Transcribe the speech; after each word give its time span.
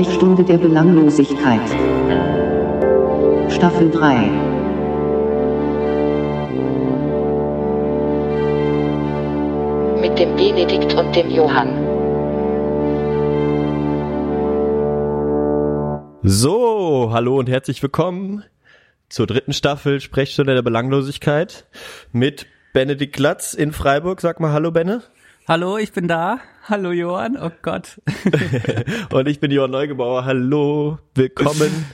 Sprechstunde 0.00 0.44
der 0.44 0.56
Belanglosigkeit. 0.56 1.60
Staffel 3.52 3.90
3. 3.90 4.30
mit 10.00 10.18
dem 10.18 10.36
Benedikt 10.36 10.94
und 10.94 11.14
dem 11.14 11.30
Johann. 11.30 11.76
So, 16.22 17.10
hallo 17.12 17.38
und 17.38 17.50
herzlich 17.50 17.82
willkommen 17.82 18.44
zur 19.10 19.26
dritten 19.26 19.52
Staffel 19.52 20.00
Sprechstunde 20.00 20.54
der 20.54 20.62
Belanglosigkeit 20.62 21.66
mit 22.10 22.46
Benedikt 22.72 23.14
Glatz 23.14 23.52
in 23.52 23.72
Freiburg. 23.72 24.22
Sag 24.22 24.40
mal 24.40 24.52
Hallo, 24.52 24.70
Benne. 24.70 25.02
Hallo, 25.50 25.78
ich 25.78 25.90
bin 25.90 26.06
da. 26.06 26.38
Hallo 26.68 26.92
Johann, 26.92 27.36
oh 27.36 27.50
Gott. 27.62 28.00
Und 29.12 29.26
ich 29.26 29.40
bin 29.40 29.50
Johann 29.50 29.72
Neugebauer. 29.72 30.24
Hallo, 30.24 30.98
willkommen. 31.16 31.86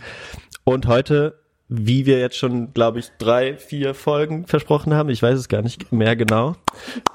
Und 0.64 0.86
heute, 0.86 1.40
wie 1.66 2.04
wir 2.04 2.18
jetzt 2.20 2.36
schon, 2.36 2.74
glaube 2.74 2.98
ich, 2.98 3.08
drei, 3.16 3.56
vier 3.56 3.94
Folgen 3.94 4.46
versprochen 4.46 4.92
haben, 4.92 5.08
ich 5.08 5.22
weiß 5.22 5.38
es 5.38 5.48
gar 5.48 5.62
nicht 5.62 5.90
mehr 5.90 6.16
genau, 6.16 6.56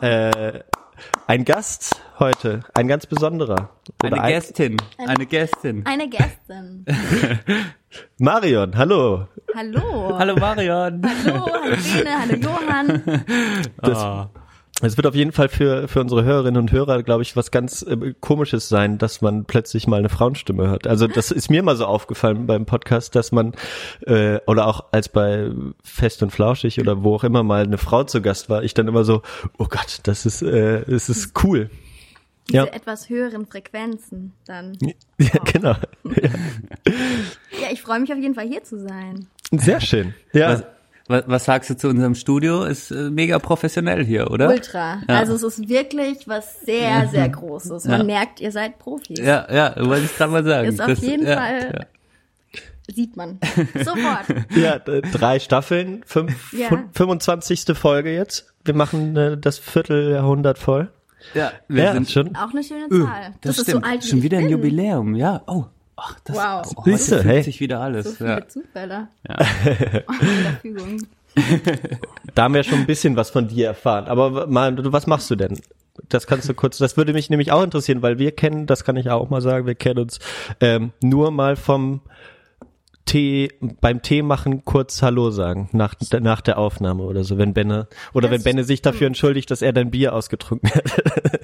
äh, 0.01 0.61
ein 1.27 1.45
Gast 1.45 2.01
heute, 2.17 2.61
ein 2.73 2.87
ganz 2.87 3.05
besonderer. 3.05 3.69
Oder 4.03 4.13
Eine 4.13 4.21
ein- 4.23 4.33
Gästin, 4.33 4.77
eine 4.97 5.27
Gästin. 5.27 5.85
Eine 5.85 6.09
Gästin. 6.09 6.85
Marion, 8.17 8.75
hallo. 8.75 9.27
Hallo. 9.55 10.17
Hallo 10.17 10.35
Marion. 10.37 11.03
Hallo, 11.05 11.45
hallo 11.53 11.75
Bene, 11.93 12.19
hallo 12.19 12.35
Johann. 12.35 13.23
Oh. 13.83 14.25
Es 14.83 14.97
wird 14.97 15.05
auf 15.05 15.15
jeden 15.15 15.31
Fall 15.31 15.47
für, 15.49 15.87
für 15.87 16.01
unsere 16.01 16.23
Hörerinnen 16.23 16.59
und 16.59 16.71
Hörer, 16.71 17.03
glaube 17.03 17.21
ich, 17.21 17.35
was 17.35 17.51
ganz 17.51 17.83
äh, 17.83 18.13
Komisches 18.19 18.67
sein, 18.69 18.97
dass 18.97 19.21
man 19.21 19.45
plötzlich 19.45 19.87
mal 19.87 19.99
eine 19.99 20.09
Frauenstimme 20.09 20.67
hört. 20.69 20.87
Also 20.87 21.07
das 21.07 21.31
ist 21.31 21.49
mir 21.49 21.61
mal 21.63 21.75
so 21.75 21.85
aufgefallen 21.85 22.47
beim 22.47 22.65
Podcast, 22.65 23.15
dass 23.15 23.31
man, 23.31 23.53
äh, 24.07 24.39
oder 24.47 24.67
auch 24.67 24.85
als 24.91 25.09
bei 25.09 25.51
Fest 25.83 26.23
und 26.23 26.31
Flauschig 26.31 26.79
oder 26.79 27.03
wo 27.03 27.15
auch 27.15 27.23
immer 27.23 27.43
mal 27.43 27.63
eine 27.63 27.77
Frau 27.77 28.03
zu 28.03 28.21
Gast 28.21 28.49
war, 28.49 28.63
ich 28.63 28.73
dann 28.73 28.87
immer 28.87 29.03
so, 29.03 29.21
oh 29.57 29.67
Gott, 29.69 29.99
das 30.03 30.25
ist, 30.25 30.41
äh, 30.41 30.83
das 30.87 31.09
ist 31.09 31.43
cool. 31.43 31.69
Diese 32.49 32.57
Ja. 32.57 32.65
etwas 32.65 33.07
höheren 33.09 33.45
Frequenzen 33.45 34.33
dann. 34.45 34.77
Ja, 35.19 35.39
genau. 35.43 35.75
Ja, 37.61 37.67
ich 37.71 37.81
freue 37.83 37.99
mich 37.99 38.11
auf 38.11 38.17
jeden 38.17 38.33
Fall 38.33 38.47
hier 38.47 38.63
zu 38.63 38.79
sein. 38.79 39.27
Sehr 39.51 39.79
schön. 39.79 40.15
Ja. 40.33 40.53
Was, 40.53 40.63
was, 41.07 41.23
was 41.27 41.45
sagst 41.45 41.69
du 41.69 41.77
zu 41.77 41.87
unserem 41.89 42.15
Studio? 42.15 42.63
Ist 42.63 42.91
äh, 42.91 43.09
mega 43.09 43.39
professionell 43.39 44.03
hier, 44.05 44.31
oder? 44.31 44.49
Ultra. 44.49 45.01
Ja. 45.07 45.15
Also 45.19 45.33
es 45.35 45.43
ist 45.43 45.67
wirklich 45.69 46.27
was 46.27 46.61
sehr, 46.61 47.07
sehr 47.09 47.27
Großes. 47.29 47.85
Man 47.85 47.99
Ja. 47.99 48.03
merkt, 48.05 48.39
ihr 48.39 48.51
seid 48.51 48.79
Profis. 48.79 49.19
Ja, 49.19 49.47
ja, 49.53 49.73
wollte 49.77 50.05
ich 50.05 50.15
gerade 50.15 50.31
mal 50.31 50.43
sagen. 50.43 50.67
Ist 50.69 50.81
auf 50.81 50.97
jeden 50.99 51.25
ja, 51.27 51.35
Fall- 51.37 51.87
Sieht 52.93 53.15
man. 53.15 53.39
Sofort. 53.75 54.25
Ja, 54.55 54.79
drei 54.79 55.39
Staffeln, 55.39 56.01
fünf, 56.05 56.51
Ja. 56.51 56.67
fün- 56.67 56.89
25. 56.93 57.65
Folge 57.77 58.13
jetzt. 58.13 58.53
Wir 58.65 58.73
machen 58.73 59.15
äh, 59.15 59.37
das 59.37 59.59
Vierteljahrhundert 59.59 60.57
voll. 60.57 60.91
Ja, 61.33 61.51
wir 61.67 61.83
Ja, 61.85 61.93
sind 61.93 62.09
schon. 62.09 62.35
Auch 62.35 62.51
eine 62.51 62.63
schöne 62.63 62.89
Zahl. 62.89 63.33
das, 63.41 63.57
ist 63.59 63.67
stimmt. 63.69 63.85
so 63.85 63.89
alt 63.91 64.03
wie 64.03 64.07
Schon 64.07 64.17
ich 64.17 64.23
wieder 64.25 64.39
ein. 64.39 64.49
Jubiläum, 64.49 65.15
ja. 65.15 65.41
Oh, 65.47 65.65
ach, 66.01 66.19
das 66.23 66.35
Wow. 66.35 66.73
oh, 66.75 66.83
Siehste, 66.85 67.23
hey. 67.23 67.43
sich 67.43 67.59
wieder 67.59 67.77
So 67.77 67.81
alles. 67.83 68.17
viele 68.17 68.29
ja. 68.29 68.47
Zufälle. 68.47 69.07
Ja. 69.29 69.37
Da 72.35 72.43
haben 72.43 72.53
wir 72.53 72.63
schon 72.63 72.79
ein 72.79 72.85
bisschen 72.85 73.15
was 73.15 73.29
von 73.29 73.47
dir 73.47 73.67
erfahren. 73.67 74.05
Aber 74.05 74.47
mal, 74.47 74.75
was 74.91 75.07
machst 75.07 75.29
du 75.31 75.35
denn? 75.35 75.59
Das 76.09 76.27
kannst 76.27 76.49
du 76.49 76.53
kurz, 76.53 76.77
das 76.77 76.97
würde 76.97 77.13
mich 77.13 77.29
nämlich 77.29 77.51
auch 77.51 77.63
interessieren, 77.63 78.01
weil 78.01 78.17
wir 78.17 78.31
kennen, 78.31 78.65
das 78.65 78.83
kann 78.83 78.97
ich 78.97 79.09
auch 79.09 79.29
mal 79.29 79.41
sagen, 79.41 79.65
wir 79.65 79.75
kennen 79.75 79.99
uns 79.99 80.19
ähm, 80.59 80.91
nur 81.01 81.31
mal 81.31 81.55
vom 81.55 82.01
Tee, 83.05 83.49
beim 83.81 84.01
Tee 84.01 84.21
machen 84.21 84.63
kurz 84.63 85.01
Hallo 85.01 85.31
sagen, 85.31 85.69
nach, 85.73 85.95
nach 86.19 86.41
der 86.41 86.57
Aufnahme 86.57 87.03
oder 87.03 87.23
so, 87.23 87.37
wenn 87.37 87.53
Benne, 87.53 87.87
oder 88.13 88.29
Das 88.29 88.37
wenn 88.37 88.43
Benne 88.43 88.63
sich 88.63 88.81
dafür 88.81 89.07
entschuldigt, 89.07 89.49
dass 89.51 89.61
er 89.61 89.73
dein 89.73 89.91
Bier 89.91 90.13
ausgetrunken 90.13 90.69
hat. 90.69 90.83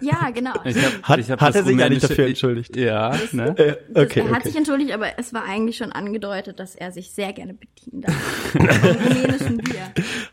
Ja, 0.01 0.29
genau. 0.29 0.53
Ich 0.65 0.77
hab, 0.77 1.03
Hat- 1.03 1.19
ich 1.19 1.31
hab 1.31 1.41
hat 1.41 1.49
das 1.49 1.55
er 1.57 1.63
sich 1.63 1.73
eigentlich 1.83 2.03
rumänische- 2.03 2.07
dafür 2.09 2.27
entschuldigt? 2.27 2.75
Ja, 2.77 3.15
ne? 3.31 3.55
Äh, 3.57 3.75
Das, 3.89 4.05
okay, 4.05 4.19
er 4.21 4.25
hat 4.29 4.35
okay. 4.37 4.47
sich 4.49 4.55
entschuldigt, 4.57 4.91
aber 4.93 5.07
es 5.17 5.33
war 5.33 5.43
eigentlich 5.43 5.77
schon 5.77 5.91
angedeutet, 5.91 6.59
dass 6.59 6.75
er 6.75 6.91
sich 6.91 7.11
sehr 7.11 7.33
gerne 7.33 7.53
bedienen 7.55 8.01
darf. 8.03 8.55
Rumänischen 8.55 9.57
Bier. 9.57 9.86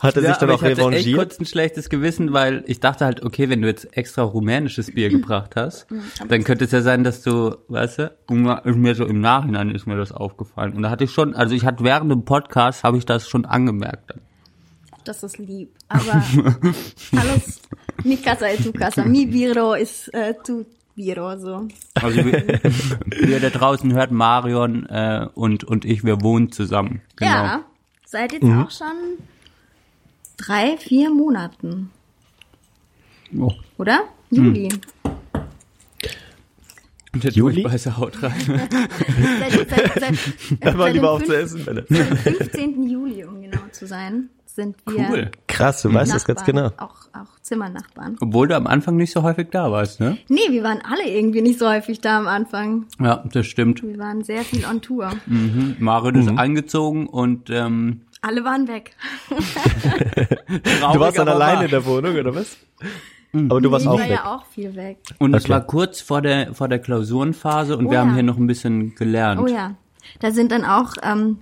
Hat 0.04 0.16
er 0.16 0.22
sich 0.22 0.36
dann 0.36 0.50
auch 0.50 0.54
ich 0.56 0.60
hatte 0.62 0.70
echt 0.72 0.80
revanchiert? 0.80 1.16
kurz 1.18 1.40
ein 1.40 1.46
schlechtes 1.46 1.88
Gewissen, 1.88 2.32
weil 2.32 2.62
ich 2.66 2.80
dachte 2.80 3.04
halt, 3.04 3.22
okay, 3.24 3.48
wenn 3.48 3.62
du 3.62 3.68
jetzt 3.68 3.96
extra 3.96 4.22
rumänisches 4.22 4.94
Bier 4.94 5.08
gebracht 5.10 5.56
hast, 5.56 5.86
dann 6.28 6.44
könnte 6.44 6.64
es 6.64 6.70
ja 6.72 6.82
sein, 6.82 7.04
dass 7.04 7.22
du, 7.22 7.56
weißt 7.68 7.98
du, 7.98 8.12
mir 8.30 8.94
so 8.94 9.04
im 9.06 9.20
Nachhinein 9.20 9.70
ist 9.70 9.86
mir 9.86 9.96
das 9.96 10.12
aufgefallen. 10.12 10.74
Und 10.74 10.82
da 10.82 10.90
hatte 10.90 11.04
ich 11.04 11.10
schon, 11.10 11.34
also 11.34 11.54
ich 11.54 11.64
hatte 11.64 11.82
während 11.84 12.10
dem 12.10 12.24
Podcast, 12.24 12.84
habe 12.84 12.98
ich 12.98 13.06
das 13.06 13.28
schon 13.28 13.44
angemerkt. 13.44 14.10
Dann. 14.10 14.20
Das 15.04 15.22
ist 15.22 15.38
lieb. 15.38 15.70
Aber 15.88 16.22
alles, 17.16 17.60
mi 18.04 18.16
casa 18.16 18.48
es 18.48 18.64
tu 18.64 18.72
casa, 18.72 19.04
mi 19.04 19.26
biro 19.26 19.74
ist 19.74 20.08
äh, 20.14 20.34
tu 20.44 20.64
biro, 20.94 21.36
so. 21.38 21.68
Also 21.94 22.24
wir, 22.24 22.32
wir 23.10 23.40
da 23.40 23.50
draußen 23.50 23.92
hört 23.92 24.10
Marion 24.12 24.86
äh, 24.86 25.26
und, 25.34 25.64
und 25.64 25.84
ich, 25.84 26.04
wir 26.04 26.22
wohnen 26.22 26.52
zusammen. 26.52 27.02
Genau. 27.16 27.30
Ja, 27.30 27.64
seit 28.06 28.32
jetzt 28.32 28.42
Mhm. 28.44 28.62
auch 28.62 28.70
schon 28.70 28.86
drei, 30.36 30.76
vier 30.76 31.10
Monaten, 31.10 31.90
Oh. 33.36 33.52
oder? 33.78 34.04
Juli. 34.30 34.68
Und 37.12 37.22
der 37.22 37.30
Juli? 37.30 37.62
Durchbeißer 37.62 37.96
haut 37.96 38.20
rein. 38.22 38.32
Seit, 39.40 39.68
seit, 39.70 40.00
seit, 40.60 40.74
mal 40.76 40.84
seit, 40.86 40.94
lieber 40.94 41.12
auf 41.12 41.22
zu 41.24 41.32
essen, 41.36 41.64
Benne. 41.64 41.84
seit 41.88 42.08
dem 42.10 42.16
15. 42.16 42.88
Juli, 42.90 43.24
um 43.24 43.40
genau 43.40 43.60
zu 43.70 43.86
sein, 43.86 44.30
sind 44.46 44.76
wir 44.88 45.08
Cool. 45.08 45.30
Krass, 45.46 45.82
du 45.82 45.92
weißt 45.94 46.12
das 46.12 46.24
ganz 46.24 46.44
genau. 46.44 46.66
Auch, 46.76 47.06
auch 47.12 47.38
Zimmernachbarn. 47.40 48.16
Obwohl 48.20 48.48
du 48.48 48.56
am 48.56 48.66
Anfang 48.66 48.96
nicht 48.96 49.12
so 49.12 49.22
häufig 49.22 49.48
da 49.50 49.70
warst, 49.70 50.00
ne? 50.00 50.18
Nee, 50.28 50.40
wir 50.50 50.64
waren 50.64 50.80
alle 50.82 51.08
irgendwie 51.08 51.40
nicht 51.42 51.58
so 51.60 51.68
häufig 51.68 52.00
da 52.00 52.18
am 52.18 52.26
Anfang. 52.26 52.86
Ja, 53.00 53.22
das 53.32 53.46
stimmt. 53.46 53.82
Wir 53.84 53.98
waren 53.98 54.24
sehr 54.24 54.42
viel 54.42 54.64
on 54.66 54.80
Tour. 54.80 55.12
Marion 55.78 56.16
ist 56.16 56.28
angezogen 56.28 57.06
und 57.06 57.48
ähm, 57.50 58.00
Alle 58.26 58.42
waren 58.44 58.66
weg. 58.68 58.96
Du 59.28 61.00
warst 61.00 61.18
dann 61.18 61.28
alleine 61.28 61.64
in 61.66 61.70
der 61.70 61.84
Wohnung, 61.84 62.16
oder 62.16 62.34
was? 62.34 62.56
Aber 63.32 63.60
du 63.60 63.70
warst 63.70 63.84
ich 63.84 63.90
auch 63.90 63.98
war 63.98 64.04
weg. 64.04 64.10
ja 64.10 64.34
auch 64.36 64.46
viel 64.46 64.74
weg. 64.76 64.98
Und 65.18 65.34
es 65.34 65.44
Okay. 65.44 65.52
war 65.52 65.60
kurz 65.62 66.00
vor 66.00 66.22
der 66.22 66.54
vor 66.54 66.68
der 66.68 66.78
Klausurenphase 66.78 67.76
und 67.76 67.86
Oh 67.86 67.90
wir 67.90 67.94
ja. 67.98 68.00
haben 68.00 68.14
hier 68.14 68.22
noch 68.22 68.36
ein 68.38 68.46
bisschen 68.46 68.94
gelernt. 68.94 69.40
Oh 69.40 69.46
ja. 69.46 69.74
Da 70.20 70.30
sind 70.30 70.52
dann 70.52 70.64
auch 70.64 70.92
ähm, 71.02 71.38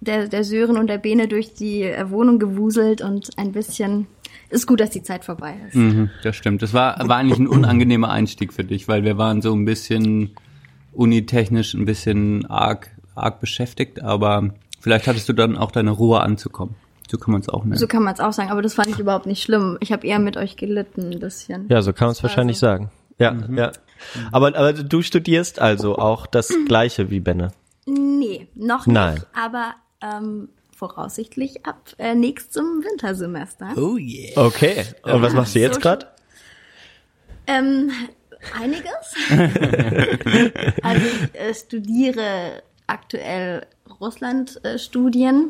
der, 0.00 0.28
der 0.28 0.42
Sören 0.44 0.76
und 0.78 0.86
der 0.88 0.98
Bene 0.98 1.28
durch 1.28 1.54
die 1.54 1.82
äh, 1.82 2.08
Wohnung 2.10 2.38
gewuselt 2.38 3.00
und 3.02 3.30
ein 3.36 3.52
bisschen. 3.52 4.06
Ist 4.50 4.66
gut, 4.66 4.80
dass 4.80 4.90
die 4.90 5.02
Zeit 5.02 5.24
vorbei 5.24 5.54
ist. 5.68 5.74
Mhm, 5.74 6.10
das 6.22 6.36
stimmt. 6.36 6.62
Das 6.62 6.72
war 6.72 6.96
war 7.08 7.16
eigentlich 7.16 7.38
ein 7.38 7.48
unangenehmer 7.48 8.10
Einstieg 8.10 8.52
für 8.52 8.64
dich, 8.64 8.88
weil 8.88 9.04
wir 9.04 9.18
waren 9.18 9.42
so 9.42 9.52
ein 9.54 9.64
bisschen 9.64 10.30
unitechnisch 10.92 11.74
ein 11.74 11.84
bisschen 11.84 12.46
arg 12.46 12.90
arg 13.16 13.40
beschäftigt, 13.40 14.02
aber 14.02 14.50
vielleicht 14.84 15.06
hattest 15.06 15.26
du 15.30 15.32
dann 15.32 15.56
auch 15.56 15.70
deine 15.70 15.90
Ruhe 15.90 16.20
anzukommen. 16.20 16.76
So 17.10 17.16
kann 17.16 17.32
man 17.32 17.40
es 17.40 17.48
auch 17.48 17.64
nennen. 17.64 17.78
So 17.78 17.86
kann 17.86 18.02
man 18.02 18.12
es 18.12 18.20
auch 18.20 18.34
sagen, 18.34 18.50
aber 18.50 18.60
das 18.60 18.74
fand 18.74 18.88
ich 18.88 18.98
überhaupt 18.98 19.24
nicht 19.24 19.42
schlimm. 19.42 19.78
Ich 19.80 19.92
habe 19.92 20.06
eher 20.06 20.18
mit 20.18 20.36
euch 20.36 20.56
gelitten 20.56 21.10
ein 21.10 21.20
bisschen. 21.20 21.66
Ja, 21.70 21.80
so 21.80 21.94
kann 21.94 22.08
man 22.08 22.12
es 22.12 22.22
wahrscheinlich 22.22 22.58
so. 22.58 22.66
sagen. 22.66 22.90
Ja, 23.18 23.34
ja. 23.50 23.72
Aber, 24.30 24.48
aber 24.48 24.74
du 24.74 25.00
studierst 25.00 25.58
also 25.58 25.96
auch 25.96 26.26
das 26.26 26.52
Gleiche 26.66 27.10
wie 27.10 27.20
Benne. 27.20 27.52
Nee, 27.86 28.48
noch 28.54 28.86
nicht. 28.86 28.94
Nein. 28.94 29.22
Aber 29.34 29.74
ähm, 30.02 30.50
voraussichtlich 30.76 31.64
ab 31.64 31.94
äh, 31.98 32.14
nächstem 32.14 32.82
Wintersemester. 32.84 33.70
oh 33.76 33.96
yeah. 33.96 34.36
Okay. 34.36 34.84
Und 35.02 35.22
was 35.22 35.32
machst 35.32 35.54
du 35.54 35.60
jetzt 35.60 35.76
So 35.76 35.80
gerade? 35.80 36.08
Ähm, 37.46 37.90
einiges. 38.58 38.84
also 40.82 41.06
ich 41.06 41.40
äh, 41.40 41.54
studiere 41.54 42.62
aktuell 42.86 43.66
Russland-Studien, 44.04 45.48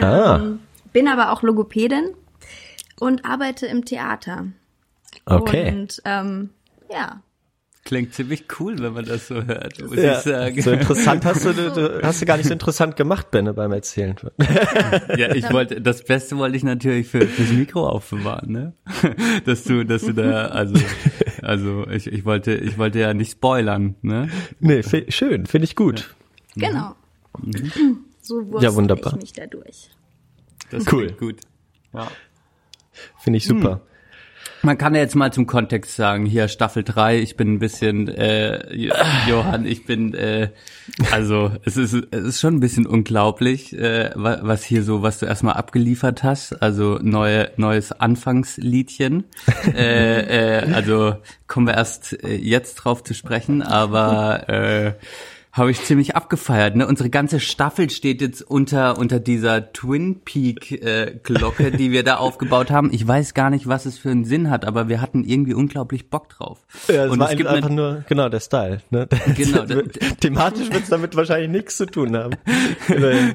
Ah. 0.00 0.36
ähm, 0.36 0.58
bin 0.92 1.08
aber 1.08 1.32
auch 1.32 1.42
Logopädin 1.42 2.10
und 3.00 3.24
arbeite 3.24 3.66
im 3.66 3.84
Theater. 3.84 4.46
Okay. 5.26 5.70
Und 5.72 6.02
ähm, 6.04 6.50
ja, 6.90 7.20
Klingt 7.86 8.14
ziemlich 8.14 8.46
cool, 8.58 8.78
wenn 8.78 8.94
man 8.94 9.04
das 9.04 9.28
so 9.28 9.34
hört, 9.44 9.78
muss 9.86 9.94
Ja, 9.98 10.12
ich 10.16 10.18
sagen. 10.20 10.62
so 10.62 10.70
interessant 10.70 11.22
hast 11.26 11.44
du, 11.44 11.52
du 11.52 12.02
hast 12.02 12.22
du 12.22 12.24
gar 12.24 12.38
nicht 12.38 12.46
so 12.46 12.52
interessant 12.54 12.96
gemacht, 12.96 13.30
Benne, 13.30 13.52
beim 13.52 13.72
Erzählen. 13.72 14.16
Ja, 15.18 15.34
ich 15.34 15.52
wollte, 15.52 15.82
das 15.82 16.02
Beste 16.02 16.38
wollte 16.38 16.56
ich 16.56 16.62
natürlich 16.64 17.08
für 17.08 17.20
fürs 17.26 17.50
Mikro 17.52 17.86
aufbewahren, 17.86 18.50
ne? 18.50 18.72
Dass 19.44 19.64
du, 19.64 19.84
dass 19.84 20.00
du 20.02 20.14
da, 20.14 20.46
also, 20.46 20.74
also 21.42 21.86
ich, 21.88 22.06
ich 22.06 22.24
wollte, 22.24 22.54
ich 22.54 22.78
wollte 22.78 23.00
ja 23.00 23.12
nicht 23.12 23.32
spoilern, 23.32 23.96
ne? 24.00 24.28
Nee, 24.60 24.82
schön, 25.10 25.44
finde 25.44 25.64
ich 25.66 25.76
gut. 25.76 26.14
Genau. 26.56 26.94
So 28.20 28.46
wurstel 28.50 28.62
Ja, 28.70 28.74
wunderbar. 28.74 29.12
ich 29.14 29.20
mich 29.20 29.32
dadurch. 29.32 29.90
Das 30.70 30.90
Cool. 30.90 31.12
Gut. 31.12 31.36
Ja. 31.92 32.08
Finde 33.18 33.36
ich 33.38 33.44
super. 33.46 33.80
Man 34.62 34.78
kann 34.78 34.94
ja 34.94 35.02
jetzt 35.02 35.14
mal 35.14 35.30
zum 35.30 35.46
Kontext 35.46 35.94
sagen, 35.94 36.24
hier 36.24 36.48
Staffel 36.48 36.84
3, 36.84 37.18
ich 37.18 37.36
bin 37.36 37.52
ein 37.52 37.58
bisschen, 37.58 38.08
äh, 38.08 38.74
Jo- 38.74 38.94
Johann, 39.28 39.66
ich 39.66 39.84
bin, 39.84 40.14
äh, 40.14 40.48
also 41.12 41.50
es 41.66 41.76
ist, 41.76 41.92
es 41.92 42.24
ist 42.24 42.40
schon 42.40 42.54
ein 42.54 42.60
bisschen 42.60 42.86
unglaublich, 42.86 43.76
äh, 43.76 44.10
wa- 44.14 44.38
was 44.40 44.64
hier 44.64 44.82
so, 44.82 45.02
was 45.02 45.18
du 45.18 45.26
erstmal 45.26 45.54
abgeliefert 45.54 46.22
hast, 46.22 46.62
also 46.62 46.98
neue, 47.02 47.50
neues 47.58 47.92
Anfangsliedchen. 47.92 49.24
äh, 49.74 50.60
äh, 50.60 50.72
also 50.72 51.16
kommen 51.46 51.66
wir 51.66 51.74
erst 51.74 52.24
äh, 52.24 52.34
jetzt 52.34 52.76
drauf 52.76 53.04
zu 53.04 53.12
sprechen, 53.12 53.60
aber 53.60 54.48
äh, 54.48 54.92
habe 55.56 55.70
ich 55.70 55.82
ziemlich 55.84 56.16
abgefeiert. 56.16 56.74
Ne? 56.74 56.84
Unsere 56.86 57.10
ganze 57.10 57.38
Staffel 57.38 57.88
steht 57.88 58.20
jetzt 58.20 58.42
unter 58.42 58.98
unter 58.98 59.20
dieser 59.20 59.72
Twin 59.72 60.20
Peak 60.24 60.72
äh, 60.72 61.16
Glocke, 61.22 61.70
die 61.70 61.92
wir 61.92 62.02
da 62.02 62.16
aufgebaut 62.18 62.72
haben. 62.72 62.90
Ich 62.92 63.06
weiß 63.06 63.34
gar 63.34 63.50
nicht, 63.50 63.68
was 63.68 63.86
es 63.86 63.96
für 63.96 64.10
einen 64.10 64.24
Sinn 64.24 64.50
hat, 64.50 64.64
aber 64.64 64.88
wir 64.88 65.00
hatten 65.00 65.22
irgendwie 65.22 65.54
unglaublich 65.54 66.10
Bock 66.10 66.28
drauf. 66.28 66.66
Ja, 66.88 67.04
es 67.06 67.12
Und 67.12 67.20
war 67.20 67.30
es 67.30 67.36
gibt 67.36 67.48
einfach 67.48 67.68
eine- 67.68 67.76
nur, 67.76 68.04
genau, 68.08 68.28
der 68.28 68.40
Style. 68.40 68.80
Ne? 68.90 69.06
Genau, 69.36 69.60
Das 69.60 69.68
wird- 69.70 70.20
Thematisch 70.20 70.70
wird 70.72 70.82
es 70.82 70.88
damit 70.88 71.14
wahrscheinlich 71.14 71.50
nichts 71.50 71.76
zu 71.76 71.86
tun 71.86 72.16
haben. 72.16 72.34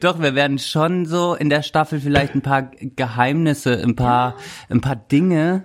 Doch, 0.00 0.20
wir 0.20 0.34
werden 0.34 0.58
schon 0.58 1.06
so 1.06 1.34
in 1.34 1.48
der 1.48 1.62
Staffel 1.62 2.00
vielleicht 2.00 2.34
ein 2.34 2.42
paar 2.42 2.70
Geheimnisse, 2.96 3.82
ein 3.82 3.96
paar, 3.96 4.36
ein 4.68 4.80
paar 4.80 4.96
Dinge, 4.96 5.64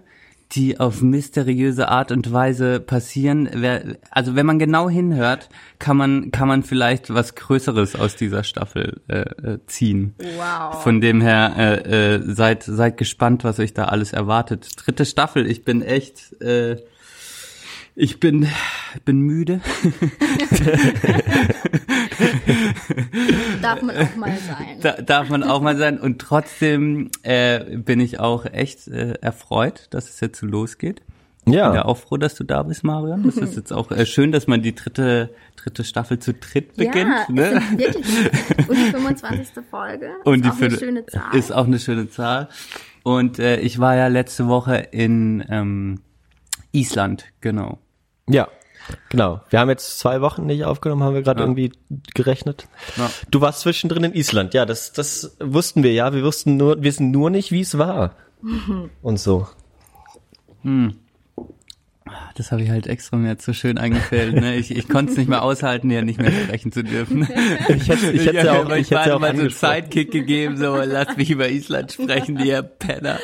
die 0.56 0.80
auf 0.80 1.02
mysteriöse 1.02 1.88
Art 1.90 2.12
und 2.12 2.32
Weise 2.32 2.80
passieren. 2.80 3.50
Also 4.12 4.36
wenn 4.36 4.46
man 4.46 4.60
genau 4.60 4.90
hinhört, 4.90 5.50
kann 5.80 5.98
man, 5.98 6.32
kann 6.32 6.48
man 6.48 6.64
vielleicht 6.64 7.14
was 7.14 7.36
Größeres 7.36 7.96
aus 7.96 8.16
dieser 8.16 8.44
Staffel 8.44 9.02
äh, 9.08 9.22
äh, 9.22 9.60
ziehen. 9.66 10.16
Wow. 10.20 10.84
Von 10.84 11.02
dem 11.02 11.22
her, 11.22 11.54
äh, 11.58 12.16
äh, 12.16 12.22
seid, 12.34 12.64
seid 12.64 12.98
gespannt, 12.98 13.44
was 13.44 13.60
euch 13.60 13.74
da 13.74 13.86
alles 13.86 14.14
erwartet. 14.14 14.70
Dritte 14.76 15.06
Staffel, 15.06 15.50
ich 15.50 15.64
bin 15.64 15.82
echt, 15.82 16.40
äh, 16.42 16.78
ich 17.96 18.20
bin, 18.20 18.48
bin 19.06 19.22
müde. 19.22 19.62
Darf 23.62 23.82
man 23.82 23.98
auch 23.98 24.16
mal 24.16 24.38
sein. 24.38 24.78
Da, 24.82 24.94
darf 25.02 25.30
man 25.30 25.44
auch 25.44 25.62
mal 25.62 25.78
sein. 25.78 26.00
Und 26.00 26.20
trotzdem 26.20 27.10
äh, 27.24 27.78
bin 27.78 28.00
ich 28.00 28.20
auch 28.20 28.46
echt 28.46 28.88
äh, 28.88 29.14
erfreut, 29.22 29.88
dass 29.92 30.10
es 30.10 30.20
jetzt 30.20 30.40
so 30.40 30.46
losgeht. 30.46 31.02
Ich 31.40 31.46
bin 31.46 31.54
ja 31.56 31.74
ja, 31.74 31.86
auch 31.86 31.98
froh, 31.98 32.18
dass 32.18 32.36
du 32.36 32.46
da 32.46 32.64
bist, 32.64 32.84
Marion. 32.84 33.24
Das 33.24 33.36
ist 33.36 33.56
jetzt 33.58 33.74
auch 33.74 33.92
äh, 33.92 34.06
schön, 34.06 34.32
dass 34.32 34.48
man 34.48 34.62
die 34.62 34.76
dritte, 34.76 35.34
dritte 35.58 35.84
Staffel 35.84 36.20
zu 36.20 36.34
dritt 36.34 36.76
beginnt. 36.76 36.96
ja, 36.96 37.26
ne? 37.30 37.44
es 37.44 37.68
sind 37.68 37.80
wirklich 37.80 38.06
und 38.70 38.78
die 38.78 38.92
25. 38.92 39.48
Folge 39.70 40.10
Und 40.24 40.46
ist 40.46 40.46
die 40.46 40.50
auch 40.50 40.62
eine 40.62 40.78
schöne 40.78 41.06
Zahl. 41.06 41.36
Ist 41.36 41.52
auch 41.52 41.66
eine 41.66 41.80
schöne 41.80 42.10
Zahl. 42.10 42.50
Und 43.04 43.40
äh, 43.40 43.60
ich 43.60 43.80
war 43.80 43.96
ja 43.96 44.08
letzte 44.08 44.48
Woche 44.48 44.78
in 44.92 45.44
ähm, 45.50 46.00
Island, 46.72 47.26
genau. 47.42 47.80
ja, 48.30 48.48
genau. 49.10 49.42
Wir 49.50 49.60
haben 49.60 49.70
jetzt 49.70 50.00
zwei 50.00 50.22
Wochen 50.22 50.46
nicht 50.46 50.66
aufgenommen, 50.66 51.04
haben 51.04 51.14
wir 51.16 51.22
gerade 51.22 51.40
Ja. 51.42 51.46
irgendwie 51.46 51.72
gerechnet. 52.14 52.68
Ja. 52.98 53.10
Du 53.32 53.42
warst 53.42 53.62
zwischendrin 53.62 54.04
in 54.04 54.14
Island. 54.14 54.54
Ja, 54.54 54.66
das, 54.66 54.94
das 54.94 55.36
wussten 55.40 55.84
wir 55.84 55.94
ja. 55.94 56.14
Wir 56.14 56.24
wussten 56.24 56.58
nur, 56.58 56.76
wir 56.78 56.84
wissen 56.84 57.12
nur 57.12 57.30
nicht, 57.30 57.52
wie 57.52 57.62
es 57.62 57.78
war. 57.78 58.16
Und 59.02 59.20
so. 59.20 59.48
Das 62.36 62.52
habe 62.52 62.64
ich 62.64 62.70
halt 62.70 62.88
extra 62.88 63.18
mir 63.18 63.30
jetzt 63.30 63.46
so 63.46 63.54
schön 63.54 63.78
eingefällt. 63.78 64.36
Ne? 64.36 64.56
Ich, 64.56 64.76
ich 64.76 64.90
konnte 64.90 65.12
es 65.12 65.18
nicht 65.18 65.30
mehr 65.30 65.44
aushalten, 65.44 65.90
hier 65.90 66.02
nicht 66.02 66.20
mehr 66.20 66.32
sprechen 66.32 66.72
zu 66.72 66.84
dürfen. 66.84 67.28
Ich 67.70 67.88
hätte, 67.88 68.12
ich 68.12 68.26
hätte 68.26 68.38
ja 68.38 68.62
auch, 68.62 68.70
ich 68.76 68.92
hätte 68.92 69.10
ja 69.10 69.16
auch 69.16 69.20
mal 69.20 69.36
so 69.36 69.42
einen. 69.42 69.50
Sidekick 69.50 70.12
gegeben, 70.12 70.58
so 70.58 70.76
lass 70.76 71.16
mich 71.18 71.30
über 71.30 71.50
Island 71.50 71.92
sprechen, 71.92 72.38
ihr 72.40 72.62
Penner. 72.62 73.20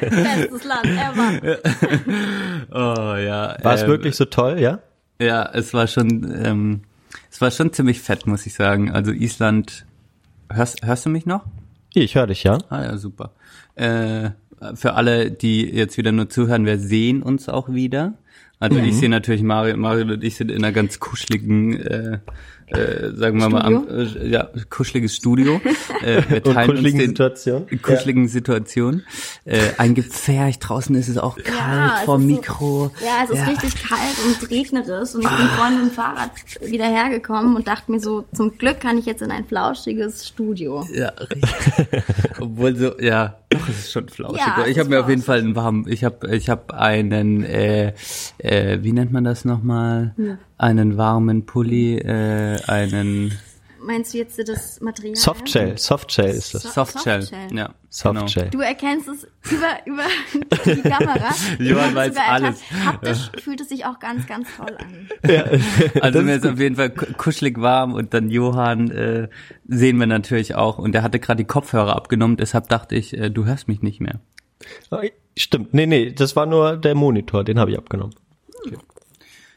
Bestes 0.00 0.64
Land 0.64 0.86
ever. 0.86 1.58
Oh 2.72 3.16
ja. 3.16 3.56
War 3.62 3.74
es 3.74 3.82
ähm, 3.82 3.88
wirklich 3.88 4.16
so 4.16 4.24
toll, 4.24 4.58
ja? 4.58 4.80
Ja, 5.20 5.48
es 5.52 5.72
war 5.72 5.86
schon, 5.86 6.34
ähm, 6.44 6.82
es 7.30 7.40
war 7.40 7.50
schon 7.50 7.72
ziemlich 7.72 8.00
fett, 8.00 8.26
muss 8.26 8.46
ich 8.46 8.54
sagen. 8.54 8.90
Also 8.90 9.12
Island, 9.12 9.86
hörst, 10.52 10.84
hörst 10.84 11.06
du 11.06 11.10
mich 11.10 11.26
noch? 11.26 11.44
Ich 11.94 12.14
höre 12.14 12.26
dich, 12.26 12.42
ja. 12.42 12.58
Ah 12.68 12.82
ja, 12.82 12.96
super. 12.98 13.32
Äh, 13.74 14.30
für 14.74 14.94
alle, 14.94 15.30
die 15.30 15.62
jetzt 15.62 15.98
wieder 15.98 16.12
nur 16.12 16.28
zuhören, 16.28 16.66
wir 16.66 16.78
sehen 16.78 17.22
uns 17.22 17.48
auch 17.48 17.68
wieder. 17.68 18.14
Also 18.58 18.78
ich 18.78 18.96
sehe 18.96 19.10
natürlich 19.10 19.42
Mario, 19.42 19.76
Mario 19.76 20.14
und 20.14 20.24
ich 20.24 20.36
sind 20.36 20.50
in 20.50 20.64
einer 20.64 20.72
ganz 20.72 20.98
kuscheligen, 20.98 21.78
äh, 21.78 22.18
äh, 22.68 23.10
sagen 23.14 23.38
wir 23.38 23.48
mal, 23.48 23.62
am, 23.62 23.86
äh, 23.88 24.28
ja, 24.28 24.48
kuscheliges 24.70 25.14
Studio. 25.16 25.60
Äh, 26.02 26.22
wir 26.28 26.36
Und 26.46 26.54
teilen 26.54 26.70
uns 26.70 26.78
kuscheligen 26.78 26.98
den, 26.98 27.08
Situation. 27.10 27.66
kuscheligen 27.82 28.28
Situation. 28.28 29.02
Äh, 29.44 29.60
ein 29.78 29.94
Gepfercht, 29.94 30.68
draußen 30.68 30.94
ist 30.96 31.08
es 31.08 31.18
auch 31.18 31.36
kalt 31.36 31.46
Ja, 31.48 32.02
vor 32.04 32.16
ist 32.18 32.22
so- 32.22 32.26
Mikro. 32.28 32.90
Ja, 33.04 33.24
es 33.24 33.30
ist 33.30 33.46
richtig 33.46 33.82
kalt 33.88 34.16
und 34.26 34.50
regnerisch 34.50 35.14
und 35.14 35.22
ich 35.22 35.28
bin 35.28 35.46
vorhin 35.56 35.74
mit 35.82 35.90
dem 35.90 35.94
Fahrrad 35.94 36.30
wieder 36.60 36.86
hergekommen 36.86 37.54
und 37.56 37.68
dachte 37.68 37.90
mir 37.92 38.00
so, 38.00 38.24
zum 38.34 38.56
Glück 38.58 38.80
kann 38.80 38.98
ich 38.98 39.06
jetzt 39.06 39.22
in 39.22 39.30
ein 39.30 39.44
flauschiges 39.44 40.26
Studio. 40.26 40.84
Ja, 40.92 41.10
richtig. 41.10 42.02
Obwohl 42.40 42.76
so, 42.76 42.98
ja, 43.00 43.36
doch, 43.50 43.68
es 43.68 43.78
ist 43.78 43.92
schon 43.92 44.08
flauschig. 44.08 44.38
Ja, 44.38 44.66
ich 44.66 44.78
habe 44.78 44.88
mir 44.88 45.00
auf 45.00 45.08
jeden. 45.08 45.22
Fall 45.22 45.38
einen 45.38 45.56
warmen, 45.56 45.86
ich 45.88 46.04
habe 46.04 46.34
ich 46.36 46.48
hab 46.50 46.72
einen, 46.72 47.42
äh, 47.44 47.94
äh, 48.38 48.78
wie 48.82 48.92
nennt 48.92 49.12
man 49.12 49.24
das 49.24 49.44
nochmal? 49.44 50.14
Einen 50.58 50.96
warmen 50.96 51.44
Pulli, 51.46 51.98
äh, 51.98 52.58
einen 52.66 53.32
Meinst 53.78 54.14
du 54.14 54.18
jetzt 54.18 54.36
das 54.48 54.80
Material? 54.80 55.14
Softshell, 55.14 55.78
Softshell 55.78 56.30
ist 56.30 56.54
das. 56.54 56.62
So- 56.62 56.70
Softshell. 56.70 57.22
Softshell. 57.22 57.56
Ja, 57.56 57.70
Softshell. 57.88 58.48
Du 58.50 58.60
erkennst 58.60 59.06
es 59.06 59.28
über, 59.52 59.76
über 59.84 60.02
die 60.64 60.80
Kamera. 60.82 61.28
Johann 61.60 61.94
weiß 61.94 62.16
alles. 62.16 62.62
Haptisch 62.84 63.30
fühlt 63.40 63.60
es 63.60 63.68
sich 63.68 63.84
auch 63.84 64.00
ganz, 64.00 64.26
ganz 64.26 64.48
toll 64.56 64.76
an. 64.78 65.08
Genau. 65.22 66.02
Also 66.04 66.22
mir 66.22 66.34
ist 66.36 66.46
auf 66.46 66.58
jeden 66.58 66.74
Fall 66.74 66.90
ku- 66.90 67.12
kuschelig 67.16 67.60
warm 67.60 67.94
und 67.94 68.12
dann 68.12 68.28
Johann 68.28 68.90
äh, 68.90 69.28
sehen 69.68 69.98
wir 69.98 70.06
natürlich 70.06 70.56
auch 70.56 70.78
und 70.78 70.90
der 70.92 71.02
hatte 71.04 71.20
gerade 71.20 71.36
die 71.44 71.46
Kopfhörer 71.46 71.94
abgenommen, 71.94 72.36
deshalb 72.38 72.68
dachte 72.68 72.96
ich, 72.96 73.16
äh, 73.16 73.30
du 73.30 73.44
hörst 73.44 73.68
mich 73.68 73.82
nicht 73.82 74.00
mehr. 74.00 74.18
Stimmt, 75.36 75.74
nee, 75.74 75.86
nee, 75.86 76.10
das 76.12 76.34
war 76.34 76.46
nur 76.46 76.76
der 76.76 76.94
Monitor, 76.96 77.44
den 77.44 77.60
habe 77.60 77.70
ich 77.70 77.78
abgenommen. 77.78 78.14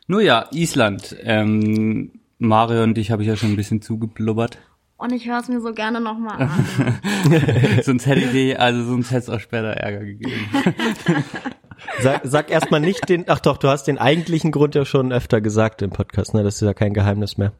Nur 0.09 0.21
ja, 0.21 0.47
Island. 0.51 1.15
Ähm, 1.21 2.09
Mario 2.39 2.81
und 2.81 2.95
dich 2.95 3.11
habe 3.11 3.21
ich 3.21 3.27
ja 3.27 3.35
schon 3.35 3.51
ein 3.51 3.55
bisschen 3.55 3.79
zugeblubbert. 3.83 4.57
Und 4.97 5.13
ich 5.13 5.27
höre 5.29 5.37
es 5.39 5.47
mir 5.49 5.61
so 5.61 5.71
gerne 5.71 6.01
nochmal 6.01 6.41
an. 6.41 6.99
sonst 7.83 8.07
hätte 8.07 8.21
ich 8.21 8.31
dir, 8.31 8.59
also 8.59 8.83
sonst 8.85 9.11
hätte 9.11 9.19
es 9.19 9.29
auch 9.29 9.39
später 9.39 9.67
Ärger 9.69 10.03
gegeben. 10.03 10.33
Sag, 12.01 12.21
sag 12.23 12.51
erstmal 12.51 12.79
nicht 12.81 13.07
den, 13.07 13.25
ach 13.27 13.39
doch, 13.39 13.57
du 13.57 13.67
hast 13.69 13.85
den 13.85 13.97
eigentlichen 13.99 14.51
Grund 14.51 14.73
ja 14.75 14.83
schon 14.83 15.13
öfter 15.13 15.39
gesagt 15.41 15.81
im 15.81 15.91
Podcast, 15.91 16.33
ne? 16.33 16.43
Das 16.43 16.55
ist 16.55 16.61
ja 16.61 16.73
kein 16.73 16.93
Geheimnis 16.93 17.37
mehr. 17.37 17.53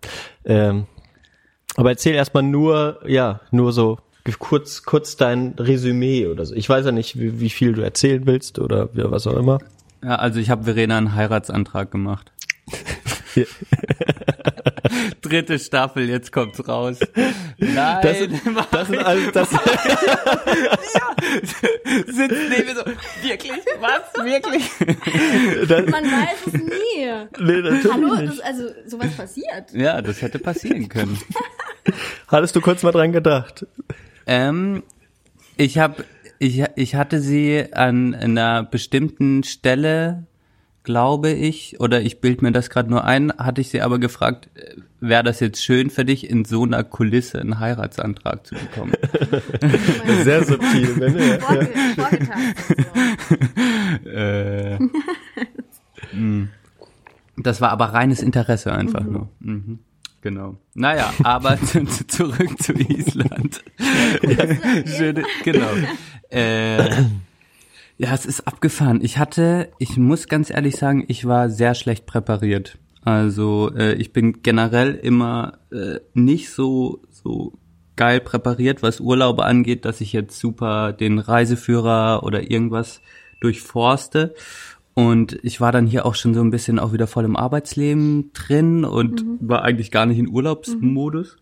Ähm, 0.44 0.88
aber 1.77 1.91
erzähl 1.91 2.15
erstmal 2.15 2.44
nur, 2.44 3.00
ja, 3.08 3.39
nur 3.51 3.72
so 3.72 4.00
kurz, 4.39 4.84
kurz 4.84 5.15
dein 5.18 5.53
Resümee 5.58 6.27
oder 6.27 6.46
so. 6.46 6.53
Ich 6.56 6.68
weiß 6.68 6.86
ja 6.86 6.91
nicht, 6.91 7.18
wie, 7.20 7.39
wie 7.39 7.50
viel 7.50 7.72
du 7.74 7.82
erzählen 7.82 8.25
willst 8.25 8.60
oder 8.60 8.94
wie- 8.94 9.10
was 9.10 9.25
auch 9.27 9.38
immer. 9.38 9.60
Ja, 10.03 10.15
also 10.15 10.39
ich 10.39 10.50
habe 10.50 10.65
Verena 10.65 10.98
einen 10.98 11.15
Heiratsantrag 11.15 11.89
gemacht. 11.91 12.32
Dritte 15.22 15.60
Staffel, 15.60 16.10
jetzt 16.10 16.32
kommt's 16.32 16.68
raus. 16.68 16.98
Nein, 17.58 18.00
Das, 18.02 18.20
ist- 18.22 18.32
das 18.72 18.90
ist 18.90 18.98
alles, 19.06 19.32
das, 19.34 19.50
sitzt 22.08 22.50
neben 22.50 22.76
so, 22.76 22.84
wirklich? 23.28 23.52
Was? 23.80 24.26
Wirklich? 24.26 24.64
das 25.68 25.86
Man 25.88 26.06
weiß 26.06 26.48
es 26.48 26.54
nie. 26.54 27.06
nee, 27.40 27.62
natürlich 27.62 27.94
Hallo, 27.94 28.16
nicht. 28.16 28.34
das, 28.34 28.40
also 28.40 28.64
sowas 28.88 29.12
passiert. 29.16 29.72
Ja, 29.74 30.02
das 30.02 30.22
hätte 30.22 30.40
passieren 30.40 30.90
können. 30.90 31.20
Hattest 32.28 32.56
du 32.56 32.62
kurz 32.62 32.84
mal 32.84 32.92
dran 32.92 33.12
gedacht? 33.12 33.66
Ähm, 34.26 34.84
ich 35.58 35.78
habe, 35.78 36.06
ich, 36.40 36.64
ich 36.76 36.96
hatte 36.96 37.20
sie 37.22 37.66
an 37.74 38.16
einer 38.16 38.64
bestimmten 38.64 39.44
Stelle 39.44 40.26
glaube 40.83 41.31
ich, 41.31 41.79
oder 41.79 42.01
ich 42.01 42.21
bild 42.21 42.41
mir 42.41 42.51
das 42.51 42.69
gerade 42.69 42.89
nur 42.89 43.03
ein, 43.03 43.31
hatte 43.38 43.62
ich 43.62 43.69
sie 43.69 43.81
aber 43.81 44.00
gefragt, 44.00 44.50
äh, 44.55 44.75
wäre 45.00 45.24
das 45.24 45.39
jetzt 45.39 45.63
schön 45.63 45.89
für 45.89 46.05
dich, 46.05 46.29
in 46.29 46.45
so 46.45 46.63
einer 46.63 46.83
Kulisse 46.83 47.39
einen 47.39 47.59
Heiratsantrag 47.59 48.45
zu 48.45 48.55
bekommen? 48.55 48.93
Sehr 50.24 50.43
subtil. 50.43 50.95
Ne? 50.98 51.39
Vorge 51.39 51.69
vorgetastet. 51.95 52.88
So. 54.03 54.09
äh, 54.09 54.79
mh. 56.13 56.48
das 57.38 57.62
war 57.62 57.69
aber 57.71 57.86
reines 57.86 58.21
Interesse 58.21 58.71
einfach 58.71 59.03
nur. 59.03 59.29
Mhm. 59.39 59.79
Genau. 60.21 60.57
Naja, 60.74 61.13
aber 61.24 61.57
zu, 61.62 61.86
zu, 61.86 62.07
zurück 62.07 62.62
zu 62.62 62.74
Island. 62.74 63.63
Schöne, 64.86 65.24
genau. 65.43 65.69
Äh, 66.29 67.05
ja, 68.00 68.13
es 68.13 68.25
ist 68.25 68.48
abgefahren. 68.48 69.01
Ich 69.03 69.18
hatte, 69.18 69.72
ich 69.77 69.98
muss 69.98 70.29
ganz 70.29 70.50
ehrlich 70.50 70.77
sagen, 70.77 71.03
ich 71.10 71.25
war 71.25 71.50
sehr 71.50 71.75
schlecht 71.75 72.06
präpariert. 72.06 72.77
Also 73.01 73.72
äh, 73.75 73.94
ich 73.96 74.13
bin 74.13 74.41
generell 74.41 74.96
immer 74.96 75.60
äh, 75.72 76.00
nicht 76.13 76.50
so 76.50 77.01
so 77.10 77.60
geil 77.98 78.22
präpariert, 78.22 78.82
was 78.82 79.01
Urlaube 79.01 79.44
angeht, 79.44 79.84
dass 79.84 80.00
ich 80.00 80.13
jetzt 80.13 80.39
super 80.39 80.94
den 80.94 81.20
Reiseführer 81.20 82.24
oder 82.24 82.50
irgendwas 82.50 83.01
durchforste. 83.41 84.34
Und 84.94 85.38
ich 85.44 85.60
war 85.60 85.74
dann 85.74 85.86
hier 85.86 86.06
auch 86.06 86.15
schon 86.15 86.34
so 86.34 86.39
ein 86.39 86.51
bisschen 86.51 86.79
auch 86.79 86.94
wieder 86.94 87.08
voll 87.08 87.25
im 87.25 87.36
Arbeitsleben 87.36 88.32
drin 88.32 88.86
und 88.86 89.25
war 89.41 89.63
eigentlich 89.63 89.91
gar 89.91 90.06
nicht 90.06 90.20
in 90.20 90.29
Urlaubsmodus. 90.29 91.36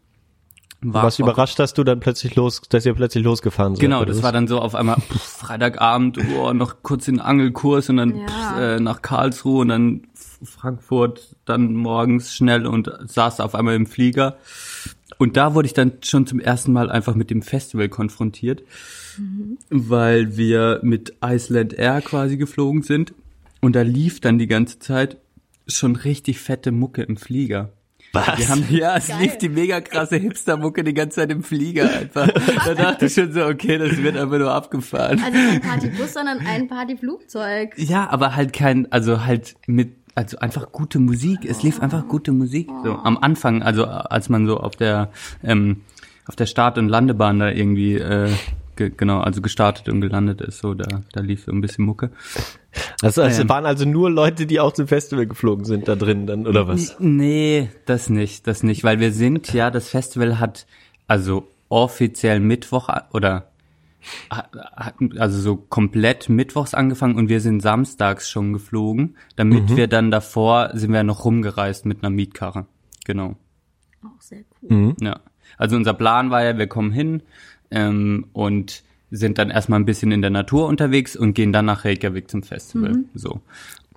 War 0.81 1.03
Was 1.03 1.17
überrascht, 1.17 1.57
dass 1.57 1.73
du 1.73 1.83
dann 1.83 1.99
plötzlich 1.99 2.35
los, 2.35 2.61
dass 2.69 2.85
ihr 2.85 2.93
plötzlich 2.93 3.23
losgefahren 3.23 3.75
seid. 3.75 3.81
Genau, 3.81 4.05
das 4.05 4.17
was? 4.17 4.23
war 4.23 4.31
dann 4.31 4.47
so 4.47 4.59
auf 4.59 4.75
einmal 4.75 4.97
pff, 4.97 5.21
Freitagabend, 5.21 6.19
oh, 6.37 6.53
noch 6.53 6.83
kurz 6.83 7.05
den 7.05 7.19
Angelkurs 7.19 7.89
und 7.89 7.97
dann 7.97 8.15
Ja. 8.15 8.25
pff, 8.27 8.57
äh, 8.59 8.79
nach 8.79 9.01
Karlsruhe 9.01 9.61
und 9.61 9.69
dann 9.69 10.07
Frankfurt, 10.43 11.35
dann 11.45 11.73
morgens 11.73 12.33
schnell 12.33 12.67
und 12.67 12.91
saß 13.05 13.39
auf 13.39 13.55
einmal 13.55 13.75
im 13.75 13.87
Flieger. 13.87 14.37
Und 15.17 15.35
da 15.35 15.55
wurde 15.55 15.65
ich 15.65 15.73
dann 15.73 15.93
schon 16.03 16.27
zum 16.27 16.39
ersten 16.39 16.71
Mal 16.73 16.91
einfach 16.91 17.15
mit 17.15 17.31
dem 17.31 17.41
Festival 17.41 17.89
konfrontiert, 17.89 18.61
weil 19.71 20.37
wir 20.37 20.79
mit 20.83 21.13
Iceland 21.25 21.73
Air 21.73 22.01
quasi 22.01 22.37
geflogen 22.37 22.83
sind 22.83 23.15
und 23.61 23.75
da 23.75 23.81
lief 23.81 24.19
dann 24.21 24.37
die 24.37 24.45
ganze 24.47 24.77
Zeit 24.77 25.17
schon 25.65 25.95
richtig 25.95 26.39
fette 26.39 26.71
Mucke 26.71 27.01
im 27.01 27.17
Flieger. 27.17 27.71
Was? 28.25 28.39
Wir 28.39 28.49
haben, 28.49 28.65
ja, 28.69 28.97
es 28.97 29.07
Geil. 29.07 29.21
lief 29.21 29.37
die 29.37 29.49
mega 29.49 29.81
krasse 29.81 30.17
Hipster-Mucke 30.17 30.83
die 30.83 30.93
ganze 30.93 31.21
Zeit 31.21 31.31
im 31.31 31.43
Flieger 31.43 31.89
einfach. 31.91 32.27
Da 32.65 32.73
dachte 32.75 33.05
ich 33.05 33.13
schon 33.13 33.31
so, 33.31 33.45
okay, 33.45 33.77
das 33.77 33.97
wird 33.97 34.17
einfach 34.17 34.37
nur 34.37 34.51
abgefahren. 34.51 35.21
Also 35.23 35.37
kein 35.37 35.61
Partybus, 35.61 36.13
sondern 36.13 36.39
ein 36.45 36.67
Partyflugzeug. 36.67 37.73
Ja, 37.77 38.09
aber 38.09 38.35
halt 38.35 38.53
kein, 38.53 38.91
also 38.91 39.25
halt 39.25 39.55
mit, 39.67 39.93
also 40.15 40.37
einfach 40.39 40.71
gute 40.71 40.99
Musik. 40.99 41.45
Es 41.45 41.63
lief 41.63 41.81
einfach 41.81 42.07
gute 42.07 42.31
Musik. 42.31 42.69
So 42.83 42.93
am 42.93 43.17
Anfang, 43.17 43.61
also 43.61 43.85
als 43.85 44.29
man 44.29 44.47
so 44.47 44.57
auf 44.57 44.75
der, 44.75 45.11
ähm, 45.43 45.81
auf 46.27 46.35
der 46.35 46.45
Start- 46.45 46.77
und 46.77 46.89
Landebahn 46.89 47.39
da 47.39 47.49
irgendwie, 47.49 47.95
äh, 47.95 48.29
ge 48.77 48.91
genau, 48.95 49.19
also 49.19 49.41
gestartet 49.41 49.89
und 49.89 49.99
gelandet 50.01 50.39
ist, 50.41 50.59
so 50.59 50.73
da, 50.73 51.01
da 51.11 51.19
lief 51.21 51.43
so 51.45 51.51
ein 51.51 51.59
bisschen 51.59 51.83
Mucke. 51.85 52.11
Also, 53.01 53.21
es 53.23 53.39
Ähm. 53.39 53.49
waren 53.49 53.65
also 53.65 53.83
nur 53.85 54.09
Leute, 54.09 54.45
die 54.45 54.59
auch 54.59 54.71
zum 54.71 54.87
Festival 54.87 55.25
geflogen 55.27 55.65
sind 55.65 55.87
da 55.87 55.95
drin 55.95 56.25
dann, 56.27 56.47
oder 56.47 56.67
was? 56.67 56.95
Nee, 56.99 57.69
das 57.85 58.09
nicht, 58.09 58.47
das 58.47 58.63
nicht, 58.63 58.83
weil 58.83 58.99
wir 58.99 59.11
sind 59.11 59.51
ja, 59.51 59.69
das 59.71 59.89
Festival 59.89 60.39
hat 60.39 60.65
also 61.07 61.47
offiziell 61.69 62.39
Mittwoch 62.39 62.87
oder 63.11 63.49
hat, 64.29 64.49
hat- 64.75 64.95
also 65.17 65.39
so 65.39 65.55
komplett 65.57 66.29
mittwochs 66.29 66.73
angefangen 66.73 67.15
und 67.17 67.27
wir 67.29 67.41
sind 67.41 67.61
samstags 67.61 68.29
schon 68.29 68.53
geflogen, 68.53 69.17
damit 69.35 69.75
wir 69.75 69.87
dann 69.87 70.11
davor 70.11 70.69
sind 70.73 70.93
wir 70.93 71.03
noch 71.03 71.25
rumgereist 71.25 71.85
mit 71.85 72.03
einer 72.03 72.09
Mietkarre. 72.09 72.67
Genau. 73.05 73.35
Auch 74.05 74.21
sehr 74.21 74.43
cool. 74.61 74.95
Ja. 75.01 75.19
Also 75.57 75.75
unser 75.75 75.93
Plan 75.93 76.29
war 76.29 76.43
ja, 76.43 76.57
wir 76.57 76.67
kommen 76.67 76.91
hin 76.91 77.23
ähm, 77.71 78.27
und 78.33 78.83
sind 79.09 79.37
dann 79.37 79.49
erstmal 79.49 79.79
ein 79.79 79.85
bisschen 79.85 80.11
in 80.11 80.21
der 80.21 80.31
Natur 80.31 80.67
unterwegs 80.67 81.15
und 81.15 81.33
gehen 81.33 81.53
dann 81.53 81.65
nach 81.65 81.85
Reykjavik 81.85 82.29
zum 82.29 82.43
Festival. 82.43 83.05
So. 83.13 83.41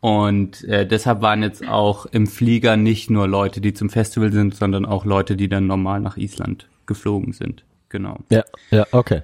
Und 0.00 0.64
äh, 0.64 0.86
deshalb 0.86 1.20
waren 1.20 1.42
jetzt 1.42 1.66
auch 1.66 2.06
im 2.06 2.26
Flieger 2.26 2.76
nicht 2.76 3.10
nur 3.10 3.28
Leute, 3.28 3.60
die 3.60 3.74
zum 3.74 3.90
Festival 3.90 4.32
sind, 4.32 4.54
sondern 4.54 4.86
auch 4.86 5.04
Leute, 5.04 5.36
die 5.36 5.48
dann 5.48 5.66
normal 5.66 6.00
nach 6.00 6.16
Island 6.16 6.68
geflogen 6.86 7.32
sind. 7.32 7.64
Genau. 7.88 8.18
Ja, 8.30 8.44
ja, 8.70 8.86
okay. 8.92 9.22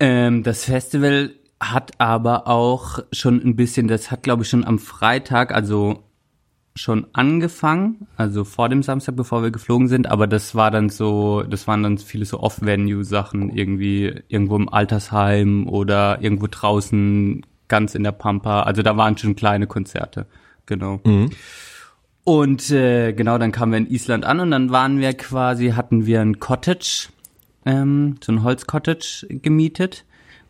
Ähm, 0.00 0.42
das 0.42 0.64
Festival 0.64 1.30
hat 1.60 1.92
aber 1.98 2.46
auch 2.48 2.98
schon 3.12 3.40
ein 3.42 3.56
bisschen, 3.56 3.88
das 3.88 4.10
hat 4.10 4.24
glaube 4.24 4.42
ich 4.42 4.48
schon 4.48 4.64
am 4.64 4.78
Freitag, 4.78 5.54
also 5.54 6.02
schon 6.76 7.06
angefangen, 7.12 8.08
also 8.16 8.44
vor 8.44 8.68
dem 8.68 8.82
Samstag, 8.82 9.14
bevor 9.14 9.42
wir 9.42 9.50
geflogen 9.50 9.86
sind, 9.86 10.10
aber 10.10 10.26
das 10.26 10.54
war 10.54 10.70
dann 10.70 10.88
so, 10.88 11.42
das 11.42 11.68
waren 11.68 11.82
dann 11.84 11.98
viele 11.98 12.24
so 12.24 12.40
Off-Venue-Sachen, 12.40 13.50
irgendwie 13.56 14.22
irgendwo 14.28 14.56
im 14.56 14.68
Altersheim 14.68 15.68
oder 15.68 16.20
irgendwo 16.20 16.48
draußen 16.50 17.46
ganz 17.68 17.94
in 17.94 18.02
der 18.02 18.12
Pampa, 18.12 18.62
also 18.62 18.82
da 18.82 18.96
waren 18.96 19.16
schon 19.16 19.36
kleine 19.36 19.68
Konzerte, 19.68 20.26
genau. 20.66 21.00
Und 22.24 22.70
äh, 22.70 23.12
genau, 23.12 23.38
dann 23.38 23.52
kamen 23.52 23.72
wir 23.72 23.78
in 23.78 23.90
Island 23.90 24.24
an 24.24 24.40
und 24.40 24.50
dann 24.50 24.70
waren 24.70 24.98
wir 24.98 25.12
quasi, 25.12 25.70
hatten 25.70 26.06
wir 26.06 26.22
ein 26.22 26.40
Cottage, 26.40 27.08
ähm, 27.66 28.16
so 28.22 28.32
ein 28.32 28.42
Holzcottage 28.42 29.26
gemietet. 29.28 30.04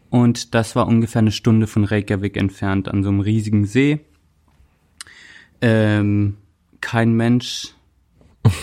Und 0.08 0.54
das 0.54 0.76
war 0.76 0.86
ungefähr 0.86 1.18
eine 1.18 1.32
Stunde 1.32 1.66
von 1.66 1.84
Reykjavik 1.84 2.36
entfernt, 2.36 2.88
an 2.88 3.02
so 3.02 3.08
einem 3.08 3.18
riesigen 3.18 3.66
See. 3.66 4.00
Ähm, 5.66 6.36
kein 6.80 7.14
Mensch 7.14 7.68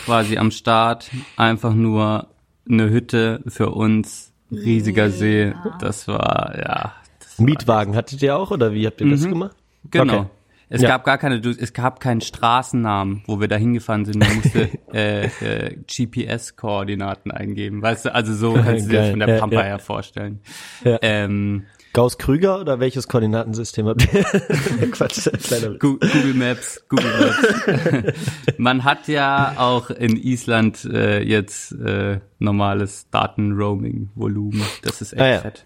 quasi 0.06 0.38
am 0.38 0.52
Start, 0.52 1.10
einfach 1.38 1.74
nur 1.74 2.28
eine 2.70 2.90
Hütte 2.92 3.42
für 3.48 3.72
uns, 3.72 4.32
riesiger 4.52 5.10
See. 5.10 5.54
Das 5.80 6.08
war, 6.08 6.54
ja. 6.60 6.94
Das 7.20 7.40
war 7.40 7.46
Mietwagen 7.46 7.96
hattet 7.96 8.22
ihr 8.22 8.36
auch, 8.38 8.52
oder 8.52 8.74
wie 8.74 8.86
habt 8.86 9.02
ihr 9.02 9.10
das 9.10 9.24
gemacht? 9.28 9.56
Genau. 9.90 10.20
Okay. 10.20 10.26
Es 10.74 10.82
Ja. 10.84 10.90
gab 10.90 11.04
gar 11.04 11.18
keine, 11.18 11.36
es 11.38 11.74
gab 11.74 12.00
keinen 12.00 12.22
Straßennamen, 12.22 13.24
wo 13.26 13.42
wir 13.42 13.48
da 13.50 13.58
hingefahren 13.58 14.06
sind. 14.06 14.20
Man 14.20 14.36
musste 14.36 14.70
äh, 14.94 15.26
äh, 15.26 15.76
GPS-Koordinaten 15.86 17.32
eingeben. 17.32 17.82
Weißt 17.82 18.06
du, 18.06 18.14
also 18.16 18.34
so 18.34 18.54
kannst 18.64 18.86
du 18.86 18.90
dir 18.92 19.00
das 19.02 19.10
von 19.10 19.20
der 19.20 19.30
Ja, 19.30 19.40
Pampa 19.40 19.56
ja. 19.58 19.64
her 19.64 19.80
vorstellen. 19.80 20.40
Ja. 20.86 20.98
Ähm, 21.02 21.66
Gauss-Krüger 21.94 22.60
oder 22.62 22.80
welches 22.80 23.08
Koordinatensystem 23.08 23.86
habt 23.88 24.14
ihr? 24.14 24.24
Quatsch, 24.92 25.28
kleiner 25.44 25.78
Google 25.78 26.34
Maps, 26.34 26.84
Google 26.88 27.12
Maps. 27.20 28.14
Man 28.58 28.84
hat 28.84 29.08
ja 29.08 29.56
auch 29.58 29.90
in 29.90 30.16
Island 30.16 30.86
äh, 30.86 31.22
jetzt 31.22 31.74
äh, 31.74 32.20
normales 32.40 33.08
Datenroaming-Volumen. 33.12 34.64
Das 34.84 35.02
ist 35.02 35.14
echt 35.14 35.22
Ah, 35.22 35.28
ja. 35.28 35.40
fett. 35.40 35.66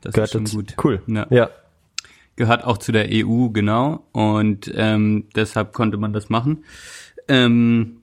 Das 0.00 0.14
Gehört 0.14 0.34
ist 0.34 0.52
schon 0.52 0.58
gut. 0.58 0.74
Cool. 0.82 1.02
Ja. 1.06 1.26
ja. 1.30 1.50
gehört 2.36 2.64
auch 2.64 2.78
zu 2.78 2.92
der 2.92 3.08
EU, 3.10 3.48
genau. 3.48 4.06
Und 4.12 4.72
ähm, 4.74 5.26
deshalb 5.34 5.72
konnte 5.74 5.98
man 5.98 6.12
das 6.12 6.30
machen. 6.30 6.64
Ähm, 7.26 7.97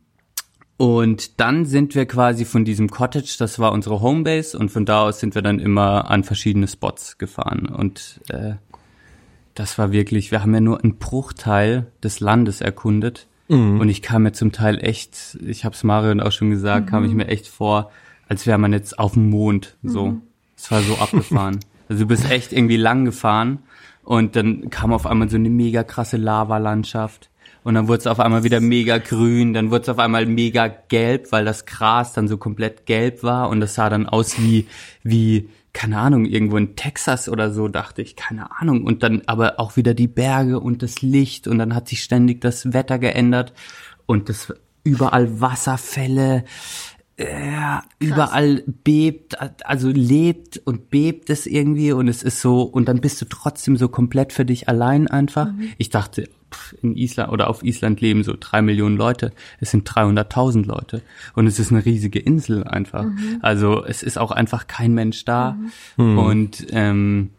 und 0.77 1.39
dann 1.39 1.65
sind 1.65 1.95
wir 1.95 2.05
quasi 2.05 2.43
von 2.43 2.65
diesem 2.65 2.89
Cottage, 2.89 3.35
das 3.39 3.59
war 3.59 3.71
unsere 3.71 4.01
Homebase, 4.01 4.57
und 4.57 4.69
von 4.69 4.85
da 4.85 5.03
aus 5.03 5.19
sind 5.19 5.35
wir 5.35 5.41
dann 5.41 5.59
immer 5.59 6.09
an 6.09 6.23
verschiedene 6.23 6.67
Spots 6.67 7.17
gefahren. 7.17 7.67
Und 7.67 8.19
äh, 8.29 8.55
das 9.53 9.77
war 9.77 9.91
wirklich, 9.91 10.31
wir 10.31 10.41
haben 10.41 10.53
ja 10.53 10.59
nur 10.59 10.83
einen 10.83 10.97
Bruchteil 10.97 11.87
des 12.03 12.19
Landes 12.19 12.59
erkundet. 12.59 13.27
Und 13.79 13.89
ich 13.89 14.01
kam 14.01 14.23
mir 14.23 14.33
zum 14.33 14.51
Teil 14.51 14.83
echt, 14.83 15.37
ich 15.45 15.63
habe 15.63 15.75
es 15.75 15.83
Marion 15.83 16.19
auch 16.19 16.31
schon 16.31 16.49
gesagt, 16.49 16.87
kam 16.87 17.05
ich 17.05 17.13
mir 17.13 17.27
echt 17.27 17.47
vor, 17.47 17.91
als 18.27 18.45
wäre 18.45 18.57
man 18.57 18.73
jetzt 18.73 18.99
auf 18.99 19.13
dem 19.13 19.29
Mond. 19.29 19.77
So, 19.83 20.19
es 20.57 20.71
war 20.71 20.81
so 20.81 20.95
abgefahren. 20.97 21.59
Also 21.87 22.05
du 22.05 22.07
bist 22.07 22.31
echt 22.31 22.51
irgendwie 22.51 22.77
lang 22.77 23.05
gefahren 23.05 23.59
und 24.03 24.35
dann 24.35 24.71
kam 24.71 24.91
auf 24.91 25.05
einmal 25.05 25.29
so 25.29 25.35
eine 25.35 25.51
mega 25.51 25.83
krasse 25.83 26.17
Lavalandschaft. 26.17 27.29
Und 27.65 27.73
dann 27.73 27.87
wurde 27.87 28.01
es 28.01 28.07
auf 28.07 28.19
einmal 28.19 28.43
wieder 28.43 28.59
mega 28.59 28.99
grün, 28.99 29.55
dann 29.55 29.71
wurde 29.71 29.81
es 29.81 29.89
auf 29.89 29.97
einmal 29.97 30.27
mega 30.27 30.67
gelb, 30.67 31.31
weil 31.31 31.45
das 31.45 31.65
Gras 31.65 32.13
dann 32.13 32.27
so 32.27 32.37
komplett 32.37 32.85
gelb 32.85 33.23
war. 33.23 33.49
Und 33.49 33.59
das 33.59 33.73
sah 33.73 33.89
dann 33.89 34.05
aus 34.05 34.39
wie, 34.39 34.67
wie, 35.01 35.49
keine 35.73 35.97
Ahnung, 35.97 36.25
irgendwo 36.25 36.57
in 36.57 36.75
Texas 36.75 37.27
oder 37.27 37.51
so, 37.51 37.67
dachte 37.67 38.03
ich, 38.03 38.15
keine 38.15 38.61
Ahnung. 38.61 38.83
Und 38.83 39.01
dann 39.01 39.23
aber 39.25 39.59
auch 39.59 39.77
wieder 39.77 39.95
die 39.95 40.07
Berge 40.07 40.59
und 40.59 40.83
das 40.83 41.01
Licht. 41.01 41.47
Und 41.47 41.57
dann 41.57 41.73
hat 41.73 41.89
sich 41.89 42.03
ständig 42.03 42.39
das 42.39 42.71
Wetter 42.71 42.99
geändert. 42.99 43.51
Und 44.05 44.29
das 44.29 44.53
überall 44.83 45.41
Wasserfälle, 45.41 46.43
ja, 47.17 47.81
überall 47.97 48.63
bebt, 48.83 49.37
also 49.65 49.89
lebt 49.89 50.61
und 50.65 50.91
bebt 50.91 51.31
es 51.31 51.47
irgendwie. 51.47 51.93
Und 51.93 52.09
es 52.09 52.21
ist 52.21 52.41
so, 52.41 52.61
und 52.61 52.87
dann 52.87 53.01
bist 53.01 53.19
du 53.21 53.25
trotzdem 53.25 53.75
so 53.75 53.87
komplett 53.87 54.33
für 54.33 54.45
dich 54.45 54.69
allein 54.69 55.07
einfach. 55.07 55.47
Ich 55.79 55.89
dachte, 55.89 56.29
in 56.81 56.95
Island 56.95 57.31
oder 57.31 57.49
auf 57.49 57.63
Island 57.63 58.01
leben 58.01 58.23
so 58.23 58.35
drei 58.39 58.61
Millionen 58.61 58.97
Leute. 58.97 59.31
Es 59.59 59.71
sind 59.71 59.89
300.000 59.89 60.65
Leute. 60.65 61.01
Und 61.33 61.47
es 61.47 61.59
ist 61.59 61.71
eine 61.71 61.85
riesige 61.85 62.19
Insel 62.19 62.63
einfach. 62.63 63.05
Also 63.41 63.85
es 63.85 64.03
ist 64.03 64.17
auch 64.17 64.31
einfach 64.31 64.67
kein 64.67 64.93
Mensch 64.93 65.25
da. 65.25 65.57
Und 66.17 66.67
ähm, 66.71 67.31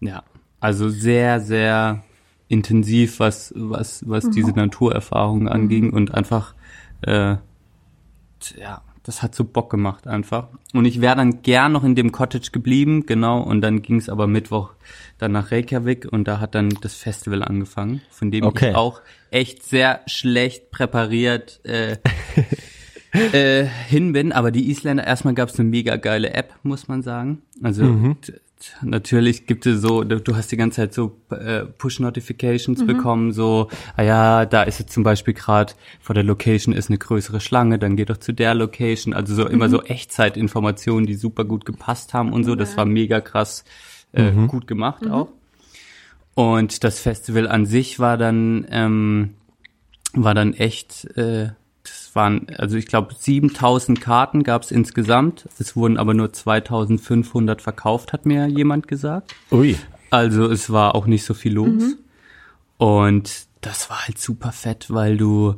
ja, 0.00 0.22
also 0.60 0.88
sehr, 0.88 1.40
sehr 1.40 2.02
intensiv, 2.48 3.18
was, 3.18 3.52
was, 3.56 4.08
was 4.08 4.28
diese 4.30 4.50
Naturerfahrungen 4.50 5.48
anging 5.48 5.92
und 5.92 6.12
einfach, 6.12 6.54
äh, 7.02 7.36
ja, 8.58 8.82
das 9.04 9.22
hat 9.22 9.34
so 9.34 9.44
Bock 9.44 9.70
gemacht 9.70 10.06
einfach. 10.06 10.48
Und 10.72 10.84
ich 10.84 11.00
wäre 11.00 11.16
dann 11.16 11.42
gern 11.42 11.72
noch 11.72 11.84
in 11.84 11.94
dem 11.94 12.12
Cottage 12.12 12.50
geblieben, 12.52 13.04
genau, 13.06 13.40
und 13.42 13.60
dann 13.60 13.82
ging 13.82 13.96
es 13.96 14.08
aber 14.08 14.26
Mittwoch 14.26 14.70
dann 15.18 15.32
nach 15.32 15.50
Reykjavik 15.50 16.06
und 16.10 16.26
da 16.28 16.40
hat 16.40 16.54
dann 16.54 16.70
das 16.80 16.94
Festival 16.94 17.42
angefangen, 17.42 18.00
von 18.10 18.30
dem 18.30 18.44
Okay. 18.44 18.70
ich 18.70 18.76
auch 18.76 19.00
echt 19.30 19.62
sehr 19.64 20.00
schlecht 20.06 20.70
präpariert 20.70 21.60
äh, 21.64 21.96
äh, 23.32 23.64
hin 23.88 24.12
bin. 24.12 24.32
Aber 24.32 24.50
die 24.50 24.70
Isländer, 24.70 25.06
erstmal 25.06 25.34
gab 25.34 25.48
es 25.48 25.58
eine 25.58 25.68
mega 25.68 25.96
geile 25.96 26.32
App, 26.34 26.54
muss 26.62 26.88
man 26.88 27.02
sagen. 27.02 27.42
Also 27.62 28.14
t- 28.20 28.34
natürlich 28.82 29.46
gibt 29.46 29.66
es 29.66 29.80
so, 29.80 30.04
du 30.04 30.36
hast 30.36 30.52
die 30.52 30.56
ganze 30.56 30.76
Zeit 30.76 30.94
so 30.94 31.16
äh, 31.30 31.64
Push-Notifications 31.64 32.86
bekommen, 32.86 33.32
so, 33.32 33.68
ah 33.96 34.02
ja, 34.02 34.46
da 34.46 34.62
ist 34.62 34.78
jetzt 34.78 34.92
zum 34.92 35.02
Beispiel 35.02 35.34
gerade 35.34 35.72
vor 36.00 36.14
der 36.14 36.24
Location 36.24 36.74
ist 36.74 36.88
eine 36.88 36.98
größere 36.98 37.40
Schlange, 37.40 37.78
dann 37.78 37.96
geh 37.96 38.04
doch 38.04 38.18
zu 38.18 38.32
der 38.32 38.54
Location. 38.54 39.14
Also 39.14 39.34
so 39.34 39.46
immer 39.46 39.68
so 39.68 39.82
Echtzeitinformationen, 39.82 41.06
die 41.06 41.14
super 41.14 41.44
gut 41.44 41.64
gepasst 41.64 42.14
haben 42.14 42.32
und 42.32 42.44
so. 42.44 42.54
Das 42.54 42.76
war 42.76 42.84
mega 42.84 43.20
krass 43.20 43.64
äh, 44.12 44.32
gut 44.46 44.66
gemacht 44.66 45.06
auch. 45.08 45.28
Und 46.34 46.82
das 46.84 47.00
Festival 47.00 47.46
an 47.48 47.66
sich 47.66 47.98
war 47.98 48.16
dann 48.16 48.66
ähm, 48.70 49.34
war 50.14 50.34
dann 50.34 50.54
echt, 50.54 51.04
äh, 51.16 51.50
das 51.84 52.10
waren, 52.14 52.46
also 52.58 52.76
ich 52.76 52.86
glaube 52.86 53.14
7000 53.18 54.00
Karten 54.00 54.42
gab 54.42 54.62
es 54.62 54.70
insgesamt. 54.70 55.48
Es 55.58 55.74
wurden 55.76 55.96
aber 55.96 56.14
nur 56.14 56.32
2500 56.32 57.62
verkauft, 57.62 58.12
hat 58.12 58.26
mir 58.26 58.46
jemand 58.46 58.88
gesagt. 58.88 59.34
Ui. 59.50 59.76
Also 60.10 60.50
es 60.50 60.70
war 60.70 60.94
auch 60.94 61.06
nicht 61.06 61.24
so 61.24 61.34
viel 61.34 61.54
los. 61.54 61.96
Und 62.76 63.46
das 63.60 63.88
war 63.90 64.06
halt 64.06 64.18
super 64.18 64.52
fett, 64.52 64.86
weil 64.90 65.16
du 65.16 65.56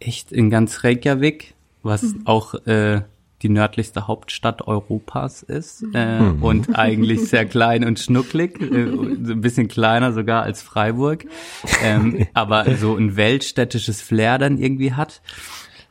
echt 0.00 0.32
in 0.32 0.50
ganz 0.50 0.82
Reykjavik, 0.82 1.54
was 1.82 2.14
auch 2.24 2.54
äh, 2.66 3.02
die 3.44 3.50
nördlichste 3.50 4.08
Hauptstadt 4.08 4.66
Europas 4.66 5.42
ist 5.42 5.84
äh, 5.92 6.18
und 6.40 6.76
eigentlich 6.78 7.28
sehr 7.28 7.44
klein 7.44 7.84
und 7.84 8.00
schnucklig, 8.00 8.58
äh, 8.60 8.86
so 8.90 9.02
ein 9.32 9.40
bisschen 9.42 9.68
kleiner 9.68 10.12
sogar 10.14 10.42
als 10.42 10.62
Freiburg, 10.62 11.26
ähm, 11.82 12.26
aber 12.34 12.74
so 12.76 12.96
ein 12.96 13.16
weltstädtisches 13.16 14.00
Flair 14.00 14.38
dann 14.38 14.56
irgendwie 14.56 14.94
hat. 14.94 15.20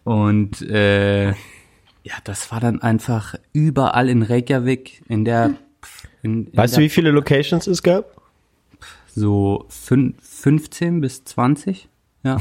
Und 0.04 0.64
äh, 0.64 1.30
ja, 1.30 2.16
das 2.24 2.52
war 2.52 2.60
dann 2.60 2.82
einfach 2.82 3.36
überall 3.54 4.10
in 4.10 4.24
Reykjavik, 4.24 5.04
in 5.08 5.24
der 5.24 5.54
in, 6.24 6.48
in 6.48 6.58
Weißt 6.58 6.74
der 6.74 6.80
du, 6.80 6.86
wie 6.86 6.90
viele 6.90 7.12
Locations 7.12 7.68
es 7.68 7.84
gab? 7.84 8.20
so 9.16 9.66
fün 9.70 10.16
15 10.20 11.02
bis 11.02 11.24
20 11.24 11.88
ja, 12.24 12.40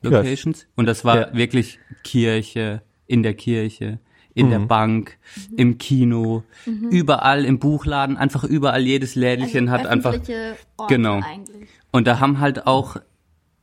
Locations. 0.00 0.66
Und 0.76 0.86
das 0.86 1.04
war 1.04 1.16
Ja. 1.28 1.34
wirklich 1.34 1.78
Kirche, 2.04 2.80
in 3.06 3.22
der 3.22 3.34
Kirche, 3.34 3.98
in 4.36 4.50
der 4.50 4.58
Bank, 4.60 5.18
im 5.56 5.78
Kino, 5.78 6.44
überall 6.66 7.44
im 7.44 7.58
Buchladen, 7.58 8.16
einfach 8.16 8.44
überall 8.44 8.82
jedes 8.82 9.14
Lädchen 9.14 9.70
hat 9.70 9.86
einfach. 9.86 10.12
Also 10.12 10.32
Orte 10.76 10.94
Genau. 10.94 11.20
eigentlich. 11.22 11.68
Und 11.90 12.06
da 12.06 12.20
haben 12.20 12.38
halt 12.38 12.66
auch 12.66 12.98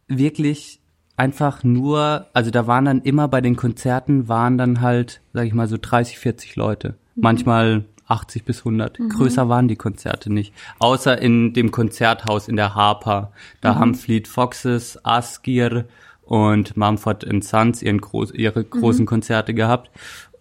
wirklich 0.08 0.82
einfach 1.15 1.63
nur, 1.63 2.27
also 2.34 2.50
da 2.50 2.65
waren 2.68 2.86
dann 2.86 3.01
immer 3.01 3.27
bei 3.27 3.39
den 3.39 3.56
Konzerten 3.56 4.27
waren 4.27 4.58
dann 4.58 4.82
halt, 4.82 5.22
sag 5.32 5.46
ich 5.46 5.53
mal, 5.53 5.68
so 5.68 5.77
30, 5.80 6.18
40 6.18 6.56
Leute. 6.56 6.96
Manchmal 7.15 7.86
80 8.08 8.44
bis 8.44 8.60
100. 8.60 8.98
Größer 9.10 9.48
waren 9.50 9.68
die 9.68 9.75
Konzerte 9.75 10.34
nicht. 10.34 10.53
Außer 10.80 11.22
in 11.22 11.53
dem 11.53 11.70
Konzerthaus 11.72 12.48
in 12.48 12.56
der 12.56 12.74
Harper. 12.75 13.32
Da 13.62 13.75
haben 13.75 13.96
Fleet 13.96 14.27
Foxes, 14.27 15.00
Askir 15.06 15.86
und 16.24 16.75
Mumford 16.75 17.25
Sons 17.44 17.82
ihren 17.82 18.01
groß, 18.01 18.32
ihre 18.32 18.63
großen 18.63 19.06
Konzerte 19.06 19.53
gehabt. 19.53 19.92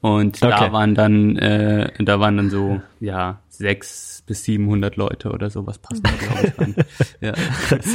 Und 0.03 0.43
Okay. 0.43 0.51
da 0.51 0.73
waren 0.73 0.95
dann, 0.95 1.37
äh, 1.39 1.91
da 2.01 2.21
waren 2.21 2.37
dann 2.37 2.51
so, 2.51 2.83
ja, 3.01 3.41
sechs 3.49 4.23
bis 4.27 4.45
700 4.45 4.97
Leute 4.97 5.31
oder 5.31 5.49
sowas 5.49 5.79
passen 5.79 6.03
da, 6.03 6.11
glaube 6.11 6.49
ich, 6.49 6.59
rein. 6.59 6.75
Ja. 7.21 7.33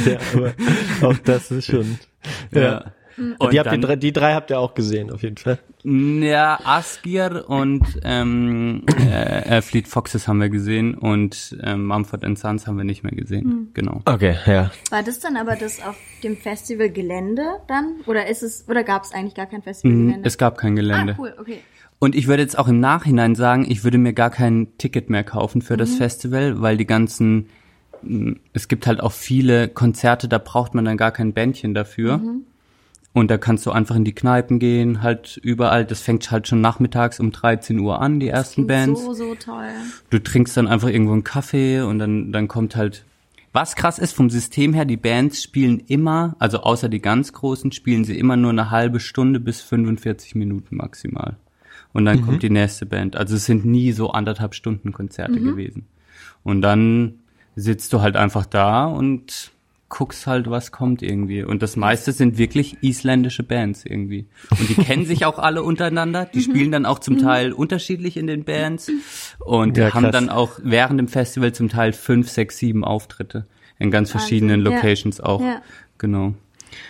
ja, 0.06 0.18
aber 0.34 0.52
auch 1.08 1.18
das 1.18 1.50
ist 1.50 1.66
schon. 1.66 1.98
Ja. 2.50 2.60
ja. 2.60 2.84
Und 3.38 3.52
die, 3.52 3.58
habt 3.58 3.66
ihr 3.66 3.72
dann- 3.72 3.80
drei, 3.82 3.96
die 3.96 4.12
drei 4.12 4.32
habt 4.34 4.50
ihr 4.50 4.58
auch 4.60 4.74
gesehen, 4.74 5.10
auf 5.10 5.22
jeden 5.22 5.36
Fall. 5.36 5.58
Ja, 5.82 6.60
Askir 6.64 7.44
und 7.48 7.82
ähm, 8.04 8.84
äh, 9.00 9.56
äh, 9.58 9.60
Fleet 9.62 9.88
Foxes 9.88 10.28
haben 10.28 10.40
wir 10.40 10.48
gesehen 10.50 10.94
und 10.94 11.56
ähm, 11.62 11.84
Mumford 11.86 12.24
Sons 12.38 12.66
haben 12.66 12.76
wir 12.78 12.84
nicht 12.84 13.02
mehr 13.02 13.12
gesehen. 13.12 13.70
Genau. 13.74 14.02
Okay, 14.04 14.36
ja. 14.46 14.70
War 14.90 15.02
das 15.02 15.18
dann 15.18 15.36
aber 15.36 15.56
das 15.56 15.82
auf 15.84 15.96
dem 16.22 16.36
Festivalgelände 16.36 17.42
dann? 17.66 17.96
Oder 18.06 18.28
ist 18.28 18.42
es, 18.42 18.64
oder 18.68 18.84
gab 18.84 19.02
es 19.04 19.12
eigentlich 19.12 19.34
gar 19.34 19.46
kein 19.46 19.62
Festivalgelände? 19.62 20.18
Mhm, 20.20 20.24
Es 20.24 20.38
gab 20.38 20.56
kein 20.56 20.76
Gelände. 20.76 21.14
ah, 21.14 21.20
cool, 21.20 21.34
okay. 21.40 21.58
Und 21.98 22.14
ich 22.14 22.28
würde 22.28 22.42
jetzt 22.42 22.58
auch 22.58 22.68
im 22.68 22.80
Nachhinein 22.80 23.34
sagen, 23.34 23.66
ich 23.68 23.82
würde 23.82 23.98
mir 23.98 24.12
gar 24.12 24.30
kein 24.30 24.68
Ticket 24.78 25.10
mehr 25.10 25.24
kaufen 25.24 25.62
für 25.62 25.76
das 25.76 25.94
Festival, 25.96 26.60
weil 26.60 26.76
die 26.76 26.86
ganzen, 26.86 27.48
mh, 28.02 28.36
es 28.52 28.68
gibt 28.68 28.86
halt 28.86 29.00
auch 29.00 29.12
viele 29.12 29.68
Konzerte, 29.68 30.28
da 30.28 30.38
braucht 30.38 30.74
man 30.74 30.84
dann 30.84 30.96
gar 30.96 31.10
kein 31.10 31.32
Bändchen 31.32 31.74
dafür. 31.74 32.20
Und 33.14 33.30
da 33.32 33.38
kannst 33.38 33.66
du 33.66 33.72
einfach 33.72 33.96
in 33.96 34.04
die 34.04 34.14
Kneipen 34.14 34.60
gehen, 34.60 35.02
halt 35.02 35.38
überall. 35.42 35.84
Das 35.84 36.00
fängt 36.00 36.30
halt 36.30 36.46
schon 36.46 36.60
nachmittags 36.60 37.18
um 37.18 37.32
13 37.32 37.78
Uhr 37.80 38.00
an, 38.00 38.20
die 38.20 38.28
ersten 38.28 38.66
Bands. 38.68 39.02
So, 39.02 39.14
so 39.14 39.34
toll. 39.34 39.70
du 40.10 40.22
trinkst 40.22 40.56
dann 40.56 40.68
einfach 40.68 40.88
irgendwo 40.88 41.14
einen 41.14 41.24
Kaffee 41.24 41.80
und 41.80 41.98
dann, 41.98 42.32
dann 42.32 42.46
kommt 42.46 42.76
halt. 42.76 43.04
Was 43.52 43.74
krass 43.74 43.98
ist 43.98 44.12
vom 44.12 44.28
System 44.30 44.74
her, 44.74 44.84
die 44.84 44.98
Bands 44.98 45.42
spielen 45.42 45.80
immer, 45.88 46.36
also 46.38 46.60
außer 46.60 46.90
die 46.90 47.00
ganz 47.00 47.32
großen, 47.32 47.72
spielen 47.72 48.04
sie 48.04 48.16
immer 48.16 48.36
nur 48.36 48.50
eine 48.50 48.70
halbe 48.70 49.00
Stunde 49.00 49.40
bis 49.40 49.62
45 49.62 50.34
Minuten 50.34 50.76
maximal. 50.76 51.38
Und 51.92 52.04
dann 52.04 52.20
kommt 52.22 52.42
die 52.42 52.50
nächste 52.50 52.86
Band. 52.86 53.16
Also 53.16 53.36
es 53.36 53.46
sind 53.46 53.64
nie 53.64 53.92
so 53.92 54.10
anderthalb 54.10 54.54
Stunden 54.54 54.92
Konzerte 54.92 55.40
gewesen. 55.40 55.86
Und 56.44 56.62
dann 56.62 57.14
sitzt 57.56 57.92
du 57.92 58.00
halt 58.02 58.16
einfach 58.16 58.46
da 58.46 58.86
und 58.86 59.50
guckst 59.88 60.26
halt, 60.26 60.50
was 60.50 60.70
kommt 60.70 61.00
irgendwie. 61.02 61.42
Und 61.42 61.62
das 61.62 61.74
meiste 61.76 62.12
sind 62.12 62.36
wirklich 62.36 62.76
isländische 62.82 63.42
Bands 63.42 63.86
irgendwie. 63.86 64.26
Und 64.50 64.68
die 64.68 64.74
kennen 64.74 65.06
sich 65.06 65.24
auch 65.24 65.38
alle 65.38 65.62
untereinander. 65.62 66.26
Die 66.26 66.42
spielen 66.42 66.70
dann 66.70 66.84
auch 66.84 66.98
zum 66.98 67.16
Teil 67.18 67.52
unterschiedlich 67.52 68.18
in 68.18 68.26
den 68.26 68.44
Bands 68.44 68.90
und 69.38 69.78
Ja, 69.78 69.94
haben 69.94 70.02
krass. 70.04 70.12
dann 70.12 70.28
auch 70.28 70.60
während 70.62 71.00
dem 71.00 71.08
Festival 71.08 71.52
zum 71.54 71.70
Teil 71.70 71.94
fünf, 71.94 72.28
sechs, 72.28 72.58
sieben 72.58 72.84
Auftritte 72.84 73.46
in 73.78 73.90
ganz 73.90 74.10
verschiedenen 74.10 74.60
Ja. 74.62 74.70
Locations 74.72 75.20
auch. 75.20 75.40
Ja. 75.40 75.62
Genau. 75.96 76.34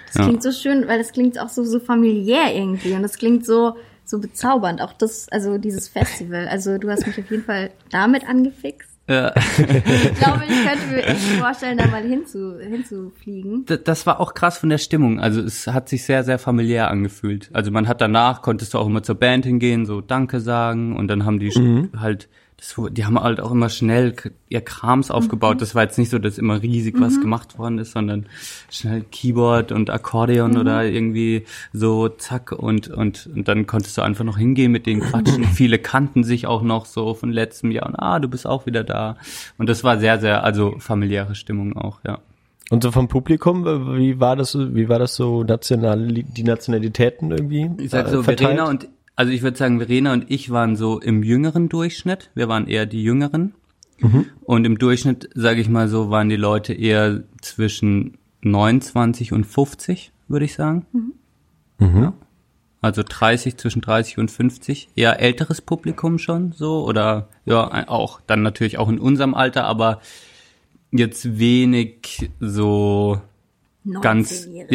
Das 0.09 0.17
Ja. 0.17 0.25
klingt 0.25 0.43
so 0.43 0.51
schön, 0.51 0.89
weil 0.89 0.99
das 0.99 1.13
klingt 1.13 1.39
auch 1.39 1.49
so, 1.51 1.63
so 1.63 1.79
familiär 1.79 2.53
irgendwie 2.53 2.95
und 2.95 3.03
das 3.03 3.17
klingt 3.17 3.47
so, 3.47 3.77
so 4.09 4.19
bezaubernd. 4.19 4.81
Auch 4.81 4.93
das, 4.93 5.29
also 5.31 5.59
dieses 5.59 5.89
Festival. 5.89 6.49
Also 6.49 6.79
du 6.79 6.91
hast 6.91 7.07
mich 7.07 7.19
auf 7.19 7.31
jeden 7.31 7.45
Fall 7.45 7.71
damit 7.91 8.29
angefixt. 8.29 8.89
Ja. 9.11 9.33
Ich 9.37 10.15
glaube, 10.19 10.43
ich 10.47 10.67
könnte 10.67 10.87
mir 10.91 11.03
echt 11.03 11.21
vorstellen, 11.39 11.79
da 11.79 11.87
mal 11.87 12.03
hinzu, 12.03 12.59
hinzufliegen. 12.59 13.65
D- 13.65 13.79
das 13.83 14.07
war 14.07 14.21
auch 14.21 14.35
krass 14.35 14.59
von 14.59 14.69
der 14.69 14.77
Stimmung. 14.77 15.19
Also 15.19 15.41
es 15.41 15.67
hat 15.67 15.89
sich 15.89 16.05
sehr, 16.05 16.25
sehr 16.25 16.39
familiär 16.39 16.91
angefühlt. 16.91 17.49
Also 17.55 17.71
man 17.71 17.89
hat 17.89 18.03
danach, 18.03 18.43
konntest 18.43 18.75
du 18.75 18.79
auch 18.79 18.87
immer 18.87 19.03
zur 19.03 19.15
Band 19.15 19.47
hingehen, 19.47 19.87
so 19.87 20.03
Danke 20.03 20.41
sagen 20.41 20.95
und 20.95 21.09
dann 21.09 21.25
haben 21.25 21.39
die 21.39 21.51
halt, 21.99 22.29
das, 22.59 22.75
die 22.91 23.05
haben 23.05 23.19
halt 23.21 23.41
auch 23.41 23.53
immer 23.53 23.69
schnell 23.69 24.15
ihr 24.49 24.61
Krams 24.61 25.13
aufgebaut. 25.13 25.63
Das 25.63 25.77
war 25.77 25.85
jetzt 25.85 25.97
nicht 25.97 26.11
so, 26.11 26.19
dass 26.19 26.39
immer 26.39 26.61
riesig 26.61 26.97
was 26.99 27.21
gemacht 27.21 27.57
worden 27.57 27.79
ist, 27.79 27.93
sondern 27.93 28.27
schnell 28.69 29.05
Keyboard 29.13 29.71
und 29.71 29.91
Akkordeon 29.91 30.59
oder 30.59 30.85
irgendwie 30.85 31.45
so 31.73 32.09
zack 32.09 32.51
und, 32.51 32.89
und, 32.89 33.29
und 33.33 33.47
dann 33.47 33.69
konntest 33.69 33.97
du 33.97 34.03
einfach 34.03 34.25
noch 34.25 34.39
hingehen 34.39 34.73
mit 34.73 34.87
denen 34.87 35.03
quatschen. 35.03 35.45
Viele 35.55 35.79
kannten 35.79 36.25
sich 36.25 36.49
auch 36.49 36.63
noch 36.63 36.87
so 36.87 37.15
von 37.15 37.31
letztem 37.31 37.71
Jahr 37.71 37.87
und 37.87 37.95
ah, 37.95 38.19
du 38.19 38.27
bist 38.27 38.45
auch 38.45 38.67
wieder 38.67 38.83
da. 38.83 39.17
Und 39.57 39.69
das 39.69 39.85
war 39.85 40.01
sehr, 40.01 40.19
sehr, 40.19 40.43
also 40.43 40.75
familiäre 40.81 41.37
Stimmung 41.37 41.77
auch, 41.77 42.01
ja. 42.05 42.19
Und 42.71 42.83
so 42.83 42.91
vom 42.91 43.09
Publikum, 43.09 43.65
wie 43.97 44.19
war 44.19 44.35
das, 44.35 44.59
wie 44.59 44.89
war 44.89 44.99
das 44.99 45.15
so 45.15 45.43
national, 45.45 46.09
die 46.13 46.43
Nationalitäten 46.43 47.31
irgendwie? 47.31 47.71
Ich 47.83 47.91
sag 47.91 48.09
äh, 48.09 48.11
so, 48.11 48.23
verteilt? 48.23 48.57
Verena 48.57 48.69
und, 48.69 48.89
also 49.19 49.33
ich 49.33 49.43
würde 49.43 49.59
sagen, 49.59 49.79
Verena 49.79 50.13
und 50.13 50.31
ich 50.31 50.51
waren 50.51 50.77
so 50.77 51.01
im 51.01 51.25
jüngeren 51.25 51.69
Durchschnitt. 51.69 52.31
Wir 52.37 52.47
waren 52.47 52.69
eher 52.69 52.87
die 52.87 53.03
Jüngeren. 53.03 53.53
Und 54.45 54.65
im 54.65 54.79
Durchschnitt, 54.79 55.29
sage 55.35 55.61
ich 55.61 55.69
mal 55.69 55.89
so, 55.89 56.09
waren 56.09 56.29
die 56.29 56.37
Leute 56.37 56.73
eher 56.73 57.25
zwischen 57.43 58.17
29 58.43 59.33
und 59.33 59.43
50, 59.43 60.13
würde 60.29 60.45
ich 60.45 60.55
sagen. 60.55 60.87
Ja. 61.81 62.13
Also 62.81 63.03
30, 63.03 63.57
zwischen 63.57 63.81
30 63.81 64.19
und 64.19 64.31
50. 64.31 64.91
Eher 64.95 65.19
älteres 65.19 65.63
Publikum 65.63 66.21
schon 66.21 66.53
so. 66.53 66.85
Oder 66.85 67.29
ja, 67.45 67.89
auch 67.89 68.21
dann 68.25 68.43
natürlich 68.43 68.79
auch 68.79 68.89
in 68.89 69.01
unserem 69.01 69.35
Alter, 69.35 69.65
aber 69.65 70.01
jetzt 70.93 71.41
wenig 71.41 72.31
so 72.39 73.21
ganz, 74.01 74.47
19-Jährige. 74.47 74.75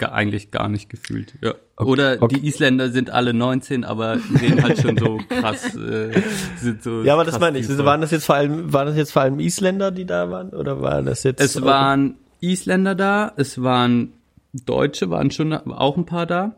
ja, 0.00 0.12
eigentlich 0.12 0.50
gar 0.50 0.68
nicht 0.68 0.88
gefühlt. 0.88 1.34
Ja. 1.42 1.54
Oder 1.78 2.18
okay. 2.20 2.36
die 2.36 2.46
Isländer 2.46 2.90
sind 2.90 3.10
alle 3.10 3.32
19, 3.32 3.84
aber 3.84 4.18
sehen 4.18 4.62
halt 4.62 4.78
schon 4.78 4.98
so 4.98 5.18
krass, 5.28 5.74
äh, 5.76 6.20
sind 6.56 6.82
so. 6.82 7.02
Ja, 7.02 7.14
aber 7.14 7.24
das 7.24 7.40
meine 7.40 7.58
ich. 7.58 7.68
Also 7.68 7.84
waren 7.84 8.00
das 8.00 8.10
jetzt 8.10 8.26
vor 8.26 8.34
allem, 8.34 8.72
waren 8.72 8.86
das 8.86 8.96
jetzt 8.96 9.12
vor 9.12 9.22
allem 9.22 9.40
Isländer, 9.40 9.90
die 9.90 10.04
da 10.04 10.30
waren? 10.30 10.50
Oder 10.50 10.82
waren 10.82 11.06
das 11.06 11.22
jetzt? 11.22 11.40
Es 11.40 11.62
waren 11.62 12.16
Isländer 12.40 12.94
da, 12.94 13.32
es 13.36 13.62
waren 13.62 14.12
Deutsche, 14.52 15.10
waren 15.10 15.30
schon 15.30 15.52
auch 15.52 15.96
ein 15.96 16.04
paar 16.04 16.26
da. 16.26 16.54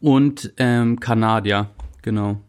Und 0.00 0.52
ähm, 0.58 1.00
Kanadier, 1.00 1.70
genau. 2.02 2.40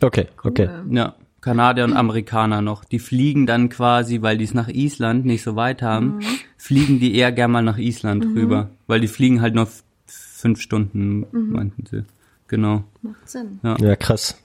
Okay, 0.00 0.28
okay. 0.42 0.68
Ja, 0.90 1.14
Kanadier 1.48 1.84
und 1.84 1.94
Amerikaner 1.94 2.60
noch. 2.60 2.84
Die 2.84 2.98
fliegen 2.98 3.46
dann 3.46 3.70
quasi, 3.70 4.20
weil 4.20 4.36
die 4.36 4.44
es 4.44 4.52
nach 4.52 4.68
Island 4.68 5.24
nicht 5.24 5.42
so 5.42 5.56
weit 5.56 5.80
haben, 5.80 6.20
fliegen 6.58 7.00
die 7.00 7.14
eher 7.14 7.32
gern 7.32 7.50
mal 7.50 7.62
nach 7.62 7.78
Island 7.78 8.26
rüber. 8.36 8.68
Weil 8.86 9.00
die 9.00 9.08
fliegen 9.08 9.40
halt 9.40 9.54
nur 9.54 9.66
fünf 10.04 10.60
Stunden, 10.60 11.26
meinten 11.32 11.86
sie. 11.86 12.04
Genau. 12.48 12.84
Macht 13.00 13.26
Sinn. 13.30 13.60
Ja, 13.62 13.96
krass. 13.96 14.36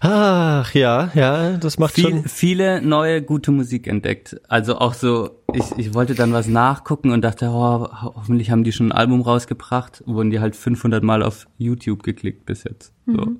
Ach 0.00 0.74
ja, 0.74 1.10
ja, 1.14 1.56
das 1.56 1.78
macht 1.78 1.94
Viel, 1.94 2.10
schon. 2.10 2.24
viele 2.24 2.82
neue 2.82 3.22
gute 3.22 3.50
Musik 3.50 3.86
entdeckt. 3.86 4.40
Also 4.48 4.76
auch 4.76 4.92
so, 4.92 5.30
ich, 5.54 5.64
ich 5.78 5.94
wollte 5.94 6.14
dann 6.14 6.32
was 6.32 6.46
nachgucken 6.46 7.10
und 7.10 7.22
dachte, 7.22 7.46
oh, 7.48 7.52
ho- 7.86 8.14
hoffentlich 8.16 8.50
haben 8.50 8.64
die 8.64 8.72
schon 8.72 8.88
ein 8.88 8.92
Album 8.92 9.20
rausgebracht. 9.22 10.02
Wurden 10.06 10.30
die 10.30 10.40
halt 10.40 10.56
500 10.56 11.02
Mal 11.02 11.22
auf 11.22 11.46
YouTube 11.58 12.02
geklickt 12.02 12.46
bis 12.46 12.64
jetzt. 12.64 12.92
So. 13.06 13.32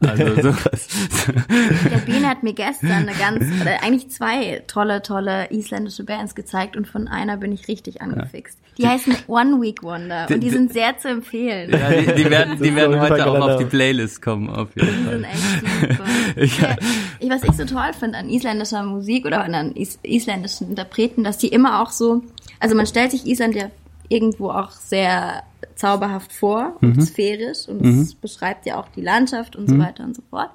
Also 0.00 0.24
so, 0.40 0.52
Der 1.90 1.98
Bene 2.06 2.28
hat 2.28 2.42
mir 2.42 2.52
gestern 2.54 2.90
eine 3.08 3.12
ganz, 3.12 3.44
oder 3.60 3.82
eigentlich 3.82 4.08
zwei 4.10 4.62
tolle, 4.66 5.02
tolle 5.02 5.50
isländische 5.50 6.04
Bands 6.04 6.34
gezeigt 6.34 6.76
und 6.76 6.86
von 6.88 7.08
einer 7.08 7.36
bin 7.36 7.52
ich 7.52 7.66
richtig 7.68 8.00
angefixt. 8.02 8.58
Die 8.78 8.86
heißen 8.86 9.14
One 9.26 9.60
Week 9.60 9.82
Wonder 9.82 10.26
und 10.30 10.36
die 10.36 10.48
die- 10.48 10.50
sind 10.50 10.72
sehr 10.72 10.96
zu 10.98 11.08
empfehlen. 11.08 11.70
ja, 11.70 11.90
die, 11.90 12.22
die 12.22 12.30
werden, 12.30 12.62
die 12.62 12.74
werden 12.76 12.98
heute 13.00 13.26
auch 13.26 13.38
auf 13.40 13.56
die. 13.58 13.64
Playlist 13.64 14.22
kommen, 14.22 14.48
auf 14.48 14.68
jeden 14.76 14.88
Die 14.88 15.04
Fall. 15.04 15.12
sind 15.12 15.24
echt 15.24 15.98
super. 15.98 16.68
ja. 16.68 16.76
ich, 17.20 17.30
was 17.30 17.42
ich 17.44 17.52
so 17.52 17.64
toll 17.64 17.92
finde 17.98 18.18
an 18.18 18.28
isländischer 18.28 18.82
Musik 18.84 19.26
oder 19.26 19.44
an 19.44 19.72
is 19.72 19.98
isländischen 20.02 20.68
Interpreten, 20.70 21.24
dass 21.24 21.36
die 21.38 21.49
immer 21.52 21.80
auch 21.82 21.90
so, 21.90 22.22
also 22.58 22.74
man 22.74 22.86
stellt 22.86 23.10
sich 23.10 23.26
Island 23.26 23.54
ja 23.54 23.70
irgendwo 24.08 24.50
auch 24.50 24.70
sehr 24.70 25.42
zauberhaft 25.76 26.32
vor 26.32 26.76
und 26.80 27.00
sphärisch 27.02 27.68
und 27.68 27.84
es 27.84 28.14
beschreibt 28.14 28.66
ja 28.66 28.78
auch 28.78 28.88
die 28.88 29.00
Landschaft 29.00 29.56
und 29.56 29.68
so 29.68 29.78
weiter 29.78 30.04
und 30.04 30.14
so 30.16 30.22
fort. 30.30 30.50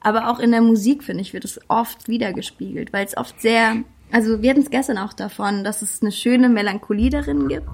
Aber 0.00 0.30
auch 0.30 0.38
in 0.38 0.50
der 0.52 0.60
Musik, 0.60 1.02
finde 1.02 1.22
ich, 1.22 1.32
wird 1.32 1.44
es 1.44 1.60
oft 1.68 2.08
wiedergespiegelt, 2.08 2.92
weil 2.92 3.04
es 3.04 3.16
oft 3.16 3.40
sehr, 3.40 3.76
also 4.12 4.42
wir 4.42 4.50
hatten 4.50 4.60
es 4.60 4.70
gestern 4.70 4.98
auch 4.98 5.12
davon, 5.12 5.64
dass 5.64 5.82
es 5.82 6.02
eine 6.02 6.12
schöne 6.12 6.48
Melancholie 6.48 7.10
darin 7.10 7.48
gibt 7.48 7.68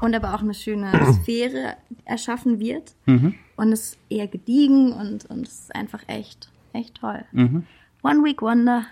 und 0.00 0.14
aber 0.14 0.34
auch 0.34 0.40
eine 0.42 0.54
schöne 0.54 0.90
Sphäre 1.22 1.76
erschaffen 2.04 2.58
wird 2.58 2.94
und 3.56 3.72
es 3.72 3.80
ist 3.80 3.98
eher 4.08 4.26
gediegen 4.26 4.92
und, 4.92 5.26
und 5.30 5.46
es 5.46 5.60
ist 5.60 5.74
einfach 5.74 6.00
echt, 6.08 6.50
echt 6.72 6.94
toll. 6.96 7.24
One 8.02 8.24
Week 8.24 8.42
Wonder. 8.42 8.84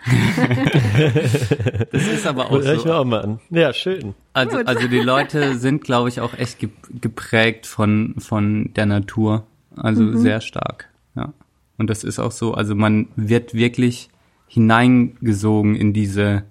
Das 1.90 2.06
ist 2.06 2.26
aber 2.26 2.46
auch 2.46 2.52
Hör 2.52 2.74
ich 2.74 2.84
mir 2.84 2.92
so. 2.92 2.94
auch 2.94 3.04
mal 3.04 3.22
an. 3.22 3.40
Ja, 3.50 3.72
schön. 3.72 4.14
Also, 4.32 4.58
Gut. 4.58 4.68
also 4.68 4.86
die 4.86 5.00
Leute 5.00 5.56
sind, 5.56 5.82
glaube 5.82 6.08
ich, 6.08 6.20
auch 6.20 6.34
echt 6.34 6.60
ge 6.60 6.70
geprägt 7.00 7.66
von, 7.66 8.14
von 8.18 8.72
der 8.74 8.86
Natur. 8.86 9.46
Also 9.76 10.16
sehr 10.16 10.40
stark. 10.40 10.88
Ja. 11.16 11.32
Und 11.78 11.90
das 11.90 12.04
ist 12.04 12.18
auch 12.18 12.32
so, 12.32 12.54
also 12.54 12.74
man 12.74 13.08
wird 13.16 13.54
wirklich 13.54 14.10
hineingesogen 14.46 15.74
in 15.74 15.92
diese, 15.92 16.44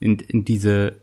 in, 0.00 0.18
in 0.18 0.44
diese, 0.44 0.96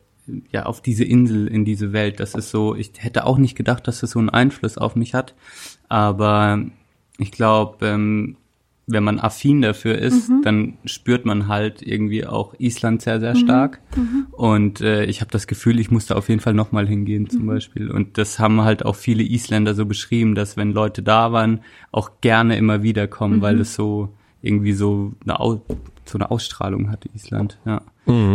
ja, 0.51 0.65
auf 0.65 0.81
diese 0.81 1.03
Insel, 1.03 1.47
in 1.47 1.65
diese 1.65 1.91
Welt. 1.93 2.19
Das 2.19 2.35
ist 2.35 2.49
so, 2.51 2.75
ich 2.75 2.91
hätte 2.97 3.25
auch 3.25 3.37
nicht 3.37 3.55
gedacht, 3.55 3.87
dass 3.87 3.99
das 3.99 4.11
so 4.11 4.19
einen 4.19 4.29
Einfluss 4.29 4.77
auf 4.77 4.95
mich 4.95 5.13
hat. 5.13 5.33
Aber 5.89 6.63
ich 7.17 7.31
glaube, 7.31 7.85
ähm, 7.87 8.37
wenn 8.85 9.03
man 9.03 9.19
affin 9.19 9.61
dafür 9.61 9.97
ist, 9.97 10.29
dann 10.43 10.77
spürt 10.83 11.25
man 11.25 11.47
halt 11.47 11.81
irgendwie 11.81 12.25
auch 12.25 12.53
Island 12.59 13.01
sehr, 13.01 13.19
sehr 13.19 13.35
stark. 13.35 13.79
Und 14.31 14.81
äh, 14.81 15.05
ich 15.05 15.21
habe 15.21 15.31
das 15.31 15.47
Gefühl, 15.47 15.79
ich 15.79 15.89
muss 15.89 16.07
da 16.07 16.15
auf 16.15 16.27
jeden 16.27 16.41
Fall 16.41 16.53
nochmal 16.53 16.87
hingehen 16.87 17.29
zum 17.29 17.45
Beispiel. 17.45 17.89
Und 17.89 18.17
das 18.17 18.39
haben 18.39 18.61
halt 18.61 18.85
auch 18.85 18.95
viele 18.95 19.23
Isländer 19.23 19.73
so 19.73 19.85
beschrieben, 19.85 20.35
dass 20.35 20.57
wenn 20.57 20.73
Leute 20.73 21.01
da 21.01 21.31
waren, 21.31 21.61
auch 21.91 22.11
gerne 22.19 22.57
immer 22.57 22.83
wieder 22.83 23.07
kommen, 23.07 23.41
weil 23.41 23.59
es 23.61 23.73
so 23.73 24.09
irgendwie 24.41 24.73
so 24.73 25.13
eine, 25.23 25.39
Au 25.39 25.61
so 26.05 26.17
eine 26.17 26.29
Ausstrahlung 26.29 26.91
hatte, 26.91 27.07
Island. 27.15 27.59
Ja. 27.65 27.81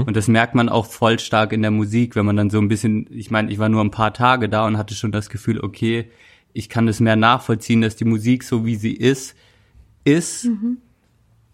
Und 0.07 0.17
das 0.17 0.29
merkt 0.29 0.55
man 0.55 0.71
auch 0.71 0.87
voll 0.87 1.19
stark 1.19 1.53
in 1.53 1.61
der 1.61 1.71
Musik, 1.71 2.17
wenn 2.17 2.25
man 2.25 2.37
dann 2.37 2.49
so 2.49 2.59
ein 2.59 2.69
bisschen, 2.69 3.07
ich 3.11 3.31
meine, 3.31 3.53
ich 3.53 3.59
war 3.59 3.69
nur 3.69 3.85
ein 3.85 3.91
paar 3.91 4.15
Tage 4.15 4.49
da 4.49 4.67
und 4.67 4.79
hatte 4.79 4.95
schon 4.95 5.13
das 5.13 5.29
Gefühl, 5.29 5.61
okay, 5.61 6.09
ich 6.55 6.71
kann 6.71 6.87
das 6.87 7.01
mehr 7.01 7.17
nachvollziehen, 7.17 7.83
dass 7.83 7.97
die 7.97 8.07
Musik 8.07 8.43
so 8.45 8.65
wie 8.65 8.77
sie 8.77 8.95
ist, 8.95 9.37
ist, 10.15 10.49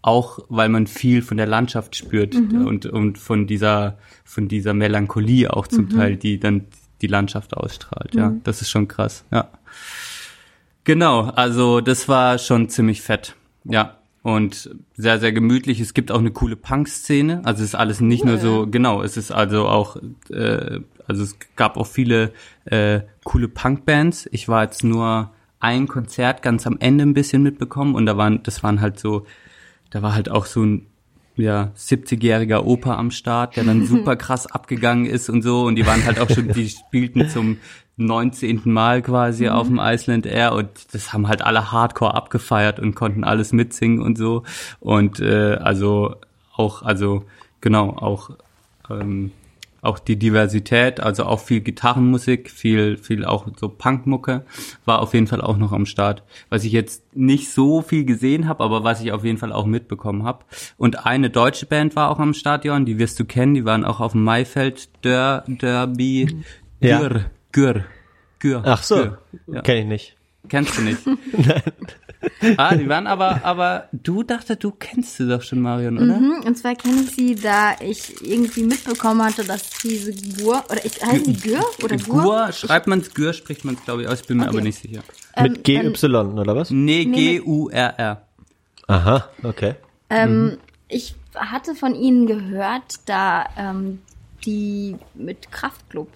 auch 0.01 0.39
weil 0.49 0.69
man 0.69 0.87
viel 0.87 1.21
von 1.21 1.37
der 1.37 1.47
Landschaft 1.47 1.95
spürt 1.95 2.35
und, 2.35 2.85
und 2.85 3.17
von 3.17 3.47
dieser, 3.47 3.97
von 4.23 4.47
dieser 4.47 4.73
Melancholie 4.73 5.51
auch 5.51 5.67
zum 5.67 5.89
Teil, 5.89 6.15
die 6.15 6.39
dann 6.39 6.65
die 7.01 7.07
Landschaft 7.07 7.55
ausstrahlt. 7.55 8.15
Ja, 8.15 8.33
das 8.43 8.61
ist 8.61 8.69
schon 8.69 8.87
krass. 8.87 9.25
Ja. 9.31 9.49
Genau, 10.83 11.21
also 11.21 11.81
das 11.81 12.07
war 12.07 12.37
schon 12.37 12.69
ziemlich 12.69 13.01
fett. 13.01 13.35
Ja. 13.63 13.97
Und 14.21 14.71
sehr, 14.95 15.19
sehr 15.19 15.31
gemütlich. 15.33 15.79
Es 15.79 15.93
gibt 15.93 16.11
auch 16.11 16.17
eine 16.19 16.31
coole 16.31 16.55
Punk-Szene. 16.55 17.41
Also 17.43 17.61
es 17.61 17.69
ist 17.69 17.75
alles 17.75 18.01
nicht 18.01 18.25
nur 18.25 18.39
so, 18.39 18.65
genau, 18.65 19.03
es 19.03 19.17
ist 19.17 19.31
also 19.31 19.67
auch, 19.67 19.97
äh, 20.31 20.79
also 21.07 21.23
es 21.23 21.37
gab 21.55 21.77
auch 21.77 21.85
viele 21.85 22.31
äh, 22.65 23.01
coole 23.23 23.47
Punk-Bands. 23.47 24.27
Ich 24.31 24.47
war 24.47 24.63
jetzt 24.63 24.83
nur 24.83 25.31
ein 25.65 25.87
Konzert 25.87 26.43
ganz 26.43 26.67
am 26.67 26.77
Ende 26.79 27.03
ein 27.03 27.15
bisschen 27.15 27.41
mitbekommen 27.41 27.95
und 27.95 28.05
da 28.05 28.17
waren, 28.17 28.43
das 28.43 28.61
waren 28.61 28.81
halt 28.81 28.99
so, 28.99 29.25
da 29.89 30.03
war 30.03 30.13
halt 30.13 30.29
auch 30.29 30.45
so 30.45 30.63
ein 30.63 30.85
ja, 31.37 31.71
70-jähriger 31.75 32.63
Opa 32.63 32.95
am 32.95 33.09
Start, 33.09 33.55
der 33.55 33.63
dann 33.63 33.85
super 33.87 34.15
krass 34.15 34.45
abgegangen 34.45 35.07
ist 35.07 35.27
und 35.27 35.41
so. 35.41 35.63
Und 35.63 35.75
die 35.75 35.85
waren 35.85 36.05
halt 36.05 36.19
auch 36.19 36.29
schon, 36.29 36.49
die 36.49 36.69
spielten 36.69 37.27
zum 37.29 37.57
19. 37.97 38.61
Mal 38.65 39.01
quasi 39.01 39.49
auf 39.49 39.67
dem 39.67 39.79
Iceland 39.81 40.27
Air 40.27 40.53
und 40.53 40.69
das 40.93 41.13
haben 41.13 41.27
halt 41.27 41.41
alle 41.41 41.71
Hardcore 41.71 42.13
abgefeiert 42.13 42.79
und 42.79 42.93
konnten 42.93 43.23
alles 43.23 43.51
mitsingen 43.51 44.01
und 44.01 44.17
so. 44.17 44.43
Und 44.79 45.19
äh, 45.19 45.55
also 45.55 46.15
auch, 46.53 46.83
also 46.83 47.25
genau, 47.59 47.89
auch 47.89 48.29
ähm, 48.89 49.31
auch 49.85 49.99
die 49.99 50.17
Diversität, 50.17 50.99
also 50.99 51.25
auch 51.25 51.39
viel 51.39 51.61
Gitarrenmusik, 51.61 52.49
viel, 52.49 52.97
viel 52.97 53.25
auch 53.25 53.47
so 53.57 53.69
Punkmucke, 53.69 54.45
war 54.85 55.01
auf 55.01 55.13
jeden 55.13 55.27
Fall 55.27 55.41
auch 55.41 55.57
noch 55.57 55.71
am 55.71 55.85
Start. 55.85 56.23
Was 56.49 56.63
ich 56.63 56.71
jetzt 56.71 57.15
nicht 57.15 57.51
so 57.51 57.81
viel 57.81 58.05
gesehen 58.05 58.47
habe, 58.47 58.63
aber 58.63 58.83
was 58.83 59.01
ich 59.01 59.11
auf 59.11 59.23
jeden 59.23 59.37
Fall 59.37 59.51
auch 59.51 59.65
mitbekommen 59.65 60.23
habe. 60.23 60.45
Und 60.77 61.05
eine 61.05 61.29
deutsche 61.29 61.65
Band 61.65 61.95
war 61.95 62.09
auch 62.09 62.19
am 62.19 62.33
Stadion, 62.33 62.85
die 62.85 62.99
wirst 62.99 63.19
du 63.19 63.25
kennen, 63.25 63.53
die 63.53 63.65
waren 63.65 63.85
auch 63.85 63.99
auf 63.99 64.13
dem 64.13 64.23
Maifeld 64.23 64.89
Der 65.03 65.43
Derby 65.47 66.43
Ja. 66.79 66.99
Gür, 66.99 67.25
Gür, 67.51 67.83
Gür. 68.39 68.61
Ach 68.65 68.83
so, 68.83 68.95
Gür. 68.95 69.19
Ja. 69.47 69.61
kenne 69.61 69.79
ich 69.81 69.87
nicht. 69.87 70.17
Kennst 70.49 70.77
du 70.77 70.81
nicht? 70.81 70.99
Nein. 71.05 71.61
Ah, 72.57 72.75
die 72.75 72.87
waren 72.87 73.07
aber, 73.07 73.43
aber 73.43 73.89
du 73.91 74.21
dachte, 74.23 74.55
du 74.55 74.71
kennst 74.71 75.15
sie 75.17 75.27
doch 75.27 75.41
schon, 75.41 75.61
Marion, 75.61 75.97
oder? 75.97 76.17
Mhm, 76.19 76.41
Und 76.45 76.57
zwar 76.57 76.75
kenne 76.75 77.01
ich 77.01 77.11
sie, 77.15 77.35
da 77.35 77.75
ich 77.79 78.21
irgendwie 78.21 78.63
mitbekommen 78.63 79.23
hatte, 79.23 79.43
dass 79.43 79.69
diese 79.81 80.13
Gur, 80.37 80.63
oder 80.69 80.85
ich, 80.85 81.03
heißt 81.03 81.25
die 81.25 81.33
Gür 81.39 81.63
oder 81.83 81.97
Gur? 81.97 82.21
Gur, 82.23 82.51
schreibt 82.51 82.87
man's 82.87 83.13
Gür, 83.13 83.33
spricht 83.33 83.65
man's 83.65 83.83
glaube 83.83 84.03
ich 84.03 84.07
aus, 84.07 84.21
bin 84.23 84.37
mir 84.37 84.43
Okay. 84.43 84.49
aber 84.51 84.61
nicht 84.61 84.79
sicher. 84.81 85.01
Mit 85.41 85.67
Ähm, 85.67 85.93
GY, 85.93 86.07
oder 86.39 86.55
was? 86.55 86.69
Nee, 86.71 87.05
Nee, 87.05 87.39
G-U-R-R. 87.39 88.21
Aha, 88.87 89.29
okay. 89.43 89.75
Ähm, 90.09 90.57
Ich 90.87 91.15
hatte 91.35 91.73
von 91.73 91.95
ihnen 91.95 92.27
gehört, 92.27 92.99
da 93.07 93.45
ähm, 93.57 93.99
die 94.45 94.95
mit 95.15 95.51
Kraftclub. 95.51 96.09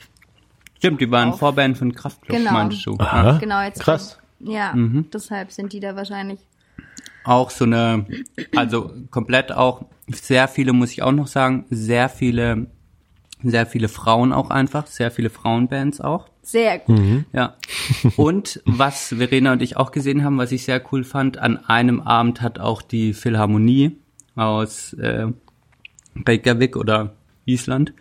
Stimmt, 0.78 1.02
die 1.02 1.10
waren. 1.12 1.34
Vorband 1.34 1.78
von 1.78 1.94
Kraftklub, 1.96 2.38
Genau. 2.38 2.52
meintest 2.54 2.86
du. 2.86 2.96
Aha. 3.00 3.38
Genau, 3.40 3.62
jetzt. 3.64 3.82
Krass. 3.82 4.19
Ja, 4.40 4.74
Mhm. 4.74 5.06
deshalb 5.14 5.52
sind 5.52 5.74
die 5.74 5.80
da 5.80 5.96
wahrscheinlich. 5.96 6.40
Auch 7.24 7.50
so 7.50 7.66
eine, 7.66 8.06
also 8.56 8.92
komplett 9.12 9.52
auch, 9.52 9.86
sehr 10.12 10.48
viele, 10.48 10.74
muss 10.74 10.92
ich 10.92 11.04
auch 11.04 11.12
noch 11.12 11.28
sagen, 11.28 11.66
sehr 11.70 12.10
viele, 12.10 12.68
sehr 13.44 13.66
viele 13.66 13.90
Frauen 13.90 14.34
auch 14.34 14.50
einfach, 14.50 14.88
sehr 14.88 15.12
viele 15.12 15.30
Frauenbands 15.30 16.02
auch. 16.02 16.28
Sehr 16.42 16.80
gut. 16.80 17.00
Ja. 17.32 17.56
Und 18.18 18.62
was 18.66 19.10
Verena 19.16 19.54
und 19.54 19.62
ich 19.62 19.78
auch 19.78 19.92
gesehen 19.92 20.24
haben, 20.24 20.38
was 20.40 20.52
ich 20.52 20.64
sehr 20.64 20.82
cool 20.92 21.04
fand, 21.04 21.38
an 21.38 21.58
einem 21.58 22.02
Abend 22.02 22.42
hat 22.42 22.60
auch 22.60 22.82
die 22.82 23.14
Philharmonie 23.14 23.98
aus 24.36 24.94
äh, 24.94 25.28
Reykjavik 26.26 26.76
oder 26.76 27.14
Island, 27.46 27.94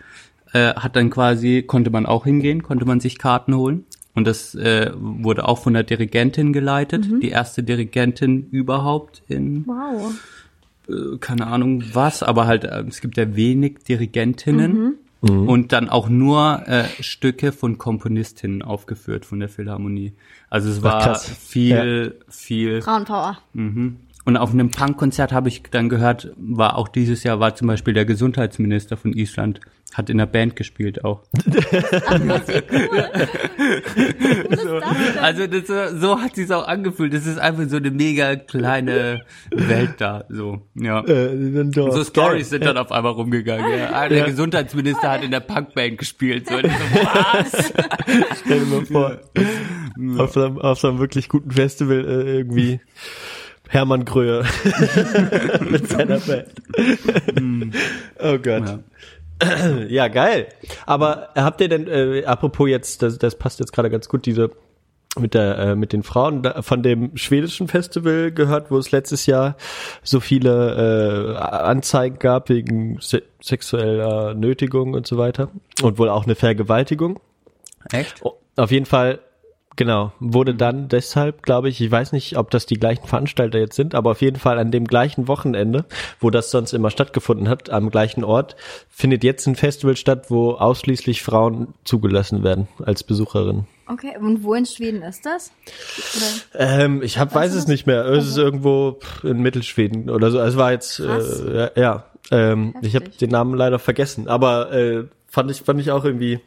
äh, 0.52 0.74
hat 0.74 0.96
dann 0.96 1.10
quasi, 1.10 1.62
konnte 1.62 1.90
man 1.90 2.06
auch 2.06 2.24
hingehen, 2.24 2.62
konnte 2.62 2.86
man 2.86 3.00
sich 3.00 3.18
Karten 3.18 3.54
holen. 3.54 3.84
Und 4.18 4.26
das 4.26 4.56
äh, 4.56 4.90
wurde 4.96 5.46
auch 5.46 5.58
von 5.58 5.74
der 5.74 5.84
Dirigentin 5.84 6.52
geleitet, 6.52 7.06
die 7.22 7.28
erste 7.28 7.62
Dirigentin 7.62 8.48
überhaupt 8.50 9.22
in 9.28 9.64
Wow. 9.64 10.12
äh, 10.88 11.18
keine 11.18 11.46
Ahnung 11.46 11.84
was, 11.92 12.24
aber 12.24 12.48
halt, 12.48 12.64
äh, 12.64 12.82
es 12.88 13.00
gibt 13.00 13.16
ja 13.16 13.36
wenig 13.36 13.78
Dirigentinnen 13.88 14.94
und 15.20 15.72
dann 15.72 15.88
auch 15.88 16.08
nur 16.08 16.62
äh, 16.66 16.84
Stücke 17.00 17.52
von 17.52 17.78
Komponistinnen 17.78 18.62
aufgeführt 18.62 19.24
von 19.24 19.38
der 19.38 19.48
Philharmonie. 19.48 20.14
Also 20.50 20.68
es 20.68 20.82
war 20.82 21.00
krass. 21.00 21.28
viel, 21.28 22.16
viel 22.28 22.82
Frauenpower. 22.82 23.38
und 23.54 23.98
Und 24.28 24.36
auf 24.36 24.52
einem 24.52 24.70
Punkkonzert 24.70 25.32
habe 25.32 25.48
ich 25.48 25.62
dann 25.70 25.88
gehört, 25.88 26.34
war 26.36 26.76
auch 26.76 26.88
dieses 26.88 27.24
Jahr 27.24 27.40
war 27.40 27.54
zum 27.54 27.66
Beispiel 27.66 27.94
der 27.94 28.04
Gesundheitsminister 28.04 28.98
von 28.98 29.14
Island, 29.14 29.62
hat 29.94 30.10
in 30.10 30.18
der 30.18 30.26
Band 30.26 30.54
gespielt 30.54 31.02
auch. 31.02 31.22
so, 34.54 34.80
also 35.22 35.46
das, 35.46 35.66
so 35.98 36.20
hat 36.20 36.34
sich's 36.34 36.50
auch 36.50 36.68
angefühlt. 36.68 37.14
Das 37.14 37.24
ist 37.24 37.38
einfach 37.38 37.64
so 37.70 37.78
eine 37.78 37.90
mega 37.90 38.36
kleine 38.36 39.22
Welt 39.50 39.94
da. 39.96 40.26
So, 40.28 40.60
ja. 40.74 41.02
Äh, 41.06 41.70
so 41.72 42.04
Stories 42.04 42.50
sind 42.50 42.66
dann 42.66 42.76
auf 42.76 42.92
einmal 42.92 43.12
rumgegangen. 43.12 43.78
Ja. 43.78 43.94
Ah, 43.94 44.10
der 44.10 44.26
Gesundheitsminister 44.26 45.10
hat 45.10 45.24
in 45.24 45.30
der 45.30 45.40
Punkband 45.40 45.96
gespielt. 45.96 46.50
So, 46.50 46.58
so, 46.58 46.64
was? 46.68 47.72
Stell 48.44 48.60
dir 48.60 48.66
mal 48.66 48.84
vor, 48.84 49.20
auf, 50.22 50.32
so 50.34 50.44
einem, 50.44 50.58
auf 50.58 50.78
so 50.78 50.88
einem 50.88 50.98
wirklich 50.98 51.30
guten 51.30 51.50
Festival 51.50 52.00
äh, 52.00 52.36
irgendwie 52.36 52.80
Hermann 53.68 54.04
Gröhe 54.04 54.44
mit 55.60 55.88
seiner 55.88 56.18
Band. 56.20 56.48
oh 58.18 58.38
Gott. 58.38 58.66
Ja. 58.66 58.78
Ja, 59.88 60.08
geil. 60.08 60.48
Aber 60.84 61.28
habt 61.36 61.60
ihr 61.60 61.68
denn, 61.68 61.86
äh, 61.86 62.24
apropos 62.24 62.68
jetzt, 62.68 63.02
das, 63.02 63.18
das 63.18 63.36
passt 63.36 63.60
jetzt 63.60 63.72
gerade 63.72 63.88
ganz 63.88 64.08
gut, 64.08 64.26
diese 64.26 64.50
mit 65.18 65.34
der 65.34 65.58
äh, 65.58 65.74
mit 65.76 65.92
den 65.92 66.02
Frauen 66.02 66.42
von 66.60 66.82
dem 66.82 67.16
schwedischen 67.16 67.66
Festival 67.68 68.30
gehört, 68.30 68.70
wo 68.70 68.78
es 68.78 68.90
letztes 68.90 69.26
Jahr 69.26 69.56
so 70.02 70.20
viele 70.20 71.34
äh, 71.34 71.38
Anzeigen 71.38 72.18
gab 72.18 72.48
wegen 72.48 72.98
se 73.00 73.22
sexueller 73.40 74.34
Nötigung 74.34 74.94
und 74.94 75.06
so 75.06 75.18
weiter 75.18 75.50
und 75.82 75.98
wohl 75.98 76.08
auch 76.08 76.24
eine 76.24 76.34
Vergewaltigung. 76.34 77.20
Echt? 77.92 78.22
Auf 78.56 78.70
jeden 78.70 78.86
Fall, 78.86 79.20
genau, 79.78 80.12
wurde 80.18 80.54
dann 80.54 80.88
deshalb, 80.88 81.42
glaube 81.42 81.70
ich, 81.70 81.80
ich 81.80 81.90
weiß 81.90 82.12
nicht, 82.12 82.36
ob 82.36 82.50
das 82.50 82.66
die 82.66 82.78
gleichen 82.78 83.06
Veranstalter 83.06 83.58
jetzt 83.58 83.76
sind, 83.76 83.94
aber 83.94 84.10
auf 84.10 84.20
jeden 84.20 84.38
Fall 84.38 84.58
an 84.58 84.70
dem 84.70 84.84
gleichen 84.84 85.28
Wochenende, 85.28 85.86
wo 86.20 86.28
das 86.28 86.50
sonst 86.50 86.74
immer 86.74 86.90
stattgefunden 86.90 87.48
hat, 87.48 87.70
am 87.70 87.88
gleichen 87.88 88.24
Ort, 88.24 88.56
findet 88.90 89.24
jetzt 89.24 89.46
ein 89.46 89.56
Festival 89.56 89.96
statt, 89.96 90.26
wo 90.28 90.52
ausschließlich 90.52 91.22
Frauen 91.22 91.74
zugelassen 91.84 92.42
werden 92.42 92.68
als 92.84 93.04
Besucherinnen. 93.04 93.66
Okay, 93.86 94.18
und 94.20 94.42
wo 94.42 94.52
in 94.52 94.66
Schweden 94.66 95.00
ist 95.00 95.24
das? 95.24 95.52
Ähm, 96.54 97.00
ich 97.02 97.18
hab, 97.18 97.34
weiß 97.34 97.54
es 97.54 97.68
nicht 97.68 97.86
mehr. 97.86 98.04
Es 98.04 98.26
ist 98.26 98.36
irgendwo 98.36 98.98
pff, 99.00 99.24
in 99.24 99.40
Mittelschweden 99.40 100.10
oder 100.10 100.30
so. 100.30 100.40
Es 100.40 100.56
war 100.58 100.72
jetzt, 100.72 101.00
äh, 101.00 101.56
ja, 101.56 101.70
ja. 101.74 102.04
Ähm, 102.30 102.74
ich 102.82 102.94
habe 102.94 103.08
den 103.08 103.30
Namen 103.30 103.54
leider 103.54 103.78
vergessen, 103.78 104.28
aber 104.28 104.72
äh, 104.72 105.04
fand 105.28 105.50
ich 105.50 105.62
fand 105.62 105.80
ich 105.80 105.90
auch 105.90 106.04
irgendwie. 106.04 106.40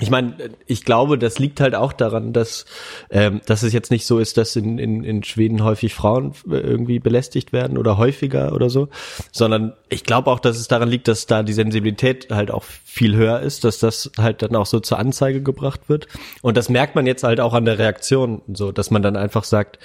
Ich 0.00 0.10
meine, 0.10 0.34
ich 0.66 0.84
glaube, 0.84 1.18
das 1.18 1.38
liegt 1.38 1.60
halt 1.60 1.74
auch 1.74 1.92
daran, 1.92 2.32
dass 2.32 2.64
ähm, 3.10 3.42
dass 3.44 3.62
es 3.62 3.74
jetzt 3.74 3.90
nicht 3.90 4.06
so 4.06 4.18
ist, 4.18 4.38
dass 4.38 4.56
in, 4.56 4.78
in, 4.78 5.04
in 5.04 5.22
Schweden 5.22 5.62
häufig 5.62 5.92
Frauen 5.92 6.32
äh, 6.50 6.56
irgendwie 6.56 6.98
belästigt 6.98 7.52
werden 7.52 7.76
oder 7.76 7.98
häufiger 7.98 8.54
oder 8.54 8.70
so, 8.70 8.88
sondern 9.32 9.74
ich 9.90 10.04
glaube 10.04 10.30
auch, 10.30 10.40
dass 10.40 10.58
es 10.58 10.66
daran 10.66 10.88
liegt, 10.88 11.08
dass 11.08 11.26
da 11.26 11.42
die 11.42 11.52
Sensibilität 11.52 12.28
halt 12.30 12.50
auch 12.50 12.64
viel 12.64 13.14
höher 13.14 13.40
ist, 13.40 13.64
dass 13.64 13.78
das 13.78 14.10
halt 14.18 14.40
dann 14.40 14.56
auch 14.56 14.66
so 14.66 14.80
zur 14.80 14.98
Anzeige 14.98 15.42
gebracht 15.42 15.82
wird. 15.88 16.08
Und 16.40 16.56
das 16.56 16.70
merkt 16.70 16.94
man 16.94 17.06
jetzt 17.06 17.22
halt 17.22 17.38
auch 17.38 17.52
an 17.52 17.66
der 17.66 17.78
Reaktion, 17.78 18.40
so, 18.52 18.72
dass 18.72 18.90
man 18.90 19.02
dann 19.02 19.16
einfach 19.16 19.44
sagt, 19.44 19.78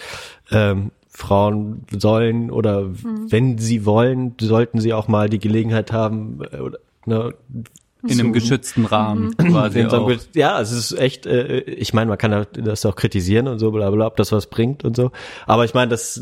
ähm, 0.51 0.91
Frauen 1.09 1.85
sollen 1.91 2.51
oder 2.51 2.85
wenn 3.29 3.57
sie 3.57 3.85
wollen, 3.85 4.35
sollten 4.39 4.79
sie 4.79 4.93
auch 4.93 5.07
mal 5.07 5.29
die 5.29 5.39
Gelegenheit 5.39 5.91
haben, 5.91 6.39
äh, 6.51 6.59
oder, 6.59 6.77
ne, 7.05 7.33
In 8.03 8.19
einem 8.19 8.31
geschützten 8.31 8.85
Rahmen 8.85 9.35
quasi 9.37 9.79
den 9.79 9.89
so 9.89 9.97
auch. 9.97 10.11
ja, 10.35 10.61
es 10.61 10.71
ist 10.71 10.91
echt, 10.93 11.25
äh, 11.25 11.59
ich 11.61 11.93
meine, 11.93 12.09
man 12.09 12.17
kann 12.17 12.31
da- 12.31 12.45
das 12.45 12.85
auch 12.85 12.95
kritisieren 12.95 13.47
und 13.47 13.57
so, 13.59 13.71
bla 13.71 13.89
bla, 13.89 14.05
ob 14.05 14.15
das 14.17 14.31
was 14.31 14.47
bringt 14.47 14.83
und 14.85 14.95
so. 14.95 15.11
Aber 15.47 15.65
ich 15.65 15.73
meine, 15.73 15.89
das, 15.89 16.21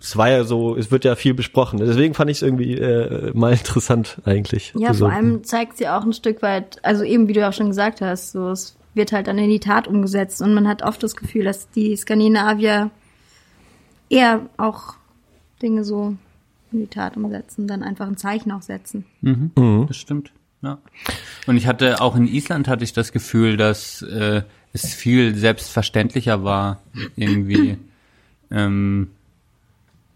es 0.00 0.16
war 0.16 0.30
ja 0.30 0.44
so, 0.44 0.76
es 0.76 0.90
wird 0.90 1.04
ja 1.04 1.14
viel 1.14 1.32
besprochen. 1.34 1.78
Deswegen 1.78 2.14
fand 2.14 2.30
ich 2.30 2.38
es 2.38 2.42
irgendwie 2.42 2.74
äh, 2.74 3.30
mal 3.34 3.52
interessant 3.52 4.18
eigentlich. 4.24 4.72
Ja, 4.76 4.92
so. 4.94 5.06
vor 5.06 5.14
allem 5.14 5.44
zeigt 5.44 5.78
sie 5.78 5.88
auch 5.88 6.02
ein 6.04 6.12
Stück 6.12 6.42
weit, 6.42 6.78
also 6.84 7.04
eben 7.04 7.28
wie 7.28 7.32
du 7.34 7.48
auch 7.48 7.52
schon 7.52 7.68
gesagt 7.68 8.00
hast, 8.00 8.32
so 8.32 8.50
es 8.50 8.76
wird 8.94 9.12
halt 9.12 9.26
dann 9.28 9.38
in 9.38 9.48
die 9.48 9.60
Tat 9.60 9.86
umgesetzt 9.88 10.42
und 10.42 10.52
man 10.54 10.66
hat 10.68 10.82
oft 10.82 11.02
das 11.02 11.14
Gefühl, 11.16 11.44
dass 11.44 11.70
die 11.70 11.96
Skandinavier 11.96 12.90
eher 14.10 14.46
auch 14.58 14.94
Dinge 15.62 15.84
so 15.84 16.14
in 16.72 16.80
die 16.80 16.86
Tat 16.88 17.16
umsetzen, 17.16 17.66
dann 17.66 17.82
einfach 17.82 18.06
ein 18.06 18.16
Zeichen 18.16 18.50
auch 18.52 18.62
setzen. 18.62 19.04
Das 19.86 19.96
stimmt. 19.96 20.32
Ja. 20.62 20.78
Und 21.46 21.56
ich 21.56 21.66
hatte 21.66 22.00
auch 22.00 22.16
in 22.16 22.26
Island 22.26 22.68
hatte 22.68 22.84
ich 22.84 22.92
das 22.92 23.12
Gefühl, 23.12 23.56
dass 23.56 24.02
äh, 24.02 24.42
es 24.72 24.94
viel 24.94 25.34
selbstverständlicher 25.34 26.44
war, 26.44 26.80
irgendwie. 27.16 27.78
ähm, 28.50 29.10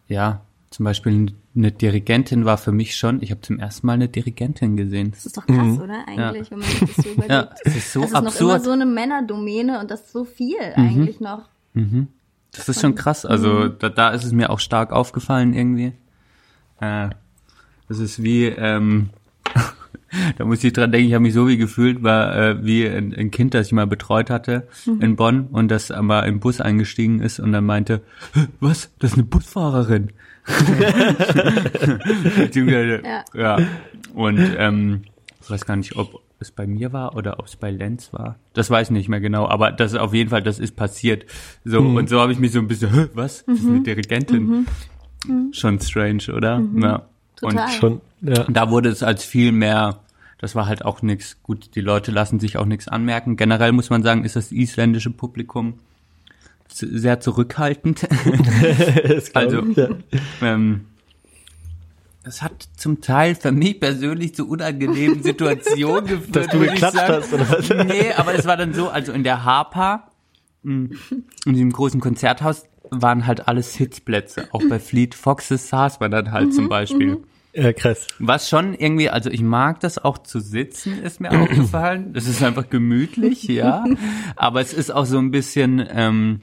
ja, 0.08 0.40
zum 0.70 0.84
Beispiel 0.84 1.32
eine 1.56 1.72
Dirigentin 1.72 2.44
war 2.44 2.58
für 2.58 2.70
mich 2.70 2.96
schon, 2.96 3.22
ich 3.22 3.30
habe 3.30 3.40
zum 3.40 3.58
ersten 3.58 3.86
Mal 3.86 3.94
eine 3.94 4.08
Dirigentin 4.08 4.76
gesehen. 4.76 5.10
Das 5.10 5.26
ist 5.26 5.36
doch 5.36 5.46
krass, 5.46 5.80
oder? 5.80 6.04
Eigentlich, 6.06 6.50
wenn 6.50 6.58
man 6.58 6.68
sich 6.68 6.80
das 6.80 6.96
so 6.96 7.02
überlegt. 7.12 7.30
Ja, 7.30 7.48
es 7.64 7.76
ist 7.76 7.92
so 7.92 8.00
das 8.00 8.10
ist 8.10 8.14
noch 8.14 8.20
immer 8.20 8.28
absurd. 8.28 8.64
so 8.64 8.70
eine 8.70 8.86
Männerdomäne 8.86 9.80
und 9.80 9.90
das 9.90 10.02
ist 10.02 10.12
so 10.12 10.24
viel 10.24 10.58
eigentlich 10.74 11.18
noch. 11.20 11.48
Das 12.52 12.68
ist 12.68 12.80
schon 12.80 12.94
krass. 12.94 13.26
Also 13.26 13.68
da, 13.68 13.88
da 13.88 14.10
ist 14.10 14.24
es 14.24 14.32
mir 14.32 14.50
auch 14.50 14.60
stark 14.60 14.92
aufgefallen 14.92 15.54
irgendwie. 15.54 15.92
Äh, 16.80 17.10
das 17.88 17.98
ist 17.98 18.22
wie, 18.22 18.46
ähm, 18.46 19.10
da 20.38 20.44
muss 20.44 20.62
ich 20.64 20.72
dran 20.72 20.92
denken, 20.92 21.08
ich 21.08 21.14
habe 21.14 21.22
mich 21.22 21.34
so 21.34 21.48
wie 21.48 21.56
gefühlt, 21.56 22.02
war 22.02 22.36
äh, 22.36 22.64
wie 22.64 22.86
ein, 22.86 23.14
ein 23.14 23.30
Kind, 23.30 23.54
das 23.54 23.66
ich 23.66 23.72
mal 23.72 23.86
betreut 23.86 24.30
hatte 24.30 24.68
in 25.00 25.16
Bonn 25.16 25.48
und 25.50 25.68
das 25.70 25.90
einmal 25.90 26.28
im 26.28 26.40
Bus 26.40 26.60
eingestiegen 26.60 27.20
ist 27.20 27.40
und 27.40 27.52
dann 27.52 27.64
meinte, 27.66 28.02
"Hä, 28.34 28.46
was, 28.60 28.90
das 28.98 29.12
ist 29.12 29.18
eine 29.18 29.26
Busfahrerin. 29.26 30.10
Ja. 33.04 33.24
ja. 33.34 33.58
Und 34.14 34.38
ähm, 34.58 35.02
ich 35.42 35.50
weiß 35.50 35.64
gar 35.66 35.76
nicht, 35.76 35.96
ob 35.96 36.20
es 36.38 36.50
bei 36.50 36.66
mir 36.66 36.92
war 36.92 37.16
oder 37.16 37.38
ob 37.38 37.46
es 37.46 37.56
bei 37.56 37.70
Lenz 37.70 38.12
war. 38.12 38.36
Das 38.52 38.70
weiß 38.70 38.88
ich 38.88 38.92
nicht 38.92 39.08
mehr 39.08 39.20
genau, 39.20 39.48
aber 39.48 39.72
das 39.72 39.92
ist 39.92 39.98
auf 39.98 40.14
jeden 40.14 40.30
Fall, 40.30 40.42
das 40.42 40.58
ist 40.58 40.76
passiert. 40.76 41.24
So, 41.64 41.80
und 41.80 42.08
so 42.08 42.20
habe 42.20 42.32
ich 42.32 42.38
mich 42.38 42.52
so 42.52 42.58
ein 42.58 42.68
bisschen, 42.68 43.08
was? 43.14 43.44
Das 43.46 43.58
ist 43.58 43.66
eine 43.66 43.80
Dirigentin. 43.82 44.66
Schon 45.52 45.80
strange, 45.80 46.24
oder? 46.34 46.62
Ja. 46.76 47.06
Total. 47.36 47.64
Und 47.66 47.72
schon, 47.72 48.00
ja. 48.22 48.44
da 48.48 48.70
wurde 48.70 48.88
es 48.88 49.02
als 49.02 49.24
viel 49.24 49.52
mehr, 49.52 50.00
das 50.38 50.54
war 50.54 50.66
halt 50.66 50.84
auch 50.84 51.02
nix. 51.02 51.36
Gut, 51.42 51.74
die 51.74 51.80
Leute 51.80 52.10
lassen 52.10 52.40
sich 52.40 52.56
auch 52.56 52.66
nichts 52.66 52.88
anmerken. 52.88 53.36
Generell 53.36 53.72
muss 53.72 53.90
man 53.90 54.02
sagen, 54.02 54.24
ist 54.24 54.36
das 54.36 54.52
isländische 54.52 55.10
Publikum 55.10 55.78
sehr 56.68 57.20
zurückhaltend. 57.20 58.06
Das 59.08 59.34
Also- 59.34 59.64
ich, 59.66 59.76
ja. 59.76 59.88
ähm, 60.42 60.86
es 62.24 62.42
hat 62.42 62.68
zum 62.76 63.00
Teil 63.00 63.36
für 63.36 63.52
mich 63.52 63.78
persönlich 63.78 64.34
zu 64.34 64.48
unangenehmen 64.48 65.22
Situationen 65.22 66.06
geführt. 66.08 66.34
Dass 66.36 66.46
du 66.48 66.58
geklatscht 66.58 66.96
sagen. 66.96 67.14
hast, 67.14 67.32
oder 67.32 67.48
was? 67.50 67.68
Nee, 67.86 68.12
aber 68.16 68.34
es 68.34 68.46
war 68.46 68.56
dann 68.56 68.74
so, 68.74 68.88
also 68.88 69.12
in 69.12 69.22
der 69.22 69.44
Hapa, 69.44 70.10
mh, 70.64 70.88
in 71.44 71.52
diesem 71.54 71.70
großen 71.70 72.00
Konzerthaus, 72.00 72.64
waren 72.90 73.26
halt 73.26 73.48
alles 73.48 73.74
Sitzplätze. 73.74 74.48
Auch 74.52 74.62
bei 74.68 74.78
Fleet 74.78 75.14
Foxes 75.14 75.68
saß 75.68 76.00
man 76.00 76.10
dann 76.10 76.32
halt 76.32 76.54
zum 76.54 76.68
Beispiel. 76.68 77.22
ja, 77.52 77.72
krass. 77.72 78.06
Was 78.18 78.48
schon 78.48 78.74
irgendwie, 78.74 79.10
also 79.10 79.30
ich 79.30 79.42
mag 79.42 79.80
das 79.80 79.98
auch 79.98 80.18
zu 80.18 80.40
sitzen, 80.40 81.02
ist 81.02 81.20
mir 81.20 81.30
aufgefallen. 81.30 82.12
Das 82.12 82.26
ist 82.26 82.42
einfach 82.42 82.68
gemütlich, 82.70 83.44
ja. 83.44 83.84
Aber 84.36 84.60
es 84.60 84.72
ist 84.72 84.90
auch 84.90 85.06
so 85.06 85.18
ein 85.18 85.30
bisschen, 85.30 85.84
ähm, 85.90 86.40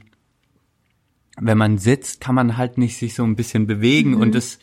wenn 1.36 1.58
man 1.58 1.78
sitzt, 1.78 2.20
kann 2.20 2.34
man 2.34 2.56
halt 2.56 2.78
nicht 2.78 2.96
sich 2.96 3.14
so 3.14 3.24
ein 3.24 3.36
bisschen 3.36 3.66
bewegen 3.66 4.14
und 4.14 4.34
das 4.34 4.58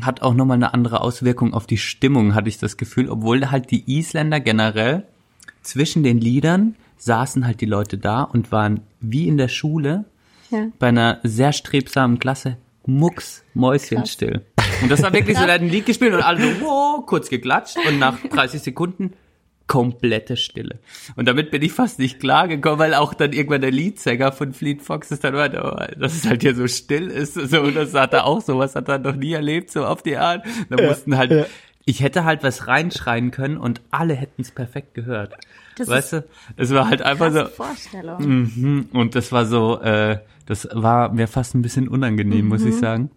hat 0.00 0.22
auch 0.22 0.34
nochmal 0.34 0.56
eine 0.56 0.74
andere 0.74 1.00
Auswirkung 1.00 1.54
auf 1.54 1.66
die 1.66 1.78
Stimmung, 1.78 2.34
hatte 2.34 2.48
ich 2.48 2.58
das 2.58 2.76
Gefühl, 2.76 3.10
obwohl 3.10 3.50
halt 3.50 3.70
die 3.70 3.98
Isländer 3.98 4.40
generell 4.40 5.04
zwischen 5.62 6.02
den 6.02 6.18
Liedern 6.18 6.76
saßen 6.98 7.46
halt 7.46 7.60
die 7.60 7.66
Leute 7.66 7.98
da 7.98 8.22
und 8.22 8.52
waren 8.52 8.80
wie 9.00 9.28
in 9.28 9.36
der 9.36 9.48
Schule 9.48 10.04
Ja. 10.50 10.68
bei 10.78 10.88
einer 10.88 11.20
sehr 11.22 11.52
strebsamen 11.52 12.18
Klasse 12.18 12.56
mucks 12.86 13.44
mäuschenstill. 13.54 14.46
Und 14.82 14.90
das 14.90 15.02
war 15.02 15.12
wirklich 15.12 15.36
so, 15.36 15.46
da 15.46 15.52
hat 15.52 15.60
ein 15.60 15.68
Lied 15.68 15.86
gespielt 15.86 16.14
und 16.14 16.22
alle 16.22 16.40
so, 16.40 16.60
wow, 16.62 17.04
kurz 17.04 17.28
geklatscht 17.28 17.76
und 17.86 17.98
nach 17.98 18.18
30 18.22 18.62
Sekunden 18.62 19.12
komplette 19.68 20.36
Stille. 20.36 20.80
Und 21.14 21.28
damit 21.28 21.50
bin 21.50 21.62
ich 21.62 21.72
fast 21.72 21.98
nicht 21.98 22.18
klar 22.18 22.48
gekommen, 22.48 22.78
weil 22.78 22.94
auch 22.94 23.14
dann 23.14 23.32
irgendwann 23.32 23.60
der 23.60 23.70
Leadsänger 23.70 24.32
von 24.32 24.52
Fleet 24.54 24.82
Foxes 24.82 25.20
dann 25.20 25.34
meinte, 25.34 25.62
oh, 25.62 26.00
dass 26.00 26.14
es 26.14 26.26
halt 26.26 26.42
hier 26.42 26.54
so 26.54 26.66
still 26.66 27.08
ist. 27.08 27.34
So, 27.34 27.60
und 27.60 27.76
das 27.76 27.94
hat 27.94 28.14
er 28.14 28.24
auch 28.24 28.40
so, 28.40 28.58
was 28.58 28.74
hat 28.74 28.88
er 28.88 28.98
noch 28.98 29.14
nie 29.14 29.34
erlebt, 29.34 29.70
so 29.70 29.84
auf 29.84 30.02
die 30.02 30.16
Art. 30.16 30.44
Da 30.70 30.82
mussten 30.82 31.18
halt, 31.18 31.30
ja. 31.30 31.44
ich 31.84 32.00
hätte 32.00 32.24
halt 32.24 32.42
was 32.42 32.66
reinschreien 32.66 33.30
können 33.30 33.58
und 33.58 33.82
alle 33.90 34.14
hätten 34.14 34.40
es 34.40 34.50
perfekt 34.50 34.94
gehört. 34.94 35.34
Das 35.76 35.88
weißt 35.88 36.12
du? 36.14 36.24
Es 36.56 36.72
war 36.72 36.88
halt 36.88 37.02
einfach 37.02 37.30
so, 37.30 37.44
Vorstellung. 37.44 38.26
Mhm. 38.26 38.88
Und 38.94 39.14
das 39.14 39.30
war 39.32 39.44
so, 39.44 39.80
äh, 39.82 40.18
das 40.48 40.66
war 40.72 41.12
mir 41.12 41.28
fast 41.28 41.54
ein 41.54 41.60
bisschen 41.60 41.88
unangenehm, 41.88 42.48
muss 42.48 42.64
ich 42.64 42.74
sagen. 42.74 43.10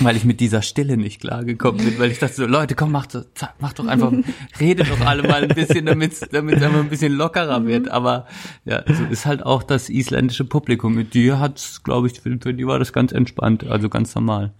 weil 0.00 0.14
ich 0.14 0.26
mit 0.26 0.40
dieser 0.40 0.60
Stille 0.60 0.98
nicht 0.98 1.22
klargekommen 1.22 1.82
bin, 1.82 1.98
weil 1.98 2.10
ich 2.10 2.18
dachte 2.18 2.34
so, 2.34 2.44
Leute, 2.44 2.74
komm, 2.74 2.92
mach, 2.92 3.08
so, 3.10 3.22
mach 3.60 3.72
doch 3.72 3.86
einfach, 3.86 4.12
rede 4.60 4.84
doch 4.84 5.00
alle 5.00 5.22
mal 5.22 5.44
ein 5.44 5.54
bisschen, 5.54 5.86
damit 5.86 6.12
es 6.12 6.22
einfach 6.30 6.80
ein 6.80 6.90
bisschen 6.90 7.14
lockerer 7.14 7.64
wird. 7.64 7.88
Aber 7.88 8.26
ja, 8.66 8.84
so 8.86 9.04
ist 9.04 9.24
halt 9.24 9.42
auch 9.42 9.62
das 9.62 9.88
isländische 9.88 10.44
Publikum. 10.44 10.94
Mit 10.94 11.14
dir 11.14 11.40
hat's, 11.40 11.82
glaube 11.82 12.08
ich, 12.08 12.20
für, 12.20 12.36
für 12.38 12.52
die 12.52 12.66
war 12.66 12.78
das 12.78 12.92
ganz 12.92 13.12
entspannt, 13.12 13.66
also 13.66 13.88
ganz 13.88 14.14
normal. 14.14 14.52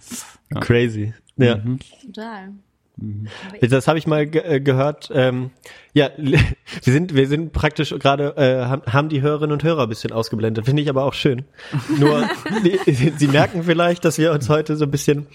Ja. 0.51 0.61
Crazy. 0.61 1.13
Ja. 1.37 1.57
Mhm. 1.57 1.81
Total. 2.07 2.55
Das 3.61 3.89
habe 3.89 3.99
ich 3.99 4.07
mal 4.07 4.27
ge 4.27 4.43
äh, 4.43 4.61
gehört. 4.61 5.11
Ähm, 5.13 5.51
ja, 5.93 6.11
wir 6.17 6.41
sind 6.83 7.15
wir 7.15 7.29
sind 7.29 7.53
praktisch 7.53 7.91
gerade 7.91 8.37
äh, 8.37 8.91
haben, 8.91 9.09
die 9.11 9.21
Hörerinnen 9.21 9.53
und 9.53 9.63
Hörer 9.63 9.83
ein 9.83 9.89
bisschen 9.89 10.13
ausgeblendet. 10.13 10.65
Finde 10.65 10.83
ich 10.83 10.89
aber 10.89 11.05
auch 11.05 11.15
schön. 11.15 11.45
Nur 11.99 12.27
die, 12.65 12.79
sie 13.17 13.29
merken 13.29 13.65
vielleicht, 13.65 14.05
dass 14.05 14.19
wir 14.19 14.33
uns 14.33 14.49
heute 14.49 14.77
so 14.77 14.85
ein 14.85 14.91
bisschen 14.91 15.27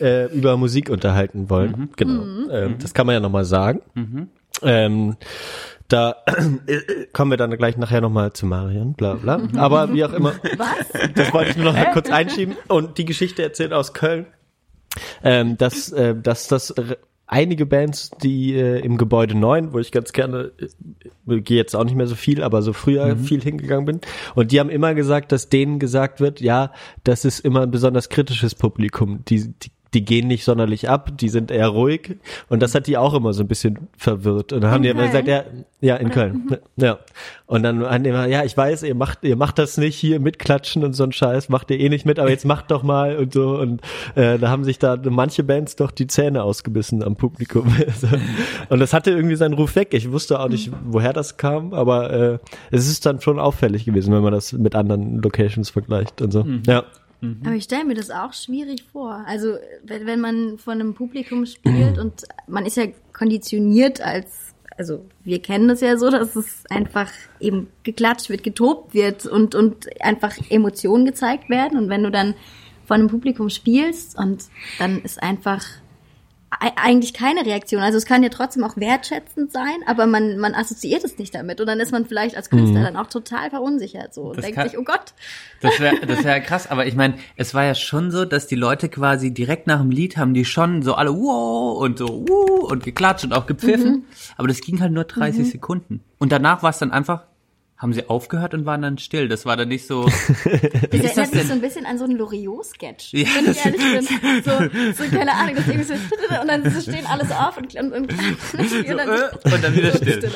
äh, 0.00 0.26
über 0.32 0.56
Musik 0.56 0.90
unterhalten 0.90 1.48
wollen. 1.48 1.70
Mhm. 1.70 1.88
Genau. 1.96 2.50
Ähm, 2.50 2.76
das 2.80 2.92
kann 2.92 3.06
man 3.06 3.14
ja 3.14 3.20
noch 3.20 3.30
mal 3.30 3.44
sagen. 3.44 3.80
Ähm, 4.62 5.16
da 5.88 6.16
äh, 6.66 7.06
kommen 7.12 7.30
wir 7.30 7.38
dann 7.38 7.56
gleich 7.56 7.76
nachher 7.76 8.00
nochmal 8.00 8.32
zu 8.32 8.44
Marian, 8.44 8.94
bla 8.94 9.14
bla. 9.14 9.40
Aber 9.56 9.92
wie 9.92 10.04
auch 10.04 10.12
immer. 10.12 10.32
Was? 10.56 11.12
Das 11.14 11.32
wollte 11.32 11.50
ich 11.50 11.56
nur 11.56 11.66
noch 11.66 11.74
mal 11.74 11.92
kurz 11.92 12.10
einschieben 12.10 12.56
und 12.68 12.98
die 12.98 13.04
Geschichte 13.04 13.42
erzählt 13.42 13.72
aus 13.72 13.94
Köln, 13.94 14.26
ähm, 15.22 15.56
dass, 15.56 15.92
äh, 15.92 16.14
dass 16.14 16.48
das 16.48 16.74
einige 17.26 17.66
Bands, 17.66 18.10
die 18.22 18.54
äh, 18.54 18.80
im 18.80 18.96
Gebäude 18.98 19.36
9, 19.36 19.72
wo 19.72 19.78
ich 19.78 19.90
ganz 19.90 20.12
gerne, 20.12 20.52
äh, 21.26 21.40
gehe 21.40 21.56
jetzt 21.56 21.74
auch 21.74 21.84
nicht 21.84 21.96
mehr 21.96 22.06
so 22.06 22.14
viel, 22.14 22.42
aber 22.42 22.62
so 22.62 22.72
früher 22.72 23.16
viel 23.16 23.42
hingegangen 23.42 23.84
bin, 23.84 24.00
und 24.34 24.52
die 24.52 24.60
haben 24.60 24.70
immer 24.70 24.94
gesagt, 24.94 25.32
dass 25.32 25.48
denen 25.48 25.78
gesagt 25.78 26.20
wird, 26.20 26.40
ja, 26.40 26.72
das 27.04 27.24
ist 27.24 27.40
immer 27.40 27.62
ein 27.62 27.70
besonders 27.70 28.08
kritisches 28.08 28.54
Publikum, 28.54 29.24
die, 29.24 29.48
die 29.48 29.70
die 29.96 30.04
gehen 30.04 30.28
nicht 30.28 30.44
sonderlich 30.44 30.90
ab, 30.90 31.10
die 31.16 31.30
sind 31.30 31.50
eher 31.50 31.68
ruhig 31.68 32.16
und 32.50 32.60
das 32.60 32.74
hat 32.74 32.86
die 32.86 32.98
auch 32.98 33.14
immer 33.14 33.32
so 33.32 33.42
ein 33.42 33.48
bisschen 33.48 33.88
verwirrt 33.96 34.52
und 34.52 34.60
dann 34.60 34.70
haben 34.70 34.76
In 34.78 34.82
die 34.82 34.88
immer 34.90 35.08
Köln? 35.08 35.24
gesagt, 35.24 35.28
ja, 35.28 35.44
ja, 35.80 35.96
in 35.96 36.10
Köln. 36.10 36.58
Ja. 36.76 36.98
Und 37.46 37.62
dann 37.62 37.82
haben 37.82 38.04
die 38.04 38.10
immer, 38.10 38.26
ja, 38.26 38.44
ich 38.44 38.54
weiß, 38.54 38.82
ihr 38.82 38.94
macht, 38.94 39.20
ihr 39.22 39.36
macht 39.36 39.58
das 39.58 39.78
nicht 39.78 39.96
hier 39.96 40.20
mitklatschen 40.20 40.84
und 40.84 40.92
so 40.92 41.04
ein 41.04 41.12
Scheiß, 41.12 41.48
macht 41.48 41.70
ihr 41.70 41.80
eh 41.80 41.88
nicht 41.88 42.04
mit, 42.04 42.18
aber 42.18 42.28
jetzt 42.28 42.44
macht 42.44 42.70
doch 42.70 42.82
mal 42.82 43.16
und 43.16 43.32
so. 43.32 43.56
Und 43.58 43.80
äh, 44.16 44.38
da 44.38 44.50
haben 44.50 44.64
sich 44.64 44.78
da 44.78 44.98
manche 45.08 45.42
Bands 45.44 45.76
doch 45.76 45.90
die 45.90 46.06
Zähne 46.06 46.42
ausgebissen 46.42 47.02
am 47.02 47.16
Publikum. 47.16 47.74
Und 48.68 48.80
das 48.80 48.92
hatte 48.92 49.12
irgendwie 49.12 49.36
seinen 49.36 49.54
Ruf 49.54 49.76
weg. 49.76 49.94
Ich 49.94 50.10
wusste 50.12 50.40
auch 50.40 50.48
nicht, 50.48 50.70
woher 50.84 51.12
das 51.12 51.36
kam, 51.36 51.72
aber 51.72 52.10
äh, 52.10 52.38
es 52.70 52.88
ist 52.88 53.06
dann 53.06 53.20
schon 53.20 53.38
auffällig 53.38 53.84
gewesen, 53.86 54.12
wenn 54.12 54.22
man 54.22 54.32
das 54.32 54.52
mit 54.52 54.74
anderen 54.74 55.22
Locations 55.22 55.70
vergleicht 55.70 56.20
und 56.20 56.32
so. 56.32 56.44
Ja. 56.66 56.84
Aber 57.44 57.54
ich 57.54 57.64
stelle 57.64 57.84
mir 57.84 57.94
das 57.94 58.10
auch 58.10 58.32
schwierig 58.32 58.84
vor. 58.92 59.24
Also 59.26 59.56
wenn, 59.84 60.06
wenn 60.06 60.20
man 60.20 60.58
vor 60.58 60.72
einem 60.74 60.94
Publikum 60.94 61.46
spielt 61.46 61.98
und 62.00 62.24
man 62.46 62.66
ist 62.66 62.76
ja 62.76 62.84
konditioniert 63.12 64.00
als, 64.00 64.54
also 64.76 65.04
wir 65.24 65.40
kennen 65.40 65.68
das 65.68 65.80
ja 65.80 65.96
so, 65.96 66.10
dass 66.10 66.36
es 66.36 66.64
einfach 66.68 67.10
eben 67.40 67.68
geklatscht 67.82 68.28
wird, 68.28 68.42
getobt 68.42 68.94
wird 68.94 69.26
und, 69.26 69.54
und 69.54 69.86
einfach 70.02 70.34
Emotionen 70.50 71.06
gezeigt 71.06 71.48
werden. 71.48 71.78
Und 71.78 71.88
wenn 71.88 72.02
du 72.02 72.10
dann 72.10 72.34
vor 72.84 72.94
einem 72.96 73.08
Publikum 73.08 73.50
spielst 73.50 74.16
und 74.18 74.44
dann 74.78 75.00
ist 75.02 75.22
einfach 75.22 75.64
ei- 75.64 75.85
eigentlich 76.60 77.12
keine 77.14 77.44
Reaktion. 77.44 77.82
Also 77.82 77.98
es 77.98 78.06
kann 78.06 78.22
ja 78.22 78.28
trotzdem 78.28 78.64
auch 78.64 78.76
wertschätzend 78.76 79.52
sein, 79.52 79.76
aber 79.86 80.06
man, 80.06 80.38
man 80.38 80.54
assoziiert 80.54 81.04
es 81.04 81.18
nicht 81.18 81.34
damit. 81.34 81.60
Und 81.60 81.66
dann 81.66 81.80
ist 81.80 81.92
man 81.92 82.06
vielleicht 82.06 82.36
als 82.36 82.50
Künstler 82.50 82.82
dann 82.82 82.96
auch 82.96 83.08
total 83.08 83.50
verunsichert 83.50 84.14
so 84.14 84.22
und 84.22 84.36
Das 84.38 84.44
denkt 84.44 84.58
kann- 84.58 84.68
sich, 84.68 84.78
oh 84.78 84.84
Gott, 84.84 85.14
Das 85.60 85.78
wäre 85.80 85.96
das 86.06 86.24
wär 86.24 86.40
krass, 86.40 86.70
aber 86.70 86.86
ich 86.86 86.94
meine, 86.94 87.14
es 87.36 87.54
war 87.54 87.64
ja 87.64 87.74
schon 87.74 88.10
so, 88.10 88.24
dass 88.24 88.46
die 88.46 88.54
Leute 88.56 88.88
quasi 88.88 89.32
direkt 89.32 89.66
nach 89.66 89.80
dem 89.80 89.90
Lied 89.90 90.16
haben 90.16 90.34
die 90.34 90.44
schon 90.44 90.82
so 90.82 90.94
alle 90.94 91.14
wow 91.14 91.78
und 91.80 91.98
so 91.98 92.06
uh 92.28 92.66
und 92.66 92.82
geklatscht 92.84 93.24
und 93.24 93.32
auch 93.32 93.46
gepfiffen, 93.46 94.04
aber 94.36 94.48
das 94.48 94.60
ging 94.60 94.80
halt 94.80 94.92
nur 94.92 95.04
30 95.04 95.50
Sekunden. 95.50 96.02
Und 96.18 96.32
danach 96.32 96.62
war 96.62 96.70
es 96.70 96.78
dann 96.78 96.90
einfach, 96.92 97.24
haben 97.78 97.92
sie 97.92 98.08
aufgehört 98.08 98.54
und 98.54 98.64
waren 98.64 98.82
dann 98.82 98.96
still. 98.98 99.28
Das 99.28 99.44
war 99.44 99.56
dann 99.56 99.68
nicht 99.68 99.86
so. 99.86 100.06
Das 100.46 101.00
ist 101.00 101.16
erinnert 101.16 101.16
das 101.16 101.16
mich 101.16 101.30
denn? 101.30 101.46
so 101.46 101.52
ein 101.52 101.60
bisschen 101.60 101.86
an 101.86 101.98
so 101.98 102.04
einen 102.04 102.16
Loriot-Sketch. 102.16 103.12
Ja, 103.12 103.26
wenn 103.34 103.50
ich 103.50 103.64
ehrlich 103.64 103.80
bin. 103.80 104.42
So, 104.42 105.04
so, 105.04 105.10
keine 105.16 105.32
Ahnung, 105.32 105.56
das 105.56 105.66
irgendwie 105.66 105.84
so, 105.84 105.94
und 106.40 106.48
dann 106.48 106.70
so 106.70 106.80
stehen 106.80 107.06
alles 107.06 107.30
auf 107.30 107.56
und, 107.56 107.74
und, 107.74 107.92
und, 107.92 108.12
und, 108.12 108.88
dann, 108.88 109.08
äh, 109.08 109.54
und 109.54 109.64
dann 109.64 109.76
wieder 109.76 109.96
still. 109.96 110.30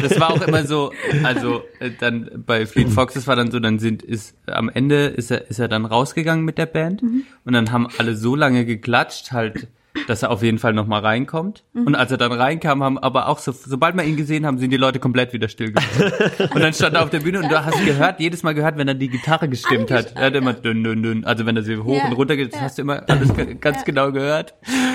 Das 0.00 0.18
war 0.18 0.30
auch 0.30 0.42
immer 0.42 0.64
so, 0.64 0.92
also 1.22 1.62
äh, 1.78 1.90
dann 1.98 2.42
bei 2.46 2.66
Fleet 2.66 2.88
Fox, 2.88 3.14
das 3.14 3.26
war 3.26 3.36
dann 3.36 3.50
so, 3.50 3.60
dann 3.60 3.78
sind 3.78 4.02
ist 4.02 4.34
am 4.46 4.68
Ende 4.68 5.06
ist 5.06 5.30
er 5.30 5.48
ist 5.50 5.58
er 5.58 5.68
dann 5.68 5.84
rausgegangen 5.84 6.44
mit 6.44 6.58
der 6.58 6.66
Band 6.66 7.02
und 7.02 7.52
dann 7.52 7.70
haben 7.70 7.88
alle 7.98 8.16
so 8.16 8.34
lange 8.34 8.64
geklatscht 8.64 9.32
halt, 9.32 9.68
dass 10.06 10.22
er 10.22 10.30
auf 10.30 10.42
jeden 10.42 10.58
Fall 10.58 10.72
noch 10.72 10.86
mal 10.86 11.00
reinkommt. 11.00 11.64
Und 11.74 11.94
als 11.94 12.10
er 12.10 12.16
dann 12.16 12.32
reinkam, 12.32 12.82
haben 12.82 12.98
aber 12.98 13.28
auch 13.28 13.38
so, 13.38 13.52
sobald 13.52 13.96
wir 13.96 14.04
ihn 14.04 14.16
gesehen 14.16 14.46
haben, 14.46 14.58
sind 14.58 14.70
die 14.70 14.76
Leute 14.76 14.98
komplett 14.98 15.32
wieder 15.32 15.48
still 15.48 15.72
geworden. 15.72 16.50
und 16.54 16.60
dann 16.60 16.72
stand 16.72 16.94
er 16.94 17.02
auf 17.02 17.10
der 17.10 17.20
Bühne 17.20 17.40
und 17.40 17.50
du 17.50 17.64
hast 17.64 17.84
gehört, 17.84 18.20
jedes 18.20 18.42
Mal 18.42 18.54
gehört, 18.54 18.78
wenn 18.78 18.88
er 18.88 18.94
die 18.94 19.08
Gitarre 19.08 19.48
gestimmt 19.48 19.90
hat, 19.90 20.14
er 20.14 20.26
hat 20.26 20.34
immer 20.34 20.52
dünn 20.52 20.84
dünn 20.84 21.02
dünn, 21.02 21.24
also 21.24 21.46
wenn 21.46 21.56
er 21.56 21.62
sie 21.62 21.76
hoch 21.76 21.96
Ja, 21.96 22.06
und 22.06 22.12
runter 22.12 22.36
geht, 22.36 22.52
das 22.52 22.60
ja. 22.60 22.64
hast 22.66 22.78
du 22.78 22.82
immer 22.82 23.02
alles 23.08 23.32
ganz 23.60 23.84
genau 23.84 24.12
gehört. 24.12 24.54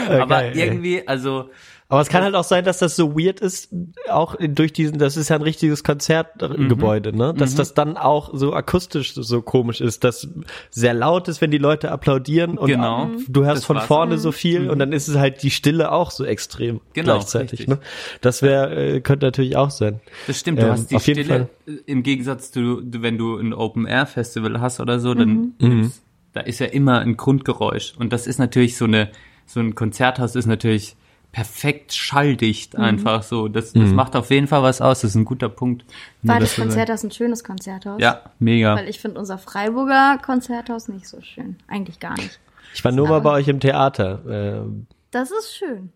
Aber 0.09 0.43
ey. 0.43 0.59
irgendwie, 0.59 1.07
also 1.07 1.49
Aber 1.91 2.01
es 2.01 2.07
kann 2.09 2.23
halt 2.23 2.35
auch 2.35 2.43
sein, 2.45 2.63
dass 2.63 2.77
das 2.79 2.95
so 2.95 3.17
weird 3.19 3.41
ist, 3.41 3.69
auch 4.09 4.35
durch 4.39 4.71
diesen, 4.71 4.97
das 4.97 5.17
ist 5.17 5.29
ja 5.29 5.35
ein 5.35 5.41
richtiges 5.41 5.83
Konzertgebäude, 5.83 7.15
ne? 7.15 7.33
Dass 7.35 7.53
das 7.55 7.73
dann 7.73 7.97
auch 7.97 8.29
so 8.33 8.53
akustisch 8.53 9.13
so, 9.13 9.41
komisch 9.41 9.81
ist, 9.81 10.03
dass 10.03 10.27
sehr 10.69 10.93
laut 10.93 11.27
ist, 11.27 11.41
wenn 11.41 11.51
die 11.51 11.57
Leute 11.57 11.91
applaudieren 11.91 12.57
und 12.57 12.67
Genau. 12.67 13.11
du 13.27 13.43
hörst 13.43 13.57
Das 13.63 13.65
von 13.65 13.79
vorne 13.81 14.17
so 14.17 14.31
viel 14.31 14.69
und 14.69 14.79
dann 14.79 14.93
ist 14.93 15.07
es 15.09 15.17
halt 15.17 15.43
die 15.43 15.51
Stille 15.51 15.91
auch 15.91 16.11
so 16.11 16.23
extrem 16.23 16.79
Genau, 16.93 17.15
gleichzeitig, 17.15 17.51
richtig. 17.59 17.67
ne? 17.67 17.79
Das 18.21 18.41
wäre, 18.41 18.73
äh, 18.95 19.01
könnte 19.01 19.25
natürlich 19.25 19.57
auch 19.57 19.69
sein. 19.69 19.99
Das 20.27 20.39
stimmt, 20.39 20.59
du 20.61 20.65
Ähm, 20.67 20.71
hast 20.71 20.91
die 20.91 20.95
auf 20.95 21.05
jeden 21.07 21.25
Stille 21.25 21.49
äh, 21.67 21.71
im 21.87 22.03
Gegensatz 22.03 22.51
zu, 22.51 22.81
wenn 22.85 23.17
du 23.17 23.37
ein 23.37 23.53
Open-Air-Festival 23.53 24.61
hast 24.61 24.79
oder 24.79 24.99
so, 24.99 25.13
dann 25.13 25.53
Mhm. 25.59 25.81
ist, 25.81 26.03
da 26.31 26.39
ist 26.39 26.59
ja 26.59 26.67
immer 26.67 26.99
ein 26.99 27.17
Grundgeräusch. 27.17 27.95
Und 27.97 28.13
das 28.13 28.27
ist 28.27 28.39
natürlich 28.39 28.77
so 28.77 28.85
eine, 28.85 29.09
so 29.45 29.59
ein 29.59 29.75
Konzerthaus 29.75 30.35
ist 30.37 30.45
natürlich 30.45 30.95
perfekt 31.31 31.93
schalldicht 31.93 32.75
einfach 32.77 33.23
so. 33.23 33.47
Das, 33.47 33.73
Mhm. 33.73 33.81
das 33.81 33.91
macht 33.91 34.15
auf 34.15 34.29
jeden 34.31 34.47
Fall 34.47 34.63
was 34.63 34.81
aus. 34.81 35.01
Das 35.01 35.11
ist 35.11 35.15
ein 35.15 35.25
guter 35.25 35.49
Punkt. 35.49 35.85
Nur 36.21 36.33
war 36.33 36.39
das 36.41 36.55
Konzerthaus 36.55 37.03
ein 37.03 37.11
schönes 37.11 37.43
Konzerthaus? 37.43 38.01
Ja, 38.01 38.21
mega. 38.39 38.75
Weil 38.75 38.89
ich 38.89 38.99
finde 38.99 39.19
unser 39.19 39.37
Freiburger 39.37 40.19
Konzerthaus 40.23 40.87
nicht 40.89 41.07
so 41.07 41.21
schön. 41.21 41.55
Eigentlich 41.67 41.99
gar 41.99 42.15
nicht. 42.15 42.39
Ich 42.73 42.83
war 42.83 42.91
nur 42.91 43.07
mal 43.07 43.19
bei 43.21 43.31
euch 43.31 43.47
im 43.47 43.59
Theater. 43.59 44.21
Ähm, 44.29 44.87
Das 45.11 45.31
ist 45.31 45.55
schön. 45.55 45.91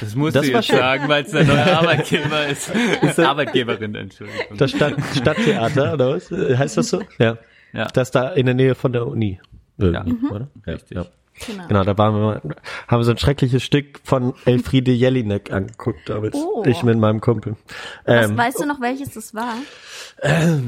Das 0.00 0.14
musst 0.14 0.34
Das 0.36 0.46
du 0.46 0.52
jetzt 0.52 0.66
schön. 0.66 0.78
sagen, 0.78 1.08
weil 1.08 1.24
es 1.24 1.30
der 1.30 1.44
neue 1.44 1.76
Arbeitgeber 1.78 2.46
ist. 2.46 2.70
Arbeitgeberin, 3.18 3.94
Entschuldigung. 3.94 4.56
das 4.56 4.70
Stadt, 4.70 4.94
Stadttheater, 5.14 5.94
oder 5.94 6.10
was? 6.16 6.30
Äh, 6.32 6.56
Heißt 6.56 6.76
das 6.76 6.88
so? 6.88 7.02
Ja. 7.18 7.36
Ja. 7.72 7.86
Das 7.88 8.10
da 8.10 8.30
in 8.30 8.46
der 8.46 8.54
Nähe 8.54 8.74
von 8.74 8.92
der 8.92 9.06
Uni. 9.06 9.40
Irgendwie, 9.78 10.26
Ja. 10.26 10.32
Oder? 10.32 10.48
Ja, 10.66 10.72
Richtig. 10.72 10.96
ja. 10.96 11.06
Genau. 11.46 11.66
Genau, 11.68 11.84
da 11.84 11.98
waren 11.98 12.14
wir 12.14 12.20
mal, 12.20 12.42
haben 12.88 13.00
wir 13.00 13.04
so 13.04 13.10
ein 13.10 13.18
schreckliches 13.18 13.62
Stück 13.62 14.00
von 14.04 14.34
Elfriede 14.44 14.92
Jelinek 14.92 15.52
angeguckt 15.52 16.08
damals. 16.08 16.34
Oh. 16.34 16.62
Ich 16.66 16.82
mit 16.82 16.98
meinem 16.98 17.20
Kumpel. 17.20 17.56
Was, 18.04 18.30
Ähm, 18.30 18.36
weißt 18.36 18.60
du 18.60 18.66
noch, 18.66 18.80
welches 18.80 19.10
das 19.14 19.34
war? 19.34 19.54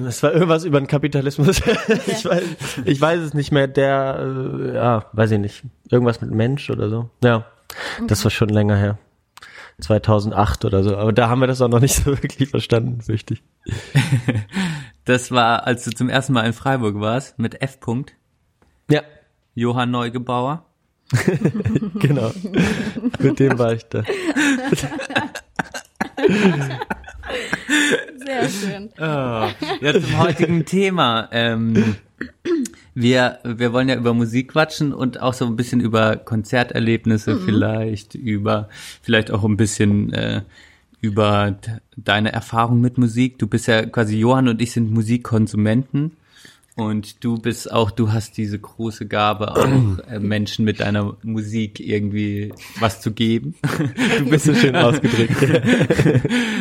es 0.06 0.22
war 0.22 0.32
irgendwas 0.32 0.64
über 0.64 0.80
den 0.80 0.86
Kapitalismus. 0.86 1.60
ich, 2.06 2.24
weiß, 2.24 2.42
ich 2.84 3.00
weiß 3.00 3.20
es 3.20 3.34
nicht 3.34 3.50
mehr. 3.50 3.66
Der, 3.66 4.18
äh, 4.20 4.74
ja, 4.74 5.06
weiß 5.12 5.30
ich 5.30 5.38
nicht. 5.38 5.64
Irgendwas 5.90 6.20
mit 6.20 6.30
Mensch 6.30 6.68
oder 6.68 6.90
so. 6.90 7.08
Ja, 7.24 7.46
das 8.06 8.24
war 8.24 8.30
schon 8.30 8.50
länger 8.50 8.76
her. 8.76 8.98
2008 9.80 10.64
oder 10.64 10.82
so. 10.82 10.96
Aber 10.96 11.12
da 11.12 11.28
haben 11.28 11.40
wir 11.40 11.46
das 11.46 11.62
auch 11.62 11.68
noch 11.68 11.80
nicht 11.80 11.94
so 12.04 12.06
wirklich 12.06 12.50
verstanden, 12.50 13.00
ich. 13.08 13.24
Das 15.04 15.30
war, 15.30 15.66
als 15.66 15.84
du 15.84 15.90
zum 15.92 16.08
ersten 16.08 16.32
Mal 16.32 16.46
in 16.46 16.52
Freiburg 16.52 17.00
warst, 17.00 17.38
mit 17.38 17.62
F. 17.62 17.78
-Punkt, 17.80 18.10
Ja, 18.90 19.02
Johann 19.58 19.90
Neugebauer. 19.90 20.64
genau. 21.94 22.30
mit 23.18 23.38
dem 23.38 23.58
war 23.58 23.72
ich 23.72 23.84
da. 23.84 24.04
Sehr 28.16 28.48
schön. 28.48 28.90
Ja, 28.98 29.50
zum 29.80 30.18
heutigen 30.18 30.64
Thema. 30.64 31.28
Ähm, 31.32 31.96
wir, 32.94 33.38
wir 33.44 33.72
wollen 33.72 33.88
ja 33.88 33.96
über 33.96 34.12
Musik 34.14 34.52
quatschen 34.52 34.92
und 34.92 35.20
auch 35.20 35.34
so 35.34 35.46
ein 35.46 35.56
bisschen 35.56 35.80
über 35.80 36.16
Konzerterlebnisse 36.16 37.38
vielleicht, 37.38 38.14
über 38.14 38.68
vielleicht 39.02 39.30
auch 39.30 39.44
ein 39.44 39.56
bisschen 39.56 40.12
äh, 40.12 40.42
über 41.00 41.58
deine 41.96 42.32
Erfahrung 42.32 42.80
mit 42.80 42.98
Musik. 42.98 43.38
Du 43.38 43.46
bist 43.46 43.66
ja 43.66 43.86
quasi 43.86 44.18
Johann 44.18 44.48
und 44.48 44.60
ich 44.60 44.72
sind 44.72 44.90
Musikkonsumenten. 44.90 46.17
Und 46.78 47.24
du 47.24 47.38
bist 47.38 47.72
auch, 47.72 47.90
du 47.90 48.12
hast 48.12 48.36
diese 48.36 48.56
große 48.56 49.08
Gabe, 49.08 49.56
auch 49.56 49.98
äh, 50.08 50.20
Menschen 50.20 50.64
mit 50.64 50.78
deiner 50.78 51.16
Musik 51.24 51.80
irgendwie 51.80 52.54
was 52.78 53.00
zu 53.00 53.10
geben. 53.10 53.56
Du 54.18 54.30
bist 54.30 54.44
So 54.44 54.54
schön 54.54 54.76
ausgedrückt. 54.76 55.42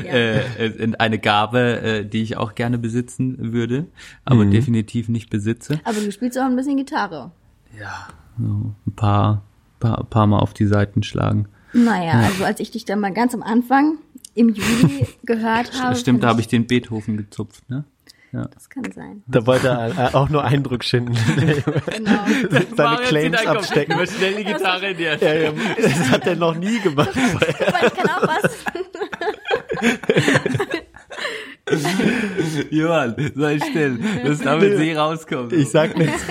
äh, 0.06 0.66
in 0.70 0.96
eine 0.96 1.20
Gabe, 1.20 1.82
äh, 1.82 2.04
die 2.04 2.24
ich 2.24 2.36
auch 2.36 2.56
gerne 2.56 2.80
besitzen 2.80 3.54
würde, 3.54 3.86
aber 4.26 4.46
definitiv 4.46 5.08
nicht 5.08 5.30
besitze. 5.30 5.80
Aber 5.84 6.00
du 6.00 6.12
spielst 6.12 6.40
auch 6.40 6.46
ein 6.46 6.56
bisschen 6.56 6.78
Gitarre. 6.78 7.32
Ja, 7.80 8.08
so 8.40 8.74
ein 8.88 8.96
paar, 8.96 9.44
paar, 9.80 10.04
paar 10.06 10.26
Mal 10.26 10.40
auf 10.40 10.56
die 10.56 10.66
Seiten 10.66 11.04
schlagen. 11.04 11.48
Naja, 11.74 12.14
also 12.22 12.44
als 12.44 12.60
ich 12.60 12.72
dich 12.72 12.86
dann 12.86 13.02
mal 13.02 13.14
ganz 13.14 13.36
am 13.36 13.44
Anfang 13.44 14.00
im 14.34 14.50
Juli 14.50 15.06
gehört 15.26 15.80
habe. 15.80 15.96
Stimmt, 15.96 16.24
da 16.24 16.30
habe 16.30 16.42
ich 16.42 16.48
den 16.48 16.66
Beethoven 16.66 17.18
gezupft, 17.18 17.70
ne? 17.70 17.86
Das 18.46 18.70
kann 18.70 18.92
sein. 18.92 19.24
Da 19.28 19.46
wollte 19.46 19.68
er 19.68 20.12
äh, 20.12 20.14
auch 20.14 20.30
nur 20.30 20.44
Eindruck 20.44 20.84
schinden. 20.84 21.18
Genau. 21.98 22.26
Seine 22.76 22.98
Claims 23.04 23.46
abstecken. 23.46 24.08
schnell 24.08 24.36
die 24.36 24.44
Gitarre 24.44 24.92
in 24.92 24.98
die 24.98 25.04
Ja, 25.04 25.16
ja, 25.16 25.52
das 25.82 26.12
hat 26.12 26.28
er 26.28 26.36
noch 26.36 26.56
nie 26.56 26.80
gemacht. 26.80 27.10
Aber 27.68 27.88
ich 27.88 27.94
kann 27.94 28.10
auch 28.10 28.28
was. 28.28 28.66
Johann, 32.72 33.16
sei 33.36 33.60
still, 33.60 34.00
dass 34.24 34.40
damit 34.40 34.78
sie 34.78 34.94
rauskommt. 34.94 35.54
Ich 35.54 35.70
sag 35.70 35.98
nichts. 35.98 36.26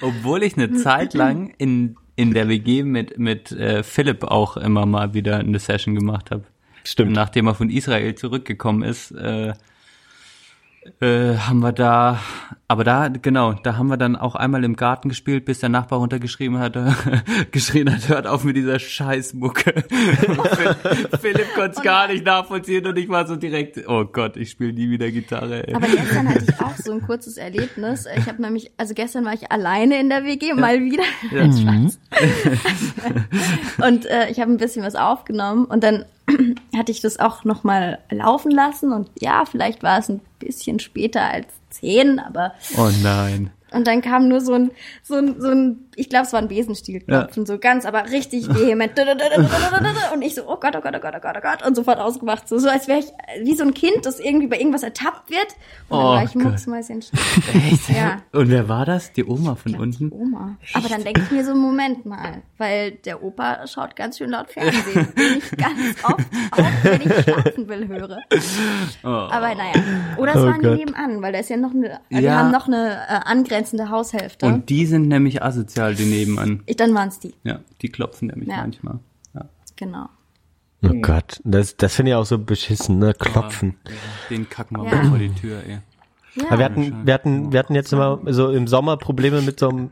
Obwohl 0.00 0.42
ich 0.42 0.56
eine 0.56 0.72
Zeit 0.74 1.14
lang 1.14 1.54
in, 1.58 1.96
in 2.16 2.32
der 2.32 2.48
WG 2.48 2.82
mit, 2.84 3.18
mit 3.18 3.52
äh, 3.52 3.82
Philipp 3.82 4.24
auch 4.24 4.56
immer 4.56 4.86
mal 4.86 5.14
wieder 5.14 5.38
eine 5.38 5.58
Session 5.58 5.94
gemacht 5.94 6.30
habe. 6.30 6.44
Stimmt. 6.84 7.12
Nachdem 7.12 7.46
er 7.46 7.54
von 7.54 7.70
Israel 7.70 8.14
zurückgekommen 8.14 8.82
ist, 8.82 9.12
äh, 9.12 9.52
äh, 11.00 11.36
haben 11.36 11.60
wir 11.60 11.70
da, 11.70 12.18
aber 12.66 12.82
da, 12.82 13.06
genau, 13.08 13.52
da 13.52 13.76
haben 13.76 13.86
wir 13.86 13.96
dann 13.96 14.16
auch 14.16 14.34
einmal 14.34 14.64
im 14.64 14.74
Garten 14.74 15.08
gespielt, 15.08 15.44
bis 15.44 15.60
der 15.60 15.68
Nachbar 15.68 16.00
runtergeschrieben 16.00 16.58
hat, 16.58 16.76
geschrien 17.52 17.92
hat, 17.92 18.08
hört 18.08 18.26
auf 18.26 18.42
mit 18.42 18.56
dieser 18.56 18.80
Scheißmucke. 18.80 19.84
Philipp, 21.20 21.54
konnte 21.54 21.76
es 21.76 21.82
gar 21.82 22.08
nicht 22.08 22.24
nachvollziehen 22.24 22.84
und 22.84 22.98
ich 22.98 23.08
war 23.08 23.28
so 23.28 23.36
direkt, 23.36 23.86
oh 23.86 24.04
Gott, 24.06 24.36
ich 24.36 24.50
spiele 24.50 24.72
nie 24.72 24.90
wieder 24.90 25.08
Gitarre. 25.12 25.68
Ey. 25.68 25.74
Aber 25.74 25.86
gestern 25.86 26.28
hatte 26.28 26.46
ich 26.48 26.60
auch 26.60 26.76
so 26.76 26.92
ein 26.92 27.02
kurzes 27.02 27.36
Erlebnis. 27.36 28.06
Ich 28.16 28.26
habe 28.26 28.42
nämlich, 28.42 28.72
also 28.76 28.94
gestern 28.94 29.24
war 29.24 29.34
ich 29.34 29.52
alleine 29.52 30.00
in 30.00 30.08
der 30.08 30.24
WG, 30.24 30.54
mal 30.54 30.80
wieder. 30.80 31.04
Spaß. 31.30 31.98
und 33.86 34.06
äh, 34.06 34.30
ich 34.30 34.40
habe 34.40 34.50
ein 34.50 34.56
bisschen 34.56 34.82
was 34.84 34.96
aufgenommen 34.96 35.66
und 35.66 35.84
dann 35.84 36.06
hatte 36.76 36.92
ich 36.92 37.00
das 37.00 37.18
auch 37.18 37.44
noch 37.44 37.64
mal 37.64 37.98
laufen 38.10 38.50
lassen 38.50 38.92
und 38.92 39.10
ja, 39.20 39.44
vielleicht 39.44 39.82
war 39.82 39.98
es 39.98 40.08
ein 40.08 40.20
bisschen 40.38 40.78
später 40.78 41.22
als 41.22 41.48
zehn, 41.70 42.18
aber 42.18 42.54
Oh 42.76 42.90
nein. 43.02 43.50
Und 43.74 43.86
dann 43.86 44.02
kam 44.02 44.28
nur 44.28 44.40
so 44.40 44.54
ein, 44.54 44.70
so 45.02 45.16
ein, 45.16 45.40
so 45.40 45.48
ein 45.48 45.88
ich 45.94 46.08
glaube, 46.08 46.24
es 46.26 46.32
war 46.32 46.40
ein 46.40 46.48
Besenstielklopfen, 46.48 47.44
so 47.44 47.58
ganz, 47.58 47.84
aber 47.84 48.04
richtig 48.10 48.48
vehement. 48.48 48.92
Und 50.14 50.22
ich 50.22 50.34
so, 50.34 50.42
oh 50.46 50.56
Gott, 50.58 50.74
oh 50.76 50.80
Gott, 50.80 50.94
oh 50.96 51.00
Gott, 51.00 51.14
oh 51.16 51.20
Gott, 51.20 51.34
oh 51.36 51.40
Gott. 51.42 51.66
Und 51.66 51.74
sofort 51.74 51.98
ausgemacht, 51.98 52.48
so, 52.48 52.58
so 52.58 52.68
als 52.68 52.88
wäre 52.88 53.00
ich 53.00 53.06
wie 53.44 53.54
so 53.54 53.64
ein 53.64 53.74
Kind, 53.74 54.06
das 54.06 54.18
irgendwie 54.18 54.46
bei 54.46 54.58
irgendwas 54.58 54.82
ertappt 54.82 55.30
wird. 55.30 55.46
Und 55.88 55.98
dann 55.98 56.00
Oh 56.00 56.12
war 56.14 56.24
ich 56.24 56.34
mucksmäuschen? 56.34 57.02
Ja. 57.88 58.22
Und 58.32 58.48
wer 58.50 58.68
war 58.68 58.86
das? 58.86 59.12
Die 59.12 59.24
Oma 59.24 59.54
von 59.54 59.72
Die 59.72 59.78
unten? 59.78 60.10
Oma. 60.12 60.56
Aber 60.74 60.88
dann 60.88 61.04
denke 61.04 61.20
ich 61.22 61.30
mir 61.30 61.44
so, 61.44 61.54
Moment 61.54 62.06
mal, 62.06 62.42
weil 62.58 62.92
der 62.92 63.22
Opa 63.22 63.66
schaut 63.66 63.94
ganz 63.96 64.18
schön 64.18 64.30
laut 64.30 64.50
Fernsehen, 64.50 65.08
den 65.16 65.38
ich 65.38 65.50
ganz 65.58 66.04
oft, 66.04 66.26
auch 66.52 66.84
wenn 66.84 67.00
ich 67.02 67.22
schlafen 67.24 67.68
will, 67.68 67.88
höre. 67.88 68.18
Oh. 69.04 69.08
Aber 69.08 69.54
naja. 69.54 69.74
Oder 70.16 70.34
es 70.34 70.42
Oh 70.42 70.46
waren 70.46 70.62
die 70.62 70.68
nebenan, 70.68 71.20
weil 71.22 71.32
da 71.32 71.38
ist 71.40 71.50
ja 71.50 71.56
noch 71.56 71.72
eine, 71.72 72.00
wir 72.08 72.20
Ja. 72.20 72.38
haben 72.38 72.50
noch 72.50 72.66
eine 72.66 72.94
äh, 73.08 73.20
angrenzende 73.26 73.61
Haushälfte. 73.90 74.46
Und 74.46 74.68
die 74.68 74.86
sind 74.86 75.08
nämlich 75.08 75.42
asozial, 75.42 75.94
die 75.94 76.04
nebenan. 76.04 76.62
ich, 76.66 76.76
dann 76.76 76.94
waren 76.94 77.08
es 77.08 77.18
die. 77.18 77.34
Ja, 77.44 77.60
die 77.80 77.88
klopfen 77.88 78.28
nämlich 78.28 78.48
Ja. 78.48 78.58
manchmal. 78.58 78.98
Ja. 79.34 79.46
Genau. 79.76 80.08
Oh 80.84 80.88
Gott, 81.00 81.40
das, 81.44 81.76
das 81.76 81.94
finde 81.94 82.10
ich 82.10 82.16
auch 82.16 82.26
so 82.26 82.38
beschissen, 82.38 82.98
ne? 82.98 83.14
Klopfen. 83.14 83.76
Ja, 83.86 83.92
Den 84.30 84.48
kacken 84.48 84.78
wir 84.80 84.88
Ja. 84.90 84.96
mal 85.02 85.08
vor 85.10 85.18
die 85.18 85.32
Tür, 85.32 85.58
ey. 85.66 85.78
Ja. 86.34 86.58
Wir 86.58 86.64
hatten, 86.64 87.06
wir 87.06 87.14
hatten, 87.14 87.52
wir 87.52 87.58
hatten 87.58 87.74
jetzt 87.74 87.92
immer 87.92 88.18
so 88.26 88.50
im 88.50 88.66
Sommer 88.66 88.96
Probleme 88.96 89.42
mit 89.42 89.60
so 89.60 89.68
einem 89.68 89.90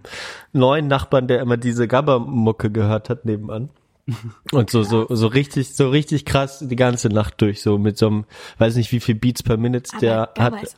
neuen 0.53 0.89
Nachbarn, 0.89 1.29
der 1.29 1.41
immer 1.41 1.57
diese 1.59 1.87
Gabba-Mucke 1.87 2.71
gehört 2.71 3.09
hat 3.11 3.25
nebenan. 3.27 3.69
Und 4.53 4.71
so, 4.71 4.83
so, 4.83 5.07
so 5.11 5.27
richtig, 5.29 5.77
so 5.77 5.91
richtig 5.91 6.25
krass 6.25 6.59
die 6.67 6.75
ganze 6.77 7.09
Nacht 7.11 7.41
durch, 7.43 7.63
so 7.63 7.79
mit 7.79 7.99
so 7.99 8.07
einem, 8.09 8.25
weiß 8.59 8.75
nicht 8.77 8.91
wie 8.91 9.01
viel 9.01 9.15
Beats 9.15 9.43
per 9.43 9.59
Minute 9.59 9.91
der 10.01 10.31
hat. 10.39 10.61
ist. 10.63 10.77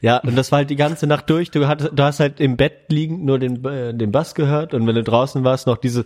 Ja, 0.00 0.18
und 0.18 0.36
das 0.36 0.52
war 0.52 0.58
halt 0.58 0.70
die 0.70 0.76
ganze 0.76 1.06
Nacht 1.06 1.28
durch. 1.30 1.50
Du, 1.50 1.66
hattest, 1.66 1.90
du 1.94 2.02
hast 2.02 2.20
halt 2.20 2.40
im 2.40 2.56
Bett 2.56 2.90
liegend 2.90 3.24
nur 3.24 3.38
den, 3.38 3.64
äh, 3.64 3.94
den 3.94 4.12
Bass 4.12 4.34
gehört 4.34 4.74
und 4.74 4.86
wenn 4.86 4.94
du 4.94 5.02
draußen 5.02 5.44
warst, 5.44 5.66
noch 5.66 5.76
diese. 5.76 6.04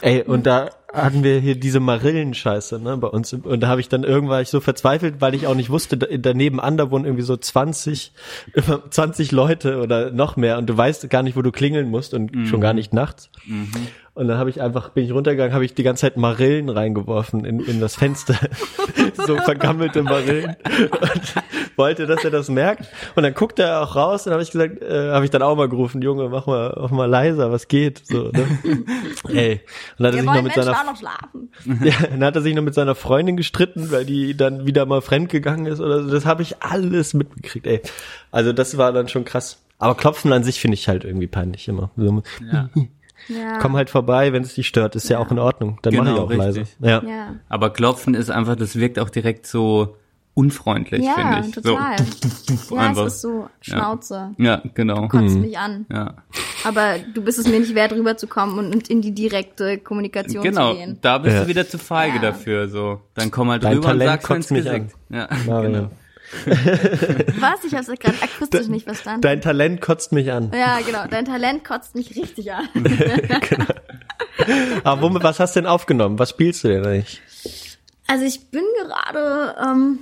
Ey, 0.00 0.22
und 0.22 0.46
da 0.46 0.70
hatten 0.92 1.22
wir 1.22 1.38
hier 1.38 1.54
diese 1.54 1.80
Marillenscheiße, 1.80 2.80
ne, 2.80 2.96
bei 2.96 3.08
uns. 3.08 3.32
Und 3.32 3.60
da 3.60 3.68
habe 3.68 3.80
ich 3.80 3.88
dann 3.88 4.02
irgendwann 4.02 4.30
war 4.30 4.40
ich 4.42 4.48
so 4.48 4.60
verzweifelt, 4.60 5.20
weil 5.20 5.34
ich 5.34 5.46
auch 5.46 5.54
nicht 5.54 5.70
wusste, 5.70 5.96
da, 5.96 6.06
daneben 6.16 6.60
an, 6.60 6.76
da 6.76 6.90
wohnen 6.90 7.04
irgendwie 7.04 7.24
so 7.24 7.36
20, 7.36 8.12
20 8.90 9.32
Leute 9.32 9.80
oder 9.80 10.10
noch 10.10 10.36
mehr 10.36 10.58
und 10.58 10.66
du 10.68 10.76
weißt 10.76 11.08
gar 11.10 11.22
nicht, 11.22 11.36
wo 11.36 11.42
du 11.42 11.52
klingeln 11.52 11.88
musst 11.90 12.14
und 12.14 12.30
schon 12.46 12.60
gar 12.60 12.72
nicht 12.72 12.92
nachts. 12.92 13.30
Und 14.20 14.28
dann 14.28 14.36
habe 14.36 14.50
ich 14.50 14.60
einfach, 14.60 14.90
bin 14.90 15.06
ich 15.06 15.12
runtergegangen, 15.12 15.54
habe 15.54 15.64
ich 15.64 15.72
die 15.72 15.82
ganze 15.82 16.02
Zeit 16.02 16.18
Marillen 16.18 16.68
reingeworfen 16.68 17.46
in, 17.46 17.60
in 17.60 17.80
das 17.80 17.96
Fenster. 17.96 18.34
so 19.14 19.38
vergammelte 19.38 20.02
Marillen. 20.02 20.56
Und 20.62 21.34
wollte, 21.76 22.06
dass 22.06 22.22
er 22.22 22.30
das 22.30 22.50
merkt. 22.50 22.86
Und 23.14 23.22
dann 23.22 23.32
guckt 23.32 23.58
er 23.58 23.80
auch 23.80 23.96
raus 23.96 24.26
und 24.26 24.34
habe 24.34 24.42
ich 24.42 24.50
gesagt, 24.50 24.82
äh, 24.82 25.12
habe 25.12 25.24
ich 25.24 25.30
dann 25.30 25.40
auch 25.40 25.56
mal 25.56 25.70
gerufen, 25.70 26.02
Junge, 26.02 26.28
mach 26.28 26.46
mal, 26.46 26.76
mach 26.78 26.90
mal 26.90 27.06
leiser, 27.06 27.50
was 27.50 27.66
geht? 27.66 28.02
So, 28.06 28.24
ne? 28.24 28.46
Ey. 29.32 29.62
Und 29.96 30.04
dann 30.04 30.08
hat 30.08 30.14
er 30.14 30.20
sich 30.20 30.24
noch 30.26 30.34
mit 30.34 30.42
Menschen 30.42 30.62
seiner 30.64 30.78
auch 30.78 30.84
noch 30.84 30.96
schlafen. 30.98 31.50
ja, 31.82 32.06
dann 32.10 32.22
hat 32.22 32.36
er 32.36 32.42
sich 32.42 32.54
noch 32.54 32.62
mit 32.62 32.74
seiner 32.74 32.94
Freundin 32.94 33.38
gestritten, 33.38 33.90
weil 33.90 34.04
die 34.04 34.36
dann 34.36 34.66
wieder 34.66 34.84
mal 34.84 35.00
fremdgegangen 35.00 35.64
ist 35.64 35.80
oder 35.80 36.02
so. 36.02 36.10
Das 36.10 36.26
habe 36.26 36.42
ich 36.42 36.62
alles 36.62 37.14
mitgekriegt, 37.14 37.66
ey. 37.66 37.80
Also 38.30 38.52
das 38.52 38.76
war 38.76 38.92
dann 38.92 39.08
schon 39.08 39.24
krass. 39.24 39.62
Aber 39.78 39.94
Klopfen 39.94 40.30
an 40.34 40.44
sich 40.44 40.60
finde 40.60 40.74
ich 40.74 40.88
halt 40.88 41.04
irgendwie 41.04 41.26
peinlich 41.26 41.68
immer. 41.68 41.90
So, 41.96 42.22
Ja. 42.52 42.68
Ja. 43.28 43.58
Komm 43.58 43.76
halt 43.76 43.90
vorbei, 43.90 44.32
wenn 44.32 44.42
es 44.42 44.54
dich 44.54 44.66
stört, 44.66 44.96
ist 44.96 45.08
ja, 45.08 45.18
auch 45.18 45.30
in 45.30 45.38
Ordnung. 45.38 45.78
Dann 45.82 45.94
mache 45.94 46.08
ich 46.08 46.14
Genau, 46.14 46.24
auch 46.26 46.32
leise. 46.32 46.60
richtig. 46.60 46.76
Ja. 46.80 47.02
Ja. 47.04 47.34
Aber 47.48 47.70
Klopfen 47.70 48.14
ist 48.14 48.30
einfach, 48.30 48.56
das 48.56 48.76
wirkt 48.76 48.98
auch 48.98 49.10
direkt 49.10 49.46
so 49.46 49.96
unfreundlich, 50.34 51.04
Ja, 51.04 51.14
finde 51.14 51.48
ich. 51.48 51.54
total. 51.54 51.96
So, 51.98 52.74
Ja, 52.76 52.80
einfach. 52.82 53.06
es 53.06 53.14
ist 53.14 53.20
so 53.22 53.48
Schnauze. 53.60 54.30
Ja, 54.38 54.62
genau. 54.74 55.08
Kotzt 55.08 55.36
mich 55.36 55.58
an. 55.58 55.86
Ja. 55.90 56.14
Aber 56.64 56.94
du 57.14 57.22
bist 57.22 57.38
es 57.38 57.46
mir 57.48 57.58
nicht 57.60 57.74
wert, 57.74 57.92
rüberzukommen 57.92 58.58
und, 58.58 58.74
und 58.74 58.88
in 58.88 59.02
die 59.02 59.12
direkte 59.12 59.78
Kommunikation 59.78 60.42
Genau, 60.42 60.72
zu 60.72 60.78
gehen. 60.78 60.98
da 61.02 61.18
bist 61.18 61.34
Ja. 61.36 61.42
du 61.42 61.48
wieder 61.48 61.68
zu 61.68 61.78
feige 61.78 62.16
Ja. 62.16 62.22
dafür, 62.22 62.68
so. 62.68 63.00
Dann 63.14 63.30
komm 63.30 63.50
halt 63.50 63.64
Dein 63.64 63.74
rüber 63.78 63.88
und 63.88 63.98
Talent 63.98 64.22
sag's 64.22 64.24
ins 64.24 64.28
kotzt 64.38 64.50
mich 64.52 64.64
Gesicht. 64.64 64.94
Ja, 65.10 65.26
genau. 65.62 65.90
Was? 67.40 67.64
Ich 67.64 67.74
habe 67.74 67.92
es 67.92 67.98
gerade 67.98 68.16
akustisch 68.22 68.68
nicht 68.68 68.84
verstanden. 68.84 69.22
Dein 69.22 69.40
Talent 69.40 69.80
kotzt 69.80 70.12
mich 70.12 70.30
an. 70.32 70.50
ja, 70.54 70.78
genau. 70.80 71.06
Dein 71.08 71.24
Talent 71.24 71.64
kotzt 71.64 71.94
mich 71.94 72.16
richtig 72.16 72.52
an. 72.52 72.68
Aber 74.84 75.02
womit, 75.02 75.22
was 75.22 75.40
hast 75.40 75.56
du 75.56 75.60
denn 75.60 75.66
aufgenommen? 75.68 76.18
Was 76.18 76.30
spielst 76.30 76.64
du 76.64 76.68
denn 76.68 76.86
eigentlich? 76.86 77.20
Also 78.06 78.24
ich 78.24 78.50
bin 78.50 78.64
gerade, 78.82 79.54
ähm, 79.64 79.98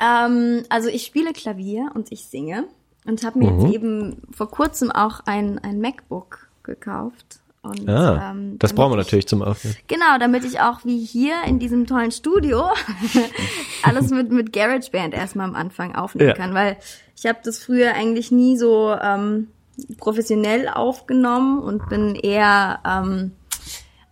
ähm, 0.00 0.62
also 0.68 0.88
ich 0.88 1.04
spiele 1.04 1.32
Klavier 1.32 1.90
und 1.94 2.12
ich 2.12 2.24
singe 2.26 2.64
und 3.06 3.22
habe 3.24 3.38
mir 3.38 3.50
Mhm. 3.50 3.60
jetzt 3.66 3.74
eben 3.74 4.22
vor 4.32 4.50
kurzem 4.50 4.90
auch 4.90 5.20
ein, 5.26 5.58
ein 5.60 5.80
MacBook 5.80 6.48
gekauft. 6.62 7.40
Und, 7.64 7.88
Ah, 7.88 8.30
ähm, 8.32 8.58
das 8.58 8.72
brauchen 8.74 8.92
wir 8.92 8.98
ich- 8.98 9.06
natürlich 9.06 9.26
zum 9.26 9.42
Aufnehmen. 9.42 9.74
Genau, 9.88 10.18
damit 10.20 10.44
ich 10.44 10.60
auch 10.60 10.84
wie 10.84 10.98
hier 11.04 11.34
in 11.46 11.58
diesem 11.58 11.86
tollen 11.86 12.12
Studio 12.12 12.64
alles 13.82 14.10
mit, 14.10 14.30
mit 14.30 14.52
GarageBand 14.52 15.14
erstmal 15.14 15.48
am 15.48 15.54
Anfang 15.54 15.94
aufnehmen 15.94 16.28
Ja. 16.30 16.34
kann, 16.34 16.54
weil 16.54 16.76
ich 17.16 17.26
habe 17.26 17.38
das 17.42 17.58
früher 17.58 17.94
eigentlich 17.94 18.30
nie 18.30 18.56
so 18.58 18.94
ähm, 19.00 19.48
professionell 19.98 20.68
aufgenommen 20.68 21.58
und 21.58 21.88
bin 21.88 22.14
eher 22.14 22.80
ähm, 22.86 23.32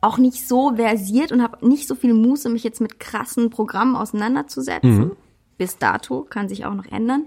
auch 0.00 0.18
nicht 0.18 0.48
so 0.48 0.74
versiert 0.76 1.30
und 1.30 1.42
habe 1.42 1.66
nicht 1.66 1.86
so 1.86 1.94
viel 1.94 2.14
Muße, 2.14 2.48
mich 2.48 2.64
jetzt 2.64 2.80
mit 2.80 2.98
krassen 2.98 3.50
Programmen 3.50 3.96
auseinanderzusetzen. 3.96 5.12
Bis 5.58 5.78
dato, 5.78 6.22
kann 6.28 6.48
sich 6.48 6.64
auch 6.64 6.74
noch 6.74 6.86
ändern. 6.86 7.26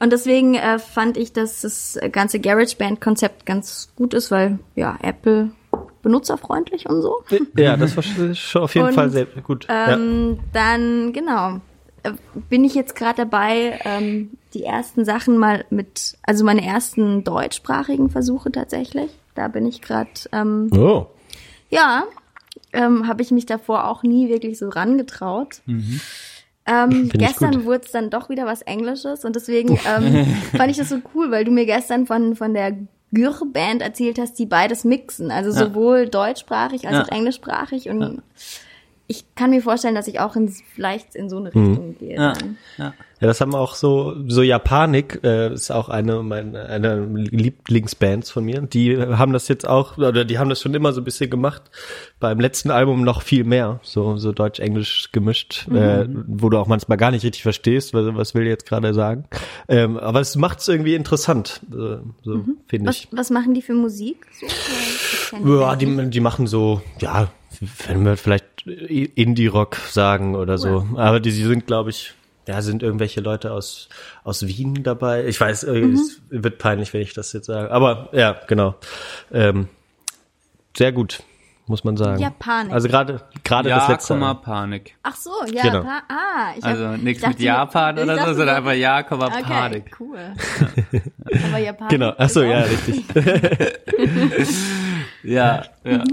Und 0.00 0.12
deswegen 0.12 0.54
äh, 0.54 0.78
fand 0.78 1.16
ich, 1.16 1.32
dass 1.32 1.60
das 1.60 1.98
ganze 2.10 2.40
GarageBand-Konzept 2.40 3.44
ganz 3.46 3.92
gut 3.96 4.14
ist, 4.14 4.30
weil 4.30 4.58
ja, 4.74 4.98
Apple 5.02 5.50
benutzerfreundlich 6.02 6.88
und 6.88 7.02
so. 7.02 7.22
Ja, 7.54 7.76
das 7.76 7.96
war 7.96 8.02
schon 8.34 8.62
auf 8.62 8.74
jeden 8.74 8.88
Und, 8.88 8.94
Fall 8.94 9.10
sehr 9.10 9.26
gut. 9.26 9.66
Ähm, 9.68 10.38
Dann, 10.54 11.12
genau, 11.12 11.60
äh, 12.02 12.12
bin 12.48 12.64
ich 12.64 12.74
jetzt 12.74 12.96
gerade 12.96 13.16
dabei, 13.26 13.78
ähm, 13.84 14.30
die 14.54 14.64
ersten 14.64 15.04
Sachen 15.04 15.36
mal 15.36 15.64
mit, 15.70 16.16
also 16.22 16.44
meine 16.44 16.64
ersten 16.64 17.22
deutschsprachigen 17.22 18.08
Versuche 18.10 18.50
tatsächlich. 18.50 19.10
Da 19.34 19.48
bin 19.48 19.66
ich 19.66 19.80
gerade, 19.82 20.10
ähm, 20.32 20.70
ja. 20.72 20.80
Oh. 20.80 21.06
ja, 21.68 22.04
ähm, 22.72 23.06
habe 23.06 23.22
ich 23.22 23.30
mich 23.30 23.46
davor 23.46 23.86
auch 23.86 24.02
nie 24.02 24.28
wirklich 24.28 24.58
so 24.58 24.70
rangetraut. 24.70 25.60
Ähm, 26.66 27.08
gestern 27.14 27.64
wurde 27.64 27.82
es 27.84 27.90
dann 27.90 28.10
doch 28.10 28.28
wieder 28.28 28.46
was 28.46 28.62
Englisches 28.62 29.24
und 29.24 29.34
deswegen 29.34 29.78
ähm, 29.86 30.26
fand 30.56 30.70
ich 30.70 30.76
das 30.76 30.88
so 30.90 30.98
cool, 31.14 31.30
weil 31.30 31.44
du 31.44 31.50
mir 31.50 31.66
gestern 31.66 32.06
von, 32.06 32.36
von 32.36 32.54
der 32.54 32.76
Gür-Band 33.12 33.82
erzählt 33.82 34.18
hast, 34.20 34.38
die 34.38 34.46
beides 34.46 34.84
mixen, 34.84 35.30
also 35.30 35.50
Ja. 35.50 35.66
sowohl 35.66 36.08
deutschsprachig 36.08 36.86
als 36.86 36.96
Ja. 36.98 37.04
auch 37.04 37.08
englischsprachig 37.08 37.88
und 37.88 38.22
ich 39.10 39.24
kann 39.34 39.50
mir 39.50 39.60
vorstellen, 39.60 39.96
dass 39.96 40.06
ich 40.06 40.20
auch 40.20 40.36
in, 40.36 40.48
vielleicht 40.48 41.16
in 41.16 41.28
so 41.28 41.38
eine 41.38 41.48
Richtung 41.48 41.98
gehe. 41.98 42.14
Ja, 42.14 42.32
ja. 42.78 42.94
Ja, 43.20 43.26
das 43.26 43.40
haben 43.42 43.54
auch 43.56 43.74
so, 43.74 44.14
so 44.28 44.40
Japanik, 44.40 45.20
äh, 45.24 45.52
ist 45.52 45.70
auch 45.72 45.88
eine 45.90 46.22
meiner 46.22 46.66
eine 46.70 47.04
Lieblingsbands 47.04 48.30
von 48.30 48.44
mir. 48.44 48.62
Die 48.62 48.96
haben 48.96 49.32
das 49.34 49.48
jetzt 49.48 49.68
auch, 49.68 49.98
oder 49.98 50.24
die 50.24 50.38
haben 50.38 50.48
das 50.48 50.62
schon 50.62 50.72
immer 50.74 50.92
so 50.92 51.00
ein 51.00 51.04
bisschen 51.04 51.28
gemacht. 51.28 51.64
Beim 52.20 52.38
letzten 52.40 52.70
Album 52.70 53.02
noch 53.02 53.20
viel 53.22 53.42
mehr, 53.44 53.80
so, 53.82 54.16
so 54.16 54.30
Deutsch-Englisch 54.32 55.10
gemischt, 55.12 55.66
äh, 55.68 56.06
wo 56.28 56.48
du 56.48 56.56
auch 56.56 56.68
manchmal 56.68 56.96
gar 56.96 57.10
nicht 57.10 57.24
richtig 57.24 57.42
verstehst, 57.42 57.92
was, 57.92 58.06
was 58.14 58.34
will 58.34 58.44
ich 58.44 58.48
jetzt 58.48 58.66
gerade 58.66 58.94
sagen. 58.94 59.24
Ähm, 59.68 59.98
aber 59.98 60.20
es 60.20 60.36
macht 60.36 60.60
es 60.60 60.68
irgendwie 60.68 60.94
interessant, 60.94 61.60
äh, 61.72 61.96
so 62.22 62.44
finde 62.68 62.88
Was, 62.88 62.96
ich. 62.96 63.08
was 63.10 63.30
machen 63.30 63.54
die 63.54 63.62
für 63.62 63.74
Musik? 63.74 64.24
So, 64.32 65.60
Ja, 65.60 65.74
die, 65.76 66.10
die 66.10 66.20
machen 66.20 66.46
so, 66.46 66.80
ja, 67.00 67.28
wenn 67.60 68.04
wir 68.04 68.16
vielleicht 68.16 68.66
Indie-Rock 68.66 69.76
sagen 69.76 70.34
oder 70.34 70.56
so. 70.58 70.86
Aber 70.96 71.20
die, 71.20 71.30
die 71.30 71.42
sind, 71.44 71.66
glaube 71.66 71.90
ich, 71.90 72.14
ja, 72.48 72.62
sind 72.62 72.82
irgendwelche 72.82 73.20
Leute 73.20 73.52
aus, 73.52 73.88
aus 74.24 74.46
Wien 74.46 74.82
dabei. 74.82 75.26
Ich 75.26 75.40
weiß, 75.40 75.64
äh, 75.64 75.78
es 75.80 76.20
wird 76.30 76.58
peinlich, 76.58 76.92
wenn 76.94 77.02
ich 77.02 77.12
das 77.12 77.32
jetzt 77.32 77.46
sage. 77.46 77.70
Aber 77.70 78.08
ja, 78.12 78.36
genau. 78.46 78.76
Ähm, 79.30 79.68
sehr 80.76 80.90
gut, 80.92 81.22
muss 81.66 81.84
man 81.84 81.96
sagen. 81.98 82.20
Japanik. 82.20 82.72
Also 82.72 82.88
gerade 82.88 83.20
gerade 83.44 83.68
das 83.68 83.82
Ja, 83.86 83.92
letzte. 83.92 84.14
Komma, 84.14 84.34
Panik. 84.34 84.96
Ach 85.02 85.16
so, 85.16 85.30
ja, 85.52 85.62
Genau. 85.62 85.82
pa 85.82 86.02
ah, 86.08 86.54
ich 86.56 86.64
Also 86.64 86.92
ich 86.94 87.02
nichts 87.02 87.26
mit 87.26 87.40
Japan 87.40 87.98
oder 87.98 88.26
so, 88.26 88.34
sondern 88.34 88.56
einfach 88.56 88.72
Ja, 88.72 89.02
Komma, 89.02 89.26
Okay, 89.26 89.42
Panik. 89.42 89.96
cool. 90.00 90.18
Aber 91.48 91.58
Japan. 91.58 91.88
Genau, 91.88 92.14
ach 92.16 92.30
so, 92.30 92.42
ja, 92.42 92.60
richtig. 92.62 93.04
Ja, 95.22 95.64
ja. 95.84 95.98
Mhm. 95.98 96.04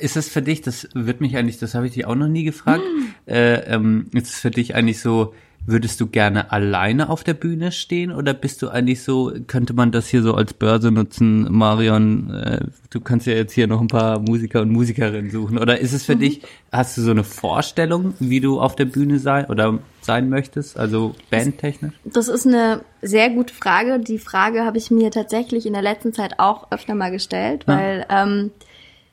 Ist 0.00 0.16
es 0.16 0.28
für 0.28 0.42
dich, 0.42 0.62
das 0.62 0.88
wird 0.94 1.20
mich 1.20 1.36
eigentlich, 1.36 1.58
das 1.58 1.74
habe 1.74 1.86
ich 1.86 1.92
dich 1.92 2.06
auch 2.06 2.14
noch 2.14 2.28
nie 2.28 2.44
gefragt, 2.44 2.82
Mhm. 2.82 3.32
äh, 3.32 3.54
ähm, 3.74 4.06
ist 4.12 4.28
es 4.28 4.40
für 4.40 4.50
dich 4.50 4.74
eigentlich 4.74 5.00
so, 5.00 5.34
würdest 5.68 6.00
du 6.00 6.06
gerne 6.06 6.52
alleine 6.52 7.08
auf 7.10 7.24
der 7.24 7.34
Bühne 7.34 7.72
stehen 7.72 8.12
oder 8.12 8.32
bist 8.34 8.62
du 8.62 8.68
eigentlich 8.68 9.02
so, 9.02 9.32
könnte 9.48 9.74
man 9.74 9.90
das 9.90 10.06
hier 10.08 10.22
so 10.22 10.34
als 10.34 10.54
Börse 10.54 10.92
nutzen, 10.92 11.52
Marion, 11.52 12.30
äh, 12.32 12.60
du 12.90 13.00
kannst 13.00 13.26
ja 13.26 13.34
jetzt 13.34 13.52
hier 13.52 13.66
noch 13.66 13.80
ein 13.80 13.88
paar 13.88 14.20
Musiker 14.20 14.62
und 14.62 14.70
Musikerinnen 14.70 15.30
suchen 15.30 15.58
oder 15.58 15.78
ist 15.80 15.92
es 15.92 16.06
Mhm. 16.06 16.12
für 16.12 16.16
dich, 16.18 16.42
hast 16.72 16.96
du 16.96 17.02
so 17.02 17.10
eine 17.10 17.24
Vorstellung, 17.24 18.14
wie 18.20 18.40
du 18.40 18.60
auf 18.60 18.76
der 18.76 18.84
Bühne 18.86 19.18
sein 19.18 19.46
oder 19.46 19.78
sein 20.06 20.28
möchtest, 20.30 20.78
also 20.78 21.14
bandtechnisch? 21.30 21.92
Das 22.04 22.28
ist 22.28 22.46
eine 22.46 22.80
sehr 23.02 23.28
gute 23.30 23.52
Frage. 23.52 23.98
Die 24.00 24.18
Frage 24.18 24.64
habe 24.64 24.78
ich 24.78 24.90
mir 24.90 25.10
tatsächlich 25.10 25.66
in 25.66 25.74
der 25.74 25.82
letzten 25.82 26.12
Zeit 26.14 26.38
auch 26.38 26.70
öfter 26.70 26.94
mal 26.94 27.10
gestellt, 27.10 27.64
Ja. 27.68 27.76
weil 27.76 28.06
ähm, 28.08 28.50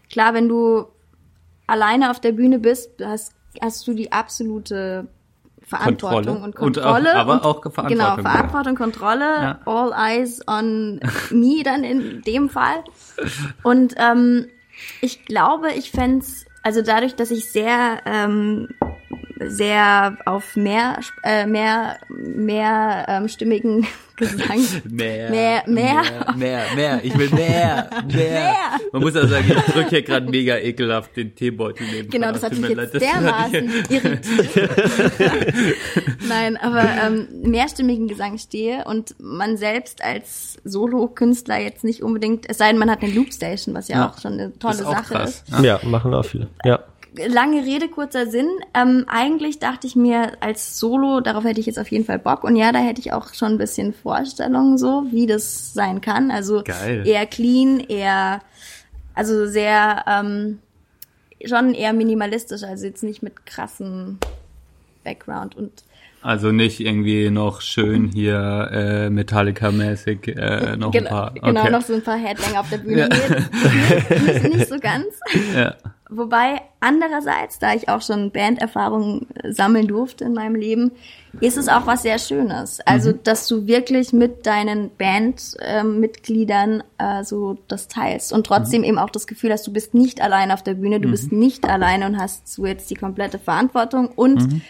klar, 0.09 0.33
wenn 0.33 0.47
du 0.47 0.85
alleine 1.67 2.11
auf 2.11 2.19
der 2.21 2.31
Bühne 2.31 2.59
bist, 2.59 2.91
hast, 3.03 3.33
hast 3.61 3.85
du 3.87 3.93
die 3.93 4.11
absolute 4.11 5.07
Verantwortung 5.65 6.41
Kontrolle. 6.41 6.45
und 6.45 6.59
Und 6.77 6.79
auch- 6.79 6.93
Kontrolle. 6.93 7.15
aber 7.15 7.45
auch 7.45 7.61
Genau, 7.61 7.71
Verantwortung, 7.71 7.97
ja. 8.25 8.31
Verantwortung, 8.31 8.75
Kontrolle, 8.75 9.25
Ja. 9.41 9.59
all 9.65 9.93
eyes 9.93 10.41
on 10.47 10.99
me 11.31 11.63
dann 11.63 11.83
in 11.83 12.21
dem 12.21 12.49
Fall. 12.49 12.83
Und 13.63 13.95
ähm, 13.97 14.47
ich 15.01 15.25
glaube, 15.25 15.71
ich 15.71 15.91
fänd's, 15.91 16.45
also 16.63 16.81
dadurch, 16.81 17.15
dass 17.15 17.31
ich 17.31 17.49
sehr 17.49 17.99
ähm, 18.05 18.69
sehr 19.49 20.17
auf 20.25 20.55
mehr 20.55 20.99
äh, 21.23 21.45
mehr 21.45 21.97
mehr 22.09 23.05
ähm, 23.07 23.27
stimmigen 23.27 23.85
Gesang 24.15 24.59
Mehr, 24.83 25.31
Mehr, 25.31 25.63
mehr. 25.65 26.03
mehr, 26.03 26.35
mehr, 26.37 26.63
mehr. 26.75 26.99
Ich 27.03 27.17
will 27.17 27.31
mehr, 27.31 27.89
mehr. 28.13 28.53
Man 28.91 29.01
muss 29.01 29.15
ja 29.15 29.25
sagen, 29.25 29.45
ich 29.49 29.73
drücke 29.73 29.89
hier 29.89 30.01
gerade 30.03 30.29
mega 30.29 30.55
ekelhaft 30.55 31.17
den 31.17 31.33
Teebeutel 31.33 31.87
neben. 31.91 32.11
Genau, 32.11 32.31
das 32.31 32.43
hat 32.43 32.51
mich 32.55 32.69
jetzt 32.69 32.93
leid, 32.93 33.01
dermaßen 33.01 33.71
irritiert. 33.89 34.25
Nein, 36.27 36.57
aber 36.57 36.83
ähm, 37.03 37.27
mehrstimmigen 37.41 38.07
Gesang 38.07 38.37
stehe 38.37 38.85
und 38.85 39.15
man 39.19 39.57
selbst 39.57 40.03
als 40.03 40.57
Solo-Künstler 40.63 41.59
jetzt 41.59 41.83
nicht 41.83 42.03
unbedingt, 42.03 42.47
es 42.47 42.59
sei 42.59 42.67
denn, 42.69 42.77
man 42.77 42.91
hat 42.91 43.01
eine 43.01 43.13
Loopstation, 43.13 43.73
was 43.73 43.87
ja, 43.87 43.95
Ja, 43.97 44.09
auch 44.11 44.21
schon 44.21 44.33
eine 44.33 44.57
tolle 44.59 44.75
ist 44.75 44.85
auch 44.85 44.91
Sache 44.93 45.13
krass. 45.15 45.43
ist. 45.49 45.63
Ja, 45.63 45.79
machen 45.83 46.13
auch 46.13 46.23
viele. 46.25 46.49
Ja. 46.63 46.79
Lange 47.16 47.64
Rede, 47.64 47.89
kurzer 47.89 48.28
Sinn. 48.28 48.49
Ähm, 48.74 49.05
eigentlich 49.07 49.59
dachte 49.59 49.86
ich 49.86 49.95
mir 49.95 50.32
als 50.39 50.80
Solo, 50.80 51.20
darauf 51.20 51.43
hätte 51.43 51.59
ich 51.59 51.68
jetzt 51.68 51.78
auf 51.78 51.91
jeden 51.91 52.05
Fall 52.05 52.20
Bock. 52.20 52.43
Und 52.43 52.55
ja, 52.55 52.72
da 52.72 52.80
hätte 52.80 53.01
ich 53.01 53.14
auch 53.14 53.34
schon 53.34 53.53
ein 53.53 53.57
bisschen 53.57 53.93
Vorstellungen 53.93 54.78
so, 54.78 55.05
wie 55.11 55.28
das 55.28 55.74
sein 55.74 56.01
kann. 56.01 56.32
Also 56.32 56.64
Geil. 56.64 57.07
eher 57.07 57.26
clean, 57.28 57.80
eher, 57.80 58.41
also 59.14 59.45
sehr, 59.45 60.03
ähm, 60.07 60.59
schon 61.45 61.74
eher 61.74 61.93
minimalistisch, 61.93 62.64
also 62.64 62.86
jetzt 62.86 63.03
nicht 63.03 63.22
mit 63.22 63.45
krassen 63.45 64.18
Background 65.03 65.55
und 65.55 65.84
Also 66.24 66.51
nicht 66.51 66.80
irgendwie 66.80 67.30
noch 67.30 67.59
schön 67.61 68.09
hier 68.13 68.69
äh, 68.71 69.09
Metallica-mäßig 69.09 70.28
äh, 70.38 70.78
noch 70.78 70.88
ein 70.88 70.91
genau, 70.91 71.09
paar. 71.09 71.34
genau 71.34 71.61
okay. 71.61 71.71
noch 71.71 71.82
so 71.82 71.93
ein 71.93 72.01
paar 72.01 72.17
Headbanger 72.17 72.59
auf 72.61 72.69
der 72.69 72.78
Bühne. 72.86 73.09
Ja. 73.09 74.47
Nicht, 74.47 74.69
so 74.69 74.80
ganz. 74.80 75.05
Ja. 75.55 75.76
Wobei 76.09 76.61
andererseits, 76.80 77.59
da 77.59 77.74
ich 77.74 77.89
auch 77.89 78.01
schon 78.01 78.32
Banderfahrung 78.32 79.28
äh, 79.43 79.51
sammeln 79.51 79.88
durfte 79.88 80.24
in 80.26 80.34
meinem 80.34 80.55
Leben, 80.55 80.91
ist 81.41 81.57
es 81.57 81.67
auch 81.67 81.88
was 81.88 82.03
sehr 82.03 82.19
Schönes. 82.19 82.80
Also, 82.86 83.11
Mhm. 83.11 83.19
dass 83.24 83.47
du 83.47 83.65
wirklich 83.67 84.13
mit 84.13 84.45
deinen 84.45 84.91
Bandmitgliedern 84.97 86.84
äh, 86.99 87.24
so 87.24 87.57
das 87.67 87.88
teilst 87.88 88.32
und 88.34 88.45
trotzdem 88.45 88.82
Mhm. 88.82 88.88
eben 88.88 88.97
auch 88.99 89.09
das 89.09 89.28
Gefühl 89.28 89.51
hast, 89.51 89.65
du 89.67 89.74
bist 89.74 89.93
nicht 89.93 90.21
allein 90.21 90.51
auf 90.51 90.63
der 90.63 90.76
Bühne, 90.76 90.99
du 90.99 91.09
bist 91.09 91.32
nicht 91.32 91.65
alleine 91.67 92.05
und 92.05 92.17
hast 92.19 92.47
so 92.47 92.65
jetzt 92.65 92.89
die 92.91 92.95
komplette 92.95 93.39
Verantwortung 93.39 94.07
und 94.15 94.41
Mhm. 94.51 94.61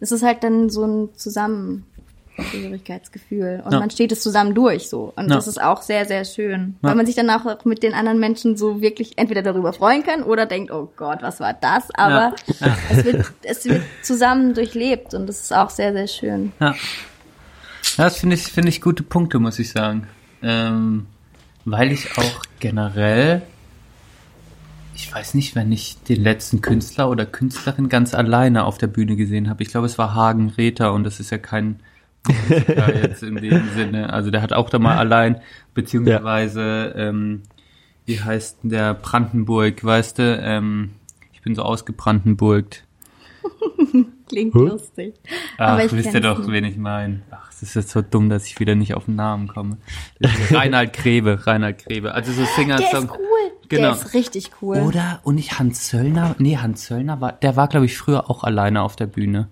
Es 0.00 0.12
ist 0.12 0.22
halt 0.22 0.44
dann 0.44 0.70
so 0.70 0.84
ein 0.84 1.08
Zusammengehörigkeitsgefühl 1.16 3.62
und 3.64 3.72
Ja. 3.72 3.80
man 3.80 3.90
steht 3.90 4.12
es 4.12 4.20
zusammen 4.20 4.54
durch 4.54 4.88
so 4.88 5.12
und 5.16 5.28
Ja. 5.28 5.36
das 5.36 5.48
ist 5.48 5.60
auch 5.60 5.82
sehr 5.82 6.04
sehr 6.04 6.24
schön, 6.24 6.76
Ja. 6.82 6.88
weil 6.90 6.94
man 6.96 7.06
sich 7.06 7.14
dann 7.14 7.30
auch 7.30 7.64
mit 7.64 7.82
den 7.82 7.94
anderen 7.94 8.20
Menschen 8.20 8.56
so 8.56 8.80
wirklich 8.80 9.16
entweder 9.16 9.42
darüber 9.42 9.72
freuen 9.72 10.02
kann 10.04 10.22
oder 10.22 10.46
denkt, 10.46 10.70
oh 10.70 10.92
Gott, 10.96 11.22
was 11.22 11.40
war 11.40 11.54
das? 11.54 11.88
Aber 11.94 12.34
es 12.90 13.04
wird 13.04 13.32
es 13.42 13.64
wird 13.64 13.82
zusammen 14.02 14.54
durchlebt 14.54 15.14
und 15.14 15.26
das 15.26 15.40
ist 15.40 15.54
auch 15.54 15.70
sehr 15.70 15.92
sehr 15.92 16.06
schön. 16.08 16.52
Ja. 16.60 16.74
Ja, 17.96 18.04
das 18.04 18.18
finde 18.18 18.36
ich, 18.36 18.42
finde 18.48 18.68
ich 18.68 18.80
gute 18.82 19.02
Punkte, 19.02 19.38
muss 19.38 19.58
ich 19.58 19.70
sagen. 19.70 20.06
Ähm, 20.42 21.06
weil 21.64 21.90
ich 21.92 22.18
auch 22.18 22.42
generell, 22.60 23.42
ich 24.96 25.14
weiß 25.14 25.34
nicht, 25.34 25.54
wenn 25.54 25.70
ich 25.72 25.98
den 26.08 26.22
letzten 26.22 26.62
Künstler 26.62 27.10
oder 27.10 27.26
Künstlerin 27.26 27.90
ganz 27.90 28.14
alleine 28.14 28.64
auf 28.64 28.78
der 28.78 28.86
Bühne 28.86 29.14
gesehen 29.14 29.50
habe. 29.50 29.62
Ich 29.62 29.68
glaube, 29.68 29.86
es 29.86 29.98
war 29.98 30.14
Hagen 30.14 30.48
Räther 30.48 30.94
und 30.94 31.04
das 31.04 31.20
ist 31.20 31.30
ja 31.30 31.36
kein 31.36 31.80
Musiker 32.26 32.94
jetzt 33.02 33.22
in 33.22 33.36
dem 33.36 33.68
Sinne. 33.74 34.10
Also 34.10 34.30
der 34.30 34.40
hat 34.40 34.54
auch 34.54 34.70
da 34.70 34.78
mal 34.78 34.96
allein, 34.96 35.42
beziehungsweise, 35.74 36.94
ähm, 36.96 37.42
wie 38.06 38.20
heißt 38.20 38.62
denn 38.62 38.70
der 38.70 38.94
Brandenburg, 38.94 39.84
weißt 39.84 40.18
du? 40.18 40.38
Ähm, 40.42 40.92
ich 41.34 41.42
bin 41.42 41.54
so 41.54 41.62
ausgebrandenburgt. 41.62 42.84
Klingt 44.28 44.54
Huh? 44.54 44.64
lustig. 44.66 45.14
Ach, 45.58 45.72
Aber 45.72 45.84
ich 45.84 45.92
wisst 45.92 46.12
ihr 46.14 46.20
doch, 46.20 46.38
nicht. 46.38 46.50
wen 46.50 46.64
ich 46.64 46.76
meine. 46.76 47.22
Ach, 47.30 47.46
das 47.48 47.62
ist 47.62 47.74
jetzt 47.74 47.90
so 47.90 48.02
dumm, 48.02 48.28
dass 48.28 48.46
ich 48.46 48.58
wieder 48.58 48.74
nicht 48.74 48.94
auf 48.94 49.04
den 49.06 49.14
Namen 49.16 49.48
komme. 49.48 49.76
Reinhard 50.50 50.92
Grebe, 50.92 51.46
Reinhard 51.46 51.84
Grebe. 51.86 52.12
Also 52.12 52.32
so 52.32 52.44
Singer 52.56 52.76
Der 52.76 52.88
Song. 52.88 53.04
ist 53.04 53.10
cool. 53.12 53.18
Genau. 53.68 53.82
Der 53.82 53.92
ist 53.92 54.14
richtig 54.14 54.50
cool. 54.62 54.78
Oder, 54.78 55.20
und 55.24 55.34
nicht 55.36 55.58
Hans 55.58 55.88
Zöllner, 55.88 56.34
nee, 56.38 56.56
Hans 56.56 56.84
Zöllner 56.84 57.20
war, 57.20 57.32
der 57.32 57.56
war, 57.56 57.68
glaube 57.68 57.86
ich, 57.86 57.96
früher 57.96 58.30
auch 58.30 58.44
alleine 58.44 58.82
auf 58.82 58.94
der 58.96 59.06
Bühne. 59.06 59.48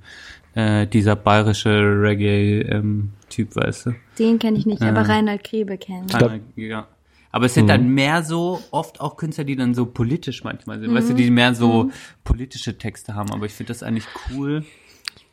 Äh, 0.55 0.87
dieser 0.87 1.17
bayerische 1.17 1.71
Reggae-Typ, 2.03 3.57
weißt 3.57 3.87
du. 3.87 3.95
Den 4.19 4.39
kenne 4.39 4.57
ich 4.59 4.67
nicht, 4.67 4.83
Ja. 4.83 4.91
aber 4.91 5.09
Reinhard 5.09 5.43
Grebe 5.45 5.79
kenne 5.79 6.07
ich. 6.09 6.15
Reinhard, 6.15 6.41
ja. 6.57 6.87
Aber 7.35 7.47
es 7.47 7.55
sind 7.55 7.67
dann 7.69 7.89
mehr 7.89 8.23
so, 8.23 8.63
oft 8.71 9.01
auch 9.01 9.17
Künstler, 9.17 9.43
die 9.43 9.57
dann 9.57 9.75
so 9.75 9.87
politisch 9.87 10.45
manchmal 10.45 10.79
sind, 10.79 10.95
weißt 10.95 11.11
du, 11.11 11.15
die 11.15 11.33
mehr 11.33 11.53
so 11.53 11.91
politische 12.23 12.79
Texte 12.79 13.17
haben. 13.17 13.33
Aber 13.33 13.45
ich 13.45 13.53
finde 13.53 13.73
das 13.73 13.83
eigentlich 13.83 14.07
cool. 14.31 14.65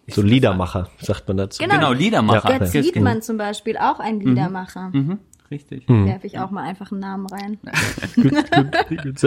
So 0.07 0.23
Liedermacher, 0.23 0.89
sagt 0.99 1.27
man 1.27 1.37
dazu. 1.37 1.61
Genau. 1.61 1.75
Genau, 1.75 1.93
Liedermacher. 1.93 2.57
Götz 2.57 2.73
Ja. 2.73 2.83
Wiedmann 2.83 3.21
zum 3.21 3.37
Beispiel, 3.37 3.77
auch 3.77 3.99
ein 3.99 4.19
Liedermacher. 4.19 4.89
Mhm, 4.91 5.19
richtig. 5.51 5.87
Werfe 5.87 6.27
ich 6.27 6.39
auch 6.39 6.49
mal 6.49 6.63
einfach 6.63 6.91
einen 6.91 7.01
Namen 7.01 7.27
rein. 7.27 7.59
Gut, 8.15 8.31
gut, 8.51 9.03
gut. 9.03 9.19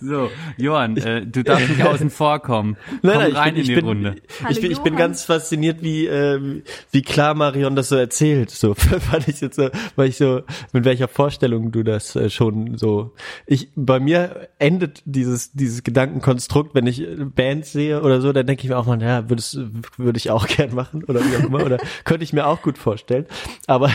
So, 0.00 0.30
Johann, 0.56 0.96
äh, 0.96 1.26
du 1.26 1.42
darfst 1.42 1.68
nicht 1.68 1.82
außen 1.82 2.10
vor 2.10 2.40
kommen. 2.40 2.76
Komm 2.88 2.98
Nein, 3.02 3.18
nein, 3.18 3.30
ich 3.30 3.36
rein 3.36 3.54
bin, 3.54 3.62
ich 3.62 3.68
in 3.68 3.74
die 3.74 3.80
bin, 3.80 3.84
Runde. 3.84 4.16
Hallo, 4.40 4.50
ich 4.50 4.60
bin, 4.60 4.70
ich 4.70 4.78
bin 4.80 4.96
ganz 4.96 5.24
fasziniert, 5.24 5.82
wie, 5.82 6.06
ähm, 6.06 6.62
wie 6.90 7.02
klar 7.02 7.34
Marion 7.34 7.76
das 7.76 7.88
so 7.88 7.96
erzählt. 7.96 8.50
So 8.50 8.74
fand 8.74 9.28
ich 9.28 9.40
jetzt 9.40 9.56
so, 9.56 9.68
weil 9.96 10.08
ich 10.08 10.16
so, 10.16 10.42
mit 10.72 10.84
welcher 10.84 11.08
Vorstellung 11.08 11.72
du 11.72 11.82
das 11.82 12.16
äh, 12.16 12.30
schon 12.30 12.76
so. 12.76 13.12
Ich, 13.46 13.70
bei 13.74 14.00
mir 14.00 14.48
endet 14.58 15.02
dieses, 15.04 15.52
dieses 15.52 15.82
Gedankenkonstrukt, 15.82 16.74
wenn 16.74 16.86
ich 16.86 17.02
äh, 17.02 17.16
Bands 17.24 17.72
sehe 17.72 18.02
oder 18.02 18.20
so, 18.20 18.32
dann 18.32 18.46
denke 18.46 18.64
ich 18.64 18.68
mir 18.68 18.78
auch 18.78 18.86
mal, 18.86 19.00
ja, 19.00 19.28
würdest, 19.28 19.58
würde 19.96 20.16
ich 20.16 20.30
auch 20.30 20.46
gern 20.48 20.74
machen 20.74 21.04
oder 21.04 21.20
wie 21.20 21.36
auch 21.36 21.48
immer, 21.48 21.64
oder 21.64 21.78
könnte 22.04 22.24
ich 22.24 22.32
mir 22.32 22.46
auch 22.46 22.62
gut 22.62 22.78
vorstellen. 22.78 23.26
Aber, 23.66 23.90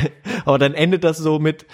aber 0.45 0.57
dann 0.57 0.73
endet 0.73 1.03
das 1.03 1.18
so 1.19 1.39
mit, 1.39 1.65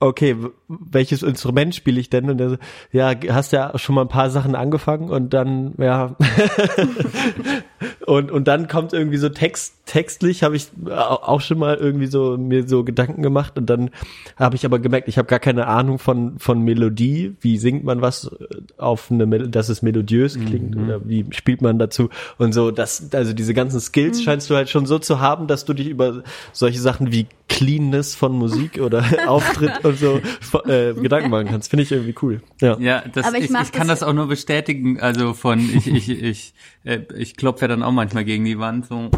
okay, 0.00 0.36
welches 0.68 1.22
Instrument 1.22 1.74
spiele 1.74 2.00
ich 2.00 2.10
denn? 2.10 2.28
Und 2.30 2.40
er 2.40 2.50
so, 2.50 2.56
ja, 2.90 3.12
hast 3.30 3.52
ja 3.52 3.78
schon 3.78 3.94
mal 3.94 4.02
ein 4.02 4.08
paar 4.08 4.30
Sachen 4.30 4.54
angefangen 4.54 5.10
und 5.10 5.32
dann, 5.32 5.74
ja. 5.78 6.16
und, 8.06 8.30
und 8.30 8.48
dann 8.48 8.68
kommt 8.68 8.92
irgendwie 8.92 9.16
so 9.18 9.28
Text, 9.28 9.74
textlich 9.86 10.42
habe 10.42 10.56
ich 10.56 10.68
au- 10.86 10.90
auch 10.90 11.40
schon 11.40 11.58
mal 11.58 11.76
irgendwie 11.76 12.06
so 12.06 12.36
mir 12.38 12.66
so 12.68 12.84
Gedanken 12.84 13.22
gemacht 13.22 13.56
und 13.58 13.66
dann 13.68 13.90
habe 14.36 14.56
ich 14.56 14.64
aber 14.64 14.78
gemerkt, 14.78 15.08
ich 15.08 15.18
habe 15.18 15.26
gar 15.28 15.38
keine 15.38 15.66
Ahnung 15.66 15.98
von, 15.98 16.38
von 16.38 16.62
Melodie. 16.62 17.34
Wie 17.40 17.58
singt 17.58 17.84
man 17.84 18.00
was 18.00 18.30
auf 18.76 19.10
eine, 19.10 19.26
Mel 19.26 19.48
dass 19.48 19.68
es 19.68 19.82
melodiös 19.82 20.38
klingt 20.38 20.76
oder 20.76 21.00
wie 21.08 21.26
spielt 21.30 21.62
man 21.62 21.78
dazu? 21.78 22.08
Und 22.38 22.52
so, 22.52 22.70
das, 22.70 23.08
also 23.12 23.32
diese 23.32 23.54
ganzen 23.54 23.80
Skills 23.80 24.22
scheinst 24.22 24.48
du 24.50 24.54
halt 24.56 24.68
schon 24.68 24.86
so 24.86 24.98
zu 24.98 25.20
haben, 25.20 25.46
dass 25.46 25.64
du 25.64 25.74
dich 25.74 25.88
über 25.88 26.22
solche 26.52 26.80
Sachen 26.80 27.12
wie 27.12 27.26
Cleanness 27.48 28.14
von 28.14 28.32
Musik 28.32 28.80
oder 28.80 29.04
Auftritt 29.26 29.84
und 29.84 29.98
so 29.98 30.20
äh, 30.66 30.94
Gedanken 30.94 31.30
machen 31.30 31.48
kannst. 31.48 31.70
Finde 31.70 31.82
ich 31.82 31.92
irgendwie 31.92 32.14
cool. 32.22 32.40
Ja. 32.60 32.78
Ja, 32.78 33.02
das, 33.12 33.26
Aber 33.26 33.36
ich 33.38 33.44
ich, 33.44 33.50
ich 33.50 33.72
kann 33.72 33.88
das- 33.88 34.00
das 34.00 34.08
auch 34.08 34.12
nur 34.14 34.26
bestätigen. 34.28 35.00
Also 35.00 35.34
von 35.34 35.58
ich 35.60 35.86
ich 35.86 36.08
ich 36.08 36.54
äh, 36.84 37.00
ich 37.16 37.36
klopfe 37.36 37.66
ja 37.66 37.68
dann 37.72 37.82
auch 37.82 37.92
manchmal 37.92 38.24
gegen 38.24 38.44
die 38.44 38.58
Wand 38.58 38.86
so. 38.86 39.10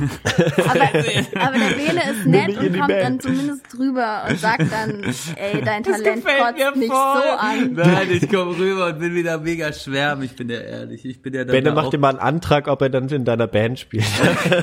Aber, 0.00 0.80
aber 1.46 1.58
der 1.58 1.74
Bene 1.76 2.10
ist 2.10 2.26
nett 2.26 2.56
und 2.56 2.74
kommt 2.74 2.88
Band. 2.88 3.02
dann 3.02 3.20
zumindest 3.20 3.76
drüber 3.76 4.22
und 4.28 4.38
sagt 4.38 4.72
dann, 4.72 5.02
ey, 5.36 5.60
dein 5.62 5.82
Talent 5.82 6.24
kotzt 6.24 6.76
mich 6.76 6.88
so 6.88 6.94
an. 6.94 7.72
Nein, 7.74 8.08
ich 8.10 8.28
komme 8.30 8.56
rüber 8.56 8.86
und 8.86 8.98
bin 8.98 9.14
wieder 9.14 9.36
mega 9.38 9.72
schwärm. 9.74 10.22
Ich 10.22 10.34
bin 10.36 10.48
ja 10.48 10.58
ehrlich. 10.58 11.04
Ich 11.04 11.20
bin 11.20 11.34
ja 11.34 11.44
dann 11.44 11.52
Benne 11.52 11.68
da 11.68 11.74
macht 11.74 11.92
dir 11.92 11.98
mal 11.98 12.10
einen 12.10 12.18
Antrag, 12.18 12.68
ob 12.68 12.80
er 12.80 12.88
dann 12.88 13.08
in 13.10 13.26
deiner 13.26 13.46
Band 13.46 13.78
spielt. 13.78 14.04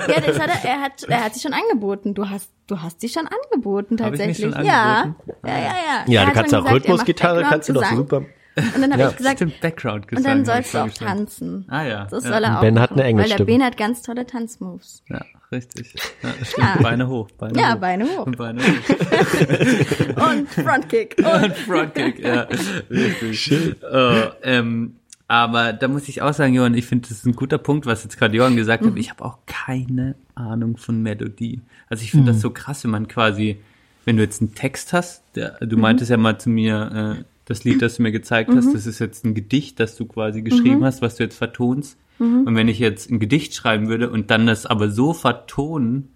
Ja, 0.07 0.21
das 0.25 0.39
hat 0.39 0.49
er, 0.63 0.69
er 0.69 0.81
hat, 0.81 1.03
er 1.07 1.23
hat 1.25 1.33
sich 1.35 1.43
schon 1.43 1.53
angeboten. 1.53 2.15
Du 2.15 2.27
hast, 2.29 2.49
du 2.65 2.81
hast 2.81 3.01
sie 3.01 3.09
schon 3.09 3.27
angeboten 3.27 3.97
Hab 4.01 4.13
ich 4.13 4.19
mich 4.19 4.37
tatsächlich. 4.37 4.55
schon 4.55 4.65
ja. 4.65 5.01
angeboten? 5.01 5.31
ja, 5.45 5.53
ja, 5.53 5.59
ja. 5.59 5.71
Ja, 6.07 6.19
Er 6.21 6.25
du 6.25 6.27
hat 6.29 6.33
kannst 6.33 6.55
auch 6.55 6.71
Rhythmusgitarre, 6.71 7.43
kannst 7.43 7.69
du 7.69 7.73
doch 7.73 7.85
super. 7.85 8.23
Und 8.57 8.81
dann 8.81 8.91
habe 8.91 9.01
Ja. 9.03 9.09
ich 9.09 9.15
gesagt, 9.17 9.37
Stimmt, 9.37 9.61
Background 9.61 10.11
und 10.11 10.25
dann 10.25 10.43
sollst 10.45 10.73
du 10.73 10.79
auch 10.79 10.89
tanzen. 10.89 11.65
Ah 11.69 11.83
ja. 11.83 12.07
Das 12.09 12.23
ja. 12.23 12.31
soll 12.31 12.43
er 12.43 12.57
auch. 12.57 12.61
Ben 12.61 12.79
hat 12.79 12.91
eine 12.91 13.03
machen, 13.13 13.17
Weil 13.29 13.37
der. 13.37 13.45
Ben 13.45 13.63
hat 13.63 13.77
ganz 13.77 14.01
tolle 14.01 14.25
Tanzmoves. 14.25 15.03
Ja, 15.09 15.21
richtig. 15.51 15.93
Ja, 16.23 16.29
stimmt. 16.43 16.67
Ja. 16.75 16.81
Beine 16.81 17.07
hoch. 17.07 17.29
Beine 17.37 17.59
Ja, 17.59 17.73
hoch. 17.75 17.79
Beine 17.79 18.05
hoch. 18.05 18.25
Beine 18.37 18.61
hoch. 18.61 18.67
Und 20.31 20.49
Frontkick. 20.49 21.15
Und 21.19 21.43
Und 21.43 21.55
Frontkick, 21.57 22.19
ja. 22.19 22.47
Richtig. 22.89 23.51
Äh, 23.83 24.29
ähm, 24.43 24.95
aber 25.27 25.73
da 25.73 25.87
muss 25.87 26.07
ich 26.07 26.21
auch 26.21 26.33
sagen, 26.33 26.53
Johann, 26.53 26.73
ich 26.73 26.85
finde, 26.85 27.09
das 27.09 27.17
ist 27.19 27.25
ein 27.25 27.35
guter 27.35 27.57
Punkt, 27.57 27.85
was 27.85 28.03
jetzt 28.03 28.17
gerade 28.17 28.35
Johann 28.35 28.55
gesagt 28.55 28.83
Mhm. 28.83 28.91
hat. 28.91 28.97
Ich 28.97 29.09
habe 29.09 29.25
auch 29.25 29.37
keine 29.45 30.15
Ahnung 30.35 30.77
von 30.77 31.01
Melodie. 31.01 31.61
Also 31.89 32.03
ich 32.03 32.11
finde 32.11 32.31
das 32.31 32.41
so 32.41 32.49
krass, 32.51 32.83
wenn 32.85 32.91
man 32.91 33.07
quasi, 33.07 33.59
wenn 34.05 34.15
du 34.17 34.23
jetzt 34.23 34.41
einen 34.41 34.55
Text 34.55 34.93
hast, 34.93 35.21
der, 35.35 35.57
du 35.59 35.77
meintest 35.77 36.09
ja 36.11 36.17
mal 36.17 36.39
zu 36.39 36.49
mir, 36.49 37.17
äh, 37.19 37.23
das 37.47 37.63
Lied, 37.63 37.81
das 37.81 37.95
du 37.95 38.03
mir 38.03 38.11
gezeigt 38.11 38.53
hast, 38.53 38.73
das 38.75 38.85
ist 38.85 38.99
jetzt 38.99 39.25
ein 39.25 39.33
Gedicht, 39.33 39.79
das 39.79 39.95
du 39.95 40.05
quasi 40.05 40.41
geschrieben 40.41 40.83
hast, 40.83 41.01
was 41.01 41.15
du 41.15 41.23
jetzt 41.23 41.37
vertonst. 41.37 41.97
Und 42.19 42.55
wenn 42.55 42.67
ich 42.67 42.79
jetzt 42.79 43.09
ein 43.09 43.19
Gedicht 43.19 43.53
schreiben 43.55 43.87
würde 43.89 44.09
und 44.09 44.29
dann 44.31 44.47
das 44.47 44.65
aber 44.65 44.89
so 44.89 45.13
vertonen 45.13 46.09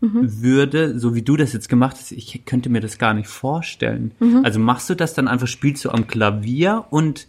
würde, 0.00 0.98
so 0.98 1.14
wie 1.14 1.22
du 1.22 1.36
das 1.36 1.52
jetzt 1.52 1.68
gemacht 1.68 1.96
hast, 1.98 2.12
ich 2.12 2.44
könnte 2.44 2.68
mir 2.68 2.80
das 2.80 2.98
gar 2.98 3.14
nicht 3.14 3.28
vorstellen. 3.28 4.12
Also 4.44 4.60
machst 4.60 4.88
du 4.88 4.94
das 4.94 5.14
dann 5.14 5.26
einfach, 5.28 5.48
spielst 5.48 5.84
du 5.84 5.90
am 5.90 6.06
Klavier 6.06 6.84
und 6.90 7.26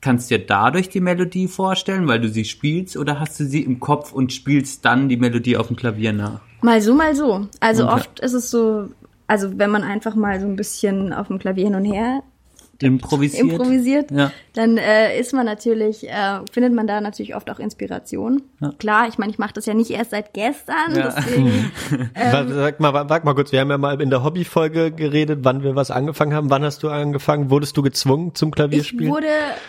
kannst 0.00 0.30
dir 0.30 0.38
dadurch 0.38 0.88
die 0.88 1.00
Melodie 1.00 1.48
vorstellen, 1.48 2.06
weil 2.06 2.20
du 2.20 2.28
sie 2.28 2.44
spielst, 2.44 2.96
oder 2.96 3.18
hast 3.18 3.40
du 3.40 3.44
sie 3.44 3.62
im 3.62 3.80
Kopf 3.80 4.12
und 4.12 4.32
spielst 4.32 4.84
dann 4.84 5.08
die 5.08 5.16
Melodie 5.16 5.56
auf 5.56 5.66
dem 5.66 5.76
Klavier 5.76 6.12
nach? 6.12 6.40
Mal 6.62 6.80
so, 6.80 6.94
mal 6.94 7.14
so. 7.14 7.48
Also 7.58 7.84
Okay. 7.84 7.94
oft 7.94 8.20
ist 8.20 8.34
es 8.34 8.50
so, 8.50 8.88
also 9.30 9.58
wenn 9.58 9.70
man 9.70 9.82
einfach 9.84 10.14
mal 10.14 10.40
so 10.40 10.46
ein 10.46 10.56
bisschen 10.56 11.12
auf 11.12 11.28
dem 11.28 11.38
Klavier 11.38 11.64
hin 11.64 11.74
und 11.76 11.84
her 11.84 12.22
Improvisiert? 12.82 13.42
improvisiert, 13.42 14.10
Ja. 14.10 14.32
dann 14.54 14.78
äh, 14.78 15.18
ist 15.20 15.34
man 15.34 15.44
natürlich, 15.44 16.08
äh, 16.08 16.40
findet 16.50 16.72
man 16.72 16.86
da 16.86 17.02
natürlich 17.02 17.34
oft 17.36 17.50
auch 17.50 17.58
Inspiration. 17.58 18.40
Ja. 18.60 18.72
Klar, 18.78 19.06
ich 19.06 19.18
meine, 19.18 19.30
ich 19.30 19.38
mache 19.38 19.52
das 19.52 19.66
ja 19.66 19.74
nicht 19.74 19.90
erst 19.90 20.12
seit 20.12 20.32
gestern, 20.32 20.94
Ja. 20.96 21.12
deswegen 21.14 21.70
Wa- 22.14 22.46
Sag 22.48 22.80
mal, 22.80 22.94
wag 22.94 23.24
mal 23.24 23.34
kurz, 23.34 23.52
wir 23.52 23.60
haben 23.60 23.68
ja 23.70 23.76
mal 23.76 24.00
in 24.00 24.08
der 24.08 24.24
Hobbyfolge 24.24 24.92
geredet, 24.92 25.40
wann 25.42 25.62
wir 25.62 25.76
was 25.76 25.90
angefangen 25.90 26.32
haben. 26.32 26.48
Wann 26.48 26.64
hast 26.64 26.82
du 26.82 26.88
angefangen? 26.88 27.50
Wurdest 27.50 27.76
du 27.76 27.82
gezwungen 27.82 28.34
zum 28.34 28.48
ich 28.48 28.54
Klavierspielen? 28.54 29.12
wurde 29.12 29.26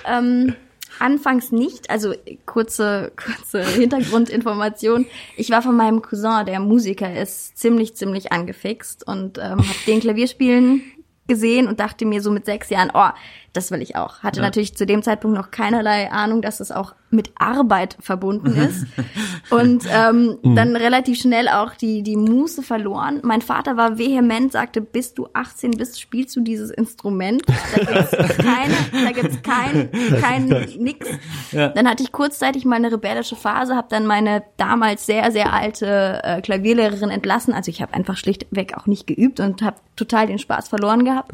ähm, 0.09 0.55
anfangs 1.01 1.51
nicht, 1.51 1.89
also 1.89 2.13
kurze 2.45 3.11
kurze 3.15 3.63
Hintergrundinformation. 3.63 5.05
Ich 5.35 5.49
war 5.49 5.61
von 5.61 5.75
meinem 5.75 6.01
Cousin, 6.01 6.45
der 6.45 6.59
Musiker 6.59 7.13
ist, 7.13 7.57
ziemlich 7.57 7.95
ziemlich 7.95 8.31
angefixt 8.31 9.07
und 9.07 9.37
ähm, 9.37 9.59
habe 9.59 9.85
den 9.87 9.99
Klavierspielen 9.99 10.83
gesehen 11.27 11.67
und 11.67 11.79
dachte 11.79 12.05
mir 12.05 12.21
so 12.21 12.31
mit 12.31 12.45
sechs 12.45 12.69
Jahren, 12.69 12.91
oh, 12.93 13.09
das 13.53 13.69
will 13.71 13.81
ich 13.81 13.95
auch. 13.95 14.19
Hatte 14.23 14.39
Ja. 14.39 14.45
natürlich 14.45 14.75
zu 14.77 14.85
dem 14.85 15.03
Zeitpunkt 15.03 15.35
noch 15.37 15.51
keinerlei 15.51 16.11
Ahnung, 16.11 16.41
dass 16.41 16.59
es 16.59 16.71
auch 16.71 16.95
mit 17.09 17.31
Arbeit 17.35 17.97
verbunden 17.99 18.55
ist. 18.55 18.85
und 19.49 19.83
ähm, 19.91 20.37
dann 20.55 20.77
relativ 20.77 21.19
schnell 21.19 21.49
auch 21.49 21.73
die, 21.75 22.03
die 22.03 22.15
Muße 22.15 22.63
verloren. 22.63 23.19
Mein 23.23 23.41
Vater 23.41 23.75
war 23.75 23.97
vehement, 23.97 24.53
sagte, 24.53 24.79
bis 24.79 25.13
du 25.13 25.27
18 25.33 25.71
bist, 25.71 25.99
spielst 25.99 26.33
du 26.37 26.39
dieses 26.41 26.69
Instrument. 26.71 27.41
Da 27.75 27.83
gibt's 27.83 28.37
keine, 28.37 28.73
da 29.03 29.11
gibt's 29.11 29.41
kein, 29.41 29.89
kein 30.21 30.45
nix. 30.79 31.07
Ja. 31.51 31.67
Dann 31.67 31.89
hatte 31.89 32.03
ich 32.03 32.13
kurzzeitig 32.13 32.63
mal 32.63 32.77
eine 32.77 32.91
rebellische 32.93 33.35
Phase, 33.35 33.75
habe 33.75 33.87
dann 33.89 34.05
meine 34.07 34.43
damals 34.55 35.05
sehr, 35.05 35.29
sehr 35.33 35.51
alte 35.51 36.21
äh, 36.23 36.41
Klavierlehrerin 36.41 37.09
entlassen. 37.09 37.53
Also 37.53 37.69
ich 37.69 37.81
habe 37.81 37.93
einfach 37.93 38.15
schlichtweg 38.15 38.77
auch 38.77 38.85
nicht 38.87 39.05
geübt 39.07 39.41
und 39.41 39.61
habe 39.61 39.75
total 39.97 40.27
den 40.27 40.39
Spaß 40.39 40.69
verloren 40.69 41.03
gehabt. 41.03 41.33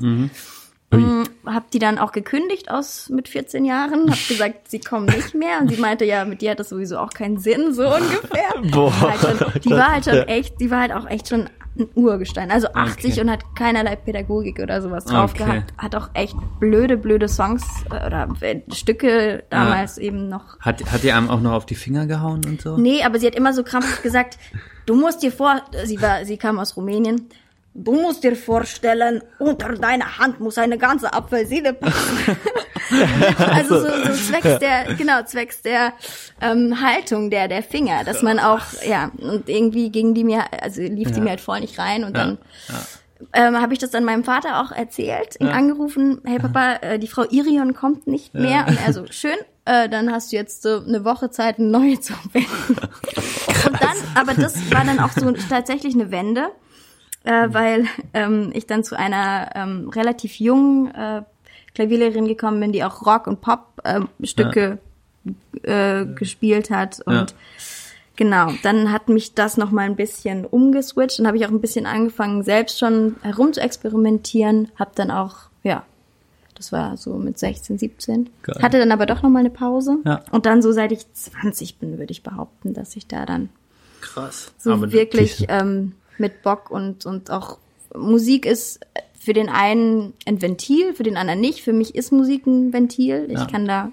Mm, 0.90 1.24
hab 1.46 1.70
die 1.72 1.80
dann 1.80 1.98
auch 1.98 2.14
gekündigt 2.14 2.72
aus 2.72 3.10
mit 3.10 3.28
14 3.28 3.66
Jahren, 3.66 4.10
hab 4.10 4.18
gesagt, 4.30 4.70
sie 4.70 4.80
kommen 4.80 5.06
nicht 5.06 5.36
mehr 5.36 5.60
und 5.60 5.70
sie 5.70 5.78
meinte 5.82 6.06
ja, 6.06 6.24
mit 6.24 6.42
dir 6.42 6.52
hat 6.52 6.60
das 6.62 6.70
sowieso 6.70 6.98
auch 6.98 7.10
keinen 7.10 7.38
Sinn, 7.40 7.74
so 7.74 7.84
ungefähr. 7.94 8.72
Boah. 8.72 8.92
Die, 8.92 9.02
war 9.02 9.12
halt 9.12 9.22
schon, 9.22 9.62
die 9.64 9.70
war 9.72 9.92
halt 9.92 10.06
schon 10.06 10.16
Ja. 10.16 10.24
echt, 10.24 10.62
die 10.62 10.72
war 10.72 10.80
halt 10.80 10.94
auch 10.94 11.06
echt 11.10 11.28
schon 11.28 11.50
ein 11.78 11.90
Urgestein, 11.94 12.50
also 12.52 12.70
80 12.74 13.12
Okay. 13.12 13.22
und 13.22 13.30
hat 13.30 13.42
keinerlei 13.56 13.96
Pädagogik 13.98 14.60
oder 14.60 14.82
sowas 14.82 15.06
drauf 15.06 15.32
Okay. 15.34 15.44
gehabt, 15.46 15.74
hat 15.78 15.94
auch 15.94 16.10
echt 16.14 16.36
blöde, 16.62 16.96
blöde 16.98 17.28
Songs 17.28 17.64
äh, 17.92 18.06
oder 18.08 18.30
äh, 18.40 18.62
Stücke 18.74 19.44
damals 19.50 19.98
eben 19.98 20.30
noch 20.30 20.58
Hat, 20.62 20.84
hat 20.92 21.04
die 21.04 21.12
einem 21.12 21.30
auch 21.30 21.42
noch 21.42 21.52
auf 21.52 21.66
die 21.66 21.76
Finger 21.76 22.08
gehauen 22.08 22.46
und 22.46 22.62
so? 22.62 22.78
Nee, 22.78 23.04
aber 23.04 23.20
sie 23.20 23.28
hat 23.28 23.36
immer 23.36 23.54
so 23.54 23.62
krampfhaft 23.64 24.02
gesagt, 24.04 24.40
du 24.86 24.96
musst 24.96 25.22
dir 25.22 25.32
vor, 25.34 25.62
sie 25.84 26.02
war, 26.02 26.24
sie 26.26 26.38
kam 26.38 26.58
aus 26.60 26.78
Rumänien, 26.78 27.28
du 27.74 27.94
musst 27.94 28.24
dir 28.24 28.36
vorstellen, 28.36 29.22
unter 29.40 29.74
deiner 29.74 30.18
Hand 30.18 30.40
muss 30.40 30.58
eine 30.58 30.78
ganze 30.78 31.14
Apfelsine 31.14 31.74
passen. 31.74 32.38
also 33.54 33.80
so, 33.80 33.88
so 33.88 34.14
zwecks 34.14 34.60
der, 34.60 34.96
genau, 34.96 35.24
zwecks 35.24 35.62
der 35.62 35.94
ähm, 36.42 36.82
Haltung 36.82 37.30
der, 37.30 37.48
der 37.48 37.62
Finger, 37.64 38.04
dass 38.04 38.22
man 38.22 38.40
auch, 38.40 38.62
ja, 38.88 39.12
und 39.18 39.48
irgendwie 39.50 39.92
ging 39.92 40.14
die 40.14 40.24
mir, 40.24 40.46
also 40.62 40.82
lief 40.82 41.12
die 41.12 41.18
Ja. 41.18 41.24
mir 41.24 41.30
halt 41.32 41.42
voll 41.42 41.60
nicht 41.60 41.78
rein 41.80 42.04
und 42.04 42.18
Ja, 42.18 42.24
dann 42.26 42.38
ähm, 43.34 43.60
habe 43.62 43.74
ich 43.74 43.80
das 43.80 43.90
dann 43.92 44.04
meinem 44.04 44.24
Vater 44.24 44.62
auch 44.62 44.72
erzählt, 44.72 45.40
ihn 45.40 45.48
Ja. 45.48 45.54
angerufen, 45.54 46.22
hey 46.26 46.40
Papa, 46.40 46.74
äh, 46.82 47.00
die 47.00 47.08
Frau 47.08 47.24
Irion 47.24 47.74
kommt 47.74 48.08
nicht 48.08 48.34
mehr. 48.36 48.66
Und 48.68 48.78
er 48.84 48.94
so, 48.94 49.06
schön, 49.10 49.36
äh, 49.66 49.90
dann 49.90 50.12
hast 50.12 50.32
du 50.32 50.36
jetzt 50.36 50.62
so 50.62 50.84
eine 50.86 51.04
Woche 51.04 51.30
Zeit, 51.32 51.58
eine 51.58 51.68
neue 51.68 52.00
zu 52.00 52.14
finden. 52.32 52.78
Und 53.66 53.82
dann, 53.82 53.98
aber 54.16 54.34
das 54.36 54.72
war 54.72 54.86
dann 54.86 55.00
auch 55.00 55.12
so 55.12 55.32
tatsächlich 55.50 55.96
eine 55.96 56.12
Wende, 56.12 56.50
äh, 57.28 57.54
weil 57.54 57.86
ähm, 58.14 58.52
ich 58.54 58.66
dann 58.68 58.86
zu 58.86 58.98
einer 58.98 59.50
ähm, 59.54 59.90
relativ 59.90 60.40
jungen 60.40 60.94
äh, 60.96 61.24
Klavierlehrerin 61.76 62.26
gekommen 62.26 62.60
bin, 62.62 62.72
die 62.72 62.84
auch 62.86 63.06
Rock- 63.06 63.28
und 63.28 63.42
Pop-Stücke 63.42 64.78
äh, 65.62 66.06
gespielt 66.06 66.70
hat 66.70 67.02
und 67.06 67.14
Ja. 67.14 67.26
Genau, 68.16 68.52
dann 68.64 68.92
hat 68.92 69.10
mich 69.10 69.36
das 69.36 69.58
noch 69.58 69.70
mal 69.70 69.84
ein 69.84 69.96
bisschen 69.96 70.44
umgeswitcht. 70.44 71.20
Dann 71.20 71.28
habe 71.28 71.38
ich 71.38 71.46
auch 71.46 71.52
ein 71.52 71.62
bisschen 71.62 71.86
angefangen, 71.86 72.42
selbst 72.42 72.80
schon 72.80 73.16
herum 73.22 73.54
zu 73.54 73.62
experimentieren. 73.62 74.72
Hab 74.76 74.96
dann 74.96 75.12
auch, 75.12 75.36
ja, 75.62 75.86
das 76.56 76.72
war 76.72 76.98
so 76.98 77.14
mit 77.14 77.38
16, 77.38 77.78
17. 77.78 78.30
Geil. 78.42 78.64
Hatte 78.64 78.80
dann 78.80 78.92
aber 78.92 79.06
doch 79.06 79.22
noch 79.22 79.30
mal 79.30 79.42
eine 79.42 79.52
Pause. 79.52 79.98
Ja. 80.04 80.24
Und 80.32 80.48
dann 80.48 80.64
so 80.64 80.72
seit 80.72 80.92
ich 80.92 81.14
20 81.14 81.78
bin, 81.78 82.00
würde 82.00 82.12
ich 82.12 82.24
behaupten, 82.24 82.74
dass 82.74 82.96
ich 82.96 83.06
da 83.06 83.28
dann 83.28 83.50
Krass. 84.02 84.52
so 84.58 84.74
Aber 84.74 84.92
wirklich 84.92 85.46
ähm, 85.50 85.92
mit 86.20 86.42
Bock 86.42 86.72
und, 86.72 87.06
und 87.06 87.32
auch 87.32 87.58
Musik 87.96 88.46
ist 88.46 88.80
für 89.20 89.34
den 89.34 89.50
einen 89.50 90.14
ein 90.26 90.42
Ventil, 90.42 90.94
für 90.94 91.04
den 91.04 91.18
anderen 91.18 91.40
nicht. 91.42 91.62
Für 91.62 91.74
mich 91.74 91.96
ist 91.96 92.12
Musik 92.12 92.46
ein 92.48 92.72
Ventil. 92.74 93.26
Ich 93.30 93.40
Ja. 93.40 93.46
kann 93.46 93.66
da, 93.68 93.92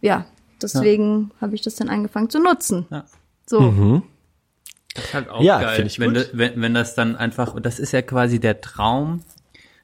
ja, 0.00 0.26
deswegen 0.60 1.30
habe 1.40 1.54
ich 1.54 1.62
das 1.62 1.76
dann 1.76 1.88
angefangen 1.88 2.30
zu 2.30 2.40
nutzen. 2.40 2.86
Ja. 2.90 3.04
So. 3.46 4.02
Das 4.94 5.04
ist 5.04 5.14
halt 5.14 5.28
auch 5.28 5.42
Ja, 5.42 5.60
geil, 5.60 5.86
ich 5.86 5.98
wenn, 6.00 6.14
wenn, 6.32 6.60
wenn 6.60 6.74
das 6.74 6.94
dann 6.94 7.16
einfach, 7.16 7.54
und 7.54 7.66
das 7.66 7.78
ist 7.78 7.92
ja 7.92 8.02
quasi 8.02 8.40
der 8.40 8.60
Traum, 8.60 9.22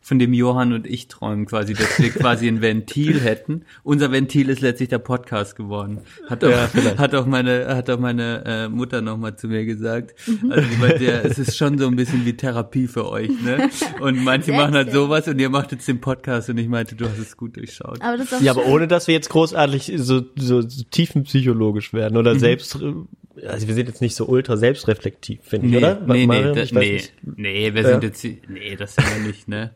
von 0.05 0.19
dem 0.19 0.33
Johann 0.35 0.73
und 0.73 0.87
ich 0.87 1.07
träumen 1.09 1.47
quasi, 1.47 1.75
dass 1.75 1.99
wir 2.01 2.11
quasi 2.11 2.49
ein 2.49 2.61
Ventil 2.61 3.21
hätten. 3.21 3.63
Unser 3.85 4.11
Ventil 4.11 4.49
ist 4.49 4.61
letztlich 4.61 4.89
der 4.89 4.99
Podcast 4.99 5.55
geworden. 5.55 6.01
Hat 6.29 6.45
auch, 6.45 6.51
Ja, 6.51 6.69
hat 6.99 7.15
auch 7.15 7.25
meine, 7.27 7.69
hat 7.69 7.89
auch 7.89 8.01
meine 8.01 8.43
äh, 8.45 8.69
Mutter 8.69 9.01
nochmal 9.01 9.37
zu 9.37 9.47
mir 9.47 9.65
gesagt. 9.65 10.15
Also 10.51 10.69
bei 10.81 10.95
der, 10.95 11.25
es 11.25 11.39
ist 11.39 11.57
schon 11.57 11.79
so 11.79 11.87
ein 11.87 11.95
bisschen 11.97 12.27
wie 12.27 12.33
Therapie 12.37 12.89
für 12.89 13.09
euch, 13.09 13.31
ne? 13.43 13.71
Und 14.01 14.23
manche 14.25 14.47
Sehr 14.47 14.57
machen 14.57 14.75
halt 14.75 14.89
schön. 14.89 14.95
sowas 14.95 15.29
und 15.29 15.39
ihr 15.39 15.51
macht 15.51 15.71
jetzt 15.73 15.87
den 15.87 16.01
Podcast 16.01 16.51
und 16.51 16.59
ich 16.59 16.69
meinte, 16.69 16.97
du 16.97 17.05
hast 17.09 17.19
es 17.19 17.37
gut 17.37 17.57
durchschaut. 17.57 18.01
Aber 18.03 18.17
das 18.17 18.25
ist 18.27 18.33
doch 18.33 18.41
Ja, 18.43 18.53
aber 18.53 18.63
schön. 18.65 18.73
ohne, 18.73 18.89
dass 18.89 19.07
wir 19.07 19.15
jetzt 19.15 19.31
großartig 19.31 19.93
so, 19.97 20.23
so, 20.37 20.63
so 20.63 20.83
tiefenpsychologisch 20.91 21.93
werden 21.93 22.15
Mhm. 22.15 22.19
oder 22.19 22.39
selbst, 22.39 22.77
also 23.47 23.67
wir 23.69 23.75
sind 23.75 23.89
jetzt 23.89 24.01
nicht 24.01 24.15
so 24.15 24.27
ultra 24.27 24.57
selbstreflektiv, 24.57 25.41
finde 25.43 25.69
ich, 25.69 25.77
oder? 25.77 25.95
Nee, 26.01 26.13
nee, 26.13 26.27
Mariam? 26.27 26.55
da, 26.55 26.63
Ich 26.63 26.73
nee, 26.73 26.93
nicht. 26.93 27.13
nee, 27.23 27.75
wir 27.75 27.83
Ja. 27.83 27.89
sind 27.89 28.05
jetzt, 28.05 28.25
nee, 28.49 28.77
das 28.77 28.95
sind 28.95 29.07
wir 29.11 29.27
nicht, 29.27 29.49
ne? 29.49 29.71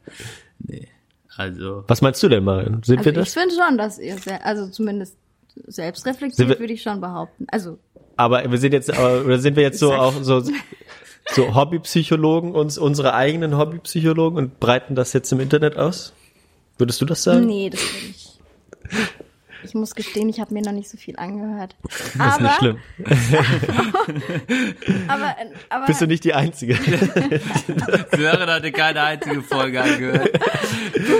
Nee, 0.59 0.89
also. 1.37 1.85
Was 1.89 2.01
meinst 2.03 2.23
du 2.23 2.29
denn, 2.29 2.45
Mariam? 2.45 2.83
Sind 2.83 2.99
Also 2.99 3.11
wir 3.11 3.12
ich 3.12 3.19
das? 3.19 3.35
finde 3.35 3.55
schon, 3.55 3.79
dass 3.79 3.99
ihr, 3.99 4.17
sehr, 4.19 4.45
also 4.45 4.69
zumindest 4.69 5.17
wir- 5.55 6.59
würde 6.59 6.73
ich 6.73 6.83
schon 6.83 7.01
behaupten. 7.01 7.47
Also 7.49 7.79
Aber 8.17 8.51
wir 8.51 8.59
sind 8.59 8.73
jetzt, 8.73 8.91
aber- 8.97 9.25
oder 9.25 9.39
sind 9.39 9.57
wir 9.57 9.62
jetzt 9.62 9.79
so 9.79 9.93
auch 9.93 10.14
so, 10.23 10.43
so 11.35 11.55
Hobbypsychologen, 11.55 12.53
uns 12.55 12.79
unsere 12.79 13.14
eigenen 13.14 13.57
Hobbypsychologen 13.59 14.39
und 14.39 14.61
breiten 14.61 14.95
das 14.95 15.12
jetzt 15.12 15.31
im 15.33 15.41
Internet 15.41 15.77
aus? 15.77 16.12
Würdest 16.79 17.01
du 17.01 17.05
das 17.07 17.23
sagen? 17.23 17.47
nee, 17.47 17.71
das 17.71 17.81
würde 17.81 18.07
ich. 18.11 18.39
Ich 19.65 19.75
muss 19.75 19.95
gestehen, 19.95 20.29
ich 20.29 20.41
habe 20.41 20.55
mir 20.55 20.63
noch 20.63 20.73
nicht 20.73 20.89
so 20.89 20.97
viel 20.97 21.17
angehört. 21.17 21.75
Das 21.87 22.15
ist 22.15 22.21
aber, 22.21 22.43
nicht 22.43 22.57
schlimm. 22.59 22.79
aber, 25.09 25.37
aber 25.69 25.87
Bist 25.87 26.01
du 26.01 26.07
nicht 26.07 26.25
die 26.25 26.35
Einzige? 26.35 26.75
Sören 28.17 28.49
hatte 28.51 28.73
keine 28.73 29.03
einzige 29.03 29.43
Folge 29.43 29.83
angehört. 29.83 30.31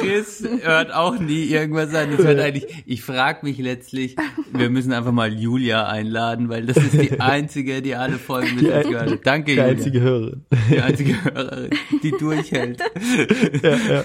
Chris 0.01 0.43
hört 0.63 0.93
auch 0.95 1.19
nie 1.19 1.45
irgendwas 1.45 1.95
an. 1.95 2.11
Das 2.17 2.25
hört 2.27 2.41
eigentlich, 2.41 2.67
ich 2.87 3.03
frage 3.03 3.41
mich 3.45 3.59
letztlich, 3.59 4.17
wir 4.53 4.71
müssen 4.71 4.93
einfach 4.93 5.13
mal 5.13 5.33
Julia 5.33 5.87
einladen, 5.87 6.49
weil 6.49 6.67
das 6.67 6.77
ist 6.79 6.95
die 6.95 7.21
einzige, 7.21 7.83
die 7.83 7.95
alle 7.95 8.19
Folgen 8.19 8.57
mit 8.57 8.65
uns 8.71 8.89
gehört 8.89 9.11
hat. 9.11 9.21
Danke, 9.27 9.53
Die 9.53 9.59
Julia. 9.59 9.71
einzige 9.71 10.01
Hörerin. 10.01 10.47
Die 10.71 10.81
einzige 10.81 11.25
Hörerin, 11.25 11.71
die 12.03 12.11
durchhält. 12.13 12.81
Ja. 13.63 14.05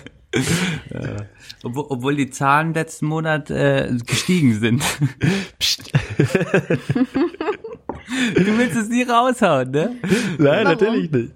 Obwohl, 1.63 1.85
obwohl 1.89 2.15
die 2.15 2.29
Zahlen 2.29 2.73
letzten 2.73 3.07
Monat 3.07 3.49
äh, 3.49 3.93
gestiegen 4.05 4.59
sind. 4.59 4.83
Psst. 5.59 5.91
Du 8.35 8.57
willst 8.57 8.75
es 8.75 8.89
nie 8.89 9.03
raushauen, 9.03 9.71
ne? 9.71 9.95
Nein, 10.37 10.39
Warum? 10.39 10.63
natürlich 10.63 11.11
nicht. 11.11 11.33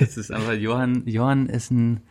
Das 0.00 0.16
ist 0.16 0.30
einfach, 0.30 0.52
Johann, 0.52 1.02
Johann 1.06 1.46
ist 1.46 1.70
ein, 1.70 2.02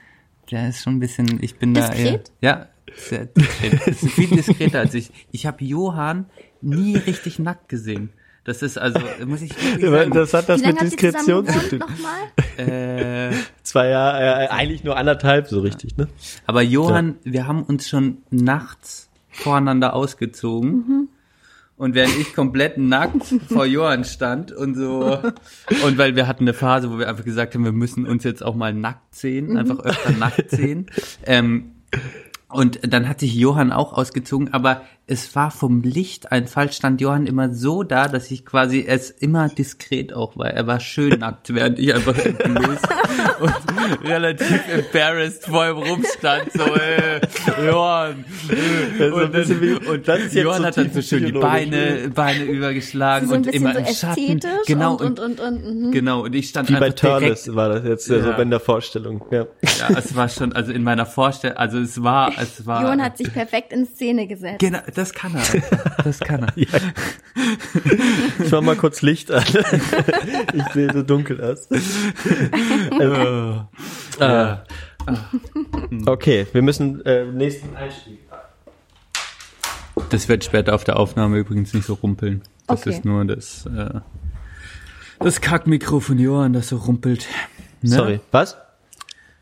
der 0.49 0.69
ist 0.69 0.83
schon 0.83 0.95
ein 0.95 0.99
bisschen, 0.99 1.39
ich 1.41 1.57
bin 1.57 1.73
da 1.73 1.89
Diskret? 1.89 2.31
ja, 2.41 2.69
sehr 2.95 3.25
diskret. 3.25 3.81
Das 3.85 4.03
ist 4.03 4.11
viel 4.11 4.27
diskreter 4.29 4.79
als 4.79 4.93
ich. 4.93 5.11
Ich 5.31 5.45
habe 5.45 5.63
Johann 5.63 6.25
nie 6.61 6.95
richtig 6.95 7.39
nackt 7.39 7.69
gesehen. 7.69 8.09
Das 8.45 8.61
ist 8.61 8.77
also, 8.77 8.99
muss 9.25 9.41
ich 9.41 9.53
sagen, 9.53 10.11
Das 10.11 10.33
hat 10.33 10.49
das 10.49 10.59
wie 10.59 10.65
lange 10.65 10.73
mit 10.75 10.91
Diskretion 10.91 11.47
zu 11.47 11.69
tun. 11.69 11.79
nochmal? 11.79 13.29
äh, 13.29 13.31
Zwei 13.63 13.87
Jahre, 13.89 14.45
äh, 14.45 14.47
eigentlich 14.49 14.83
nur 14.83 14.97
anderthalb 14.97 15.47
so 15.47 15.61
richtig, 15.61 15.95
ne? 15.97 16.07
aber 16.45 16.61
Johann, 16.61 17.15
wir 17.23 17.47
haben 17.47 17.63
uns 17.63 17.87
schon 17.87 18.17
nachts 18.31 19.09
voreinander 19.29 19.93
ausgezogen. 19.93 21.09
Und 21.75 21.95
während 21.95 22.15
ich 22.17 22.35
komplett 22.35 22.77
nackt 22.77 23.25
vor 23.49 23.65
Johann 23.65 24.03
stand 24.03 24.51
und 24.51 24.75
so, 24.75 25.17
und 25.85 25.97
weil 25.97 26.15
wir 26.15 26.27
hatten 26.27 26.43
eine 26.43 26.53
Phase, 26.53 26.91
wo 26.91 26.99
wir 26.99 27.09
einfach 27.09 27.25
gesagt 27.25 27.55
haben, 27.55 27.65
wir 27.65 27.71
müssen 27.71 28.05
uns 28.05 28.23
jetzt 28.23 28.43
auch 28.43 28.55
mal 28.55 28.73
nackt 28.73 29.15
sehen, 29.15 29.57
einfach 29.57 29.79
öfter 29.79 30.11
nackt 30.11 30.51
sehen. 30.51 30.85
Ähm, 31.25 31.71
und 32.47 32.79
dann 32.93 33.09
hat 33.09 33.19
sich 33.19 33.33
Johann 33.33 33.71
auch 33.71 33.93
ausgezogen, 33.93 34.53
aber 34.53 34.83
es 35.05 35.35
war 35.35 35.51
vom 35.51 35.81
Lichteinfall 35.81 36.71
stand 36.71 37.01
Johann 37.01 37.27
immer 37.27 37.53
so 37.53 37.83
da, 37.83 38.07
dass 38.07 38.31
ich 38.31 38.45
quasi 38.45 38.85
es 38.87 39.09
immer 39.11 39.49
diskret 39.49 40.13
auch 40.13 40.37
war. 40.37 40.47
Er 40.49 40.65
war 40.65 40.79
schön 40.79 41.19
nackt, 41.19 41.53
während 41.53 41.77
ich 41.77 41.93
einfach 41.93 42.17
entblößt 42.17 42.87
und 43.41 44.07
relativ 44.07 44.61
embarrassed 44.69 45.45
vor 45.45 45.67
ihm 45.69 45.77
rumstand, 45.77 46.51
so, 46.53 46.63
äh, 46.63 47.19
Johann. 47.65 48.23
Äh, 48.49 49.09
so 49.09 49.15
und, 49.15 49.31
bisschen 49.33 49.61
wie- 49.61 49.73
dann, 49.73 49.87
und 49.87 50.07
das 50.07 50.19
ist 50.19 50.33
jetzt 50.35 50.43
Johann 50.45 50.61
so 50.61 50.67
hat 50.67 50.77
dann 50.77 50.93
so 50.93 51.01
schön 51.01 51.25
die 51.25 51.31
Beine, 51.33 52.09
Beine 52.13 52.43
übergeschlagen 52.45 53.27
So 53.27 53.35
und 53.35 53.47
immer 53.47 53.73
so 53.73 53.79
im 53.79 53.85
Schatten. 53.87 54.39
Genau, 54.67 54.95
und, 54.95 55.19
und, 55.19 55.39
und, 55.39 55.61
und, 55.63 55.81
mhm. 55.87 55.91
genau, 55.91 56.23
und 56.23 56.33
ich 56.33 56.47
stand 56.49 56.69
Wie 56.69 56.73
bei 56.75 56.85
einfach 56.87 56.95
direkt 57.01 57.21
Turles 57.45 57.55
war 57.55 57.69
das 57.69 57.83
jetzt 57.85 58.09
äh, 58.09 58.21
so 58.21 58.29
Ja. 58.29 58.37
in 58.37 58.49
der 58.49 58.61
Vorstellung. 58.61 59.25
Ja. 59.31 59.47
ja, 59.79 59.97
es 59.97 60.15
war 60.15 60.29
schon, 60.29 60.53
also 60.53 60.71
in 60.71 60.83
meiner 60.83 61.05
Vorstellung, 61.05 61.57
also 61.57 61.77
es 61.79 62.01
war, 62.01 62.31
es 62.41 62.65
war. 62.65 62.83
Johann 62.83 63.03
hat 63.03 63.17
sich 63.17 63.31
perfekt 63.33 63.73
in 63.73 63.85
Szene 63.85 64.27
gesetzt. 64.27 64.59
Genau, 64.59 64.79
das 64.93 65.13
kann 65.13 65.35
er. 65.35 65.43
Das 66.03 66.19
kann 66.19 66.43
er. 66.43 66.53
Ich 68.43 68.51
mach 68.51 68.61
mal 68.61 68.75
kurz 68.75 69.01
Licht 69.01 69.31
an. 69.31 69.43
ich 70.53 70.63
sehe 70.73 70.91
so 70.93 71.01
dunkel 71.03 71.41
aus. 71.41 71.67
Ja. 74.19 74.63
Okay, 76.05 76.47
wir 76.51 76.61
müssen 76.61 77.03
äh, 77.05 77.25
nächsten 77.25 77.75
Einstieg. 77.75 78.19
Das 80.09 80.27
wird 80.29 80.43
später 80.43 80.73
auf 80.75 80.83
der 80.83 80.97
Aufnahme 80.97 81.37
übrigens 81.37 81.73
nicht 81.73 81.85
so 81.85 81.95
rumpeln. 81.95 82.41
Das 82.67 82.81
Okay. 82.81 82.89
ist 82.91 83.05
nur 83.05 83.25
das, 83.25 83.65
äh, 83.65 83.99
das 85.19 85.41
Kackmikro 85.41 85.99
von 85.99 86.17
Johann, 86.19 86.53
das 86.53 86.69
so 86.69 86.77
rumpelt. 86.77 87.27
Ne? 87.81 87.89
Sorry. 87.89 88.19
Was? 88.31 88.57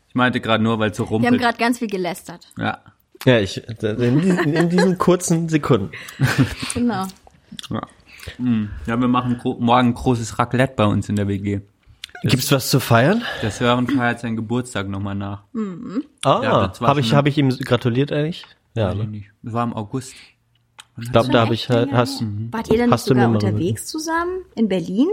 Ich 0.08 0.14
meinte 0.14 0.40
gerade 0.40 0.62
nur, 0.62 0.78
weil 0.78 0.90
es 0.90 0.96
so 0.96 1.04
Wir 1.04 1.08
haben 1.16 1.22
rumpelt. 1.24 1.40
gerade 1.40 1.58
ganz 1.58 1.78
viel 1.78 1.88
gelästert. 1.88 2.48
Ja. 2.58 2.78
Ja, 3.24 3.38
ich 3.38 3.62
in 3.66 4.20
diesen, 4.20 4.54
in 4.54 4.68
diesen 4.68 4.98
kurzen 4.98 5.48
Sekunden. 5.48 5.90
Genau. 6.74 7.06
Ja. 7.70 7.80
Mm. 8.38 8.68
ja, 8.86 8.96
wir 9.00 9.08
machen 9.08 9.38
gro 9.38 9.56
morgen 9.58 9.88
ein 9.88 9.94
großes 9.94 10.38
Raclette 10.38 10.74
bei 10.76 10.84
uns 10.84 11.08
in 11.08 11.16
der 11.16 11.28
WG. 11.28 11.60
Gibt's 12.22 12.52
was 12.52 12.70
zu 12.70 12.78
feiern? 12.78 13.22
Der 13.42 13.50
Sören 13.50 13.88
feiert 13.88 14.20
seinen 14.20 14.36
Geburtstag 14.36 14.88
nochmal 14.88 15.16
nach. 15.16 15.42
Ah, 16.24 16.40
Ja, 16.42 16.68
das 16.68 16.80
war 16.80 16.88
habe 16.90 17.00
ich 17.00 17.14
habe 17.14 17.28
ich 17.28 17.38
ihm 17.38 17.48
gratuliert 17.50 18.12
eigentlich? 18.12 18.46
Ja, 18.74 18.94
ne? 18.94 19.06
nicht. 19.06 19.30
Das 19.42 19.52
war 19.52 19.64
im 19.64 19.74
August. 19.74 20.14
ich 21.00 21.10
glaube, 21.10 21.30
da 21.30 21.40
habe 21.40 21.54
ich 21.54 21.68
halt 21.68 21.92
hast 21.92 22.20
her? 22.20 22.28
Wart 22.52 22.68
ihr 22.68 22.78
dann 22.78 22.86
nicht 22.86 22.92
Hast 22.92 23.10
du 23.10 23.14
sogar 23.14 23.28
unterwegs 23.28 23.86
zusammen? 23.86 24.44
In 24.54 24.68
Berlin? 24.68 25.08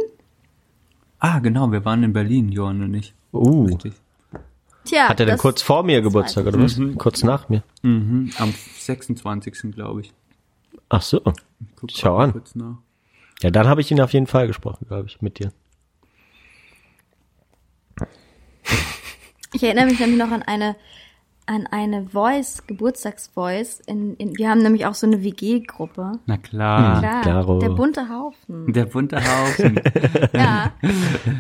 Ah, 1.20 1.40
genau, 1.40 1.72
wir 1.72 1.84
waren 1.84 2.04
in 2.04 2.14
Berlin, 2.14 2.50
Johann 2.50 2.84
und 2.84 2.94
ich. 2.94 3.14
Uh, 3.34 3.66
Richtig. 3.66 3.94
Tja. 4.86 5.10
hat 5.10 5.20
er 5.20 5.26
denn 5.26 5.38
kurz 5.38 5.62
vor 5.62 5.84
mir 5.84 6.02
Geburtstag 6.02 6.46
oder 6.46 6.60
was? 6.60 6.80
Kurz 6.98 7.24
nach 7.24 7.50
mir. 7.50 7.64
Mhm, 7.82 8.32
am 8.38 8.54
26. 8.78 9.74
glaube 9.74 10.02
ich. 10.02 10.14
Ach 10.90 11.02
so. 11.02 11.22
Guck 11.76 11.92
Schau 11.92 12.18
an. 12.18 12.32
Kurz 12.34 12.56
nach. 12.56 12.78
Ja, 13.42 13.52
dann 13.52 13.68
habe 13.68 13.82
ich 13.82 13.92
ihn 13.92 14.02
auf 14.02 14.14
jeden 14.14 14.28
Fall 14.28 14.48
gesprochen, 14.48 14.86
glaube 14.88 15.08
ich, 15.08 15.22
mit 15.22 15.40
dir. 15.40 15.52
Ich 19.54 19.64
erinnere 19.64 19.86
mich 19.86 20.00
nämlich 20.00 20.20
noch 20.20 20.32
an 20.32 20.44
eine 20.44 20.76
an 21.50 21.66
eine 21.66 22.06
Voice, 22.06 22.64
Geburtstagsvoice. 22.68 23.82
In, 23.88 24.16
in, 24.18 24.38
wir 24.38 24.50
haben 24.50 24.62
nämlich 24.62 24.86
auch 24.86 24.94
so 24.94 25.08
eine 25.08 25.24
WG-Gruppe. 25.24 26.20
Na 26.28 26.38
klar. 26.38 27.00
Klar, 27.00 27.22
klaro. 27.24 27.58
der 27.58 27.70
bunte 27.70 28.08
Haufen. 28.08 28.72
Der 28.72 28.86
bunte 28.86 29.18
Haufen. 29.18 29.82
Ja, 30.34 30.72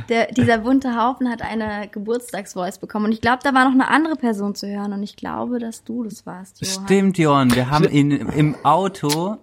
der, 0.09 0.31
dieser 0.31 0.59
bunte 0.59 0.95
Haufen 0.95 1.29
hat 1.29 1.41
eine 1.41 1.87
Geburtstagsvoice 1.89 2.79
bekommen. 2.79 3.05
Und 3.05 3.11
ich 3.11 3.21
glaube, 3.21 3.39
da 3.43 3.53
war 3.53 3.65
noch 3.65 3.71
eine 3.71 3.87
andere 3.87 4.15
Person 4.15 4.55
zu 4.55 4.67
hören. 4.67 4.93
Und 4.93 5.03
ich 5.03 5.15
glaube, 5.15 5.59
dass 5.59 5.83
du 5.83 6.03
das 6.03 6.25
warst, 6.25 6.61
Johann. 6.61 6.85
Stimmt, 6.85 7.17
Johann. 7.17 7.55
Wir 7.55 7.69
haben 7.69 7.89
ihn 7.89 8.11
im 8.11 8.55
Auto 8.63 9.37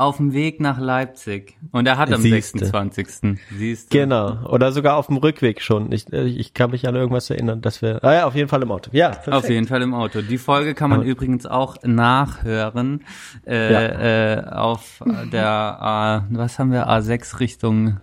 auf 0.00 0.16
dem 0.16 0.32
Weg 0.32 0.60
nach 0.60 0.78
Leipzig. 0.80 1.56
Und 1.72 1.86
er 1.86 1.98
hat 1.98 2.12
am 2.12 2.20
Siehste. 2.22 2.58
26. 2.58 3.36
Siehst 3.56 3.92
du? 3.92 3.98
Genau. 3.98 4.44
Oder 4.48 4.72
sogar 4.72 4.96
auf 4.96 5.06
dem 5.06 5.16
Rückweg 5.18 5.60
schon. 5.62 5.92
Ich, 5.92 6.12
äh, 6.12 6.24
ich 6.24 6.54
kann 6.54 6.70
mich 6.70 6.88
an 6.88 6.94
irgendwas 6.96 7.30
erinnern, 7.30 7.60
dass 7.60 7.82
wir. 7.82 8.02
Ah 8.02 8.14
ja, 8.14 8.26
auf 8.26 8.34
jeden 8.34 8.48
Fall 8.48 8.62
im 8.62 8.72
Auto. 8.72 8.90
Ja, 8.92 9.10
perfekt. 9.10 9.36
Auf 9.36 9.48
jeden 9.48 9.66
Fall 9.66 9.82
im 9.82 9.94
Auto. 9.94 10.22
Die 10.22 10.38
Folge 10.38 10.74
kann 10.74 10.90
man 10.90 11.00
Aber- 11.00 11.08
übrigens 11.08 11.46
auch 11.46 11.76
nachhören 11.82 13.04
äh, 13.46 14.34
äh, 14.36 14.44
auf 14.50 15.02
der 15.32 15.46
A, 15.46 16.26
was 16.30 16.58
haben 16.58 16.72
wir 16.72 16.88
A6 16.88 17.40
Richtung 17.40 17.98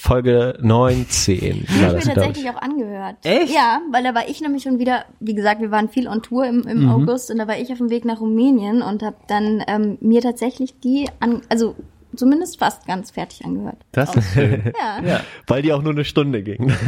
Folge 0.00 0.56
19 0.62 1.66
war 1.68 1.88
Ich 1.88 1.92
das, 1.94 2.06
mir 2.06 2.14
tatsächlich 2.14 2.44
ich. 2.44 2.50
auch 2.50 2.62
angehört. 2.62 3.16
Echt? 3.24 3.52
Ja, 3.52 3.80
weil 3.90 4.04
da 4.04 4.14
war 4.14 4.28
ich 4.28 4.40
nämlich 4.40 4.62
schon 4.62 4.78
wieder, 4.78 5.04
wie 5.18 5.34
gesagt, 5.34 5.60
wir 5.60 5.72
waren 5.72 5.88
viel 5.88 6.06
on 6.06 6.22
Tour 6.22 6.46
im, 6.46 6.60
im 6.68 6.84
Mhm. 6.84 6.90
August 6.90 7.30
und 7.32 7.38
da 7.38 7.48
war 7.48 7.58
ich 7.58 7.72
auf 7.72 7.78
dem 7.78 7.90
Weg 7.90 8.04
nach 8.04 8.20
Rumänien 8.20 8.80
und 8.80 9.02
habe 9.02 9.16
dann 9.26 9.62
ähm, 9.66 9.98
mir 10.00 10.20
tatsächlich 10.22 10.78
die, 10.80 11.08
an, 11.18 11.42
also 11.48 11.74
zumindest 12.14 12.58
fast 12.60 12.86
ganz 12.86 13.10
fertig 13.10 13.44
angehört. 13.44 13.78
Das 13.92 14.14
ist 14.14 14.32
schön. 14.34 14.72
Ja. 14.80 15.02
ja. 15.04 15.20
Weil 15.48 15.62
die 15.62 15.72
auch 15.72 15.82
nur 15.82 15.92
eine 15.92 16.04
Stunde 16.04 16.42
ging. 16.44 16.72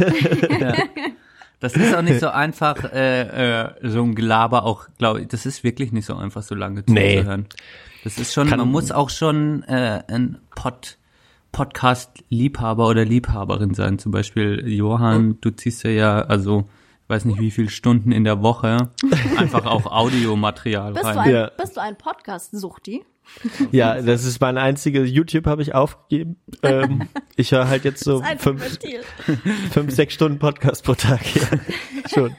Das 1.59 1.73
ist 1.75 1.93
auch 1.93 2.01
nicht 2.01 2.19
so 2.19 2.29
einfach, 2.29 2.91
äh, 2.91 3.61
äh, 3.65 3.69
so 3.83 4.01
ein 4.01 4.15
Gelaber 4.15 4.63
auch, 4.65 4.87
glaube 4.97 5.21
ich, 5.21 5.27
das 5.27 5.45
ist 5.45 5.63
wirklich 5.63 5.91
nicht 5.91 6.07
so 6.07 6.15
einfach, 6.15 6.41
so 6.41 6.55
lange 6.55 6.83
Nee. 6.87 7.17
zuzuhören. 7.17 7.45
Das 8.03 8.17
ist 8.17 8.33
schon, 8.33 8.47
Kann- 8.49 8.57
man 8.57 8.71
muss 8.71 8.91
auch 8.91 9.11
schon 9.11 9.61
äh, 9.67 10.01
ein 10.07 10.39
Pod, 10.55 10.97
Podcast-Liebhaber 11.51 12.87
oder 12.87 13.05
Liebhaberin 13.05 13.73
sein. 13.73 13.99
Zum 13.99 14.11
Beispiel 14.11 14.67
Johann, 14.67 15.37
du 15.41 15.51
ziehst 15.51 15.83
ja 15.83 15.89
ja, 15.91 16.21
also, 16.21 16.69
ich 17.03 17.09
weiß 17.09 17.25
nicht 17.25 17.39
wie 17.39 17.51
viele 17.51 17.69
Stunden 17.69 18.11
in 18.11 18.23
der 18.23 18.41
Woche 18.41 18.89
einfach 19.37 19.65
auch 19.65 19.85
Audiomaterial 19.85 20.93
Bist 20.93 21.03
du 21.03 21.09
rein. 21.09 21.17
ein, 21.19 21.31
Ja. 21.31 21.51
bist 21.57 21.75
du 21.77 21.81
ein 21.81 21.97
Podcast-Suchti? 21.97 23.03
Ja, 23.71 24.01
das 24.01 24.25
ist 24.25 24.41
mein 24.41 24.57
einziges 24.57 25.09
YouTube 25.09 25.45
habe 25.45 25.61
ich 25.61 25.75
aufgegeben. 25.75 26.37
Ähm, 26.63 27.07
ich 27.35 27.51
höre 27.51 27.67
halt 27.67 27.85
jetzt 27.85 28.03
so 28.03 28.21
fünf, 28.37 28.79
fünf, 29.71 29.91
sechs 29.93 30.13
Stunden 30.15 30.39
Podcast 30.39 30.83
pro 30.83 30.95
Tag. 30.95 31.21
Ja, 31.35 31.47
schon. 32.13 32.35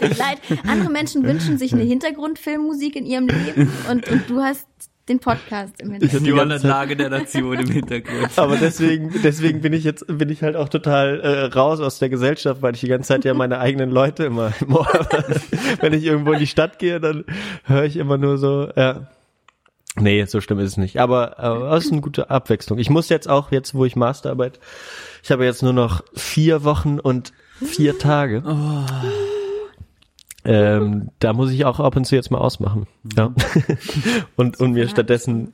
Leid. 0.00 0.38
Andere 0.68 0.90
Menschen 0.90 1.24
wünschen 1.24 1.58
sich 1.58 1.72
eine 1.74 1.82
Hintergrundfilmmusik 1.82 2.94
in 2.96 3.04
ihrem 3.06 3.26
Leben 3.26 3.70
und, 3.90 4.08
und 4.08 4.30
du 4.30 4.40
hast 4.40 4.66
den 5.08 5.20
Podcast 5.20 5.80
im 5.80 5.94
Ich 5.94 6.10
Hintergrund. 6.10 6.12
hab 6.12 6.18
die 6.20 6.24
Die 6.30 6.36
ganze 6.36 6.56
Zeit- 6.62 6.68
Lage 6.70 6.96
der 6.96 7.10
Nation 7.10 7.58
im 7.58 7.70
Hintergrund. 7.70 8.30
Aber 8.36 8.56
deswegen, 8.56 9.12
deswegen 9.22 9.60
bin 9.60 9.72
ich 9.72 9.84
jetzt, 9.84 10.04
bin 10.08 10.28
ich 10.30 10.42
halt 10.42 10.56
auch 10.56 10.68
total 10.68 11.20
äh, 11.20 11.44
raus 11.44 11.80
aus 11.80 11.98
der 11.98 12.08
Gesellschaft, 12.08 12.60
weil 12.62 12.74
ich 12.74 12.80
die 12.80 12.88
ganze 12.88 13.08
Zeit 13.08 13.24
ja 13.24 13.32
meine 13.34 13.58
eigenen 13.60 13.90
Leute 13.90 14.24
immer 14.24 14.52
im 14.60 14.74
Ohr 14.74 14.86
habe. 14.92 15.36
Wenn 15.80 15.92
ich 15.92 16.04
irgendwo 16.04 16.32
in 16.32 16.40
die 16.40 16.46
Stadt 16.46 16.78
gehe, 16.78 16.98
dann 17.00 17.24
höre 17.64 17.84
ich 17.84 17.96
immer 17.96 18.18
nur 18.18 18.36
so, 18.38 18.68
ja. 18.76 19.06
Nee, 19.98 20.24
so 20.26 20.42
schlimm 20.42 20.58
ist 20.58 20.72
es 20.72 20.76
nicht. 20.76 20.98
Aber 21.00 21.38
äh, 21.38 21.70
das 21.70 21.86
ist 21.86 21.92
eine 21.92 22.02
gute 22.02 22.28
Abwechslung. 22.28 22.78
Ich 22.78 22.90
muss 22.90 23.08
jetzt 23.08 23.28
auch, 23.30 23.50
jetzt 23.52 23.74
wo 23.74 23.84
ich 23.86 23.96
Masterarbeit, 23.96 24.58
ich 25.22 25.30
habe 25.30 25.44
jetzt 25.44 25.62
nur 25.62 25.72
noch 25.72 26.02
vier 26.14 26.64
Wochen 26.64 26.98
und 27.00 27.32
vier 27.64 27.98
Tage. 27.98 28.42
Ähm, 30.46 31.10
da 31.18 31.32
muss 31.32 31.50
ich 31.50 31.64
auch 31.64 31.80
ab 31.80 31.96
und 31.96 32.04
zu 32.04 32.14
jetzt 32.14 32.30
mal 32.30 32.38
ausmachen. 32.38 32.86
Ja. 33.16 33.34
und, 34.36 34.60
und 34.60 34.72
mir 34.72 34.88
stattdessen 34.88 35.52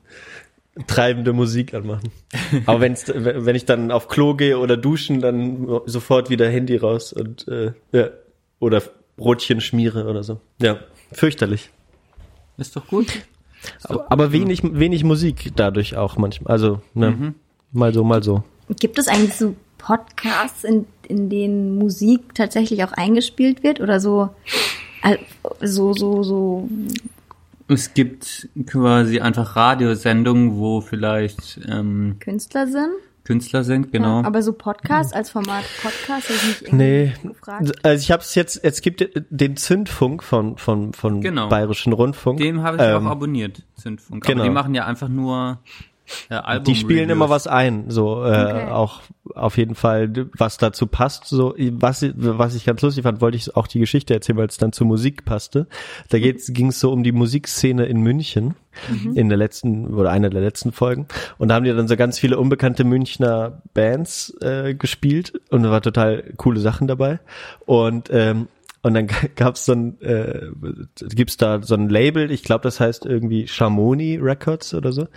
treibende 0.86 1.32
Musik 1.32 1.74
anmachen. 1.74 2.11
Aber 2.66 2.80
wenn's, 2.80 3.11
wenn 3.14 3.57
ich 3.57 3.64
dann 3.64 3.90
auf 3.90 4.09
Klo 4.09 4.34
gehe 4.34 4.59
oder 4.59 4.76
duschen, 4.76 5.20
dann 5.20 5.80
sofort 5.86 6.30
wieder 6.30 6.49
Handy 6.49 6.76
raus 6.76 7.12
und 7.12 7.49
äh, 7.49 7.72
ja. 7.93 8.11
Oder 8.61 8.82
Brotchen 9.16 9.61
schmiere 9.61 10.07
oder 10.07 10.22
so. 10.22 10.40
Ja, 10.61 10.78
fürchterlich. 11.11 11.70
Ist 12.59 12.76
doch 12.76 12.86
gut. 12.86 13.09
Aber, 13.84 14.11
aber 14.11 14.32
wenig, 14.32 14.62
wenig 14.62 15.05
Musik 15.05 15.53
dadurch 15.57 15.97
auch 15.97 16.16
manchmal. 16.16 16.53
Also, 16.53 16.80
ne, 16.95 17.34
mal 17.72 17.93
so, 17.93 18.05
mal 18.05 18.22
so. 18.22 18.45
Gibt 18.78 18.99
es 18.99 19.09
eigentlich 19.09 19.34
so 19.34 19.55
Podcasts, 19.78 20.64
in, 20.64 20.86
in 21.09 21.28
denen 21.28 21.76
Musik 21.76 22.34
tatsächlich 22.34 22.84
auch 22.84 22.93
eingespielt 22.93 23.62
wird 23.62 23.80
oder 23.80 23.99
so, 23.99 24.30
so, 25.61 25.92
so, 25.92 26.22
so, 26.22 26.68
Es 27.68 27.94
gibt 27.94 28.48
quasi 28.66 29.20
einfach 29.20 29.57
Radiosendungen, 29.57 30.57
wo 30.57 30.80
vielleicht 30.80 31.61
ähm, 31.68 32.16
Künstler 32.20 32.66
sind? 32.66 32.90
Künstler 33.24 33.62
sind, 33.62 33.92
genau. 33.92 34.20
Ja, 34.22 34.26
aber 34.26 34.42
so 34.42 34.53
Podcast 34.53 35.14
als 35.14 35.30
Format 35.30 35.62
Podcast 35.80 36.28
habe 36.28 36.34
ich 36.36 36.44
mich 36.48 36.62
irgendwie 36.62 36.76
Nee, 36.76 37.12
gefragt. 37.22 37.72
also 37.84 38.03
ich 38.03 38.11
habe 38.11 38.20
es 38.22 38.34
jetzt, 38.34 38.64
es 38.64 38.80
gibt 38.80 39.09
den 39.30 39.57
Zündfunk 39.57 40.24
von, 40.24 40.57
von, 40.59 40.92
von 40.92 41.20
Genau. 41.20 41.48
Bayerischen 41.48 41.92
Rundfunk. 41.92 42.38
Den 42.40 42.62
habe 42.64 42.78
ich 42.78 42.82
Ähm, 42.82 43.07
auch 43.07 43.11
abonniert, 43.12 43.62
Zündfunk. 43.76 44.24
genau. 44.24 44.40
Aber 44.40 44.48
die 44.48 44.53
machen 44.55 44.74
ja 44.74 44.86
einfach 44.86 45.09
nur 45.09 45.61
Album 46.28 46.64
Die 46.64 46.74
spielen 46.78 47.10
immer 47.10 47.30
was 47.30 47.46
ein, 47.46 47.90
so 47.90 48.24
äh, 48.24 48.42
Okay. 48.42 48.68
auch 48.70 49.00
auf 49.34 49.56
jeden 49.56 49.74
Fall, 49.74 50.12
was 50.36 50.58
dazu 50.58 50.86
passt. 50.86 51.26
So 51.26 51.54
was 51.56 52.04
was 52.16 52.54
ich 52.54 52.64
ganz 52.64 52.82
lustig 52.82 53.04
fand, 53.04 53.20
wollte 53.20 53.36
ich 53.36 53.54
auch 53.56 53.66
die 53.66 53.78
Geschichte 53.78 54.14
erzählen, 54.14 54.38
weil 54.38 54.48
es 54.48 54.58
dann 54.58 54.72
zur 54.72 54.86
Musik 54.86 55.24
passte. 55.24 55.66
Da 56.10 56.18
ging 56.18 56.68
es 56.68 56.80
so 56.80 56.92
um 56.92 57.02
die 57.02 57.12
Musikszene 57.12 57.86
in 57.86 58.00
München 58.00 58.54
in 59.14 59.28
der 59.28 59.36
letzten 59.36 59.92
oder 59.94 60.10
einer 60.10 60.30
der 60.30 60.40
letzten 60.40 60.72
Folgen 60.72 61.06
und 61.36 61.48
da 61.48 61.56
haben 61.56 61.64
die 61.64 61.72
dann 61.74 61.88
so 61.88 61.96
ganz 61.96 62.18
viele 62.18 62.38
unbekannte 62.38 62.84
Münchner 62.84 63.60
Bands 63.74 64.34
äh, 64.40 64.74
gespielt 64.74 65.34
und 65.50 65.62
da 65.62 65.70
war 65.70 65.82
total 65.82 66.22
coole 66.38 66.58
Sachen 66.58 66.88
dabei 66.88 67.20
und 67.66 68.08
ähm, 68.10 68.48
und 68.83 68.95
dann 68.95 69.07
gab's 69.37 69.64
so 69.64 69.72
ein, 69.72 70.01
äh, 70.01 70.51
gibt's 71.14 71.37
da 71.37 71.62
so 71.62 71.74
ein 71.74 71.89
Label, 71.89 72.30
ich 72.30 72.43
glaube, 72.43 72.62
das 72.62 72.80
heißt 72.80 73.07
irgendwie 73.07 73.47
Chamonix 73.47 74.22
Records 74.22 74.74
oder 74.74 74.93
so. 74.93 75.09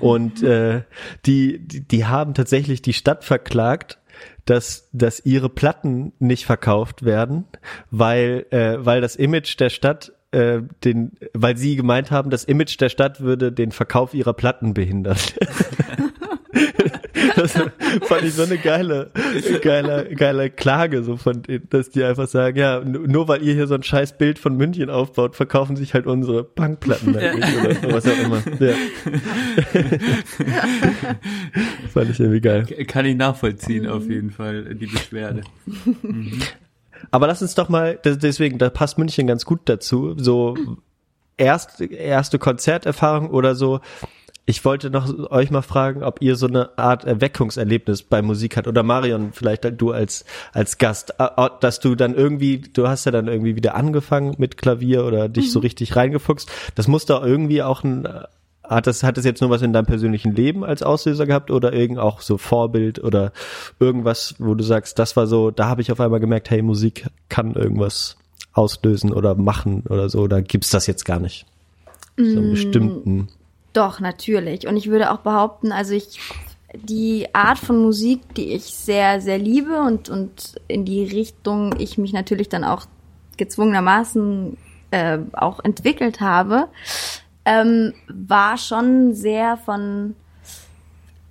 Und 0.00 0.42
äh, 0.42 0.82
die, 1.24 1.60
die, 1.60 1.80
die 1.80 2.04
haben 2.06 2.34
tatsächlich 2.34 2.82
die 2.82 2.92
Stadt 2.92 3.24
verklagt, 3.24 3.98
dass, 4.44 4.88
dass 4.92 5.24
ihre 5.24 5.48
Platten 5.48 6.12
nicht 6.18 6.44
verkauft 6.44 7.04
werden, 7.04 7.44
weil, 7.90 8.46
äh, 8.50 8.76
weil 8.78 9.00
das 9.00 9.16
Image 9.16 9.58
der 9.58 9.70
Stadt 9.70 10.12
äh, 10.32 10.60
den, 10.84 11.12
weil 11.32 11.56
sie 11.56 11.76
gemeint 11.76 12.10
haben, 12.10 12.30
das 12.30 12.44
Image 12.44 12.80
der 12.80 12.88
Stadt 12.88 13.20
würde 13.20 13.52
den 13.52 13.70
Verkauf 13.70 14.14
ihrer 14.14 14.34
Platten 14.34 14.74
behindern. 14.74 15.16
Das 17.36 17.52
fand 17.52 18.22
ich 18.22 18.34
so 18.34 18.42
eine 18.42 18.58
geile, 18.58 19.10
geile, 19.62 20.14
geile 20.14 20.50
Klage, 20.50 21.02
so 21.02 21.16
von 21.16 21.42
dass 21.70 21.88
die 21.90 22.04
einfach 22.04 22.28
sagen, 22.28 22.58
ja, 22.58 22.80
nur 22.80 23.28
weil 23.28 23.42
ihr 23.42 23.54
hier 23.54 23.66
so 23.66 23.74
ein 23.74 23.82
scheiß 23.82 24.18
Bild 24.18 24.38
von 24.38 24.56
München 24.56 24.90
aufbaut, 24.90 25.36
verkaufen 25.36 25.76
sich 25.76 25.94
halt 25.94 26.06
unsere 26.06 26.44
Punkplatten 26.44 27.14
halt 27.14 27.34
nicht 27.36 27.56
oder 27.56 27.94
was 27.94 28.06
auch 28.06 28.18
immer. 28.18 28.42
Ja. 28.60 28.74
fand 31.92 32.10
ich 32.10 32.20
irgendwie 32.20 32.40
geil. 32.40 32.64
Kann 32.86 33.06
ich 33.06 33.16
nachvollziehen, 33.16 33.86
auf 33.86 34.08
jeden 34.08 34.30
Fall, 34.30 34.74
die 34.74 34.86
Beschwerde. 34.86 35.42
Aber 37.10 37.26
lass 37.26 37.42
uns 37.42 37.54
doch 37.54 37.68
mal, 37.68 37.98
deswegen, 38.04 38.58
da 38.58 38.70
passt 38.70 38.98
München 38.98 39.26
ganz 39.26 39.44
gut 39.44 39.60
dazu, 39.66 40.14
so 40.16 40.56
erst, 41.36 41.80
erste 41.80 42.38
Konzerterfahrung 42.38 43.30
oder 43.30 43.54
so. 43.54 43.80
Ich 44.46 44.64
wollte 44.64 44.90
noch 44.90 45.30
euch 45.30 45.50
mal 45.50 45.62
fragen, 45.62 46.02
ob 46.02 46.20
ihr 46.20 46.36
so 46.36 46.46
eine 46.46 46.76
Art 46.78 47.04
Erweckungserlebnis 47.04 48.02
bei 48.02 48.20
Musik 48.20 48.58
hat. 48.58 48.68
Oder 48.68 48.82
Marion, 48.82 49.32
vielleicht 49.32 49.64
du 49.80 49.92
als 49.92 50.26
als 50.52 50.76
Gast, 50.76 51.14
äh, 51.18 51.28
äh, 51.36 51.48
dass 51.60 51.80
du 51.80 51.94
dann 51.94 52.14
irgendwie, 52.14 52.58
du 52.58 52.86
hast 52.86 53.06
ja 53.06 53.12
dann 53.12 53.26
irgendwie 53.26 53.56
wieder 53.56 53.74
angefangen 53.74 54.34
mit 54.36 54.58
Klavier 54.58 55.06
oder 55.06 55.30
dich 55.30 55.50
so 55.50 55.60
richtig 55.60 55.96
reingefuchst. 55.96 56.50
Das 56.74 56.88
muss 56.88 57.06
doch 57.06 57.24
irgendwie 57.24 57.62
auch 57.62 57.84
ein 57.84 58.06
hat 58.62 58.86
das 58.86 59.02
hat 59.02 59.16
das 59.16 59.24
jetzt 59.24 59.40
nur 59.40 59.50
was 59.50 59.62
in 59.62 59.72
deinem 59.72 59.86
persönlichen 59.86 60.34
Leben 60.34 60.64
als 60.64 60.82
Auslöser 60.82 61.26
gehabt 61.26 61.50
oder 61.50 61.72
irgend 61.72 61.98
auch 61.98 62.20
so 62.20 62.38
Vorbild 62.38 63.02
oder 63.02 63.32
irgendwas, 63.78 64.36
wo 64.38 64.54
du 64.54 64.64
sagst, 64.64 64.98
das 64.98 65.16
war 65.16 65.26
so, 65.26 65.50
da 65.50 65.66
habe 65.66 65.82
ich 65.82 65.92
auf 65.92 66.00
einmal 66.00 66.20
gemerkt, 66.20 66.50
hey, 66.50 66.62
Musik 66.62 67.06
kann 67.28 67.54
irgendwas 67.54 68.16
auslösen 68.52 69.12
oder 69.12 69.34
machen 69.34 69.84
oder 69.88 70.08
so, 70.08 70.20
oder 70.20 70.40
gibt's 70.40 70.70
das 70.70 70.86
jetzt 70.86 71.04
gar 71.04 71.20
nicht? 71.20 71.44
So 72.16 72.38
einen 72.38 72.52
bestimmten 72.52 73.28
Doch, 73.74 74.00
natürlich. 74.00 74.66
Und 74.66 74.76
ich 74.76 74.88
würde 74.88 75.10
auch 75.10 75.18
behaupten, 75.18 75.72
also 75.72 75.92
ich, 75.94 76.20
die 76.74 77.34
Art 77.34 77.58
von 77.58 77.82
Musik, 77.82 78.34
die 78.36 78.54
ich 78.54 78.64
sehr, 78.64 79.20
sehr 79.20 79.36
liebe 79.36 79.80
und, 79.80 80.08
und 80.08 80.54
in 80.68 80.84
die 80.84 81.04
Richtung 81.04 81.74
ich 81.78 81.98
mich 81.98 82.12
natürlich 82.12 82.48
dann 82.48 82.64
auch 82.64 82.86
gezwungenermaßen 83.36 84.56
äh, 84.92 85.18
auch 85.32 85.58
entwickelt 85.64 86.20
habe, 86.20 86.68
ähm, 87.44 87.94
war 88.06 88.56
schon 88.58 89.12
sehr 89.12 89.56
von, 89.56 90.14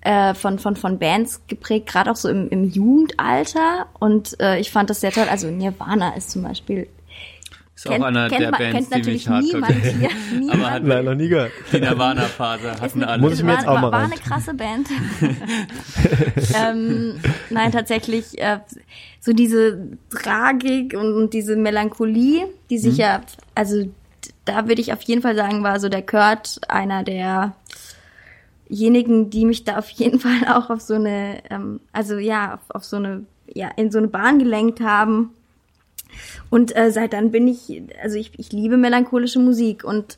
äh, 0.02 0.34
von, 0.34 0.60
von, 0.60 0.76
von 0.76 1.00
Bands 1.00 1.42
geprägt, 1.48 1.88
gerade 1.88 2.12
auch 2.12 2.18
so 2.18 2.28
im, 2.28 2.50
im 2.50 2.70
Jugendalter. 2.70 3.86
Und 4.00 4.38
äh, 4.42 4.60
ich 4.60 4.70
fand 4.70 4.90
das 4.90 5.00
sehr 5.00 5.12
toll. 5.12 5.28
Also 5.30 5.48
Nirvana 5.48 6.16
ist 6.18 6.30
zum 6.30 6.44
Beispiel 6.44 6.90
Ist 7.76 7.90
auch 7.90 8.02
einer 8.02 8.30
der 8.30 8.52
man- 8.52 8.60
Bands, 8.60 8.74
kennt 8.74 8.88
die 8.88 8.98
natürlich 8.98 9.30
mich 9.30 9.30
hardcore 9.30 9.74
hier. 9.74 10.10
Niemand. 10.40 10.54
Aber 10.54 10.72
hat 10.72 10.84
Nein, 10.84 11.06
noch 11.06 11.16
nie 11.16 11.28
gehört. 11.28 11.52
die 11.72 11.80
Nirvana-Phase 11.80 12.80
hatten 12.80 13.04
alle. 13.04 13.22
Muss 13.22 13.34
ich 13.34 13.44
mir 13.44 13.54
jetzt 13.54 13.66
war, 13.66 13.78
auch 13.78 13.82
mal 13.82 13.92
war 13.92 14.04
eine 14.04 14.16
krasse 14.16 14.54
Band. 14.54 14.88
ähm, 16.56 17.16
nein, 17.50 17.72
tatsächlich 17.72 18.40
äh, 18.40 18.60
so 19.20 19.34
diese 19.34 19.88
Tragik 20.12 20.94
und, 20.94 21.14
und 21.14 21.34
diese 21.34 21.56
Melancholie, 21.56 22.48
die 22.70 22.78
sich 22.78 22.98
ja, 22.98 23.22
also 23.56 23.90
da 24.46 24.68
würde 24.68 24.82
ich 24.82 24.94
auf 24.94 25.02
jeden 25.04 25.22
Fall 25.22 25.36
sagen, 25.36 25.64
war 25.64 25.80
so 25.80 25.90
der 25.90 26.06
Kurt 26.06 26.60
einer 26.68 27.04
derjenigen, 28.70 29.30
die 29.30 29.46
mich 29.46 29.64
da 29.64 29.78
auf 29.78 29.90
jeden 29.90 30.20
Fall 30.26 30.48
auch 30.48 30.70
auf 30.70 30.82
so 30.82 30.94
eine, 30.94 31.42
ähm, 31.50 31.80
also 31.92 32.18
ja, 32.18 32.54
auf, 32.56 32.62
auf 32.70 32.84
so 32.84 32.98
eine, 32.98 33.26
ja, 33.48 33.70
in 33.78 33.90
so 33.92 33.98
eine 33.98 34.08
Bahn 34.08 34.38
gelenkt 34.40 34.80
haben. 34.82 35.32
Und 36.50 36.76
äh, 36.76 36.92
seit 36.92 37.14
dann 37.14 37.32
bin 37.32 37.48
ich, 37.48 37.82
also 38.02 38.18
ich, 38.18 38.32
ich 38.38 38.52
liebe 38.52 38.78
melancholische 38.78 39.40
Musik 39.40 39.84
und 39.84 40.18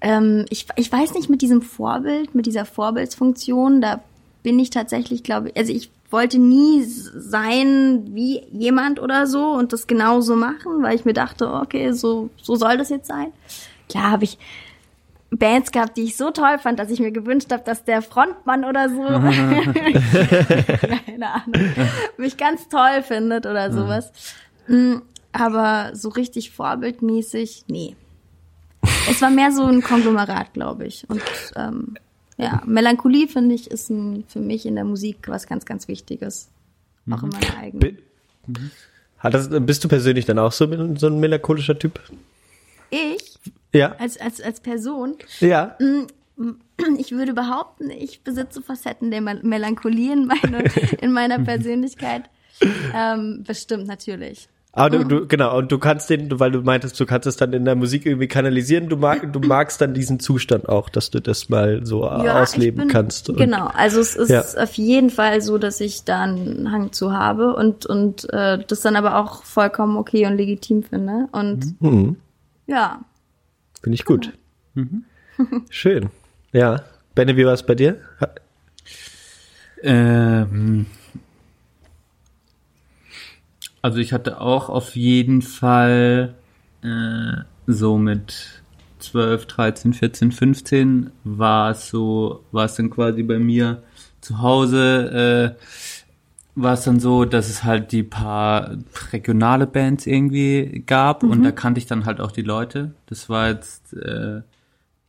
ähm, 0.00 0.44
ich, 0.50 0.66
ich 0.76 0.90
weiß 0.90 1.14
nicht 1.14 1.30
mit 1.30 1.42
diesem 1.42 1.62
Vorbild, 1.62 2.34
mit 2.34 2.46
dieser 2.46 2.64
Vorbildsfunktion, 2.64 3.80
da 3.80 4.02
bin 4.42 4.58
ich 4.58 4.70
tatsächlich, 4.70 5.22
glaube 5.22 5.48
ich, 5.48 5.56
also 5.56 5.72
ich 5.72 5.90
wollte 6.10 6.38
nie 6.38 6.84
sein 6.84 8.14
wie 8.14 8.42
jemand 8.52 9.00
oder 9.00 9.26
so 9.26 9.52
und 9.52 9.72
das 9.72 9.86
genauso 9.86 10.36
machen, 10.36 10.82
weil 10.82 10.94
ich 10.94 11.04
mir 11.04 11.14
dachte, 11.14 11.52
okay, 11.52 11.92
so, 11.92 12.30
so 12.40 12.54
soll 12.54 12.78
das 12.78 12.90
jetzt 12.90 13.08
sein. 13.08 13.32
Klar 13.88 14.12
habe 14.12 14.24
ich 14.24 14.38
Bands 15.30 15.72
gehabt, 15.72 15.96
die 15.96 16.04
ich 16.04 16.16
so 16.16 16.30
toll 16.30 16.58
fand, 16.58 16.78
dass 16.78 16.90
ich 16.90 17.00
mir 17.00 17.10
gewünscht 17.10 17.52
habe, 17.52 17.64
dass 17.64 17.84
der 17.84 18.02
Frontmann 18.02 18.64
oder 18.64 18.88
so, 18.88 19.02
keine 21.06 21.34
Ahnung, 21.34 21.74
mich 22.16 22.36
ganz 22.36 22.68
toll 22.68 23.02
findet 23.02 23.46
oder 23.46 23.72
sowas. 23.72 24.12
Mm, 24.68 24.96
Aber 25.32 25.90
so 25.94 26.08
richtig 26.08 26.50
vorbildmäßig, 26.50 27.64
nee. 27.68 27.94
Es 29.10 29.20
war 29.22 29.30
mehr 29.30 29.52
so 29.52 29.64
ein 29.64 29.82
Konglomerat, 29.82 30.52
glaube 30.54 30.86
ich. 30.86 31.08
Und 31.10 31.22
ähm, 31.56 31.96
ja, 32.38 32.62
Melancholie, 32.66 33.28
finde 33.28 33.54
ich, 33.54 33.70
ist 33.70 33.90
ein, 33.90 34.24
für 34.28 34.40
mich 34.40 34.64
in 34.66 34.74
der 34.76 34.84
Musik 34.84 35.28
was 35.28 35.46
ganz, 35.46 35.64
ganz 35.64 35.88
Wichtiges. 35.88 36.48
Auch 37.10 37.22
in 37.22 37.28
meiner 37.30 37.56
eigenen. 37.58 37.98
Hat 39.18 39.34
das, 39.34 39.48
bist 39.50 39.82
du 39.84 39.88
persönlich 39.88 40.24
dann 40.24 40.38
auch 40.38 40.52
so, 40.52 40.66
so 40.96 41.06
ein 41.08 41.20
melancholischer 41.20 41.78
Typ? 41.78 42.00
Ich, 42.90 43.38
Ja. 43.72 43.94
als, 43.98 44.18
als, 44.18 44.40
als 44.40 44.60
Person, 44.60 45.16
Ja. 45.40 45.76
ich 46.98 47.12
würde 47.12 47.32
behaupten, 47.32 47.90
ich 47.90 48.22
besitze 48.22 48.60
Facetten 48.62 49.10
der 49.10 49.20
Mel- 49.22 49.42
Melancholie 49.42 50.12
in, 50.12 50.26
meine, 50.26 50.64
in 51.00 51.12
meiner 51.12 51.38
Persönlichkeit. 51.44 52.24
Ähm, 52.94 53.42
bestimmt, 53.46 53.86
natürlich. 53.86 54.48
Aber 54.76 54.90
du, 54.90 55.04
du, 55.06 55.26
genau, 55.26 55.56
und 55.56 55.72
du 55.72 55.78
kannst 55.78 56.10
den, 56.10 56.38
weil 56.38 56.50
du 56.52 56.60
meintest, 56.60 57.00
du 57.00 57.06
kannst 57.06 57.26
es 57.26 57.36
dann 57.36 57.52
in 57.54 57.64
der 57.64 57.74
Musik 57.76 58.04
irgendwie 58.04 58.28
kanalisieren, 58.28 58.90
du, 58.90 58.96
mag, 58.98 59.32
du 59.32 59.40
magst 59.46 59.80
dann 59.80 59.94
diesen 59.94 60.20
Zustand 60.20 60.68
auch, 60.68 60.90
dass 60.90 61.10
du 61.10 61.20
das 61.20 61.48
mal 61.48 61.84
so 61.86 62.02
Ja, 62.04 62.42
ausleben 62.42 62.80
bin, 62.80 62.88
kannst. 62.88 63.30
Und- 63.30 63.36
Genau, 63.38 63.68
also 63.68 64.00
es 64.00 64.14
ist 64.16 64.28
Ja. 64.28 64.42
auf 64.62 64.74
jeden 64.74 65.08
Fall 65.08 65.40
so, 65.40 65.56
dass 65.56 65.80
ich 65.80 66.04
da 66.04 66.20
einen 66.24 66.70
Hang 66.72 66.92
zu 66.92 67.12
habe 67.12 67.56
und, 67.56 67.86
und 67.86 68.30
äh, 68.34 68.58
das 68.66 68.82
dann 68.82 68.96
aber 68.96 69.16
auch 69.16 69.44
vollkommen 69.44 69.96
okay 69.96 70.26
und 70.26 70.36
legitim 70.36 70.82
finde. 70.82 71.26
Und 71.32 71.80
Mhm. 71.80 72.16
ja, 72.66 73.00
Finde 73.82 73.94
ich 73.94 74.04
gut. 74.04 74.32
Schön. 75.70 76.10
Ja. 76.52 76.82
Benne, 77.14 77.36
wie 77.38 77.46
war 77.46 77.54
es 77.54 77.62
bei 77.62 77.74
dir? 77.74 77.96
Ähm, 79.82 80.86
also 83.86 83.98
ich 83.98 84.12
hatte 84.12 84.40
auch 84.40 84.68
auf 84.68 84.96
jeden 84.96 85.42
Fall 85.42 86.34
äh, 86.82 87.36
so 87.68 87.98
mit 87.98 88.64
12, 88.98 89.46
13, 89.46 89.92
14, 89.92 90.32
15 90.32 91.10
war 91.22 91.70
es 91.70 91.88
so, 91.88 92.42
war 92.50 92.64
es 92.64 92.74
dann 92.74 92.90
quasi 92.90 93.22
bei 93.22 93.38
mir 93.38 93.84
zu 94.20 94.42
Hause, 94.42 95.54
äh, 95.56 96.60
war 96.60 96.74
es 96.74 96.82
dann 96.82 96.98
so, 96.98 97.24
dass 97.24 97.48
es 97.48 97.62
halt 97.62 97.92
die 97.92 98.02
paar 98.02 98.72
regionale 99.12 99.68
Bands 99.68 100.04
irgendwie 100.04 100.82
gab 100.84 101.22
und 101.22 101.44
da 101.44 101.52
kannte 101.52 101.78
ich 101.78 101.86
dann 101.86 102.06
halt 102.06 102.20
auch 102.20 102.32
die 102.32 102.42
Leute. 102.42 102.90
Das 103.06 103.28
war 103.28 103.50
jetzt 103.50 103.92
äh, 103.92 104.40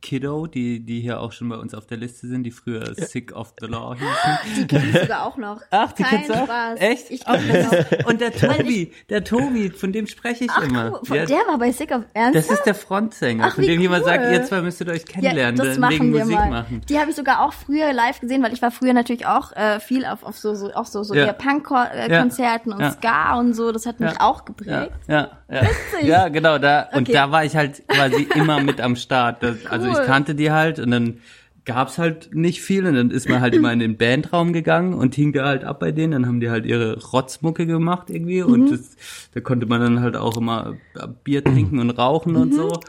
Kiddo, 0.00 0.46
die, 0.46 0.80
die 0.80 1.00
hier 1.00 1.20
auch 1.20 1.32
schon 1.32 1.48
bei 1.48 1.56
uns 1.56 1.74
auf 1.74 1.86
der 1.86 1.96
Liste 1.98 2.28
sind, 2.28 2.44
die 2.44 2.50
früher 2.52 2.94
Sick 2.94 3.32
of 3.34 3.52
the 3.60 3.66
Law 3.66 3.94
hießen. 3.98 4.56
die 4.56 4.66
kenne 4.66 4.84
ich 4.90 4.98
sogar 5.00 5.26
auch 5.26 5.36
noch. 5.36 5.60
Ach, 5.70 5.90
die 5.92 6.02
Kein 6.04 6.10
kennst 6.18 6.30
du 6.30 6.34
auch? 6.34 6.44
Spaß. 6.44 6.80
Echt? 6.80 7.10
Ich 7.10 7.24
kenn 7.24 7.48
das 7.52 7.72
auch. 8.04 8.06
Und 8.08 8.20
der 8.20 8.32
Tobi, 8.38 8.92
der 9.10 9.24
Tobi, 9.24 9.70
von 9.70 9.92
dem 9.92 10.06
spreche 10.06 10.44
ich 10.44 10.50
Ach, 10.54 10.62
immer. 10.62 11.00
Von 11.02 11.16
Ja, 11.16 11.26
der 11.26 11.38
war 11.48 11.58
bei 11.58 11.72
Sick 11.72 11.90
of 11.90 12.02
Ernst. 12.14 12.36
das 12.38 12.50
ist 12.50 12.62
der 12.64 12.74
Frontsänger, 12.76 13.46
Ach, 13.48 13.54
von 13.56 13.64
dem 13.64 13.80
jemand 13.80 14.04
cool. 14.04 14.08
sagt, 14.10 14.30
ihr 14.32 14.44
zwei 14.44 14.60
müsstet 14.62 14.88
euch 14.88 15.04
kennenlernen, 15.04 15.56
ja, 15.56 15.64
das 15.64 15.72
wegen 15.74 15.80
machen 15.80 16.12
wir 16.12 16.20
Musik 16.20 16.36
mal. 16.38 16.50
machen. 16.50 16.80
Die 16.88 16.98
habe 16.98 17.10
ich 17.10 17.16
sogar 17.16 17.44
auch 17.44 17.52
früher 17.52 17.92
live 17.92 18.20
gesehen, 18.20 18.42
weil 18.42 18.52
ich 18.52 18.62
war 18.62 18.70
früher 18.70 18.92
natürlich 18.92 19.26
auch 19.26 19.52
äh, 19.56 19.80
viel 19.80 20.04
auf, 20.04 20.22
auf 20.22 20.38
so, 20.38 20.54
so 20.54 20.72
auch 20.74 20.86
so, 20.86 21.02
so 21.02 21.14
Ja. 21.14 21.32
Punk-Konzerten 21.32 22.72
und 22.72 22.80
Ja. 22.80 22.90
Ska 22.92 23.38
und 23.38 23.54
so. 23.54 23.72
Das 23.72 23.86
hat 23.86 24.00
mich 24.00 24.12
Ja. 24.12 24.20
auch 24.20 24.38
Ja, 24.38 24.44
geprägt. 24.44 24.92
ja, 25.08 25.30
ja. 25.50 25.62
ja, 26.02 26.28
genau, 26.28 26.58
da, 26.58 26.88
und 26.92 27.02
Okay. 27.02 27.12
da 27.12 27.30
war 27.30 27.44
ich 27.44 27.56
halt 27.56 27.82
quasi 27.88 28.28
immer 28.34 28.60
mit 28.60 28.80
am 28.80 28.96
Start. 28.96 29.42
Das, 29.42 29.66
Also 29.66 29.87
ich 29.88 29.98
Cool. 29.98 30.04
kannte 30.04 30.34
die 30.34 30.50
halt 30.50 30.78
und 30.78 30.90
dann 30.90 31.18
gab's 31.64 31.98
halt 31.98 32.34
nicht 32.34 32.62
viel 32.62 32.86
und 32.86 32.94
dann 32.94 33.10
ist 33.10 33.28
man 33.28 33.42
halt 33.42 33.54
immer 33.54 33.70
in 33.72 33.78
den 33.80 33.98
Bandraum 33.98 34.54
gegangen 34.54 34.94
und 34.94 35.14
hing 35.14 35.34
da 35.34 35.44
halt 35.44 35.64
ab 35.64 35.80
bei 35.80 35.92
denen, 35.92 36.12
dann 36.12 36.26
haben 36.26 36.40
die 36.40 36.48
halt 36.48 36.64
ihre 36.64 36.98
Rotzmucke 36.98 37.66
gemacht 37.66 38.08
irgendwie 38.08 38.42
Mhm. 38.42 38.52
und 38.52 38.70
das, 38.70 38.96
da 39.34 39.40
konnte 39.40 39.66
man 39.66 39.80
dann 39.82 40.00
halt 40.00 40.16
auch 40.16 40.38
immer 40.38 40.76
Bier 41.24 41.44
trinken 41.44 41.78
und 41.78 41.90
rauchen 41.90 42.36
und 42.36 42.54
so. 42.54 42.80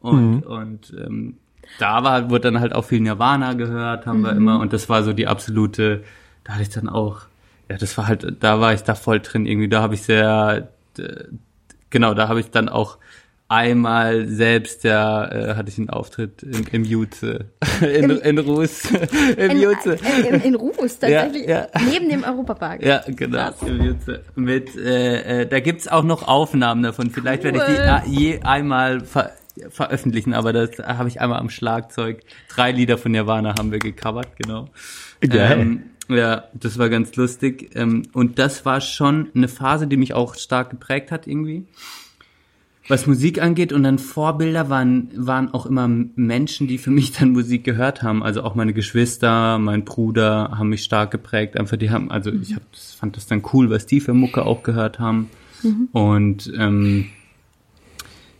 Und, 0.00 0.42
und 0.46 0.94
ähm, 1.04 1.34
da 1.80 2.04
war, 2.04 2.30
wurde 2.30 2.42
dann 2.52 2.60
halt 2.60 2.72
auch 2.74 2.84
viel 2.84 3.00
Nirvana 3.00 3.54
gehört, 3.54 4.06
haben 4.06 4.20
wir 4.22 4.30
immer. 4.32 4.60
Und 4.60 4.72
das 4.72 4.88
war 4.88 5.02
so 5.02 5.12
die 5.12 5.26
absolute, 5.26 6.04
da 6.44 6.52
hatte 6.52 6.62
ich 6.62 6.70
dann 6.70 6.88
auch, 6.88 7.22
ja, 7.68 7.76
das 7.76 7.98
war 7.98 8.06
halt, 8.06 8.36
da 8.40 8.60
war 8.60 8.72
ich 8.72 8.82
da 8.84 8.94
voll 8.94 9.18
drin 9.18 9.46
irgendwie, 9.46 9.68
da 9.68 9.82
habe 9.82 9.94
ich 9.94 10.02
sehr, 10.02 10.68
genau, 11.90 12.14
da 12.14 12.28
habe 12.28 12.38
ich 12.40 12.50
dann 12.50 12.68
auch 12.68 12.98
einmal 13.48 14.26
selbst, 14.26 14.84
ja, 14.84 15.24
äh, 15.30 15.54
hatte 15.54 15.70
ich 15.70 15.78
einen 15.78 15.90
Auftritt 15.90 16.42
im, 16.42 16.64
im 16.70 16.84
Jutze, 16.84 17.46
in, 17.80 18.10
in 18.10 18.38
Ruß, 18.38 18.90
im 19.36 19.50
In, 19.50 19.60
Jutze. 19.60 19.98
äh, 20.04 20.28
in, 20.28 20.40
in 20.42 20.54
Ruß 20.54 20.76
tatsächlich, 21.00 21.46
Ja, 21.48 21.62
ja. 21.62 21.80
neben 21.90 22.08
dem 22.08 22.24
Europapark. 22.24 22.82
Ja, 22.84 23.02
genau. 23.06 23.50
Im 23.66 23.82
Jutze. 23.82 24.22
Mit, 24.34 24.76
äh, 24.76 25.42
äh, 25.42 25.46
da 25.46 25.60
gibt's 25.60 25.88
auch 25.88 26.04
noch 26.04 26.28
Aufnahmen 26.28 26.82
davon. 26.82 27.10
Vielleicht 27.10 27.42
werde 27.44 27.58
ich 27.58 27.64
die 27.64 27.72
Cool. 27.72 27.80
äh, 27.80 28.08
je 28.08 28.40
einmal 28.42 29.00
ver 29.00 29.32
veröffentlichen, 29.70 30.34
aber 30.34 30.52
das 30.52 30.78
habe 30.78 31.08
ich 31.08 31.20
einmal 31.20 31.40
am 31.40 31.50
Schlagzeug. 31.50 32.20
Drei 32.48 32.70
Lieder 32.70 32.96
von 32.96 33.10
Nirvana 33.10 33.56
haben 33.58 33.72
wir 33.72 33.80
gecovert, 33.80 34.28
genau. 34.36 34.68
Geil. 35.20 35.58
Ähm, 35.58 35.82
ja, 36.08 36.44
das 36.54 36.78
war 36.78 36.88
ganz 36.88 37.16
lustig. 37.16 37.70
Ähm, 37.74 38.04
und 38.12 38.38
das 38.38 38.64
war 38.64 38.80
schon 38.80 39.30
eine 39.34 39.48
Phase, 39.48 39.88
die 39.88 39.96
mich 39.96 40.14
auch 40.14 40.36
stark 40.36 40.70
geprägt 40.70 41.10
hat 41.10 41.26
irgendwie. 41.26 41.66
Was 42.88 43.06
Musik 43.06 43.40
angeht 43.42 43.72
und 43.72 43.82
dann 43.82 43.98
Vorbilder 43.98 44.70
waren, 44.70 45.10
waren 45.14 45.52
auch 45.52 45.66
immer 45.66 45.86
Menschen, 45.88 46.66
die 46.68 46.78
für 46.78 46.90
mich 46.90 47.12
dann 47.12 47.32
Musik 47.32 47.64
gehört 47.64 48.02
haben. 48.02 48.22
Also 48.22 48.42
auch 48.42 48.54
meine 48.54 48.72
Geschwister, 48.72 49.58
mein 49.58 49.84
Bruder 49.84 50.52
haben 50.56 50.70
mich 50.70 50.84
stark 50.84 51.10
geprägt. 51.10 51.58
Einfach 51.58 51.76
die 51.76 51.90
haben, 51.90 52.10
also 52.10 52.32
ich 52.32 52.54
hab, 52.54 52.62
das, 52.72 52.94
fand 52.94 53.16
das 53.16 53.26
dann 53.26 53.42
cool, 53.52 53.68
was 53.70 53.86
die 53.86 54.00
für 54.00 54.14
Mucke 54.14 54.44
auch 54.46 54.62
gehört 54.62 54.98
haben. 54.98 55.28
Und 55.92 56.52
ähm, 56.56 57.06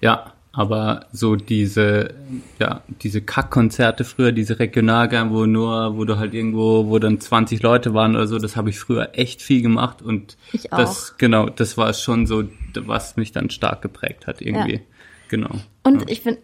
ja, 0.00 0.32
aber 0.52 1.06
so 1.12 1.36
diese, 1.36 2.14
ja, 2.58 2.82
diese 3.02 3.20
Kackkonzerte 3.20 4.04
früher, 4.04 4.32
diese 4.32 4.58
Regionalgang, 4.58 5.30
wo 5.30 5.46
nur, 5.46 5.96
wo 5.96 6.04
du 6.04 6.18
halt 6.18 6.34
irgendwo, 6.34 6.88
wo 6.88 6.98
dann 6.98 7.20
20 7.20 7.62
Leute 7.62 7.94
waren 7.94 8.16
oder 8.16 8.26
so, 8.26 8.38
das 8.38 8.56
habe 8.56 8.70
ich 8.70 8.78
früher 8.78 9.10
echt 9.12 9.42
viel 9.42 9.62
gemacht 9.62 10.02
und 10.02 10.36
Ich 10.52 10.68
das, 10.70 11.16
genau, 11.18 11.48
das 11.48 11.76
war 11.76 11.92
schon 11.92 12.26
so, 12.26 12.44
was 12.74 13.16
mich 13.16 13.32
dann 13.32 13.50
stark 13.50 13.82
geprägt 13.82 14.26
hat 14.26 14.40
irgendwie. 14.40 14.74
Ja. 14.74 14.80
Genau. 15.28 15.50
Und 15.82 16.10
ich 16.10 16.22
finde, 16.22 16.40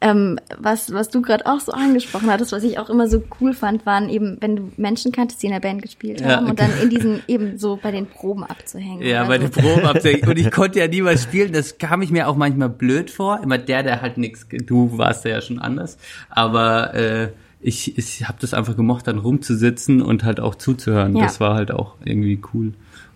ähm, 0.00 0.38
was, 0.58 0.92
was 0.92 1.08
du 1.08 1.22
gerade 1.22 1.46
auch 1.46 1.60
so 1.60 1.72
angesprochen 1.72 2.30
hattest, 2.30 2.52
was 2.52 2.62
ich 2.62 2.78
auch 2.78 2.90
immer 2.90 3.08
so 3.08 3.22
cool 3.40 3.54
fand, 3.54 3.86
waren 3.86 4.08
eben, 4.10 4.36
wenn 4.40 4.56
du 4.56 4.72
Menschen 4.76 5.12
kanntest, 5.12 5.42
die 5.42 5.46
in 5.46 5.52
der 5.52 5.60
Band 5.60 5.80
gespielt 5.82 6.20
Ja. 6.20 6.36
haben 6.36 6.46
und 6.46 6.60
dann 6.60 6.70
in 6.82 6.90
diesen 6.90 7.22
eben 7.28 7.58
so 7.58 7.78
bei 7.80 7.90
den 7.90 8.06
Proben 8.06 8.44
abzuhängen. 8.44 9.02
Ja, 9.02 9.24
bei 9.24 9.38
so. 9.38 9.46
den 9.46 9.50
Proben 9.50 9.86
abzählen. 9.86 10.20
Und 10.28 10.38
ich 10.38 10.50
konnte 10.50 10.80
ja 10.80 10.88
niemals 10.88 11.22
spielen. 11.22 11.52
Das 11.52 11.78
kam 11.78 12.02
ich 12.02 12.10
mir 12.10 12.28
auch 12.28 12.36
manchmal 12.36 12.68
blöd 12.68 13.10
vor. 13.10 13.40
Immer 13.42 13.56
der, 13.58 13.82
der 13.82 14.02
halt 14.02 14.18
nichts. 14.18 14.46
Du 14.66 14.98
warst 14.98 15.24
ja 15.24 15.40
schon 15.40 15.58
anders. 15.58 15.96
Aber 16.28 16.92
äh, 16.94 17.28
ich, 17.60 17.96
ich 17.96 18.28
habe 18.28 18.36
das 18.40 18.52
einfach 18.52 18.76
gemocht, 18.76 19.06
dann 19.06 19.18
rumzusitzen 19.18 20.02
und 20.02 20.24
halt 20.24 20.38
auch 20.38 20.54
zuzuhören. 20.54 21.16
Ja. 21.16 21.24
Das 21.24 21.40
war 21.40 21.54
halt 21.54 21.70
auch 21.70 21.94
irgendwie 22.04 22.40
cool. 22.52 22.74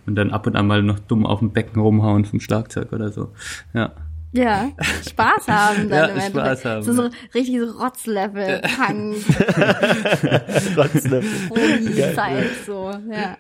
Und 0.09 0.15
dann 0.15 0.31
ab 0.31 0.47
und 0.47 0.57
an 0.57 0.67
mal 0.67 0.83
noch 0.83 0.99
dumm 1.01 1.27
auf 1.27 1.41
dem 1.41 1.53
Becken 1.53 1.83
rumhauen 1.83 2.25
vom 2.25 2.41
Schlagzeug 2.41 2.93
oder 2.95 3.13
so. 3.13 3.31
Ja. 3.75 3.93
Ja, 4.33 4.71
Spaß 5.09 5.49
haben 5.49 5.89
dann 5.89 5.99
Ja, 5.99 6.05
im 6.07 6.11
Endeffekt. 6.19 6.31
Spaß 6.37 6.65
haben, 6.65 6.83
So, 6.83 6.93
so 6.95 7.11
richtig 7.35 7.61
so 7.61 7.79
Rotzlevel, 7.79 8.61
Punk, 8.63 9.17
Trotzdem. 10.75 11.25
Profi-Zeit, 11.49 12.47
so, 12.67 12.91
ja. 13.11 13.37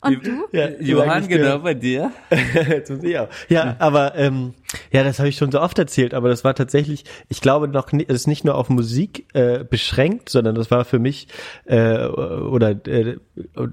Und 0.00 0.26
du? 0.26 0.44
Ja, 0.52 0.68
Johann, 0.80 1.26
genau 1.26 1.58
bei 1.58 1.74
dir. 1.74 2.12
Jetzt 2.68 2.90
muss 2.90 3.02
ich 3.02 3.18
auch. 3.18 3.28
Ja, 3.48 3.76
aber 3.78 4.14
ähm, 4.16 4.54
ja, 4.92 5.04
das 5.04 5.18
habe 5.18 5.28
ich 5.28 5.36
schon 5.36 5.52
so 5.52 5.60
oft 5.60 5.78
erzählt, 5.78 6.14
aber 6.14 6.28
das 6.28 6.44
war 6.44 6.54
tatsächlich, 6.54 7.04
ich 7.28 7.40
glaube 7.40 7.68
noch, 7.68 7.92
es 7.92 8.14
ist 8.14 8.26
nicht 8.26 8.44
nur 8.44 8.54
auf 8.54 8.68
Musik 8.68 9.26
äh, 9.34 9.64
beschränkt, 9.64 10.28
sondern 10.28 10.54
das 10.54 10.70
war 10.70 10.84
für 10.84 10.98
mich 10.98 11.28
äh, 11.64 12.06
oder 12.06 12.70
äh, 12.86 13.16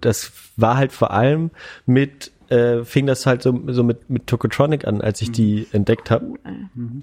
das 0.01 0.31
war 0.57 0.77
halt 0.77 0.91
vor 0.91 1.11
allem 1.11 1.51
mit 1.85 2.31
äh, 2.49 2.83
fing 2.83 3.07
das 3.07 3.25
halt 3.25 3.41
so, 3.41 3.59
so 3.67 3.83
mit, 3.83 4.09
mit 4.09 4.27
Tokotronic 4.27 4.85
an, 4.85 5.01
als 5.01 5.21
ich 5.21 5.31
die 5.31 5.67
entdeckt 5.71 6.11
habe. 6.11 6.33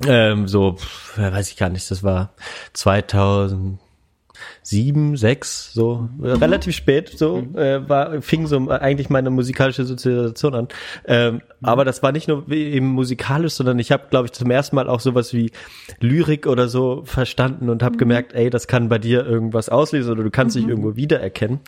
Ähm, 0.06 0.46
so, 0.46 0.74
pf, 0.74 1.18
weiß 1.18 1.50
ich 1.50 1.56
gar 1.56 1.70
nicht, 1.70 1.90
das 1.90 2.02
war 2.02 2.34
2007, 4.62 5.16
sechs, 5.16 5.72
so 5.72 6.08
relativ 6.20 6.74
spät, 6.74 7.12
so 7.16 7.38
äh, 7.54 7.88
war 7.88 8.20
fing 8.22 8.46
so 8.46 8.68
eigentlich 8.68 9.10
meine 9.10 9.30
musikalische 9.30 9.84
Sozialisation 9.84 10.54
an. 10.54 10.68
Ähm, 11.06 11.42
aber 11.62 11.84
das 11.84 12.02
war 12.02 12.12
nicht 12.12 12.28
nur 12.28 12.48
wie 12.48 12.64
eben 12.64 12.86
musikalisch, 12.86 13.54
sondern 13.54 13.78
ich 13.78 13.92
habe, 13.92 14.04
glaube 14.10 14.26
ich, 14.26 14.32
zum 14.32 14.50
ersten 14.50 14.76
Mal 14.76 14.88
auch 14.88 15.00
sowas 15.00 15.34
wie 15.34 15.50
Lyrik 16.00 16.46
oder 16.46 16.68
so 16.68 17.02
verstanden 17.04 17.68
und 17.68 17.82
habe 17.82 17.96
gemerkt, 17.96 18.32
ey, 18.32 18.50
das 18.50 18.66
kann 18.66 18.88
bei 18.88 18.98
dir 18.98 19.26
irgendwas 19.26 19.68
auslösen 19.68 20.12
oder 20.12 20.22
du 20.22 20.30
kannst 20.30 20.56
dich 20.56 20.66
irgendwo 20.66 20.96
wiedererkennen. 20.96 21.60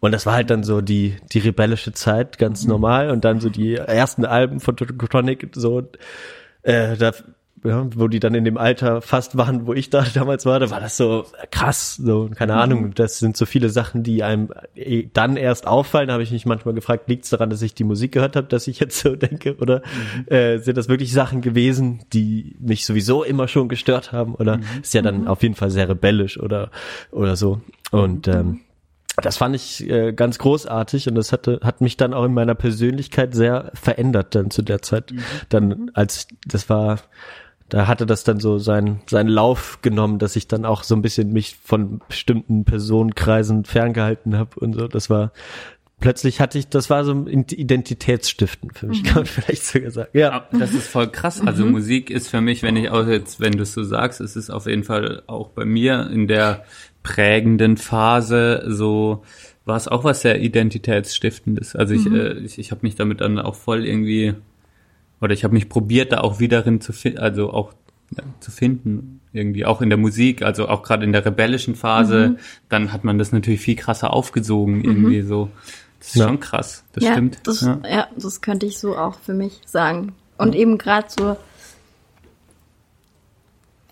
Und 0.00 0.12
das 0.12 0.26
war 0.26 0.34
halt 0.34 0.50
dann 0.50 0.62
so 0.62 0.80
die 0.80 1.16
die 1.32 1.38
rebellische 1.38 1.92
Zeit, 1.92 2.38
ganz 2.38 2.66
normal. 2.66 3.10
Und 3.10 3.24
dann 3.24 3.40
so 3.40 3.48
die 3.48 3.74
ersten 3.74 4.24
Alben 4.24 4.60
von 4.60 4.76
Tokotronic, 4.76 5.50
so 5.54 5.82
äh, 6.62 6.96
da, 6.96 7.12
ja, 7.64 7.86
wo 7.94 8.08
die 8.08 8.20
dann 8.20 8.34
in 8.34 8.44
dem 8.44 8.56
Alter 8.58 9.02
fast 9.02 9.36
waren, 9.36 9.66
wo 9.66 9.74
ich 9.74 9.90
da 9.90 10.04
damals 10.14 10.46
war, 10.46 10.60
da 10.60 10.70
war 10.70 10.80
das 10.80 10.96
so 10.96 11.24
krass, 11.50 11.96
so 11.96 12.30
keine 12.34 12.54
Ahnung. 12.54 12.94
Das 12.94 13.18
sind 13.18 13.36
so 13.36 13.46
viele 13.46 13.70
Sachen, 13.70 14.02
die 14.02 14.22
einem 14.22 14.50
eh 14.74 15.08
dann 15.12 15.36
erst 15.36 15.66
auffallen. 15.66 16.08
Da 16.08 16.14
habe 16.14 16.22
ich 16.22 16.30
mich 16.30 16.46
manchmal 16.46 16.74
gefragt, 16.74 17.08
liegt 17.08 17.24
es 17.24 17.30
daran, 17.30 17.50
dass 17.50 17.62
ich 17.62 17.74
die 17.74 17.84
Musik 17.84 18.12
gehört 18.12 18.36
habe, 18.36 18.46
dass 18.46 18.66
ich 18.66 18.80
jetzt 18.80 19.00
so 19.00 19.16
denke, 19.16 19.56
oder 19.56 19.82
äh, 20.26 20.58
sind 20.58 20.76
das 20.78 20.88
wirklich 20.88 21.12
Sachen 21.12 21.40
gewesen, 21.40 22.00
die 22.12 22.56
mich 22.60 22.84
sowieso 22.84 23.22
immer 23.24 23.48
schon 23.48 23.68
gestört 23.68 24.12
haben? 24.12 24.34
Oder 24.34 24.60
ist 24.82 24.94
ja 24.94 25.02
dann 25.02 25.26
auf 25.26 25.42
jeden 25.42 25.54
Fall 25.54 25.70
sehr 25.70 25.88
rebellisch 25.88 26.38
oder 26.38 26.70
oder 27.10 27.36
so. 27.36 27.60
Und 27.90 28.28
ähm, 28.28 28.60
das 29.22 29.36
fand 29.36 29.56
ich 29.56 29.88
äh, 29.88 30.12
ganz 30.12 30.38
großartig 30.38 31.08
und 31.08 31.14
das 31.14 31.32
hatte 31.32 31.60
hat 31.62 31.80
mich 31.80 31.96
dann 31.96 32.14
auch 32.14 32.24
in 32.24 32.34
meiner 32.34 32.54
Persönlichkeit 32.54 33.34
sehr 33.34 33.70
verändert 33.74 34.34
dann 34.34 34.50
zu 34.50 34.62
der 34.62 34.82
Zeit. 34.82 35.12
Mhm. 35.12 35.22
Dann 35.48 35.90
als 35.94 36.28
das 36.46 36.68
war 36.68 37.00
da 37.68 37.86
hatte 37.86 38.06
das 38.06 38.24
dann 38.24 38.40
so 38.40 38.58
seinen 38.58 39.00
seinen 39.08 39.28
Lauf 39.28 39.80
genommen, 39.82 40.18
dass 40.18 40.36
ich 40.36 40.48
dann 40.48 40.64
auch 40.64 40.82
so 40.82 40.94
ein 40.94 41.02
bisschen 41.02 41.32
mich 41.32 41.56
von 41.62 42.00
bestimmten 42.08 42.64
Personenkreisen 42.64 43.64
ferngehalten 43.64 44.36
habe 44.38 44.58
und 44.60 44.72
so. 44.74 44.88
Das 44.88 45.10
war 45.10 45.32
plötzlich 46.00 46.40
hatte 46.40 46.58
ich, 46.58 46.68
das 46.68 46.90
war 46.90 47.04
so 47.04 47.12
ein 47.12 47.26
Identitätsstiften 47.28 48.70
für 48.70 48.86
mich, 48.86 49.02
Mhm. 49.02 49.06
kann 49.06 49.14
man 49.16 49.26
vielleicht 49.26 49.64
sogar 49.64 49.90
sagen. 49.90 50.10
Ja. 50.12 50.30
Ja, 50.52 50.58
Das 50.58 50.72
ist 50.72 50.88
voll 50.88 51.08
krass. 51.08 51.40
Also 51.44 51.64
Musik 51.66 52.10
ist 52.10 52.28
für 52.28 52.40
mich, 52.40 52.62
wenn 52.62 52.76
ich 52.76 52.90
auch 52.90 53.06
jetzt, 53.06 53.40
wenn 53.40 53.52
du 53.52 53.62
es 53.64 53.72
so 53.72 53.82
sagst, 53.82 54.20
es 54.20 54.36
ist 54.36 54.50
auf 54.50 54.66
jeden 54.66 54.84
Fall 54.84 55.22
auch 55.26 55.48
bei 55.48 55.64
mir 55.64 56.08
in 56.12 56.28
der 56.28 56.64
prägenden 57.02 57.76
Phase 57.76 58.64
so 58.66 59.22
war 59.64 59.76
es 59.76 59.86
auch 59.88 60.02
was 60.04 60.22
sehr 60.22 60.40
identitätsstiftendes. 60.40 61.76
Also 61.76 61.94
ich, 61.94 62.06
äh, 62.06 62.38
ich, 62.38 62.58
ich 62.58 62.70
habe 62.70 62.80
mich 62.86 62.94
damit 62.94 63.20
dann 63.20 63.38
auch 63.38 63.54
voll 63.54 63.84
irgendwie 63.84 64.34
oder 65.20 65.34
ich 65.34 65.44
habe 65.44 65.54
mich 65.54 65.68
probiert, 65.68 66.12
da 66.12 66.20
auch 66.20 66.40
wieder 66.40 66.62
drin 66.62 66.80
zu 66.80 66.92
finden, 66.92 67.18
also 67.18 67.52
auch 67.52 67.72
ja, 68.16 68.22
zu 68.40 68.50
finden 68.50 69.20
irgendwie 69.32 69.66
auch 69.66 69.82
in 69.82 69.90
der 69.90 69.98
Musik, 69.98 70.42
also 70.42 70.68
auch 70.68 70.82
gerade 70.82 71.04
in 71.04 71.12
der 71.12 71.24
rebellischen 71.24 71.74
Phase, 71.74 72.36
dann 72.68 72.92
hat 72.92 73.04
man 73.04 73.18
das 73.18 73.30
natürlich 73.32 73.60
viel 73.60 73.76
krasser 73.76 74.12
aufgesogen 74.12 74.82
irgendwie 74.82 75.22
so. 75.22 75.50
Das 75.98 76.08
ist 76.08 76.16
Ja. 76.16 76.28
schon 76.28 76.40
krass. 76.40 76.84
Das 76.92 77.04
ja, 77.04 77.12
stimmt. 77.12 77.38
Das, 77.44 77.60
ja. 77.60 77.80
ja. 77.88 78.08
das 78.16 78.40
könnte 78.40 78.66
ich 78.66 78.78
so 78.78 78.96
auch 78.96 79.18
für 79.20 79.34
mich 79.34 79.60
sagen. 79.66 80.12
Und 80.38 80.54
eben 80.54 80.78
gerade 80.78 81.08
so, 81.10 81.36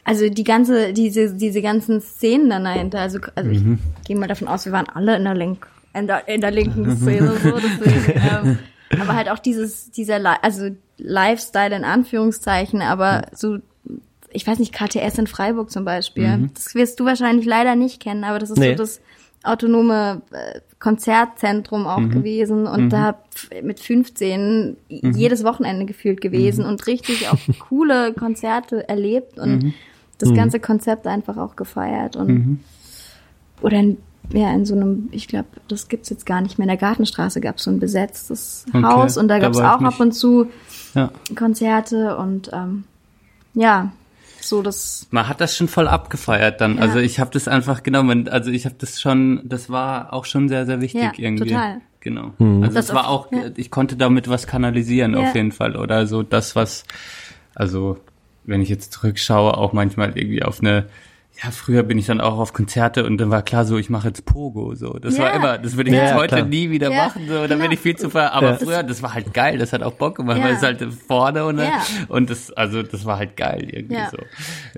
also 0.04 0.28
die 0.28 0.44
ganze, 0.44 0.92
diese, 0.92 1.34
diese 1.34 1.60
ganzen 1.60 2.00
Szenen 2.00 2.48
dann 2.48 2.64
dahinter, 2.64 3.00
also, 3.00 3.18
also 3.34 3.50
ich 3.50 3.62
gehe 4.06 4.16
mal 4.16 4.28
davon 4.28 4.46
aus, 4.48 4.64
wir 4.64 4.72
waren 4.72 4.88
alle 4.88 5.16
in 5.16 5.24
der, 5.24 5.34
Link, 5.34 5.66
in 5.94 6.06
der, 6.06 6.28
in 6.28 6.40
der 6.40 6.52
linken 6.52 6.96
Szene, 7.02 7.32
so, 7.42 7.58
deswegen, 7.58 8.12
ähm, 8.14 8.58
aber 9.00 9.16
halt 9.16 9.28
auch 9.28 9.40
dieses, 9.40 9.90
dieser, 9.90 10.42
also 10.44 10.70
Lifestyle 10.98 11.74
in 11.76 11.84
Anführungszeichen, 11.84 12.82
aber 12.82 13.26
so, 13.32 13.58
ich 14.32 14.46
weiß 14.46 14.58
nicht, 14.58 14.72
KTS 14.74 15.18
in 15.18 15.26
Freiburg 15.26 15.70
zum 15.70 15.84
Beispiel, 15.84 16.50
das 16.54 16.74
wirst 16.74 17.00
du 17.00 17.04
wahrscheinlich 17.04 17.46
leider 17.46 17.76
nicht 17.76 18.00
kennen, 18.00 18.24
aber 18.24 18.38
das 18.38 18.50
ist 18.50 18.58
Nee. 18.58 18.72
so 18.72 18.76
das 18.78 19.00
autonome 19.42 20.22
äh, 20.32 20.60
Konzertzentrum 20.80 21.86
auch 21.86 21.98
gewesen 22.08 22.66
und 22.66 22.90
da 22.90 23.16
f- 23.34 23.50
mit 23.62 23.78
15 23.78 24.76
jedes 24.88 25.44
Wochenende 25.44 25.84
gefühlt 25.86 26.20
gewesen 26.20 26.64
und 26.64 26.86
richtig 26.86 27.28
auch 27.28 27.38
coole 27.68 28.12
Konzerte 28.12 28.88
erlebt 28.88 29.38
und 29.38 29.74
das 30.18 30.30
ganze 30.34 30.58
Konzept 30.60 31.06
einfach 31.06 31.36
auch 31.36 31.54
gefeiert 31.56 32.16
und 32.16 32.30
oder 33.62 33.78
in, 33.78 33.98
ja 34.32 34.52
in 34.52 34.64
so 34.66 34.74
einem, 34.74 35.08
ich 35.12 35.28
glaube, 35.28 35.48
das 35.68 35.88
gibt's 35.88 36.08
jetzt 36.10 36.26
gar 36.26 36.40
nicht 36.40 36.58
mehr. 36.58 36.64
In 36.64 36.68
der 36.70 36.76
Gartenstraße 36.78 37.40
gab's 37.40 37.64
so 37.64 37.70
ein 37.70 37.78
besetztes 37.78 38.66
Okay, 38.72 38.82
Haus 38.82 39.16
und 39.16 39.28
da 39.28 39.34
da 39.38 39.46
gab's 39.46 39.58
ich 39.58 39.64
auch 39.64 39.80
ab 39.80 40.00
und 40.00 40.12
zu 40.12 40.48
ja. 40.96 41.10
Konzerte 41.36 42.16
und 42.16 42.50
ähm, 42.52 42.84
ja, 43.54 43.92
so 44.40 44.62
das 44.62 45.06
Man 45.10 45.28
hat 45.28 45.40
das 45.40 45.56
schon 45.56 45.68
voll 45.68 45.88
abgefeiert 45.88 46.60
dann. 46.60 46.76
Ja. 46.76 46.82
Also 46.82 46.98
ich 46.98 47.20
habe 47.20 47.30
das 47.32 47.48
einfach 47.48 47.82
genommen. 47.82 48.28
Also 48.28 48.50
ich 48.50 48.64
habe 48.64 48.76
das 48.78 49.00
schon, 49.00 49.40
das 49.44 49.70
war 49.70 50.12
auch 50.12 50.24
schon 50.24 50.48
sehr, 50.48 50.66
sehr 50.66 50.80
wichtig 50.80 51.02
Ja, 51.02 51.12
irgendwie. 51.16 51.48
total. 51.50 51.80
Genau. 52.00 52.32
Mhm. 52.38 52.62
Also 52.62 52.74
Das 52.76 52.84
es 52.90 52.94
war 52.94 53.08
auch, 53.08 53.32
ja. 53.32 53.50
ich 53.56 53.70
konnte 53.70 53.96
damit 53.96 54.28
was 54.28 54.46
kanalisieren 54.46 55.14
Ja. 55.14 55.20
auf 55.20 55.34
jeden 55.34 55.52
Fall. 55.52 55.76
Oder 55.76 56.06
so 56.06 56.22
das, 56.22 56.54
was, 56.54 56.84
also 57.54 57.98
wenn 58.44 58.60
ich 58.60 58.68
jetzt 58.68 58.92
zurückschaue, 58.92 59.56
auch 59.56 59.72
manchmal 59.72 60.16
irgendwie 60.16 60.42
auf 60.44 60.60
eine, 60.60 60.86
ja, 61.42 61.50
früher 61.50 61.82
bin 61.82 61.98
ich 61.98 62.06
dann 62.06 62.20
auch 62.20 62.38
auf 62.38 62.52
Konzerte 62.52 63.04
und 63.04 63.18
dann 63.18 63.30
war 63.30 63.42
klar 63.42 63.64
so, 63.64 63.76
ich 63.78 63.90
mache 63.90 64.08
jetzt 64.08 64.24
Pogo 64.24 64.74
so. 64.74 64.94
Das 64.94 65.16
Ja. 65.16 65.24
war 65.24 65.34
immer, 65.34 65.58
das 65.58 65.76
würde 65.76 65.90
ich 65.90 65.96
Ja, 65.96 66.04
jetzt 66.04 66.14
heute 66.14 66.36
klar. 66.36 66.46
nie 66.46 66.70
wieder 66.70 66.90
Ja, 66.90 67.04
machen. 67.06 67.26
So, 67.28 67.34
da 67.34 67.46
genau. 67.46 67.62
bin 67.62 67.72
ich 67.72 67.80
viel 67.80 67.96
zu 67.96 68.08
ver. 68.10 68.32
Aber 68.32 68.52
Ja. 68.52 68.56
früher, 68.56 68.82
das 68.82 69.02
war 69.02 69.12
halt 69.14 69.34
geil, 69.34 69.58
das 69.58 69.72
hat 69.72 69.82
auch 69.82 69.92
Bock 69.94 70.16
gemacht, 70.16 70.38
Ja. 70.38 70.44
weil 70.44 70.54
es 70.54 70.62
halt 70.62 70.82
vorne 71.06 71.44
und, 71.44 71.58
Ja. 71.58 71.82
und 72.08 72.30
das, 72.30 72.50
also 72.52 72.82
das 72.82 73.04
war 73.04 73.18
halt 73.18 73.36
geil 73.36 73.68
irgendwie 73.70 73.94
Ja. 73.96 74.10
so. 74.10 74.18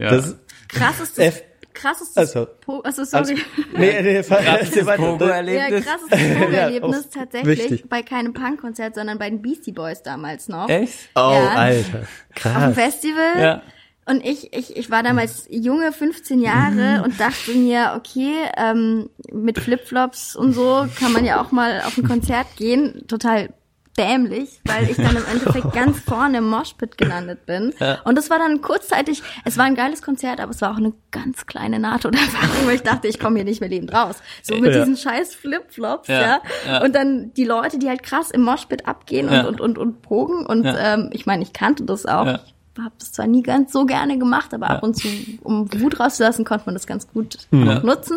Ja. 0.03 0.11
Das, 0.11 0.37
krass 0.69 1.01
ist 1.01 1.17
das, 1.19 1.25
F- 1.27 1.43
krass 1.75 2.01
ist 2.01 2.17
das, 2.17 2.35
Also, 2.37 2.49
Po- 2.61 2.81
also 2.81 3.05
sorry. 3.05 3.37
nee, 3.77 4.03
nee, 4.03 4.15
erzähl 4.17 4.31
weiter. 4.87 5.03
Ja, 5.03 5.07
Pogo-Erlebnis. 5.13 5.85
Pogo-Erlebnis 5.87 6.81
Ja, 6.81 7.11
auch 7.11 7.15
tatsächlich 7.15 7.59
wichtig. 7.71 7.89
bei 7.89 8.03
keinem 8.03 8.33
Punkkonzert, 8.33 8.97
sondern 8.97 9.19
bei 9.19 9.31
den 9.31 9.41
Beastie 9.43 9.73
Boys 9.73 10.03
damals 10.03 10.49
noch. 10.49 10.69
Echt? 10.69 11.11
Oh, 11.15 11.21
Ja. 11.21 11.55
Alter. 11.55 11.99
Auf 12.01 12.03
dem 12.03 12.35
Krass. 12.35 12.75
Festival. 12.75 13.41
Ja. 13.41 13.63
Und 14.09 14.25
ich, 14.25 14.53
ich, 14.55 14.77
ich 14.77 14.91
war 14.91 15.03
damals 15.03 15.47
junge, 15.51 15.93
15 15.93 16.41
Jahre 16.41 17.03
und 17.05 17.21
dachte 17.21 17.53
mir, 17.53 17.93
okay, 17.97 18.33
ähm, 18.57 19.11
mit 19.33 19.59
Flipflops 19.59 20.35
und 20.35 20.53
so 20.55 20.87
kann 20.99 21.13
man 21.13 21.25
ja 21.25 21.41
auch 21.43 21.53
mal 21.53 21.83
auf 21.87 21.97
ein 21.99 22.05
Konzert 22.05 22.47
gehen. 22.57 23.05
Total 23.07 23.51
dämlich, 23.99 24.61
weil 24.65 24.89
ich 24.89 24.97
dann 24.97 25.17
im 25.17 25.25
Endeffekt 25.31 25.73
ganz 25.75 25.99
vorne 25.99 26.39
im 26.39 26.49
Moshpit 26.49 26.97
gelandet 26.97 27.47
bin. 27.47 27.75
Und 28.05 28.17
das 28.17 28.31
war 28.31 28.39
dann 28.39 28.61
kurzzeitig, 28.63 29.23
es 29.45 29.59
war 29.59 29.65
ein 29.65 29.75
geiles 29.75 30.03
Konzert, 30.03 30.41
aber 30.41 30.53
es 30.53 30.61
war 30.63 30.71
auch 30.73 30.77
eine 30.77 30.93
ganz 31.11 31.47
kleine 31.47 31.79
Nahtoderfahrung, 31.81 32.67
weil 32.67 32.77
ich 32.77 32.83
dachte, 32.83 33.09
ich 33.09 33.19
komme 33.19 33.37
hier 33.37 33.45
nicht 33.45 33.61
mehr 33.61 33.69
lebend 33.69 33.93
raus. 33.93 34.17
So 34.43 34.55
mit 34.57 34.73
Ja. 34.73 34.79
diesen 34.81 34.97
scheiß 34.97 35.35
Flipflops, 35.35 36.07
Ja, 36.09 36.41
ja. 36.67 36.83
Und 36.83 36.95
dann 36.95 37.33
die 37.35 37.45
Leute, 37.45 37.79
die 37.79 37.89
halt 37.89 38.03
krass 38.05 38.31
im 38.31 38.43
Moshpit 38.43 38.87
abgehen 38.87 39.29
und, 39.29 39.45
und, 39.45 39.61
und, 39.61 39.79
und 39.79 40.01
pogen. 40.03 40.47
Und 40.47 40.65
ähm, 40.79 41.11
ich 41.13 41.27
meine, 41.27 41.43
ich 41.43 41.53
kannte 41.53 41.83
das 41.85 42.07
auch. 42.07 42.39
Ja. 42.79 42.85
Habe 42.85 42.95
das 42.99 43.12
zwar 43.12 43.26
nie 43.26 43.43
ganz 43.43 43.72
so 43.72 43.85
gerne 43.87 44.18
gemacht, 44.18 44.55
aber 44.55 44.70
ab 44.70 44.83
und 44.83 44.95
zu, 44.97 45.09
um 45.43 45.68
Wut 45.81 45.99
rauszulassen, 46.01 46.45
konnte 46.45 46.66
man 46.66 46.74
das 46.74 46.87
ganz 46.87 47.09
gut 47.12 47.39
auch 47.53 47.83
nutzen. 47.83 48.16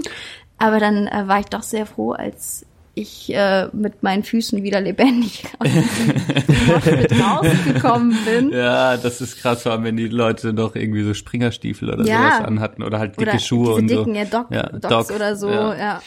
Aber 0.58 0.80
dann 0.80 1.08
äh, 1.08 1.28
war 1.28 1.40
ich 1.40 1.48
doch 1.48 1.64
sehr 1.64 1.86
froh, 1.86 2.12
als 2.12 2.66
ich 2.94 3.34
äh, 3.34 3.68
mit 3.72 4.04
meinen 4.04 4.22
Füßen 4.24 4.62
wieder 4.64 4.82
lebendig 4.82 5.46
aus 5.60 5.68
diesem 5.70 7.22
rausgekommen 7.22 8.18
bin. 8.26 8.52
Ja, 8.52 8.98
das 8.98 9.22
ist 9.22 9.38
krass, 9.40 9.64
vor 9.64 9.72
allem 9.72 9.86
wenn 9.86 9.98
die 9.98 10.08
Leute 10.10 10.54
noch 10.54 10.76
irgendwie 10.76 11.04
so 11.04 11.14
Springerstiefel 11.14 11.90
oder 11.90 12.04
Ja. 12.06 12.18
sowas 12.36 12.48
anhatten 12.48 12.84
oder 12.84 13.00
halt 13.00 13.18
dicke 13.20 13.32
Oder 13.32 13.40
Schuhe 13.40 13.74
und 13.76 13.88
dicken, 13.90 14.14
so. 14.14 14.20
ja, 14.20 14.26
Doc, 14.26 14.48
Ja, 14.52 14.64
Docs 14.64 15.08
Doc, 15.08 15.16
oder 15.16 15.36
so, 15.36 15.50
ja. 15.50 15.76
ja. 15.76 16.02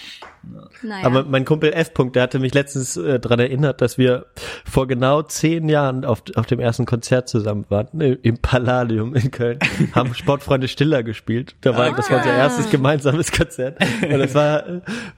Naja. 0.83 1.07
Aber 1.07 1.25
mein 1.25 1.45
Kumpel 1.45 1.73
F. 1.73 1.91
-Punkt, 1.95 2.13
der 2.13 2.23
hatte 2.25 2.39
mich 2.39 2.53
letztens 2.55 2.97
äh, 2.97 3.19
daran 3.21 3.41
erinnert, 3.41 3.81
dass 3.81 3.97
wir 3.99 4.27
vor 4.65 4.87
genau 4.87 5.23
zehn 5.23 5.69
Jahren 5.69 6.05
auf, 6.05 6.23
auf 6.35 6.47
dem 6.47 6.61
ersten 6.61 6.85
Konzert 6.87 7.29
zusammen 7.29 7.65
waren, 7.69 8.01
äh, 8.01 8.17
im 8.23 8.39
Palladium 8.39 9.15
in 9.15 9.31
Köln, 9.31 9.59
haben 9.95 10.15
Sportfreunde 10.15 10.69
Stiller 10.69 11.03
gespielt. 11.03 11.55
Da 11.63 11.77
war 11.77 11.93
das 11.95 12.11
war 12.11 12.19
unser 12.19 12.35
erstes 12.35 12.71
gemeinsames 12.71 13.33
Konzert. 13.33 13.79
Und 14.03 14.19
das 14.19 14.35
war, 14.35 14.65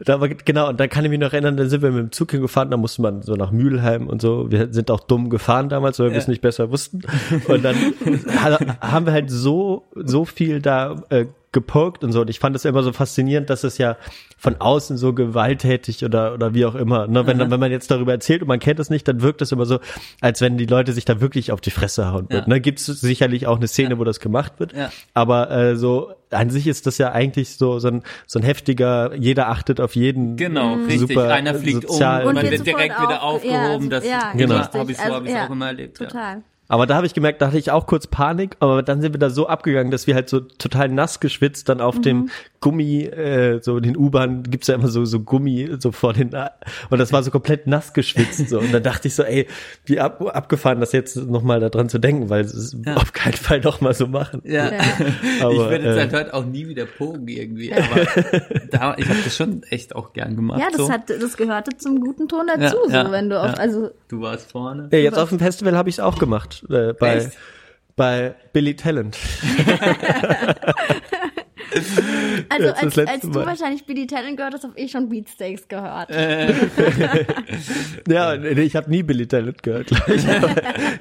da 0.04 0.20
war, 0.20 0.28
genau, 0.28 0.68
und 0.68 0.78
dann 0.80 0.88
kann 0.88 1.04
ich 1.04 1.10
mich 1.10 1.20
noch 1.20 1.32
erinnern, 1.32 1.56
dann 1.56 1.68
sind 1.68 1.82
wir 1.82 1.90
mit 1.90 2.00
dem 2.00 2.12
Zug 2.12 2.30
hingefahren, 2.30 2.70
da 2.70 2.76
musste 2.76 3.02
man 3.02 3.22
so 3.22 3.34
nach 3.34 3.50
Mülheim 3.50 4.06
und 4.08 4.20
so. 4.22 4.50
Wir 4.50 4.72
sind 4.72 4.90
auch 4.90 5.00
dumm 5.00 5.30
gefahren 5.30 5.68
damals, 5.68 5.98
weil 5.98 6.10
wir 6.10 6.18
es 6.18 6.28
nicht 6.28 6.42
besser 6.42 6.70
wussten. 6.70 7.02
Und 7.48 7.64
dann 7.64 7.76
ha- 8.42 8.58
haben 8.80 9.06
wir 9.06 9.12
halt 9.12 9.30
so, 9.30 9.84
so 9.94 10.24
viel 10.24 10.60
da 10.60 11.02
äh, 11.10 11.26
gepokt 11.56 12.04
und 12.04 12.12
so. 12.12 12.20
Und 12.20 12.28
ich 12.30 12.38
fand 12.38 12.54
es 12.54 12.66
immer 12.66 12.82
so 12.82 12.92
faszinierend, 12.92 13.48
dass 13.48 13.64
es 13.64 13.78
ja 13.78 13.96
von 14.36 14.56
außen 14.60 14.98
so 14.98 15.14
gewalttätig 15.14 16.04
oder 16.04 16.34
oder 16.34 16.52
wie 16.52 16.66
auch 16.66 16.74
immer. 16.74 17.06
Ne? 17.06 17.26
Wenn, 17.26 17.38
wenn 17.50 17.58
man 17.60 17.70
jetzt 17.70 17.90
darüber 17.90 18.12
erzählt 18.12 18.42
und 18.42 18.48
man 18.48 18.58
kennt 18.58 18.78
es 18.78 18.90
nicht, 18.90 19.08
dann 19.08 19.22
wirkt 19.22 19.40
es 19.40 19.50
immer 19.52 19.64
so, 19.64 19.78
als 20.20 20.42
wenn 20.42 20.58
die 20.58 20.66
Leute 20.66 20.92
sich 20.92 21.06
da 21.06 21.20
wirklich 21.22 21.52
auf 21.52 21.62
die 21.62 21.70
Fresse 21.70 22.12
hauen 22.12 22.26
würden. 22.30 22.44
Ja. 22.50 22.54
Ne? 22.56 22.60
Gibt 22.60 22.78
es 22.80 22.84
sicherlich 22.86 23.46
auch 23.46 23.56
eine 23.56 23.66
Szene, 23.68 23.98
wo 23.98 24.04
das 24.04 24.20
gemacht 24.20 24.52
wird. 24.58 24.74
Ja. 24.74 24.90
Aber 25.14 25.50
äh, 25.50 25.76
so 25.76 26.12
an 26.30 26.50
sich 26.50 26.66
ist 26.66 26.86
das 26.86 26.98
ja 26.98 27.12
eigentlich 27.12 27.56
so 27.56 27.78
so 27.78 27.88
ein 27.88 28.02
so 28.26 28.38
ein 28.38 28.42
heftiger, 28.44 29.14
jeder 29.14 29.48
achtet 29.48 29.80
auf 29.80 29.96
jeden. 29.96 30.36
Genau, 30.36 30.74
richtig. 30.74 31.00
Super 31.00 31.32
Einer 31.32 31.54
fliegt 31.54 31.88
sozial- 31.88 32.22
um, 32.22 32.28
Und 32.28 32.34
man 32.34 32.50
wird 32.50 32.66
direkt 32.66 32.92
sofort 32.94 33.08
wieder 33.08 33.22
auf- 33.22 33.34
aufgehoben. 33.36 33.84
ja, 33.84 33.90
das 33.90 34.06
ja, 34.06 34.32
Genau. 34.36 34.54
so 34.70 34.78
habe 34.80 34.90
ich 34.92 34.98
so 34.98 35.02
Also, 35.04 35.14
hab 35.16 35.28
ja, 35.28 35.46
auch 35.46 35.50
immer 35.50 35.66
erlebt. 35.68 35.98
Ja. 36.00 36.06
Total. 36.06 36.42
Aber 36.68 36.86
da 36.86 36.96
habe 36.96 37.06
ich 37.06 37.14
gemerkt, 37.14 37.40
da 37.40 37.46
hatte 37.48 37.58
ich 37.58 37.70
auch 37.70 37.86
kurz 37.86 38.06
Panik, 38.06 38.56
aber 38.60 38.82
dann 38.82 39.00
sind 39.00 39.14
wir 39.14 39.20
da 39.20 39.30
so 39.30 39.46
abgegangen, 39.46 39.90
dass 39.92 40.06
wir 40.06 40.14
halt 40.14 40.28
so 40.28 40.40
total 40.40 40.88
nass 40.88 41.20
geschwitzt 41.20 41.68
dann 41.68 41.80
auf 41.80 42.00
dem 42.00 42.28
Gummi, 42.60 43.04
äh, 43.04 43.60
so 43.62 43.76
in 43.76 43.84
den 43.84 43.96
U-Bahn 43.96 44.42
gibt's 44.42 44.66
ja 44.66 44.74
immer 44.74 44.88
so 44.88 45.04
so 45.04 45.20
Gummi 45.20 45.76
so 45.78 45.92
vor 45.92 46.12
den 46.12 46.34
und 46.90 46.98
das 46.98 47.12
war 47.12 47.22
so 47.22 47.30
komplett 47.30 47.66
nass 47.68 47.92
geschwitzt 47.92 48.48
so 48.48 48.58
und 48.58 48.72
dann 48.74 48.82
dachte 48.82 49.06
ich 49.06 49.14
so, 49.14 49.22
ey, 49.22 49.46
wie 49.84 50.00
ab, 50.00 50.20
abgefahren, 50.34 50.80
das 50.80 50.90
jetzt 50.92 51.16
nochmal 51.16 51.60
da 51.60 51.68
dran 51.68 51.88
zu 51.88 51.98
denken, 51.98 52.30
weil 52.30 52.40
es 52.44 52.54
ist 52.54 52.76
Ja. 52.84 52.96
auf 52.96 53.12
keinen 53.12 53.34
Fall 53.34 53.60
noch 53.60 53.80
mal 53.80 53.94
so 53.94 54.08
machen. 54.08 54.42
Ja. 54.44 54.72
Ja. 54.72 54.80
Aber, 55.42 55.52
ich 55.52 55.58
werde 55.70 55.84
jetzt 55.84 55.96
äh, 55.96 56.00
halt 56.00 56.12
heute 56.14 56.34
auch 56.34 56.44
nie 56.44 56.66
wieder 56.66 56.86
pogen 56.86 57.28
irgendwie, 57.28 57.72
aber 57.72 58.06
da, 58.70 58.94
ich 58.96 59.08
habe 59.08 59.18
das 59.24 59.36
schon 59.36 59.62
echt 59.70 59.94
auch 59.94 60.12
gern 60.12 60.34
gemacht. 60.34 60.58
Ja, 60.60 60.66
das 60.70 60.78
so. 60.86 60.90
hat, 60.90 61.10
das 61.10 61.36
gehörte 61.36 61.76
zum 61.76 62.00
guten 62.00 62.26
Ton 62.28 62.46
dazu, 62.48 62.62
Ja, 62.62 62.70
so 62.70 62.90
ja, 62.90 63.12
wenn 63.12 63.30
du 63.30 63.40
auf, 63.40 63.50
ja. 63.50 63.54
also 63.54 63.90
Du 64.08 64.20
warst 64.20 64.50
vorne. 64.50 64.88
Ja, 64.92 64.98
jetzt 64.98 65.18
auf 65.18 65.28
dem 65.28 65.38
Festival 65.38 65.76
habe 65.76 65.88
ich 65.88 65.96
es 65.96 66.00
auch 66.00 66.18
gemacht 66.18 66.55
äh, 66.64 66.92
bei 66.98 67.16
Echt? 67.16 67.30
bei 67.96 68.34
Billy 68.52 68.74
Talent. 68.76 69.16
Also 72.48 72.68
das 72.68 72.82
als, 72.82 72.98
als 72.98 73.20
du 73.22 73.28
Mal. 73.28 73.46
wahrscheinlich 73.46 73.84
Billy 73.84 74.06
Talent 74.06 74.36
gehört 74.36 74.54
hast, 74.54 74.64
habe 74.64 74.72
ich 74.78 74.90
schon 74.90 75.08
Beatsteaks 75.08 75.66
gehört. 75.68 76.08
Ja, 78.08 78.36
nee, 78.36 78.60
ich 78.62 78.76
habe 78.76 78.88
nie 78.90 79.02
Billy 79.02 79.26
Talent 79.26 79.62
gehört, 79.62 79.90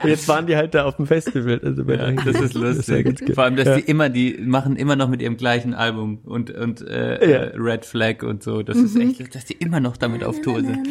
jetzt 0.04 0.28
waren 0.28 0.48
die 0.48 0.56
halt 0.56 0.74
da 0.74 0.86
auf 0.86 0.96
dem 0.98 1.06
Festival. 1.08 1.60
Also 1.64 1.86
bei 1.86 1.96
Ja, 1.96 2.12
das 2.12 2.42
ist 2.42 2.56
ja 2.56 2.60
lustig. 2.62 3.06
ganz 3.06 3.20
gut. 3.20 3.36
Vor 3.36 3.44
allem, 3.44 3.56
dass 3.56 3.68
ja. 3.68 3.76
die 3.78 3.84
immer, 3.84 4.10
die 4.10 4.38
machen 4.42 4.76
immer 4.76 4.96
noch 4.96 5.08
mit 5.08 5.22
ihrem 5.22 5.38
gleichen 5.38 5.74
Album 5.74 6.20
und 6.26 6.52
und 6.52 6.82
äh, 6.88 7.30
Ja. 7.30 7.38
äh, 7.44 7.52
Red 7.58 7.86
Flag 7.86 8.24
und 8.24 8.44
so. 8.44 8.64
Das 8.64 8.76
ist 8.78 8.96
echt, 8.98 9.36
dass 9.36 9.46
die 9.46 9.54
immer 9.54 9.80
noch 9.80 9.98
damit 9.98 10.24
auf 10.24 10.42
Tour 10.42 10.62
sind. 10.62 10.88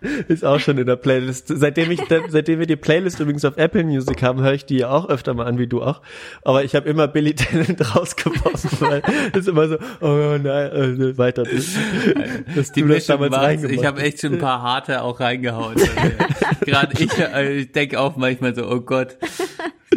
Ist 0.28 0.44
auch 0.44 0.60
schon 0.60 0.78
in 0.78 0.86
der 0.86 0.96
Playlist. 0.96 1.48
Seitdem 1.48 1.90
ich, 1.90 2.00
seitdem 2.28 2.58
wir 2.58 2.66
die 2.66 2.76
Playlist 2.76 3.20
übrigens 3.20 3.44
auf 3.44 3.56
Apple 3.56 3.84
Music 3.84 4.22
haben, 4.22 4.42
höre 4.42 4.52
ich 4.52 4.66
die 4.66 4.78
ja 4.78 4.90
auch 4.90 5.08
öfter 5.08 5.34
mal 5.34 5.46
an, 5.46 5.58
wie 5.58 5.66
du 5.66 5.82
auch. 5.82 6.02
Aber 6.42 6.64
ich 6.64 6.74
habe 6.74 6.88
immer 6.88 7.08
Billy 7.08 7.34
Talent 7.34 7.96
rausgeworfen, 7.96 8.70
weil 8.80 9.02
es 9.32 9.40
ist 9.40 9.48
immer 9.48 9.68
so, 9.68 9.78
oh 10.00 10.38
nein, 10.42 10.44
äh, 10.44 11.18
weiter. 11.18 11.44
Dass 11.44 12.72
Die 12.72 12.82
du 12.82 12.88
das 12.88 13.06
damals 13.06 13.32
war's. 13.32 13.62
Ich 13.64 13.84
habe 13.84 14.02
echt 14.02 14.20
schon 14.20 14.34
ein 14.34 14.38
paar 14.38 14.60
harte 14.62 15.02
auch 15.02 15.20
reingehauen. 15.20 15.76
Gerade 16.60 17.02
ich, 17.02 17.18
äh, 17.18 17.58
ich 17.58 17.72
denke 17.72 17.98
auch 18.00 18.16
manchmal 18.16 18.54
so, 18.54 18.68
oh 18.68 18.80
Gott, 18.80 19.16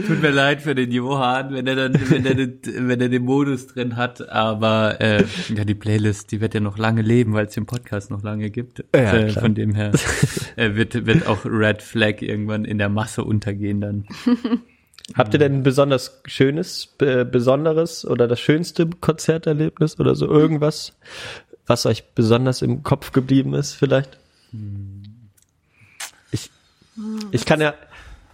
tut 0.05 0.21
mir 0.21 0.31
leid 0.31 0.61
für 0.61 0.75
den 0.75 0.91
Johann, 0.91 1.53
wenn 1.53 1.67
er 1.67 1.75
dann, 1.75 1.93
wenn 2.09 2.25
er, 2.25 2.35
den, 2.35 2.59
wenn 2.63 3.01
er 3.01 3.09
den 3.09 3.23
Modus 3.23 3.67
drin 3.67 3.95
hat. 3.95 4.29
Aber 4.29 4.99
äh, 4.99 5.23
ja, 5.55 5.65
die 5.65 5.75
Playlist, 5.75 6.31
die 6.31 6.41
wird 6.41 6.53
ja 6.53 6.59
noch 6.59 6.77
lange 6.77 7.01
leben, 7.01 7.33
weil 7.33 7.45
es 7.45 7.53
den 7.53 7.65
Podcast 7.65 8.11
noch 8.11 8.23
lange 8.23 8.49
gibt. 8.49 8.83
Ja, 8.95 9.13
äh, 9.13 9.29
von 9.29 9.55
dem 9.55 9.75
her 9.75 9.91
äh, 10.55 10.75
wird 10.75 11.05
wird 11.05 11.27
auch 11.27 11.45
Red 11.45 11.81
Flag 11.81 12.21
irgendwann 12.21 12.65
in 12.65 12.77
der 12.77 12.89
Masse 12.89 13.23
untergehen 13.23 13.81
dann. 13.81 14.05
Habt 15.15 15.33
ihr 15.33 15.39
denn 15.39 15.55
ein 15.55 15.63
besonders 15.63 16.21
schönes, 16.25 16.95
äh, 16.99 17.25
besonderes 17.25 18.05
oder 18.05 18.27
das 18.27 18.39
schönste 18.39 18.87
Konzerterlebnis 18.87 19.99
oder 19.99 20.15
so 20.15 20.27
irgendwas, 20.27 20.93
was 21.65 21.85
euch 21.85 22.13
besonders 22.13 22.61
im 22.61 22.83
Kopf 22.83 23.11
geblieben 23.11 23.53
ist 23.53 23.73
vielleicht? 23.73 24.19
Ich, 26.31 26.51
ich 27.31 27.45
kann 27.45 27.61
ja, 27.61 27.73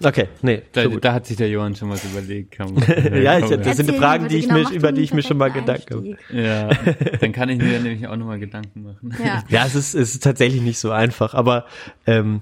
okay, 0.03 0.27
nee, 0.41 0.61
Da, 0.73 0.87
da 0.87 1.13
hat 1.13 1.25
sich 1.25 1.37
der 1.37 1.49
Johann 1.49 1.75
schon 1.75 1.89
was 1.89 2.03
überlegt. 2.03 2.51
Kann 2.51 2.75
Ja, 3.13 3.37
ich- 3.37 3.45
das 3.45 3.51
Erzähl 3.51 3.73
sind 3.75 3.89
die 3.91 3.97
Fragen, 3.97 4.27
die 4.27 4.37
ich 4.37 4.43
genau, 4.47 4.55
mir- 4.59 4.63
mach 4.65 4.71
über 4.71 4.91
die 4.91 5.01
ich 5.01 5.13
mir 5.13 5.23
schon 5.23 5.37
mal 5.37 5.51
Gedanken 5.51 5.93
Einstieg. 5.93 6.17
Ja, 6.31 6.69
dann 7.21 7.31
kann 7.31 7.49
ich 7.49 7.59
mir 7.59 7.79
nämlich 7.79 8.07
auch 8.07 8.15
nochmal 8.15 8.39
Gedanken 8.39 8.83
machen. 8.83 9.15
Ja. 9.23 9.43
Ja, 9.49 9.65
es 9.65 9.75
ist, 9.75 9.93
es 9.95 10.13
ist 10.15 10.23
tatsächlich 10.23 10.61
nicht 10.61 10.79
so 10.79 10.91
einfach, 10.91 11.33
aber 11.33 11.65
ähm, 12.05 12.41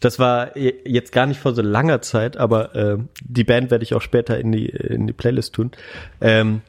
das 0.00 0.18
war 0.18 0.56
je- 0.56 0.74
jetzt 0.84 1.12
gar 1.12 1.26
nicht 1.26 1.40
vor 1.40 1.54
so 1.54 1.62
langer 1.62 2.02
Zeit, 2.02 2.36
aber 2.36 2.74
ähm, 2.74 3.08
die 3.24 3.44
Band 3.44 3.70
werde 3.70 3.84
ich 3.84 3.94
auch 3.94 4.02
später 4.02 4.38
in 4.38 4.52
die 4.52 4.66
in 4.66 5.06
die 5.06 5.12
Playlist 5.12 5.54
tun. 5.54 5.70
Ähm, 6.20 6.60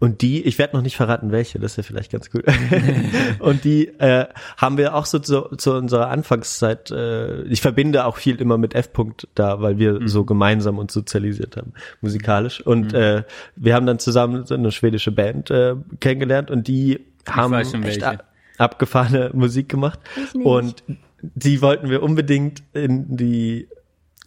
und 0.00 0.22
die, 0.22 0.42
ich 0.44 0.58
werde 0.58 0.76
noch 0.76 0.82
nicht 0.82 0.96
verraten, 0.96 1.30
welche, 1.32 1.58
das 1.58 1.72
ist 1.72 1.76
ja 1.76 1.82
vielleicht 1.82 2.12
ganz 2.12 2.30
gut. 2.30 2.44
und 3.40 3.64
die 3.64 3.88
äh, 3.98 4.26
haben 4.56 4.76
wir 4.76 4.94
auch 4.94 5.06
so 5.06 5.18
zu, 5.18 5.42
zu 5.56 5.72
unserer 5.74 6.08
Anfangszeit, 6.10 6.90
äh, 6.90 7.42
ich 7.44 7.60
verbinde 7.60 8.04
auch 8.04 8.16
viel 8.16 8.40
immer 8.40 8.58
mit 8.58 8.74
F. 8.74 8.90
-Punkt 8.94 9.26
da, 9.34 9.60
weil 9.60 9.78
wir 9.78 10.00
so 10.06 10.24
gemeinsam 10.24 10.78
uns 10.78 10.92
sozialisiert 10.92 11.56
haben, 11.56 11.72
musikalisch. 12.00 12.60
Und 12.64 12.94
äh, 12.94 13.24
wir 13.56 13.74
haben 13.74 13.86
dann 13.86 13.98
zusammen 13.98 14.44
so 14.46 14.54
eine 14.54 14.70
schwedische 14.72 15.12
Band 15.12 15.50
äh, 15.50 15.74
kennengelernt 16.00 16.50
und 16.50 16.68
die 16.68 17.00
haben 17.28 17.54
echt 17.54 17.72
welche. 17.82 18.06
a- 18.06 18.18
abgefahrene 18.58 19.30
Musik 19.32 19.68
gemacht. 19.68 19.98
Ich 20.16 20.34
nicht. 20.34 20.46
Und 20.46 20.84
die 21.22 21.62
wollten 21.62 21.88
wir 21.90 22.02
unbedingt 22.02 22.62
in 22.74 23.16
die 23.16 23.68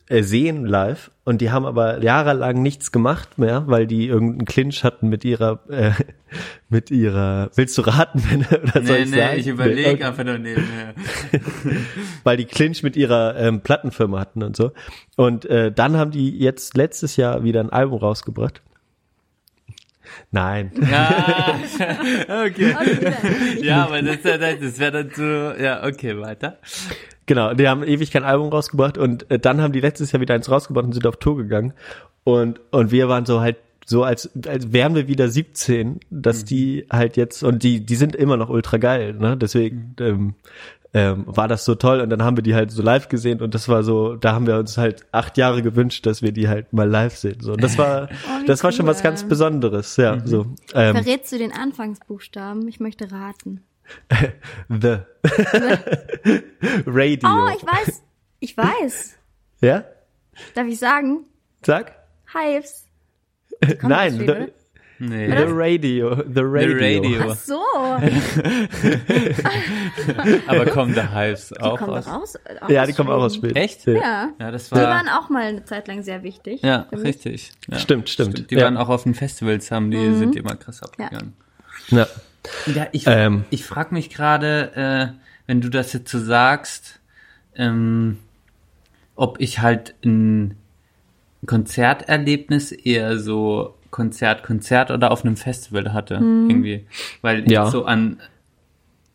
äh, 0.09 0.23
sehen 0.23 0.65
live 0.65 1.11
und 1.25 1.41
die 1.41 1.51
haben 1.51 1.65
aber 1.65 2.01
jahrelang 2.01 2.61
nichts 2.61 2.91
gemacht 2.91 3.37
mehr, 3.37 3.63
weil 3.67 3.87
die 3.87 4.07
irgendeinen 4.07 4.45
Clinch 4.45 4.83
hatten 4.83 5.09
mit 5.09 5.25
ihrer 5.25 5.59
äh, 5.69 5.91
mit 6.69 6.91
ihrer 6.91 7.49
willst 7.55 7.77
du 7.77 7.81
raten 7.81 8.45
oder 8.49 8.85
soll 8.85 8.97
Nee, 8.97 9.03
ich 9.03 9.11
nee, 9.11 9.17
sagen? 9.17 9.39
ich 9.39 9.47
überlege 9.47 9.89
okay. 9.91 10.03
einfach 10.03 10.23
nur 10.23 10.37
nebenher. 10.37 10.93
weil 12.23 12.37
die 12.37 12.45
Clinch 12.45 12.83
mit 12.83 12.95
ihrer 12.95 13.35
ähm, 13.37 13.61
Plattenfirma 13.61 14.19
hatten 14.19 14.43
und 14.43 14.55
so 14.55 14.71
und 15.17 15.45
äh, 15.45 15.71
dann 15.71 15.97
haben 15.97 16.11
die 16.11 16.37
jetzt 16.37 16.77
letztes 16.77 17.17
Jahr 17.17 17.43
wieder 17.43 17.59
ein 17.59 17.69
Album 17.69 17.99
rausgebracht. 17.99 18.61
Nein. 20.31 20.71
Ja, 20.89 21.55
okay. 22.45 22.75
Okay. 22.75 23.61
Ja, 23.61 23.85
aber 23.85 24.01
das, 24.01 24.21
das, 24.23 24.39
das 24.59 24.79
wäre 24.79 25.03
dann 25.03 25.11
so, 25.13 25.61
ja, 25.61 25.83
okay, 25.85 26.17
weiter. 26.19 26.59
Genau, 27.27 27.53
die 27.53 27.67
haben 27.67 27.83
ewig 27.83 28.11
kein 28.11 28.23
Album 28.23 28.49
rausgebracht 28.49 28.97
und 28.97 29.29
äh, 29.29 29.37
dann 29.37 29.61
haben 29.61 29.73
die 29.73 29.81
letztes 29.81 30.11
Jahr 30.11 30.21
wieder 30.21 30.33
eins 30.33 30.49
rausgebracht 30.49 30.85
und 30.85 30.93
sind 30.93 31.05
auf 31.05 31.17
Tour 31.17 31.37
gegangen. 31.37 31.73
Und, 32.23 32.59
und 32.71 32.91
wir 32.91 33.07
waren 33.09 33.25
so 33.25 33.41
halt 33.41 33.57
so, 33.85 34.03
als, 34.03 34.29
als 34.45 34.73
wären 34.73 34.95
wir 34.95 35.07
wieder 35.07 35.29
17, 35.29 36.01
dass 36.09 36.43
die 36.43 36.85
halt 36.91 37.15
jetzt, 37.15 37.41
und 37.41 37.63
die, 37.63 37.85
die 37.85 37.95
sind 37.95 38.17
immer 38.17 38.35
noch 38.35 38.49
ultra 38.49 38.77
geil, 38.77 39.13
ne? 39.13 39.37
Deswegen 39.37 39.95
ähm, 40.01 40.33
ähm, 40.93 41.23
war 41.25 41.47
das 41.47 41.63
so 41.63 41.75
toll 41.75 42.01
und 42.01 42.09
dann 42.09 42.21
haben 42.21 42.37
wir 42.37 42.43
die 42.43 42.55
halt 42.55 42.71
so 42.71 42.81
live 42.81 43.07
gesehen 43.07 43.41
und 43.41 43.53
das 43.53 43.69
war 43.69 43.83
so, 43.83 44.15
da 44.15 44.33
haben 44.33 44.45
wir 44.45 44.57
uns 44.57 44.77
halt 44.77 45.05
acht 45.11 45.37
Jahre 45.37 45.61
gewünscht, 45.61 46.05
dass 46.05 46.21
wir 46.21 46.31
die 46.33 46.49
halt 46.49 46.73
mal 46.73 46.89
live 46.89 47.15
sehen. 47.15 47.37
So, 47.39 47.53
und 47.53 47.63
das 47.63 47.77
war, 47.77 48.09
Oh, 48.27 48.45
das 48.45 48.63
war 48.63 48.71
schon 48.71 48.87
was 48.87 48.97
cool. 48.97 49.03
ganz 49.03 49.23
Besonderes, 49.23 49.95
ja. 49.97 50.19
So, 50.25 50.47
ähm, 50.73 50.95
Verrätst 50.95 51.31
du 51.31 51.37
den 51.37 51.53
Anfangsbuchstaben? 51.53 52.67
Ich 52.67 52.79
möchte 52.79 53.11
raten. 53.11 53.61
the 54.69 54.99
Radio. 56.85 57.29
Oh, 57.29 57.49
ich 57.55 57.65
weiß. 57.65 58.03
Ich 58.39 58.57
weiß. 58.57 59.15
ja? 59.61 59.83
Darf 60.53 60.67
ich 60.67 60.77
sagen? 60.79 61.25
Sag? 61.65 61.93
Hives. 62.33 62.85
Kommt 63.61 63.83
Nein, 63.83 64.17
the, 64.19 64.51
Nee. 64.99 65.27
the 65.29 65.43
Radio, 65.47 66.15
the 66.15 66.23
The 66.33 66.41
Radio. 66.41 67.03
Radio. 67.03 67.31
Ach 67.31 67.35
so. 67.35 67.61
Aber 70.47 70.65
kommen 70.67 70.93
The 70.95 71.01
Hives 71.13 71.49
Die 71.49 71.59
auch 71.61 71.79
aus? 71.81 72.07
raus. 72.07 72.35
auch 72.61 72.69
Ja, 72.69 72.85
die 72.85 72.93
kommen 72.93 73.09
auch 73.09 73.21
aus 73.21 73.35
Schweden. 73.35 73.55
Echt? 73.57 73.85
Ja. 73.85 74.29
Ja, 74.39 74.51
das 74.51 74.69
Die 74.69 74.75
war, 74.75 74.83
waren 74.83 75.09
auch 75.09 75.29
mal 75.29 75.43
eine 75.43 75.65
Zeit 75.65 75.87
lang 75.87 76.01
sehr 76.03 76.23
wichtig. 76.23 76.61
ja, 76.63 76.87
richtig. 76.91 77.51
Ja. 77.69 77.77
Stimmt, 77.79 78.09
stimmt. 78.09 78.49
Die 78.49 78.55
Ja. 78.55 78.63
waren 78.65 78.77
auch 78.77 78.89
auf 78.89 79.03
den 79.03 79.13
Festivals, 79.13 79.69
haben 79.71 79.91
die, 79.91 80.13
sind 80.15 80.35
die 80.35 80.39
immer 80.39 80.55
krass 80.55 80.81
abgegangen. 80.81 81.33
Ja. 81.89 82.07
Ja, 82.65 82.87
ich, 82.91 83.07
Ähm. 83.07 83.45
ich 83.49 83.65
frage 83.65 83.93
mich 83.93 84.09
gerade, 84.09 84.71
äh, 84.75 85.07
wenn 85.47 85.61
du 85.61 85.69
das 85.69 85.93
jetzt 85.93 86.11
so 86.11 86.19
sagst, 86.19 86.99
ähm, 87.55 88.17
ob 89.15 89.39
ich 89.39 89.59
halt 89.59 89.95
ein 90.03 90.55
Konzerterlebnis 91.45 92.71
eher 92.71 93.19
so 93.19 93.75
Konzert, 93.91 94.43
Konzert 94.43 94.91
oder 94.91 95.11
auf 95.11 95.23
einem 95.23 95.37
Festival 95.37 95.93
hatte, 95.93 96.25
irgendwie. 96.47 96.85
Weil 97.21 97.49
Ja. 97.49 97.69
so 97.69 97.85
an 97.85 98.19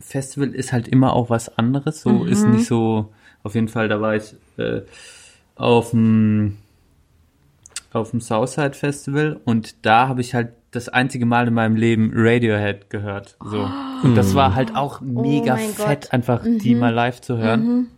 Festival 0.01 0.55
ist 0.55 0.73
halt 0.73 0.89
immer 0.89 1.13
auch 1.15 1.31
was 1.31 1.57
anderes, 1.59 2.03
so 2.03 2.25
ist 2.25 2.47
nicht 2.47 2.67
so, 2.67 3.13
auf 3.43 3.55
jeden 3.55 3.69
Fall, 3.69 3.89
da 3.89 4.01
war 4.01 4.17
ich 4.17 4.35
äh, 4.57 4.83
auf 5.55 5.91
dem 5.91 6.59
auf 7.93 8.11
dem 8.11 8.21
Southside 8.21 8.73
Festival 8.75 9.39
und 9.45 9.85
da 9.85 10.09
habe 10.09 10.23
ich 10.23 10.35
halt 10.35 10.53
das 10.73 10.89
einzige 10.89 11.27
Mal 11.27 11.49
in 11.49 11.55
meinem 11.55 11.77
Leben 11.77 12.11
Radiohead 12.15 12.91
gehört. 12.91 13.37
So. 13.45 13.69
Und 14.03 14.17
das 14.17 14.35
war 14.35 14.55
halt 14.55 14.75
auch 14.75 15.01
mega 15.01 15.55
Oh 15.55 15.59
fett, 15.59 16.03
Gott. 16.03 16.13
einfach 16.13 16.43
die 16.45 16.75
mal 16.75 16.93
live 16.93 17.21
zu 17.21 17.39
hören. 17.39 17.89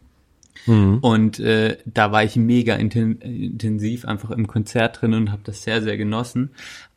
Und 0.66 1.40
äh, 1.40 1.76
da 1.84 2.10
war 2.10 2.24
ich 2.24 2.36
mega 2.36 2.74
inten 2.74 3.20
intensiv 3.20 4.06
einfach 4.06 4.30
im 4.30 4.46
Konzert 4.46 5.02
drin 5.02 5.12
und 5.12 5.30
habe 5.30 5.42
das 5.44 5.62
sehr, 5.62 5.82
sehr 5.82 5.98
genossen. 5.98 6.50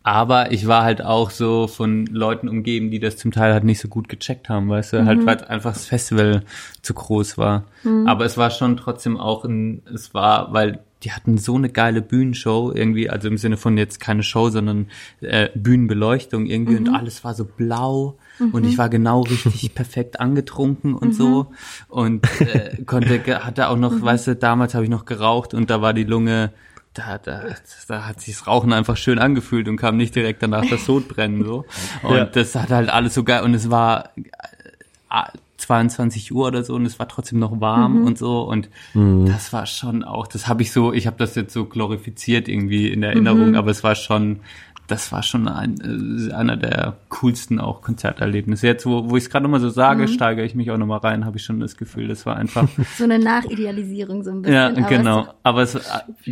Aber 0.03 0.53
ich 0.53 0.67
war 0.67 0.83
halt 0.83 1.01
auch 1.01 1.31
so 1.31 1.67
von 1.67 2.05
Leuten 2.05 2.47
umgeben, 2.47 2.91
die 2.91 2.99
das 2.99 3.17
zum 3.17 3.31
Teil 3.31 3.51
halt 3.51 3.65
nicht 3.65 3.81
so 3.81 3.89
gut 3.89 4.07
gecheckt 4.07 4.47
haben, 4.47 4.69
weißt 4.69 4.93
du, 4.93 5.05
halt 5.05 5.25
weil 5.25 5.43
einfach 5.43 5.73
das 5.73 5.85
Festival 5.85 6.43
zu 6.81 6.93
groß 6.93 7.37
war. 7.37 7.65
Aber 8.05 8.23
es 8.23 8.37
war 8.37 8.51
schon 8.51 8.77
trotzdem 8.77 9.17
auch 9.17 9.43
ein, 9.43 9.81
es 9.93 10.13
war, 10.13 10.53
weil 10.53 10.79
die 11.03 11.11
hatten 11.11 11.37
so 11.37 11.55
eine 11.55 11.69
geile 11.69 12.01
Bühnenshow 12.01 12.71
irgendwie, 12.73 13.09
also 13.09 13.27
im 13.27 13.37
Sinne 13.37 13.57
von 13.57 13.77
jetzt 13.77 13.99
keine 13.99 14.23
Show, 14.23 14.49
sondern 14.49 14.87
äh, 15.21 15.49
Bühnenbeleuchtung 15.53 16.47
irgendwie 16.47 16.75
und 16.75 16.89
alles 16.89 17.23
war 17.23 17.33
so 17.35 17.45
blau 17.45 18.17
und 18.51 18.63
ich 18.65 18.77
war 18.77 18.89
genau 18.89 19.21
richtig 19.21 19.73
perfekt 19.75 20.19
angetrunken 20.19 20.93
und 20.95 21.13
so. 21.13 21.47
Und 21.87 22.25
äh, 22.41 22.81
konnte 22.85 23.21
hatte 23.45 23.69
auch 23.69 23.77
noch, 23.77 24.01
weißt 24.01 24.27
du, 24.27 24.35
damals 24.35 24.73
habe 24.73 24.85
ich 24.85 24.89
noch 24.89 25.05
geraucht 25.05 25.53
und 25.53 25.69
da 25.69 25.81
war 25.81 25.93
die 25.93 26.03
Lunge 26.03 26.51
da, 26.93 27.19
da, 27.19 27.43
da 27.87 28.07
hat 28.07 28.21
sich 28.21 28.35
das 28.35 28.47
Rauchen 28.47 28.73
einfach 28.73 28.97
schön 28.97 29.19
angefühlt 29.19 29.67
und 29.67 29.77
kam 29.77 29.97
nicht 29.97 30.15
direkt 30.15 30.41
danach 30.41 30.65
das 30.67 30.85
Sodbrennen 30.85 31.43
so. 31.45 31.65
Und 32.01 32.15
Ja. 32.17 32.25
das 32.25 32.55
hat 32.55 32.71
halt 32.71 32.89
alles 32.89 33.13
so 33.13 33.23
geil 33.23 33.43
und 33.43 33.53
es 33.53 33.69
war 33.69 34.09
äh, 34.17 35.37
22 35.67 36.33
Uhr 36.33 36.47
oder 36.47 36.63
so 36.63 36.75
und 36.75 36.85
es 36.85 36.97
war 36.97 37.07
trotzdem 37.09 37.39
noch 37.39 37.59
warm 37.59 38.03
und 38.05 38.17
so 38.17 38.41
und 38.41 38.69
das 38.93 39.51
war 39.51 39.65
schon 39.65 40.03
auch, 40.03 40.27
das 40.27 40.47
habe 40.47 40.61
ich 40.61 40.71
so, 40.71 40.93
ich 40.93 41.07
habe 41.07 41.17
das 41.17 41.35
jetzt 41.35 41.53
so 41.53 41.65
glorifiziert 41.65 42.47
irgendwie 42.47 42.87
in 42.91 43.03
Erinnerung, 43.03 43.55
aber 43.55 43.69
es 43.71 43.83
war 43.83 43.95
schon, 43.95 44.39
das 44.87 45.11
war 45.11 45.23
schon 45.23 45.49
ein, 45.49 46.29
äh, 46.29 46.33
einer 46.33 46.55
der 46.55 46.95
coolsten 47.09 47.59
auch 47.59 47.81
Konzerterlebnisse. 47.81 48.65
Jetzt, 48.67 48.85
wo, 48.85 49.09
wo 49.09 49.17
ich 49.17 49.25
es 49.25 49.29
gerade 49.29 49.43
nochmal 49.43 49.59
so 49.59 49.69
sage, 49.69 50.07
steigere 50.07 50.45
ich 50.45 50.55
mich 50.55 50.71
auch 50.71 50.77
nochmal 50.77 50.99
rein, 50.99 51.25
habe 51.25 51.35
ich 51.37 51.43
schon 51.43 51.59
das 51.59 51.75
Gefühl, 51.75 52.07
das 52.07 52.25
war 52.25 52.37
einfach, 52.37 52.69
So 52.97 53.03
eine 53.03 53.19
Nachidealisierung 53.19 54.23
so 54.23 54.29
ein 54.31 54.41
bisschen. 54.43 54.53
ja, 54.55 54.67
aber 54.69 54.81
genau, 54.87 55.21
es- 55.23 55.27
aber 55.43 55.61
es, 55.63 55.75
äh, 55.75 55.81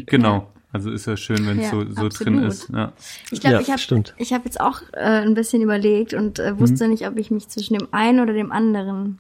genau, 0.06 0.48
Also 0.72 0.92
ist 0.92 1.06
ja 1.08 1.16
schön, 1.18 1.46
wenn 1.48 1.60
es 1.60 1.66
Ja, 1.66 1.72
so, 1.72 1.90
so 1.92 2.10
drin 2.10 2.38
ist. 2.40 2.70
Ja. 2.70 2.92
Ich 3.32 3.40
glaube, 3.42 3.56
Ja, 3.56 3.62
ich 3.62 3.72
habe 3.72 4.04
ich 4.18 4.34
hab 4.34 4.44
jetzt 4.46 4.60
auch 4.60 4.82
äh, 4.94 5.22
ein 5.26 5.34
bisschen 5.34 5.62
überlegt 5.62 6.14
und 6.14 6.40
äh, 6.40 6.52
Mhm. 6.54 6.60
wusste 6.60 6.88
nicht, 6.90 7.08
ob 7.08 7.18
ich 7.18 7.32
mich 7.32 7.48
zwischen 7.48 7.78
dem 7.78 7.88
einen 7.94 8.20
oder 8.20 8.34
dem 8.34 8.52
anderen. 8.52 9.20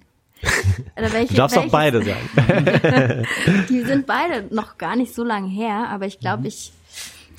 Oder 0.98 1.12
welche, 1.14 1.34
Du 1.34 1.38
darfst 1.38 1.58
auch 1.58 1.72
welches- 1.72 1.72
beide 1.72 2.04
sagen. 2.04 3.26
Die 3.70 3.82
sind 3.84 4.06
beide 4.06 4.54
noch 4.54 4.78
gar 4.78 4.96
nicht 4.96 5.14
so 5.14 5.24
lange 5.24 5.48
her, 5.50 5.88
aber 5.90 6.06
ich 6.06 6.18
Mhm. 6.18 6.22
glaube, 6.22 6.48
ich. 6.48 6.72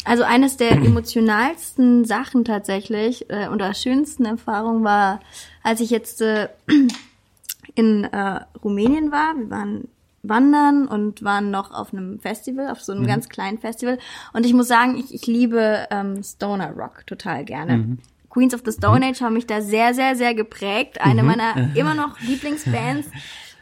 Also 0.05 0.23
eines 0.23 0.57
der 0.57 0.71
emotionalsten 0.73 2.05
Sachen 2.05 2.45
tatsächlich 2.45 3.29
äh, 3.31 3.49
oder 3.49 3.75
schönsten 3.75 4.25
Erfahrungen 4.25 4.85
war, 4.85 5.21
als 5.63 5.81
ich 5.81 5.91
jetzt 5.91 6.21
äh, 6.23 6.49
in 7.75 8.05
äh, 8.05 8.41
Rumänien 8.63 9.11
war. 9.11 9.35
Wir 9.37 9.51
waren 9.51 9.89
wandern 10.23 10.89
und 10.89 11.23
waren 11.23 11.51
noch 11.53 11.71
auf 11.73 11.93
einem 11.93 12.19
Festival, 12.21 12.71
auf 12.71 12.81
so 12.83 12.93
Mhm. 12.93 12.99
einem 13.01 13.07
ganz 13.09 13.29
kleinen 13.29 13.59
Festival. 13.59 13.99
Und 14.33 14.45
ich 14.47 14.55
muss 14.55 14.67
sagen, 14.69 14.97
ich, 14.97 15.15
ich 15.15 15.27
liebe 15.27 15.87
ähm, 15.91 16.23
Stoner 16.23 16.73
Rock 16.73 17.07
total 17.07 17.45
gerne. 17.45 17.77
Mhm. 17.79 17.99
Queens 18.37 18.53
of 18.53 18.61
the 18.67 18.73
Stone 18.73 19.03
Age 19.07 19.23
haben 19.23 19.33
mich 19.33 19.47
da 19.47 19.63
sehr, 19.63 19.95
sehr, 19.95 20.15
sehr 20.15 20.35
geprägt. 20.35 21.01
Eine 21.01 21.23
meiner 21.23 21.71
immer 21.75 21.95
noch 21.95 22.21
Lieblingsbands. 22.21 23.09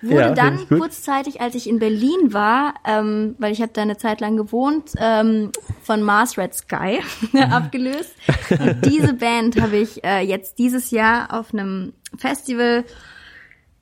Wurde 0.03 0.15
Mhm. 0.15 0.21
Ja, 0.21 0.31
dann 0.33 0.69
kurzzeitig, 0.69 1.41
als 1.41 1.55
ich 1.55 1.69
in 1.69 1.79
Berlin 1.79 2.33
war, 2.33 2.75
ähm, 2.85 3.37
weil 3.39 3.53
ich 3.53 3.63
habe 3.63 3.71
da 3.73 3.83
eine 3.83 3.97
Zeit 3.97 4.21
lang 4.21 4.37
gewohnt, 4.37 4.91
ähm, 4.99 5.51
von 5.83 6.03
Mars 6.03 6.37
Red 6.37 6.55
Sky 6.55 7.01
abgelöst. 7.39 8.15
Und 8.51 8.85
diese 8.85 9.15
Band 9.15 9.61
habe 9.61 9.77
ich 9.77 10.05
äh, 10.05 10.21
jetzt 10.21 10.59
dieses 10.59 10.91
Jahr 10.91 11.33
auf 11.33 11.55
einem 11.55 11.93
Festival 12.19 12.85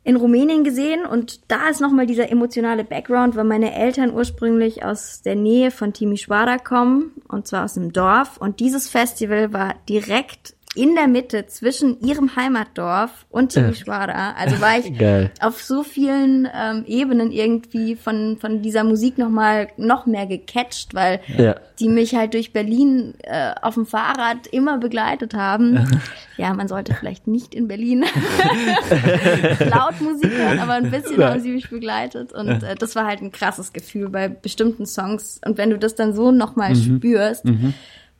in 0.04 0.16
Rumänien 0.16 0.62
gesehen 0.62 1.06
und 1.06 1.40
da 1.50 1.68
ist 1.68 1.80
nochmal 1.80 2.06
dieser 2.06 2.30
emotionale 2.30 2.84
Background, 2.84 3.34
weil 3.34 3.44
meine 3.44 3.74
Eltern 3.74 4.12
ursprünglich 4.12 4.84
aus 4.84 5.22
der 5.22 5.36
Nähe 5.36 5.70
von 5.70 5.92
Timișoara 5.92 6.58
kommen 6.58 7.12
und 7.28 7.46
zwar 7.46 7.64
aus 7.64 7.74
dem 7.74 7.92
Dorf 7.92 8.36
und 8.36 8.60
dieses 8.60 8.88
Festival 8.88 9.52
war 9.52 9.74
direkt 9.88 10.54
in 10.74 10.94
der 10.94 11.06
Mitte 11.06 11.46
zwischen 11.48 12.00
ihrem 12.00 12.34
Heimatdorf 12.34 13.26
und 13.28 13.52
Timișoara. 13.52 14.34
Also 14.36 14.60
war 14.62 14.78
ich 14.78 14.92
Geil. 14.98 15.30
auf 15.40 15.62
so 15.62 15.82
vielen 15.82 16.48
ähm, 16.54 16.84
Ebenen 16.86 17.30
irgendwie 17.30 17.94
von, 17.94 18.38
von 18.40 18.62
dieser 18.62 18.82
Musik 18.82 19.18
nochmal 19.18 19.68
noch 19.76 20.06
mehr 20.06 20.26
gecatcht, 20.26 20.94
weil 20.94 21.20
Ja. 21.36 21.56
die 21.78 21.88
mich 21.90 22.14
halt 22.14 22.32
durch 22.32 22.54
Berlin 22.54 23.14
äh, 23.22 23.52
auf 23.60 23.74
dem 23.74 23.84
Fahrrad 23.84 24.46
immer 24.46 24.78
begleitet 24.78 25.34
haben. 25.34 25.78
Ja, 26.38 26.54
man 26.54 26.66
sollte 26.66 26.94
vielleicht 26.94 27.26
nicht 27.26 27.54
in 27.54 27.68
Berlin 27.68 28.04
laut 29.70 30.00
Musik 30.00 30.32
hören, 30.32 30.58
aber 30.58 30.72
ein 30.72 30.90
bisschen 30.90 31.20
Ja. 31.20 31.30
haben 31.30 31.40
sie 31.40 31.50
mich 31.50 31.68
begleitet 31.70 32.32
und 32.32 32.48
äh, 32.48 32.74
das 32.74 32.96
war 32.96 33.06
halt 33.06 33.20
ein 33.20 33.32
krasses 33.32 33.72
Gefühl 33.72 34.08
bei 34.08 34.28
bestimmten 34.28 34.86
Songs 34.86 35.40
und 35.44 35.58
wenn 35.58 35.70
du 35.70 35.78
das 35.78 35.94
dann 35.94 36.14
so 36.14 36.30
nochmal 36.32 36.70
Mhm. 36.74 36.96
spürst, 36.96 37.44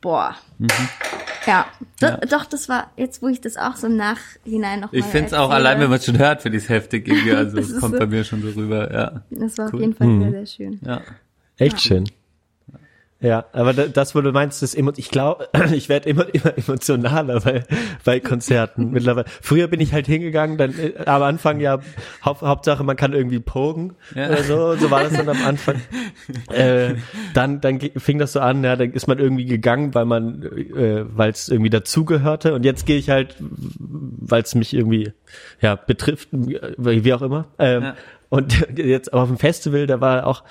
boah. 0.03 0.35
Ja, 1.47 1.65
do, 1.99 2.07
doch, 2.29 2.45
das 2.45 2.69
war 2.69 2.91
jetzt, 2.95 3.21
wo 3.21 3.27
ich 3.27 3.41
das 3.41 3.57
auch 3.57 3.75
so 3.75 3.87
im 3.87 3.97
Nachhinein 3.97 4.81
nochmal 4.81 4.99
Ich 4.99 5.05
finde 5.05 5.27
es 5.27 5.33
auch 5.33 5.49
allein, 5.49 5.79
wenn 5.79 5.89
man 5.89 5.97
es 5.97 6.05
schon 6.05 6.17
hört, 6.17 6.41
finde 6.41 6.57
ich 6.57 6.65
es 6.65 6.69
heftig 6.69 7.07
irgendwie. 7.07 7.33
Also 7.33 7.57
es 7.59 7.79
kommt 7.79 7.93
so. 7.93 7.99
bei 7.99 8.05
mir 8.05 8.23
schon 8.23 8.41
so 8.41 8.49
rüber, 8.49 8.93
ja. 8.93 9.23
Das 9.31 9.57
war 9.57 9.65
auf 9.65 9.73
Cool. 9.73 9.81
jeden 9.81 9.95
Fall 9.95 10.19
sehr, 10.19 10.31
sehr 10.31 10.45
schön. 10.45 10.79
Ja. 10.85 11.01
Echt 11.57 11.81
schön. 11.81 12.05
Ja, 13.23 13.45
aber 13.53 13.73
da- 13.73 13.87
das, 13.87 14.13
wo 14.13 14.21
du 14.21 14.31
meinst, 14.31 14.61
das 14.61 14.75
emo 14.75 14.91
ich 14.97 15.09
glaube, 15.09 15.47
ich 15.73 15.87
werde 15.89 16.09
immer, 16.09 16.25
immer 16.33 16.55
emotionaler 16.57 17.39
bei, 17.39 17.63
bei 18.03 18.19
Konzerten 18.19 18.91
mittlerweile. 18.91 19.25
Früher 19.41 19.67
bin 19.67 19.79
ich 19.79 19.93
halt 19.93 20.05
hingegangen, 20.07 20.57
dann 20.57 20.77
äh, 20.77 20.93
am 21.05 21.23
Anfang 21.23 21.59
ja, 21.61 21.79
Haupt, 22.23 22.41
Hauptsache 22.41 22.83
man 22.83 22.97
kann 22.97 23.13
irgendwie 23.13 23.39
pogen 23.39 23.95
Ja. 24.13 24.27
oder 24.27 24.43
so, 24.43 24.75
so 24.75 24.91
war 24.91 25.03
das 25.03 25.13
dann 25.13 25.29
am 25.29 25.41
Anfang. 25.43 25.75
äh, 26.53 26.95
dann, 27.33 27.61
dann 27.61 27.79
fing 27.95 28.19
das 28.19 28.33
so 28.33 28.41
an, 28.41 28.63
ja, 28.63 28.75
dann 28.75 28.91
ist 28.91 29.07
man 29.07 29.19
irgendwie 29.19 29.45
gegangen, 29.45 29.95
weil 29.95 30.05
man, 30.05 30.43
äh, 30.43 31.05
weil 31.07 31.31
es 31.31 31.47
irgendwie 31.47 31.69
dazugehörte 31.69 32.53
und 32.53 32.65
jetzt 32.65 32.85
gehe 32.85 32.97
ich 32.97 33.09
halt, 33.09 33.35
weil 33.39 34.41
es 34.43 34.53
mich 34.53 34.73
irgendwie, 34.73 35.13
ja, 35.61 35.75
betrifft, 35.75 36.27
wie 36.31 36.59
wie 37.05 37.13
auch 37.13 37.21
immer. 37.21 37.47
Ähm, 37.57 37.83
Ja. 37.83 37.95
Und 38.27 38.67
jetzt 38.77 39.13
auf 39.13 39.29
dem 39.29 39.37
Festival, 39.37 39.87
da 39.87 40.01
war 40.01 40.27
auch, 40.27 40.43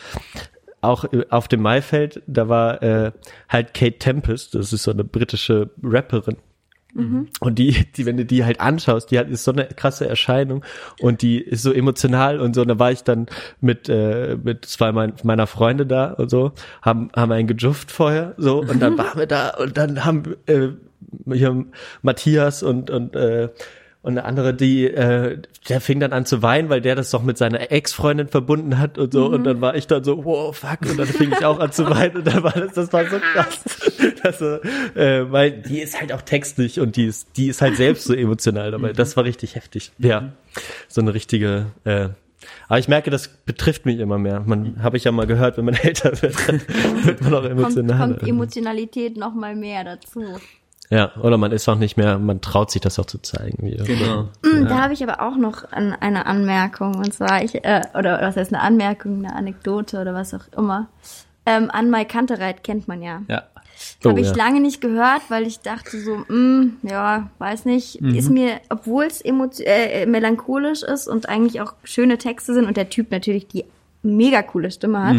auch 0.83 1.11
äh, 1.13 1.25
auf 1.31 1.49
dem 1.49 1.63
Maifeld, 1.63 2.23
da 2.27 2.49
war 2.49 2.83
äh, 2.83 3.13
halt 3.49 3.73
Kate 3.75 3.99
Tempest, 3.99 4.55
das 4.55 4.73
ist 4.73 4.83
so 4.83 4.91
eine 4.91 5.05
britische 5.05 5.71
Rapperin. 5.83 6.37
Und 7.41 7.59
die, 7.59 7.87
die, 7.97 8.07
wenn 8.07 8.17
du 8.17 8.25
die 8.25 8.45
halt 8.45 8.61
anschaust, 8.61 9.11
die 9.11 9.19
hat, 9.19 9.29
ist 9.29 9.45
so 9.45 9.53
eine 9.53 9.67
krasse 9.67 10.09
Erscheinung 10.09 10.65
und 11.01 11.23
die 11.23 11.39
ist 11.39 11.63
so 11.63 11.73
emotional 11.73 12.41
und 12.41 12.55
so. 12.55 12.63
Und 12.63 12.69
da 12.69 12.79
war 12.79 12.93
ich 12.93 13.03
dann 13.03 13.27
mit, 13.61 13.89
äh, 13.89 14.37
mit 14.43 14.65
zwei 14.67 14.93
mein, 14.93 15.15
meiner 15.23 15.47
Freunde 15.47 15.87
da 15.87 16.13
und 16.13 16.31
so, 16.31 16.53
haben, 16.83 17.11
haben 17.15 17.33
einen 17.33 17.49
gejufft 17.49 17.91
vorher, 17.91 18.35
so, 18.37 18.61
und 18.61 18.81
dann 18.81 18.99
waren 18.99 19.19
wir 19.19 19.27
da 19.27 19.51
und 19.51 19.77
dann 19.77 20.05
haben 20.05 20.37
äh, 20.47 20.69
hier 21.33 21.65
Matthias 22.03 22.63
und, 22.63 22.91
und 22.91 23.17
äh, 23.17 23.49
und 24.03 24.19
eine 24.19 24.25
andere, 24.25 24.53
die, 24.53 24.87
äh, 24.87 25.39
der 25.69 25.81
fing 25.81 26.01
dann 26.01 26.13
an 26.13 26.27
zu 26.27 26.43
weinen, 26.43 26.69
weil 26.69 26.81
der 26.81 26.97
das 26.97 27.11
doch 27.11 27.23
mit 27.23 27.39
seiner 27.39 27.71
Ex-Freundin 27.71 28.27
verbunden 28.27 28.79
hat 28.79 28.99
und 28.99 29.13
so. 29.13 29.27
Und 29.27 29.45
dann 29.45 29.61
war 29.61 29.77
ich 29.77 29.87
dann 29.87 30.03
so, 30.03 30.25
wow, 30.25 30.57
fuck. 30.57 30.81
Und 30.91 30.99
dann 30.99 31.07
fing 31.07 31.31
ich 31.31 31.45
auch 31.45 31.61
an 31.61 31.71
zu 31.71 31.89
weinen. 31.89 32.17
Und 32.17 32.27
dann 32.27 32.43
war 32.43 32.53
das, 32.53 32.73
das 32.75 32.93
war 32.93 33.09
so 33.09 33.19
krass. 33.19 33.61
Also, 34.25 34.61
äh, 34.97 35.31
weil 35.31 35.53
die 35.53 35.81
ist 35.81 36.01
halt 36.01 36.13
auch 36.13 36.23
textlich 36.23 36.81
und 36.81 36.97
die 36.97 37.07
ist, 37.07 37.29
die 37.37 37.47
ist 37.47 37.63
halt 37.63 37.77
selbst 37.77 38.05
so 38.05 38.15
emotional 38.15 38.73
dabei. 38.73 38.93
Das 38.93 39.17
war 39.17 39.25
richtig 39.25 39.55
heftig. 39.55 39.93
Ja. 39.99 40.33
So 40.89 41.01
eine 41.01 41.15
richtige, 41.15 41.67
äh, 41.85 42.09
aber 42.69 42.79
ich 42.79 42.89
merke, 42.89 43.11
das 43.11 43.29
betrifft 43.29 43.87
mich 43.87 43.99
immer 43.99 44.19
mehr. 44.19 44.41
Man, 44.41 44.83
habe 44.83 44.97
ich 44.97 45.05
ja 45.05 45.13
mal 45.13 45.27
gehört, 45.27 45.57
wenn 45.59 45.65
man 45.65 45.75
älter 45.83 46.21
wird, 46.23 46.49
dann 46.49 46.61
wird 47.05 47.21
man 47.21 47.35
auch 47.35 47.43
Kommt, 47.43 47.53
emotionaler. 47.53 48.15
kommt 48.15 48.29
Emotionalität 48.29 49.17
nochmal 49.17 49.55
mehr 49.55 49.85
dazu. 49.85 50.39
Ja, 50.93 51.13
oder 51.23 51.39
man 51.39 51.53
ist 51.53 51.67
auch 51.71 51.77
nicht 51.77 51.97
mehr, 51.97 52.19
man 52.19 52.43
traut 52.43 52.71
sich 52.71 52.83
das 52.83 52.99
auch 52.99 53.07
zu 53.07 53.17
zeigen. 53.19 53.67
Wie 53.67 53.77
Genau. 53.77 54.29
Mm, 54.43 54.67
Da 54.69 54.83
habe 54.83 54.93
ich 54.93 55.03
aber 55.03 55.23
auch 55.23 55.37
noch 55.37 55.73
an, 55.73 55.97
eine 55.99 56.27
Anmerkung. 56.27 56.97
Und 56.97 57.15
zwar, 57.15 57.43
ich, 57.43 57.65
äh, 57.65 57.81
oder 57.99 58.21
was 58.21 58.37
heißt 58.37 58.53
eine 58.53 58.63
Anmerkung, 58.63 59.25
eine 59.25 59.35
Anekdote 59.35 59.99
oder 60.03 60.13
was 60.13 60.35
auch 60.35 60.47
immer. 60.55 60.89
Ähm, 61.47 61.71
an 61.71 61.89
Mai 61.89 62.05
Kantereit 62.05 62.63
kennt 62.63 62.89
man 62.89 63.01
ja. 63.01 63.23
Ja. 63.29 63.45
Oh, 64.05 64.11
habe 64.11 64.21
ich 64.21 64.29
ja. 64.29 64.35
lange 64.37 64.61
nicht 64.61 64.83
gehört, 64.83 65.23
weil 65.29 65.47
ich 65.47 65.61
dachte 65.61 65.99
so, 65.99 66.17
mm, 66.33 66.77
ja, 66.83 67.31
weiß 67.39 67.65
nicht, 67.65 67.97
ist 67.97 68.29
mir, 68.31 68.61
obwohl 68.69 69.05
es 69.05 69.25
emotio- 69.25 69.65
äh, 69.65 70.05
melancholisch 70.05 70.83
ist 70.83 71.09
und 71.09 71.27
eigentlich 71.29 71.63
auch 71.63 71.73
schöne 71.85 72.19
Texte 72.19 72.53
sind 72.53 72.67
und 72.67 72.77
der 72.77 72.91
Typ 72.91 73.11
natürlich 73.11 73.49
die 73.49 73.65
mega 74.03 74.43
coole 74.43 74.71
Stimme 74.71 75.03
hat, 75.07 75.17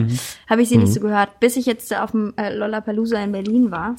habe 0.50 0.62
ich 0.62 0.70
sie 0.70 0.78
nicht 0.78 0.94
so 0.94 1.00
gehört, 1.00 1.40
bis 1.40 1.56
ich 1.58 1.66
jetzt 1.66 1.94
auf 1.98 2.12
dem 2.12 2.34
äh, 2.38 2.54
Lollapalooza 2.56 3.18
in 3.24 3.32
Berlin 3.32 3.72
war. 3.72 3.96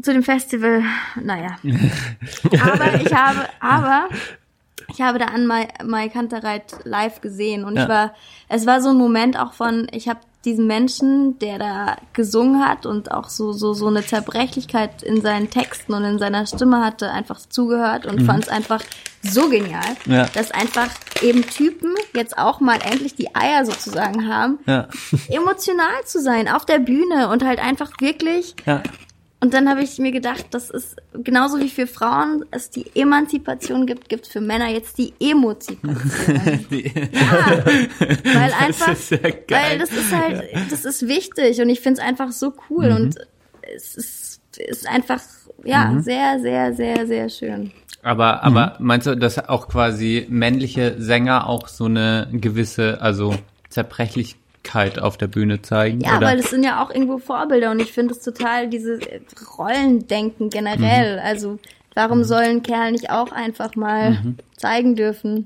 Zu 0.00 0.12
dem 0.12 0.22
Festival, 0.22 0.82
naja. 1.20 1.56
aber 1.64 3.00
ich 3.00 3.12
habe, 3.12 3.40
aber 3.60 4.08
ich 4.88 5.00
habe 5.00 5.18
da 5.18 5.26
an 5.26 5.46
Mai, 5.46 5.68
Mai 5.84 6.08
Kantereit 6.08 6.74
live 6.84 7.20
gesehen 7.20 7.64
und 7.64 7.76
Ja. 7.76 7.82
ich 7.82 7.88
war, 7.88 8.14
es 8.48 8.66
war 8.66 8.80
so 8.80 8.90
ein 8.90 8.96
Moment 8.96 9.38
auch 9.38 9.52
von, 9.54 9.88
ich 9.92 10.08
habe 10.08 10.20
diesen 10.44 10.66
Menschen, 10.66 11.38
der 11.38 11.58
da 11.58 11.96
gesungen 12.12 12.64
hat 12.66 12.84
und 12.84 13.12
auch 13.12 13.28
so 13.28 13.52
so 13.52 13.74
so 13.74 13.86
eine 13.86 14.04
Zerbrechlichkeit 14.04 15.02
in 15.04 15.20
seinen 15.20 15.50
Texten 15.50 15.94
und 15.94 16.02
in 16.04 16.18
seiner 16.18 16.46
Stimme 16.46 16.84
hatte, 16.84 17.10
einfach 17.12 17.38
zugehört 17.38 18.06
und 18.06 18.22
fand 18.22 18.44
es 18.44 18.48
einfach 18.48 18.82
so 19.22 19.48
genial, 19.48 19.82
Ja. 20.06 20.26
dass 20.34 20.50
einfach 20.50 20.90
eben 21.22 21.42
Typen 21.42 21.94
jetzt 22.14 22.36
auch 22.38 22.58
mal 22.58 22.78
endlich 22.84 23.14
die 23.14 23.34
Eier 23.36 23.64
sozusagen 23.64 24.28
haben, 24.28 24.58
Ja. 24.66 24.88
emotional 25.28 26.04
zu 26.06 26.20
sein 26.20 26.48
auf 26.48 26.66
der 26.66 26.80
Bühne 26.80 27.28
und 27.28 27.44
halt 27.44 27.60
einfach 27.60 27.92
wirklich 28.00 28.54
Ja. 28.66 28.82
Und 29.42 29.52
dann 29.54 29.68
habe 29.68 29.82
ich 29.82 29.98
mir 29.98 30.12
gedacht, 30.12 30.46
das 30.52 30.70
ist 30.70 30.96
genauso 31.12 31.58
wie 31.58 31.68
für 31.68 31.88
Frauen 31.88 32.44
es 32.52 32.70
die 32.70 32.86
Emanzipation 32.94 33.86
gibt, 33.86 34.08
gibt 34.08 34.28
für 34.28 34.40
Männer 34.40 34.68
jetzt 34.68 34.98
die 34.98 35.12
Emozipation. 35.18 36.64
ja, 36.70 37.64
weil 38.34 38.52
einfach, 38.60 38.92
ist 38.92 39.10
ja 39.10 39.18
geil. 39.18 39.40
weil 39.48 39.78
das 39.80 39.90
ist 39.90 40.16
halt, 40.16 40.44
das 40.70 40.84
ist 40.84 41.08
wichtig 41.08 41.60
und 41.60 41.68
ich 41.70 41.80
finde 41.80 42.00
es 42.00 42.06
einfach 42.06 42.30
so 42.30 42.54
cool 42.70 42.90
Mhm. 42.90 42.96
und 42.96 43.18
es 43.74 43.96
ist, 43.96 44.40
ist 44.58 44.88
einfach, 44.88 45.20
ja, 45.64 45.96
sehr, 46.00 46.38
sehr, 46.40 46.72
sehr, 46.74 47.06
sehr 47.08 47.28
schön. 47.28 47.72
Aber, 48.04 48.44
aber 48.44 48.76
meinst 48.78 49.08
du, 49.08 49.16
dass 49.16 49.38
auch 49.48 49.66
quasi 49.68 50.24
männliche 50.28 50.94
Sänger 50.98 51.48
auch 51.48 51.66
so 51.66 51.86
eine 51.86 52.28
gewisse, 52.32 53.00
also 53.00 53.34
Zerbrechlichkeit 54.62 54.98
auf 55.02 55.16
der 55.16 55.26
Bühne 55.28 55.62
zeigen? 55.62 56.00
Ja, 56.00 56.18
oder? 56.18 56.26
weil 56.28 56.38
es 56.38 56.50
sind 56.50 56.64
ja 56.64 56.82
auch 56.82 56.90
irgendwo 56.90 57.18
Vorbilder 57.18 57.70
und 57.70 57.80
ich 57.80 57.92
finde 57.92 58.14
es 58.14 58.20
total 58.20 58.68
diese 58.68 58.98
Rollendenken 59.58 60.50
generell. 60.50 61.16
Mhm. 61.16 61.22
Also 61.24 61.58
warum 61.94 62.24
sollen 62.24 62.62
Kerl 62.62 62.92
nicht 62.92 63.10
auch 63.10 63.32
einfach 63.32 63.74
mal 63.76 64.34
zeigen 64.56 64.96
dürfen? 64.96 65.44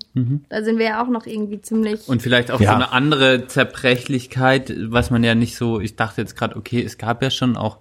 Da 0.48 0.62
sind 0.62 0.78
wir 0.78 0.86
ja 0.86 1.02
auch 1.02 1.08
noch 1.08 1.26
irgendwie 1.26 1.60
ziemlich. 1.60 2.06
Mhm. 2.06 2.12
Und 2.12 2.22
vielleicht 2.22 2.50
auch 2.50 2.60
Ja. 2.60 2.70
so 2.70 2.74
eine 2.76 2.92
andere 2.92 3.46
Zerbrechlichkeit, 3.46 4.72
was 4.90 5.10
man 5.10 5.24
ja 5.24 5.34
nicht 5.34 5.56
so, 5.56 5.80
ich 5.80 5.96
dachte 5.96 6.20
jetzt 6.20 6.36
gerade, 6.36 6.56
okay, 6.56 6.82
es 6.82 6.98
gab 6.98 7.22
ja 7.22 7.30
schon 7.30 7.56
auch 7.56 7.78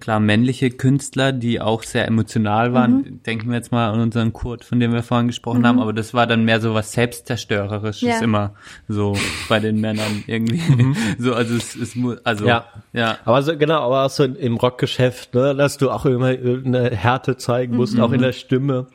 klar 0.00 0.20
männliche 0.20 0.70
Künstler, 0.70 1.32
die 1.32 1.60
auch 1.60 1.82
sehr 1.82 2.06
emotional 2.08 2.72
waren. 2.72 2.96
Mhm. 2.98 3.22
Denken 3.22 3.48
wir 3.50 3.56
jetzt 3.56 3.70
mal 3.72 3.90
an 3.90 4.00
unseren 4.00 4.32
Kurt, 4.32 4.64
von 4.64 4.80
dem 4.80 4.92
wir 4.92 5.02
vorhin 5.02 5.28
gesprochen 5.28 5.66
haben, 5.66 5.78
aber 5.78 5.92
das 5.92 6.12
war 6.14 6.26
dann 6.26 6.44
mehr 6.44 6.60
so 6.60 6.74
was 6.74 6.92
selbstzerstörerisches 6.92 8.02
Ja. 8.08 8.20
immer 8.20 8.54
so 8.88 9.14
bei 9.48 9.60
den 9.60 9.80
Männern 9.80 10.24
irgendwie. 10.26 10.60
So, 11.18 11.34
also 11.34 11.54
es, 11.54 11.74
es 11.76 11.94
muss, 11.96 12.18
also 12.24 12.46
Ja. 12.46 12.64
ja. 12.92 13.18
Aber 13.24 13.42
so, 13.42 13.56
genau, 13.56 13.80
aber 13.82 14.06
auch 14.06 14.10
so 14.10 14.24
im 14.24 14.56
Rockgeschäft, 14.56 15.34
ne, 15.34 15.54
dass 15.54 15.76
du 15.78 15.90
auch 15.90 16.06
immer 16.06 16.26
eine 16.28 16.90
Härte 16.90 17.36
zeigen 17.36 17.76
musst, 17.76 17.98
auch 18.00 18.12
in 18.12 18.20
der 18.22 18.32
Stimme 18.32 18.86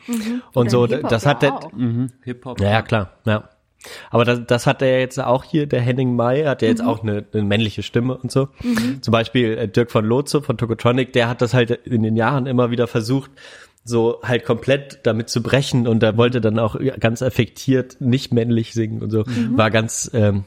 und 0.53 0.67
Oder 0.67 0.69
so. 0.69 0.87
Das 0.87 1.23
ja 1.23 1.29
hat 1.31 1.41
der. 1.41 1.59
Mhm. 1.75 2.11
Hip-Hop. 2.23 2.59
ja, 2.59 2.69
ja, 2.71 2.81
klar, 2.81 3.11
ja. 3.25 3.49
Aber 4.09 4.25
das, 4.25 4.41
das 4.47 4.67
hat 4.67 4.81
er 4.81 4.99
jetzt 4.99 5.19
auch 5.19 5.43
hier, 5.43 5.67
der 5.67 5.81
Henning 5.81 6.15
May, 6.15 6.43
hat 6.43 6.61
ja 6.61 6.67
jetzt 6.67 6.83
auch 6.83 7.03
eine, 7.03 7.25
eine 7.33 7.43
männliche 7.43 7.83
Stimme 7.83 8.17
und 8.17 8.31
so. 8.31 8.49
Zum 9.01 9.11
Beispiel 9.11 9.57
äh, 9.57 9.67
Dirk 9.67 9.91
von 9.91 10.05
Lotze 10.05 10.41
von 10.41 10.57
Tokotronic, 10.57 11.13
der 11.13 11.29
hat 11.29 11.41
das 11.41 11.53
halt 11.53 11.71
in 11.71 12.03
den 12.03 12.15
Jahren 12.15 12.45
immer 12.45 12.71
wieder 12.71 12.87
versucht, 12.87 13.31
so 13.87 14.19
halt 14.23 14.45
komplett 14.45 14.99
damit 15.03 15.29
zu 15.29 15.43
brechen 15.43 15.87
und 15.87 16.01
da 16.01 16.17
wollte 16.17 16.41
dann 16.41 16.57
auch 16.57 16.75
ganz 16.99 17.21
affektiert 17.21 17.97
nicht 17.99 18.33
männlich 18.33 18.73
singen 18.73 19.03
und 19.03 19.11
so. 19.11 19.23
War 19.55 19.69
ganz, 19.69 20.09
ähm, 20.13 20.43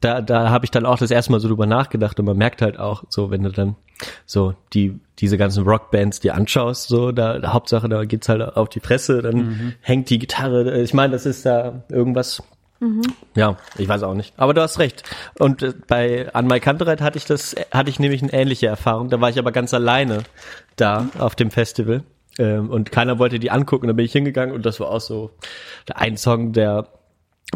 da, 0.00 0.22
da 0.22 0.48
habe 0.48 0.64
ich 0.64 0.70
dann 0.70 0.86
auch 0.86 0.98
das 0.98 1.10
erste 1.10 1.32
Mal 1.32 1.40
so 1.40 1.48
drüber 1.48 1.66
nachgedacht 1.66 2.18
und 2.18 2.24
man 2.24 2.38
merkt 2.38 2.62
halt 2.62 2.78
auch 2.78 3.04
so, 3.10 3.30
wenn 3.30 3.42
du 3.42 3.50
dann 3.50 3.76
so 4.24 4.54
die 4.72 4.98
diese 5.18 5.36
ganzen 5.36 5.64
Rockbands 5.64 6.20
dir 6.20 6.34
anschaust, 6.34 6.88
so 6.88 7.12
da 7.12 7.52
Hauptsache 7.52 7.88
da 7.88 8.04
geht's 8.06 8.28
halt 8.30 8.40
auf 8.56 8.70
die 8.70 8.80
Fresse, 8.80 9.20
dann 9.20 9.74
hängt 9.82 10.08
die 10.08 10.18
Gitarre. 10.18 10.80
Ich 10.80 10.94
meine, 10.94 11.12
das 11.12 11.26
ist 11.26 11.44
da 11.44 11.84
irgendwas. 11.90 12.42
Ja, 13.34 13.56
ich 13.78 13.88
weiß 13.88 14.02
auch 14.02 14.14
nicht. 14.14 14.34
Aber 14.36 14.54
du 14.54 14.60
hast 14.60 14.78
recht. 14.78 15.02
Und 15.38 15.62
äh, 15.62 15.72
bei 15.86 16.32
An 16.34 16.46
My 16.46 16.60
Kantereit 16.60 17.00
hatte 17.00 17.18
ich 17.18 17.24
das, 17.24 17.54
hatte 17.70 17.90
ich 17.90 18.00
nämlich 18.00 18.22
eine 18.22 18.32
ähnliche 18.32 18.66
Erfahrung. 18.66 19.08
Da 19.08 19.20
war 19.20 19.30
ich 19.30 19.38
aber 19.38 19.52
ganz 19.52 19.72
alleine 19.72 20.24
da 20.76 21.08
auf 21.18 21.34
dem 21.34 21.50
Festival. 21.50 22.02
Ähm, 22.38 22.70
und 22.70 22.90
keiner 22.92 23.18
wollte 23.18 23.38
die 23.38 23.50
angucken. 23.50 23.86
Da 23.86 23.92
bin 23.92 24.04
ich 24.04 24.12
hingegangen 24.12 24.54
und 24.54 24.66
das 24.66 24.80
war 24.80 24.90
auch 24.90 25.00
so 25.00 25.30
der 25.88 25.98
ein 25.98 26.16
Song, 26.16 26.52
der 26.52 26.88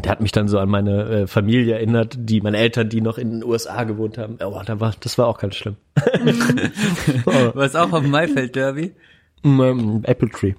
der 0.02 0.12
hat 0.12 0.20
mich 0.20 0.32
dann 0.32 0.46
so 0.46 0.58
an 0.58 0.68
meine 0.68 1.04
äh, 1.04 1.26
Familie 1.26 1.76
erinnert, 1.76 2.16
die 2.18 2.42
meine 2.42 2.58
Eltern, 2.58 2.90
die 2.90 3.00
noch 3.00 3.16
in 3.16 3.30
den 3.30 3.44
USA 3.44 3.84
gewohnt 3.84 4.18
haben. 4.18 4.36
Oh, 4.44 4.60
da 4.64 4.78
war, 4.78 4.94
das 5.00 5.16
war 5.16 5.26
auch 5.26 5.38
ganz 5.38 5.56
schlimm. 5.56 5.76
Was 7.54 7.74
auch 7.74 7.92
auf 7.92 8.02
dem 8.02 8.10
Maifeld 8.10 8.54
Derby? 8.54 8.94
Ähm, 9.42 10.02
Apple 10.04 10.28
Tree. 10.28 10.54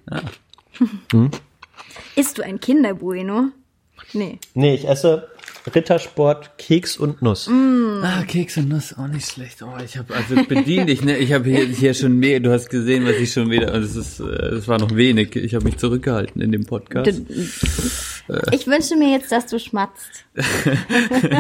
Isst 2.16 2.40
du 2.40 2.42
ein 2.44 2.60
Kinderbueno? 2.60 3.50
Nee. 4.14 4.40
Nee, 4.54 4.76
ich 4.76 4.88
esse 4.88 5.28
Rittersport, 5.74 6.58
Keks 6.58 6.98
und 6.98 7.22
Nuss. 7.22 7.50
Ah, 7.50 8.24
Keks 8.24 8.58
und 8.58 8.70
Nuss, 8.70 8.96
auch 8.98 9.08
nicht 9.08 9.30
schlecht. 9.30 9.62
Oh, 9.62 9.74
ich 9.84 9.98
habe 9.98 10.14
also 10.16 10.36
bedien 10.48 10.88
dich, 10.88 11.04
ne? 11.04 11.18
Ich 11.18 11.34
habe 11.34 11.50
hier, 11.50 11.66
hier 11.66 11.94
schon 11.94 12.18
mehr, 12.18 12.40
du 12.40 12.52
hast 12.52 12.70
gesehen, 12.70 13.06
was 13.06 13.16
ich 13.16 13.34
schon 13.34 13.50
wieder, 13.50 13.68
das 13.68 13.96
ist, 13.96 14.20
äh, 14.20 14.52
das 14.52 14.68
war 14.68 14.80
noch 14.80 14.96
wenig. 14.96 15.36
Ich 15.36 15.56
habe 15.56 15.66
mich 15.66 15.78
zurückgehalten 15.78 16.42
in 16.42 16.52
dem 16.52 16.66
Podcast. 16.66 17.22
Ich 18.52 18.68
wünsche 18.68 18.96
mir 18.96 19.12
jetzt, 19.12 19.32
dass 19.32 19.48
du 19.48 19.60
schmatzt. 19.60 20.26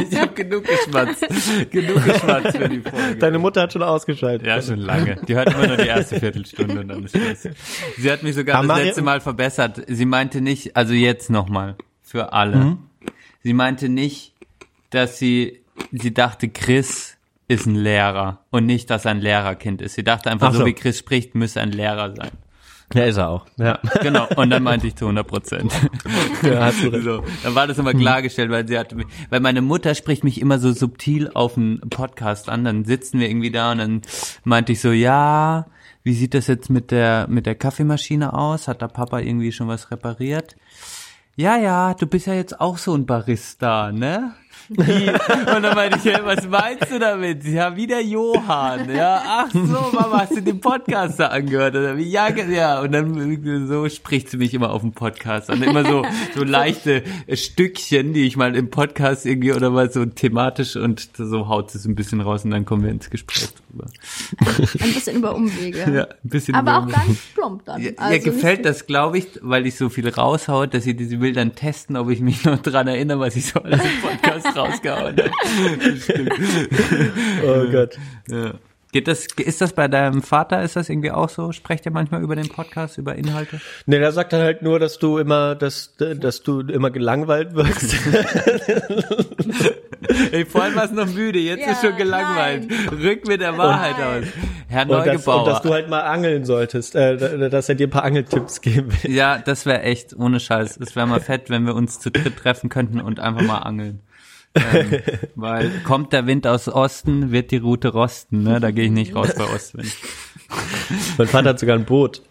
Ich 0.10 0.19
habe 0.19 0.34
genug 0.34 0.65
geschmatzt. 0.65 1.26
genug 1.69 2.03
geschmatzt 2.03 2.57
für 2.57 2.69
die 2.69 2.81
Folge. 2.81 3.15
Deine 3.19 3.39
Mutter 3.39 3.61
hat 3.61 3.73
schon 3.73 3.84
ausgeschaltet. 3.84 4.48
Ja, 4.48 4.61
schon 4.61 4.80
lange. 4.80 5.18
Die 5.27 5.35
hört 5.35 5.53
immer 5.53 5.68
nur 5.68 5.77
die 5.77 5.88
erste 5.88 6.19
Viertelstunde 6.19 6.80
und 6.80 6.88
dann 6.88 7.03
ist 7.03 7.15
Schluss. 7.15 7.53
Sie 7.98 8.11
hat 8.11 8.23
mich 8.23 8.35
sogar 8.35 8.57
Aber 8.57 8.76
das 8.76 8.85
letzte 8.85 9.02
Mal 9.02 9.22
verbessert. 9.22 9.84
Sie 9.88 10.06
meinte 10.06 10.41
nicht, 10.41 10.76
also 10.76 10.94
jetzt 10.94 11.30
nochmal, 11.30 11.76
für 12.07 12.34
alle. 12.34 12.77
Sie 13.43 13.53
meinte 13.53 13.89
nicht, 13.89 14.34
dass 14.89 15.19
sie, 15.19 15.61
sie 15.91 16.13
dachte, 16.13 16.49
Chris 16.49 17.17
ist 17.47 17.65
ein 17.65 17.75
Lehrer 17.75 18.39
und 18.51 18.65
nicht, 18.65 18.89
dass 18.89 19.05
er 19.05 19.11
ein 19.11 19.21
Lehrerkind 19.21 19.81
ist. 19.81 19.93
Sie 19.95 20.03
dachte 20.03 20.29
einfach, 20.31 20.49
Ach 20.49 20.53
so 20.53 20.59
so. 20.59 20.65
wie 20.65 20.73
Chris 20.73 20.97
spricht, 20.99 21.35
müsse 21.35 21.61
ein 21.61 21.71
Lehrer 21.71 22.13
sein. 22.15 22.31
Ja, 22.93 23.03
ist 23.03 23.17
er 23.17 23.29
auch. 23.29 23.45
Ja, 23.57 23.79
Genau. 24.01 24.27
Und 24.38 24.49
dann 24.49 24.63
meinte 24.63 24.88
ich 24.88 24.95
zu 24.95 25.05
100 25.05 25.27
Prozent. 25.27 25.73
ja 26.41 26.65
hast 26.65 26.81
du 26.84 26.88
recht. 26.88 27.03
So, 27.03 27.23
dann 27.43 27.53
war 27.55 27.67
das 27.67 27.77
immer 27.77 27.93
klargestellt, 27.93 28.49
weil 28.49 28.65
sie 28.67 28.77
hat, 28.79 28.93
mich- 28.95 29.07
weil 29.29 29.41
meine 29.41 29.61
Mutter 29.61 29.93
spricht 29.93 30.23
mich 30.23 30.39
immer 30.39 30.57
so 30.59 30.71
subtil 30.71 31.29
auf 31.34 31.57
einen 31.57 31.81
Podcast 31.81 32.47
an, 32.47 32.63
dann 32.63 32.85
sitzen 32.85 33.19
wir 33.19 33.29
irgendwie 33.29 33.51
da 33.51 33.73
und 33.73 33.77
dann 33.79 34.01
meinte 34.45 34.71
ich 34.71 34.79
so, 34.79 34.91
ja, 34.93 35.65
wie 36.03 36.13
sieht 36.13 36.34
das 36.34 36.47
jetzt 36.47 36.69
mit 36.69 36.91
der, 36.91 37.27
mit 37.29 37.45
der 37.45 37.55
Kaffeemaschine 37.55 38.31
aus? 38.34 38.69
Hat 38.69 38.81
da 38.81 38.88
Papa 38.88 39.19
irgendwie 39.19 39.51
schon 39.51 39.67
was 39.67 39.91
repariert? 39.91 40.55
Ja, 41.39 41.55
ja, 41.55 41.93
du 41.93 42.07
bist 42.07 42.26
ja 42.26 42.34
jetzt 42.34 42.59
auch 42.59 42.80
so 42.80 42.95
ein 42.95 43.05
Barista, 43.05 43.91
ne? 43.91 44.34
Wie? 44.69 45.09
Und 45.09 45.63
dann 45.63 45.75
meinte 45.75 45.97
ich, 46.03 46.13
was 46.25 46.47
meinst 46.47 46.91
du 46.91 46.99
damit? 46.99 47.43
Ja, 47.45 47.75
wie 47.75 47.88
der 47.88 48.01
Johann, 48.03 48.93
ja. 48.93 49.21
Ach 49.25 49.51
so, 49.53 49.59
Mama, 49.93 50.19
hast 50.21 50.35
du 50.35 50.41
den 50.41 50.59
Podcast 50.59 51.19
da 51.19 51.27
angehört? 51.27 51.75
Oder 51.75 51.97
wie? 51.97 52.03
Ja, 52.09 52.29
ja. 52.29 52.81
Und 52.81 52.91
dann 52.91 53.67
so 53.67 53.88
spricht 53.89 54.29
sie 54.29 54.38
mich 54.38 54.53
immer 54.53 54.71
auf 54.71 54.81
dem 54.81 54.91
Podcast 54.91 55.49
an. 55.49 55.61
Immer 55.63 55.85
so, 55.85 56.03
so 56.35 56.43
leichte 56.43 57.03
Stückchen, 57.31 58.13
die 58.13 58.25
ich 58.27 58.35
mal 58.38 58.55
im 58.55 58.69
Podcast 58.69 59.25
irgendwie 59.25 59.53
oder 59.53 59.69
mal 59.69 59.91
so 59.91 60.05
thematisch 60.05 60.75
und 60.75 61.09
so 61.17 61.47
haut 61.47 61.71
sie 61.71 61.77
es 61.77 61.85
ein 61.85 61.95
bisschen 61.95 62.21
raus 62.21 62.43
und 62.43 62.51
dann 62.51 62.65
kommen 62.65 62.84
wir 62.84 62.91
ins 62.91 63.09
Gespräch 63.09 63.49
drüber. 63.69 63.85
Ein 64.39 64.93
bisschen 64.93 65.17
über 65.17 65.35
Umwege. 65.35 65.79
Ja, 65.79 66.03
ein 66.03 66.15
bisschen 66.23 66.55
Aber 66.55 66.79
auch 66.79 66.84
über- 66.88 66.93
ganz 66.97 67.19
plump 67.34 67.65
dann. 67.65 67.81
Ihr, 67.81 67.93
Also 67.97 68.13
ihr 68.13 68.19
gefällt 68.19 68.65
das, 68.65 68.85
glaube 68.85 69.17
ich, 69.19 69.27
weil 69.41 69.65
ich 69.65 69.75
so 69.75 69.89
viel 69.89 70.07
raushaue, 70.09 70.67
dass 70.67 70.84
sie, 70.84 70.95
sie 70.99 71.19
will 71.21 71.34
dann 71.34 71.55
testen, 71.55 71.95
ob 71.95 72.09
ich 72.09 72.19
mich 72.19 72.43
noch 72.43 72.57
dran 72.61 72.88
erinnere, 72.88 73.19
was 73.19 73.35
ich 73.35 73.45
so 73.47 73.59
alles 73.61 73.81
im 73.81 74.01
Podcast 74.01 74.47
rausgehauen 74.56 75.15
habe. 75.18 75.32
Oh 77.45 77.72
Gott. 77.72 77.98
Ja. 78.30 78.53
Geht 78.94 79.10
das, 79.10 79.28
ist 79.36 79.60
das 79.60 79.74
bei 79.74 79.90
deinem 79.90 80.22
Vater, 80.24 80.61
ist 80.64 80.78
das 80.78 80.88
irgendwie 80.88 81.11
auch 81.11 81.28
so? 81.28 81.52
Sprecht 81.52 81.86
ihr 81.86 81.91
manchmal 81.91 82.22
über 82.24 82.38
den 82.38 82.48
Podcast, 82.48 82.98
über 82.98 83.15
Inhalte? 83.15 83.60
Nee, 83.86 83.99
der 83.99 84.14
sagt 84.14 84.32
dann 84.32 84.40
halt 84.41 84.61
nur, 84.61 84.80
dass 84.80 84.98
du 84.98 85.18
immer, 85.18 85.56
dass, 85.56 85.95
dass 85.98 86.41
du 86.41 86.61
immer 86.61 86.90
gelangweilt 86.90 87.53
wirkst. 87.53 87.95
Ey, 90.32 90.45
vorhin 90.45 90.76
warst 90.76 90.94
du 90.94 90.95
noch 90.95 91.07
müde, 91.14 91.38
jetzt 91.40 91.65
Ja, 91.65 91.72
ist 91.74 91.82
schon 91.82 91.98
gelangweilt. 91.98 92.68
Rück 92.91 93.28
mit 93.28 93.41
der 93.41 93.57
Wahrheit 93.57 93.95
Nein. 93.99 94.24
aus. 94.24 94.30
Herr 94.69 94.82
Und 94.84 94.90
dass, 94.91 95.06
Neugebauer. 95.06 95.40
und 95.40 95.48
dass 95.48 95.61
du 95.61 95.74
halt 95.74 95.90
mal 95.90 96.02
angeln 96.02 96.45
solltest, 96.45 96.95
äh, 96.95 97.49
dass 97.49 97.68
er 97.68 97.76
dir 97.76 97.88
ein 97.88 97.91
paar 97.91 98.03
Angeltipps 98.03 98.61
geben 98.61 98.91
will. 99.03 99.11
ja, 99.11 99.38
das 99.40 99.65
wäre 99.65 99.82
echt, 99.82 100.15
ohne 100.18 100.40
Scheiß. 100.40 100.78
Es 100.78 100.95
wäre 100.95 101.07
mal 101.07 101.19
fett, 101.19 101.49
wenn 101.49 101.65
wir 101.65 101.76
uns 101.76 101.99
zu 101.99 102.10
dritt 102.10 102.38
treffen 102.38 102.69
könnten 102.69 103.02
und 103.02 103.19
einfach 103.19 103.41
mal 103.41 103.57
angeln. 103.60 103.99
Ähm, 104.57 105.01
weil 105.35 105.71
kommt 105.84 106.13
der 106.13 106.27
Wind 106.27 106.47
aus 106.47 106.67
Osten, 106.67 107.31
wird 107.31 107.51
die 107.51 107.57
Route 107.57 107.89
rosten, 107.89 108.43
ne? 108.43 108.59
Da 108.59 108.71
gehe 108.71 108.85
ich 108.85 108.91
nicht 108.91 109.15
raus 109.15 109.34
bei 109.38 109.43
Ostwind. 109.55 109.95
Mein 111.17 111.27
Vater 111.27 111.49
hat 111.49 111.59
sogar 111.59 111.77
ein 111.77 111.85
Boot. 111.85 112.21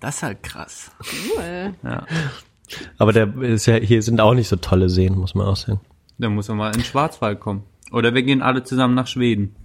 Das 0.00 0.16
ist 0.16 0.22
halt 0.22 0.42
krass. 0.42 0.90
Cool. 1.02 1.74
Ja. 1.82 2.06
Aber 2.98 3.12
der 3.12 3.34
ist 3.42 3.66
ja, 3.66 3.76
hier 3.76 4.02
sind 4.02 4.20
auch 4.20 4.34
nicht 4.34 4.48
so 4.48 4.56
tolle 4.56 4.88
Seen, 4.88 5.16
muss 5.16 5.34
man 5.34 5.46
auch 5.46 5.56
sehen. 5.56 5.80
Dann 6.18 6.34
muss 6.34 6.48
man 6.48 6.56
mal 6.56 6.68
in 6.68 6.74
den 6.74 6.84
Schwarzwald 6.84 7.40
kommen. 7.40 7.64
Oder 7.92 8.14
wir 8.14 8.22
gehen 8.22 8.42
alle 8.42 8.62
zusammen 8.62 8.94
nach 8.94 9.06
Schweden. 9.06 9.56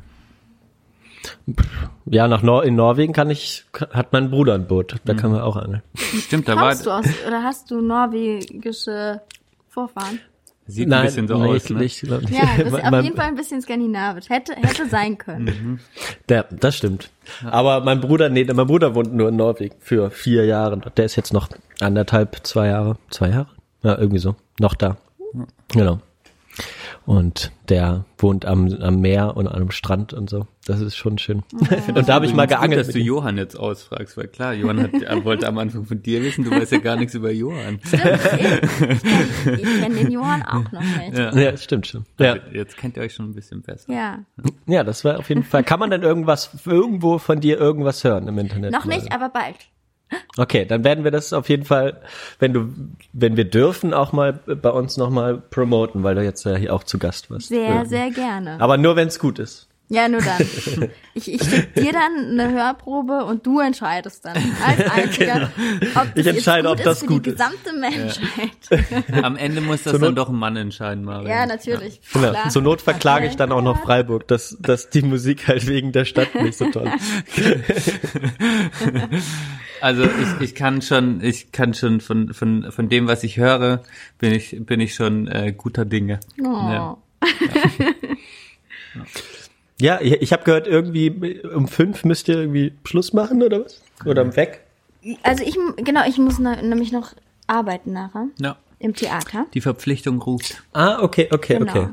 Ja, 2.06 2.28
nach 2.28 2.41
Nor 2.41 2.64
in 2.64 2.76
Norwegen 2.76 3.14
kann 3.14 3.30
ich, 3.30 3.66
hat 3.91 4.14
mein 4.14 4.30
Bruder 4.30 4.56
ein 4.56 4.68
Boot. 4.68 4.95
Da 5.06 5.14
kann 5.14 5.32
man 5.32 5.41
auch 5.41 5.56
angeln. 5.56 5.82
Stimmt, 5.95 6.48
da 6.48 6.56
war, 6.56 6.70
Kommst 6.70 6.86
du 6.86 6.91
aus, 6.91 7.06
oder 7.28 7.44
hast 7.44 7.72
du 7.72 7.82
norwegische 7.82 9.22
Vorfahren? 9.70 10.20
Sieht 10.68 10.92
ein 10.92 11.06
bisschen 11.06 11.28
so 11.28 11.38
nee, 11.38 11.50
aus, 11.50 11.70
ne? 11.70 11.84
ich 11.84 12.02
glaub 12.02 12.22
nicht. 12.22 12.34
Ja, 12.34 12.50
das 12.58 12.74
ist 12.74 12.86
auf 12.86 13.04
jeden 13.04 13.16
Fall 13.16 13.28
ein 13.28 13.36
bisschen 13.36 13.62
skandinavisch. 13.62 14.30
Hätte, 14.30 14.56
hätte 14.56 14.88
sein 14.88 15.18
können. 15.18 15.46
Mhm. 15.46 15.80
Der, 16.30 16.46
das 16.50 16.78
stimmt. 16.78 17.10
Aber 17.44 17.82
mein 17.82 18.02
Bruder, 18.02 18.30
nee, 18.30 18.46
mein 18.46 18.68
Bruder 18.68 18.96
wohnt 18.96 19.14
nur 19.14 19.30
in 19.30 19.36
Norwegen 19.36 19.76
für 19.80 20.10
vier 20.12 20.46
Jahre. 20.46 20.80
Der 20.98 21.06
ist 21.06 21.16
jetzt 21.16 21.34
noch 21.34 21.50
anderthalb, 21.80 22.46
zwei 22.46 22.68
Jahre, 22.68 22.98
zwei 23.10 23.30
Jahre? 23.30 23.48
Ja, 23.84 23.98
irgendwie 23.98 24.20
so. 24.20 24.36
Noch 24.60 24.74
da. 24.74 24.98
Genau. 25.70 26.00
Und 27.06 27.52
der 27.69 28.06
wohnt 28.18 28.45
am, 28.45 28.72
am 28.82 28.99
Meer 28.99 29.38
und 29.38 29.48
am 29.48 29.69
Strand 29.69 30.14
und 30.14 30.30
so. 30.30 30.48
Das 30.65 30.82
ist 30.82 30.95
schon 30.95 31.19
schön. 31.19 31.44
Und 31.94 32.10
da 32.10 32.15
habe 32.15 32.26
ich 32.26 32.34
mal 32.34 32.48
geangelt. 32.48 32.80
Gut, 32.80 32.88
dass 32.88 32.94
du. 32.95 32.99
Johann 32.99 33.38
jetzt 33.38 33.56
ausfragst, 33.56 34.18
weil 34.18 34.27
klar, 34.27 34.53
Johann 34.53 34.82
hat, 34.82 34.94
er 34.94 35.23
wollte 35.23 35.48
am 35.48 35.60
Anfang 35.60 35.86
von 35.86 36.02
dir 36.02 36.23
wissen, 36.23 36.44
du 36.44 36.49
weißt 36.49 36.72
ja 36.72 36.80
gar 36.80 36.95
nichts 36.95 37.14
über 37.14 37.32
Johann. 37.32 37.80
Stimmt, 37.86 38.03
ich, 39.45 39.61
ich 39.61 39.82
kenne 39.82 39.95
den 39.95 40.11
Johann 40.11 40.41
auch 40.41 40.72
noch 40.72 40.82
nicht. 40.82 41.15
Ja. 41.15 41.36
Ja, 41.36 41.52
das 41.52 41.64
stimmt 41.64 41.86
schon. 41.86 42.06
Ja. 42.18 42.38
Jetzt 42.52 42.77
kennt 42.77 42.98
ihr 42.98 43.03
euch 43.03 43.14
schon 43.14 43.30
ein 43.30 43.36
bisschen 43.36 43.61
besser. 43.61 43.94
ja, 44.65 44.84
das 44.84 45.06
war 45.06 45.19
auf 45.19 45.30
jeden 45.30 45.44
Fall. 45.44 45.64
Kann 45.64 45.80
man 45.80 45.91
denn 45.91 46.02
irgendwas, 46.02 46.49
irgendwo 46.65 47.19
von 47.19 47.40
dir 47.40 47.60
irgendwas 47.60 48.03
hören 48.03 48.27
im 48.27 48.40
Internet? 48.40 48.72
Noch 48.72 48.86
mal? 48.86 48.95
nicht, 48.95 49.11
aber 49.11 49.30
bald. 49.30 49.57
Okay, 50.38 50.65
dann 50.65 50.84
werden 50.84 51.03
wir 51.03 51.11
das 51.11 51.34
auf 51.34 51.49
jeden 51.49 51.65
Fall, 51.65 52.02
wenn 52.40 52.53
du, 52.53 52.73
wenn 53.14 53.38
wir 53.38 53.45
dürfen, 53.45 53.94
auch 53.94 54.11
mal 54.11 54.34
bei 54.34 54.69
uns 54.69 54.98
nochmal 54.98 55.38
promoten, 55.38 56.03
weil 56.03 56.15
du 56.15 56.23
jetzt 56.23 56.44
ja 56.45 56.56
hier 56.56 56.73
auch 56.73 56.84
zu 56.84 56.99
Gast 56.99 57.32
warst. 57.32 57.48
Sehr, 57.48 57.69
ja. 57.69 57.86
sehr 57.86 58.11
gerne. 58.11 58.60
Aber 58.60 58.77
nur 58.77 58.95
wenn 58.95 59.07
es 59.07 59.19
gut 59.19 59.40
ist. 59.40 59.68
Ja, 59.90 60.07
nur 60.07 60.22
dann. 60.22 60.90
Ich, 61.18 61.32
ich 61.32 61.41
schicke 61.41 61.82
dir 61.82 61.94
dann 61.94 62.38
eine 62.38 62.52
Hörprobe 62.52 63.24
und 63.24 63.45
du 63.45 63.62
entscheidest 63.62 64.26
dann 64.26 64.36
als 64.66 64.82
Einziger, 64.91 65.49
ob 65.95 66.14
das 66.14 66.16
Ich 66.16 66.28
entscheide, 66.28 66.68
jetzt 66.68 66.80
ob 66.80 66.84
das 66.84 67.02
ist 67.03 67.07
gut 67.07 67.24
für 67.24 67.30
ist. 67.30 67.40
die 67.40 67.45
gesamte 67.72 67.74
Menschheit. 67.80 69.14
Am 69.24 69.38
Ende 69.38 69.62
muss 69.62 69.84
das 69.84 69.91
Zur 69.91 69.99
dann 70.02 70.10
Not- 70.10 70.18
doch 70.18 70.28
ein 70.30 70.36
Mann 70.36 70.57
entscheiden, 70.57 71.06
Mario. 71.06 71.30
Ja, 71.30 71.45
natürlich. 71.45 72.02
Genau. 72.12 72.32
Klar. 72.32 72.49
Zur 72.49 72.62
Not 72.64 72.82
verklage 72.82 73.28
ich 73.28 73.38
dann 73.38 73.53
auch 73.53 73.62
noch 73.62 73.82
Freiburg, 73.84 74.28
dass, 74.28 74.57
dass 74.60 74.90
die 74.90 75.03
Musik 75.03 75.48
halt 75.48 75.68
wegen 75.68 75.94
der 75.94 76.03
Stadt 76.03 76.36
nicht 76.36 76.57
so 76.57 76.70
toll 76.70 76.91
ist. 76.98 77.94
Also 79.80 80.03
ich, 80.03 80.41
ich 80.41 80.53
kann 80.56 80.82
schon, 80.82 81.22
ich 81.24 81.53
kann 81.53 81.74
schon 81.74 82.02
von, 82.02 82.34
von, 82.34 82.72
von 82.74 82.90
dem, 82.90 83.07
was 83.07 83.24
ich 83.24 83.38
höre, 83.38 83.84
bin 84.20 84.34
ich, 84.34 84.57
bin 84.60 84.82
ich 84.82 84.95
schon 84.95 85.28
äh, 85.30 85.53
guter 85.56 85.86
Dinge. 85.86 86.20
Oh. 86.41 86.44
Ja. 86.44 86.98
Ja, 89.80 90.00
ich, 90.02 90.14
ich 90.22 90.32
habe 90.34 90.44
gehört, 90.44 90.68
irgendwie 90.68 91.42
um 91.44 91.68
fünf 91.68 92.04
müsst 92.06 92.28
ihr 92.30 92.38
irgendwie 92.40 92.74
Schluss 92.86 93.14
machen 93.14 93.44
oder 93.44 93.66
was? 93.66 93.82
Oder 94.06 94.22
um 94.22 94.36
weg? 94.36 94.62
Also 95.24 95.44
ich, 95.44 95.58
genau, 95.84 96.02
ich 96.08 96.18
muss 96.18 96.40
nämlich 96.40 96.92
noch 96.92 97.14
arbeiten 97.48 97.94
nachher 97.94 98.28
ja. 98.40 98.56
im 98.80 98.96
Theater. 98.96 99.46
Die 99.54 99.62
Verpflichtung 99.62 100.22
ruft. 100.22 100.64
Ah, 100.74 101.00
okay, 101.02 101.28
okay, 101.32 101.58
Genau. 101.60 101.72
okay. 101.72 101.88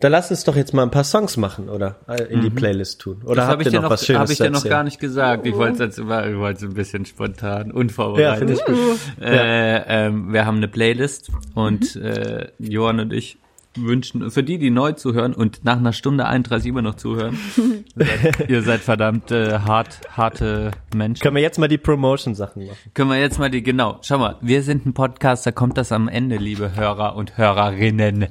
Dann 0.00 0.12
lass 0.12 0.30
uns 0.30 0.44
doch 0.44 0.56
jetzt 0.56 0.72
mal 0.72 0.82
ein 0.84 0.90
paar 0.90 1.04
Songs 1.04 1.36
machen 1.36 1.68
oder 1.68 1.96
in 2.30 2.40
die 2.40 2.48
Playlist 2.48 2.98
tun. 3.02 3.20
Oder 3.26 3.34
Das 3.34 3.44
habt 3.44 3.52
habe 3.52 3.64
ihr 3.64 3.70
dir 3.70 3.76
noch, 3.76 3.82
noch, 3.82 3.90
was 3.90 4.06
Schönes 4.06 4.20
hab 4.22 4.30
ich 4.30 4.38
dir 4.38 4.48
noch 4.50 4.64
gar 4.64 4.84
nicht 4.84 4.98
gesagt. 5.00 5.46
Ich 5.46 5.54
wollte 5.54 5.74
es 5.74 5.78
jetzt 5.80 5.98
immer, 5.98 6.26
ich 6.26 6.36
wollte 6.38 6.64
es 6.64 6.70
ein 6.70 6.74
bisschen 6.74 7.04
spontan, 7.04 7.68
Ja, 7.68 7.74
unvorbereitet. 7.74 8.38
finde 8.38 8.52
ich 8.54 8.64
gut. 8.64 8.98
Äh, 9.20 10.06
ähm, 10.06 10.32
wir 10.32 10.46
haben 10.46 10.56
eine 10.56 10.68
Playlist 10.68 11.30
und 11.54 11.94
äh, 11.96 12.48
Johann 12.58 13.00
und 13.00 13.12
ich 13.12 13.36
wünschen, 13.76 14.30
für 14.30 14.42
die, 14.42 14.58
die 14.58 14.70
neu 14.70 14.92
zuhören 14.92 15.34
und 15.34 15.64
nach 15.64 15.76
einer 15.76 15.92
Stunde 15.92 16.26
31 16.26 16.68
immer 16.68 16.82
noch 16.82 16.94
zuhören, 16.94 17.38
seid, 17.94 18.48
ihr 18.50 18.62
seid 18.62 18.80
verdammt 18.80 19.30
äh, 19.30 19.58
hart, 19.60 20.00
harte 20.16 20.70
Menschen. 20.94 21.22
Können 21.22 21.36
wir 21.36 21.42
jetzt 21.42 21.58
mal 21.58 21.68
die 21.68 21.78
Promotion-Sachen 21.78 22.66
machen? 22.66 22.78
Können 22.94 23.10
wir 23.10 23.18
jetzt 23.20 23.38
mal 23.38 23.50
die, 23.50 23.62
genau, 23.62 23.98
schau 24.02 24.18
mal, 24.18 24.36
wir 24.40 24.62
sind 24.62 24.86
ein 24.86 24.94
Podcast, 24.94 25.46
da 25.46 25.52
kommt 25.52 25.78
das 25.78 25.92
am 25.92 26.08
Ende, 26.08 26.36
liebe 26.36 26.74
Hörer 26.74 27.14
und 27.16 27.36
Hörerinnen. 27.36 28.26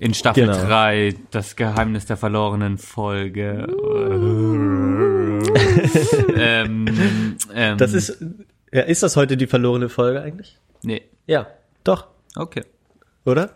In 0.00 0.14
Staffel 0.14 0.46
Genau. 0.46 0.56
3, 0.56 1.14
das 1.32 1.56
Geheimnis 1.56 2.06
der 2.06 2.16
verlorenen 2.16 2.78
Folge. 2.78 3.66
ähm, 6.36 7.36
ähm, 7.52 7.78
Das 7.78 7.92
ist, 7.94 8.24
ja, 8.72 8.82
ist 8.82 9.02
das 9.02 9.16
heute 9.16 9.36
die 9.36 9.48
verlorene 9.48 9.88
Folge 9.88 10.22
eigentlich? 10.22 10.56
Nee, 10.82 11.02
Ja, 11.26 11.48
doch, 11.82 12.06
okay. 12.36 12.62
Oder? 13.24 13.54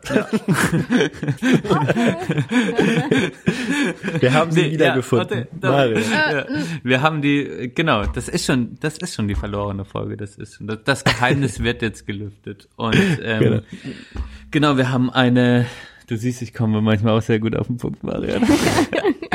Wir 4.20 4.32
haben 4.34 4.50
sie 4.52 4.62
Nee, 4.62 4.70
wiedergefunden. 4.72 5.28
ja, 5.38 5.44
warte, 5.44 5.48
da- 5.60 5.70
Mario. 5.70 5.98
Ja, 5.98 6.44
wir 6.82 7.02
haben 7.02 7.22
die, 7.22 7.72
genau, 7.74 8.04
das 8.06 8.28
ist 8.28 8.44
schon, 8.46 8.76
das 8.80 8.98
ist 8.98 9.14
schon 9.14 9.28
die 9.28 9.34
verlorene 9.34 9.84
Folge, 9.84 10.16
das 10.16 10.36
ist 10.36 10.56
schon, 10.56 10.66
das, 10.66 10.78
das 10.84 11.04
Geheimnis 11.04 11.60
wird 11.62 11.82
jetzt 11.82 12.06
gelüftet. 12.06 12.68
Und 12.76 12.96
ähm, 13.22 13.40
Genau. 13.40 13.62
genau. 14.50 14.76
wir 14.76 14.90
haben 14.90 15.10
eine, 15.10 15.66
du 16.06 16.16
siehst, 16.16 16.42
ich 16.42 16.52
komme 16.54 16.80
manchmal 16.80 17.16
auch 17.16 17.22
sehr 17.22 17.38
gut 17.38 17.56
auf 17.56 17.66
den 17.66 17.76
Punkt, 17.78 18.02
Marian. 18.04 18.42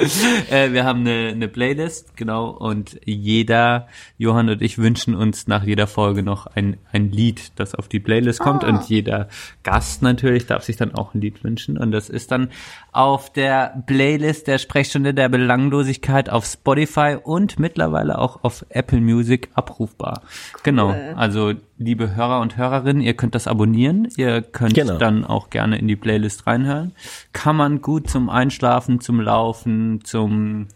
äh, 0.50 0.72
wir 0.72 0.84
haben 0.84 1.00
eine, 1.00 1.28
eine 1.28 1.48
Playlist, 1.48 2.16
genau, 2.16 2.48
und 2.48 3.00
jeder, 3.04 3.86
Johann 4.18 4.48
und 4.48 4.62
ich 4.62 4.78
wünschen 4.78 5.14
uns 5.14 5.46
nach 5.46 5.64
jeder 5.64 5.86
Folge 5.86 6.22
noch 6.22 6.46
ein, 6.46 6.78
ein 6.92 7.10
Lied, 7.10 7.52
das 7.56 7.74
auf 7.74 7.88
die 7.88 8.00
Playlist 8.00 8.40
kommt. 8.40 8.64
Und 8.64 8.88
jeder 8.88 9.28
Gast 9.62 10.02
natürlich 10.02 10.46
darf 10.46 10.64
sich 10.64 10.76
dann 10.76 10.94
auch 10.94 11.14
ein 11.14 11.20
Lied 11.20 11.44
wünschen. 11.44 11.76
Und 11.76 11.92
das 11.92 12.08
ist 12.08 12.30
dann 12.30 12.50
auf 12.92 13.32
der 13.32 13.82
Playlist 13.86 14.46
der 14.46 14.58
Sprechstunde 14.58 15.14
der 15.14 15.28
Belanglosigkeit 15.28 16.30
auf 16.30 16.46
Spotify 16.46 17.16
und 17.22 17.58
mittlerweile 17.58 18.18
auch 18.18 18.42
auf 18.42 18.64
Apple 18.70 19.00
Music 19.00 19.50
abrufbar. 19.54 20.22
Genau, 20.62 20.94
also 21.16 21.54
liebe 21.80 22.14
Hörer 22.14 22.40
und 22.40 22.58
Hörerinnen, 22.58 23.02
ihr 23.02 23.14
könnt 23.14 23.34
das 23.34 23.46
abonnieren, 23.46 24.06
ihr 24.16 24.42
könnt 24.42 24.74
Genau. 24.74 24.98
dann 24.98 25.24
auch 25.24 25.48
gerne 25.48 25.78
in 25.78 25.88
die 25.88 25.96
Playlist 25.96 26.46
reinhören. 26.46 26.92
Kann 27.32 27.56
man 27.56 27.80
gut 27.80 28.08
zum 28.10 28.28
Einschlafen, 28.28 29.00
zum 29.00 29.18
Laufen, 29.20 30.04
zum 30.04 30.68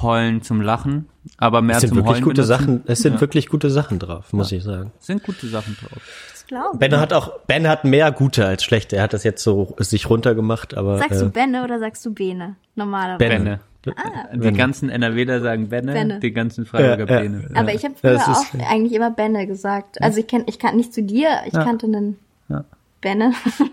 Heulen, 0.00 0.40
zum 0.42 0.60
Lachen, 0.60 1.08
aber 1.36 1.62
mehr 1.62 1.76
Es 1.76 1.80
sind 1.80 1.88
zum 1.90 1.96
wirklich 1.98 2.14
Heulen 2.14 2.24
gute 2.24 2.42
benutzen. 2.42 2.48
Sachen, 2.64 2.82
es 2.86 3.00
sind 3.00 3.20
wirklich 3.20 3.48
gute 3.48 3.70
Sachen 3.70 3.98
drauf, 3.98 4.32
muss 4.32 4.52
ich 4.52 4.62
sagen. 4.62 4.92
Sind 5.00 5.24
gute 5.24 5.48
Sachen 5.48 5.76
drauf. 5.76 6.00
Das 6.30 6.46
glaube 6.46 6.70
ich. 6.74 6.78
Ben 6.78 6.96
hat 6.98 7.12
auch, 7.12 7.40
Ben 7.48 7.66
hat 7.68 7.84
mehr 7.84 8.12
gute 8.12 8.46
als 8.46 8.62
schlechte. 8.62 8.96
Er 8.96 9.02
hat 9.02 9.12
das 9.14 9.24
jetzt 9.24 9.42
so 9.42 9.74
sich 9.78 10.08
runtergemacht, 10.08 10.76
aber 10.76 10.98
Sagst 10.98 11.20
du 11.20 11.26
äh, 11.26 11.28
Benne 11.28 11.64
oder 11.64 11.80
sagst 11.80 12.06
du 12.06 12.14
Bene? 12.14 12.54
Normalerweise. 12.76 13.18
Benne. 13.18 13.44
Benne. 13.44 13.60
Die 13.84 14.38
Benne. 14.38 14.56
ganzen 14.56 14.88
NRWler 14.90 15.40
sagen 15.40 15.68
Benne, 15.68 15.92
Benne. 15.92 16.20
die 16.20 16.32
ganzen 16.32 16.66
Freiburger 16.66 17.06
Ja, 17.08 17.16
ja. 17.16 17.20
Bene. 17.22 17.50
Aber 17.54 17.74
ich 17.74 17.84
habe 17.84 17.94
früher 18.00 18.16
auch 18.16 18.42
ist- 18.42 18.54
eigentlich 18.68 18.92
immer 18.92 19.10
Benne 19.10 19.46
gesagt. 19.46 20.00
Also 20.00 20.20
ich 20.20 20.26
kenn, 20.28 20.44
ich 20.46 20.58
kann 20.60 20.76
nicht 20.76 20.94
zu 20.94 21.02
dir, 21.02 21.28
ich 21.46 21.52
Ja. 21.54 21.64
kannte 21.64 21.86
einen 21.86 22.16
Ja. 22.48 22.64
Benne. 23.00 23.32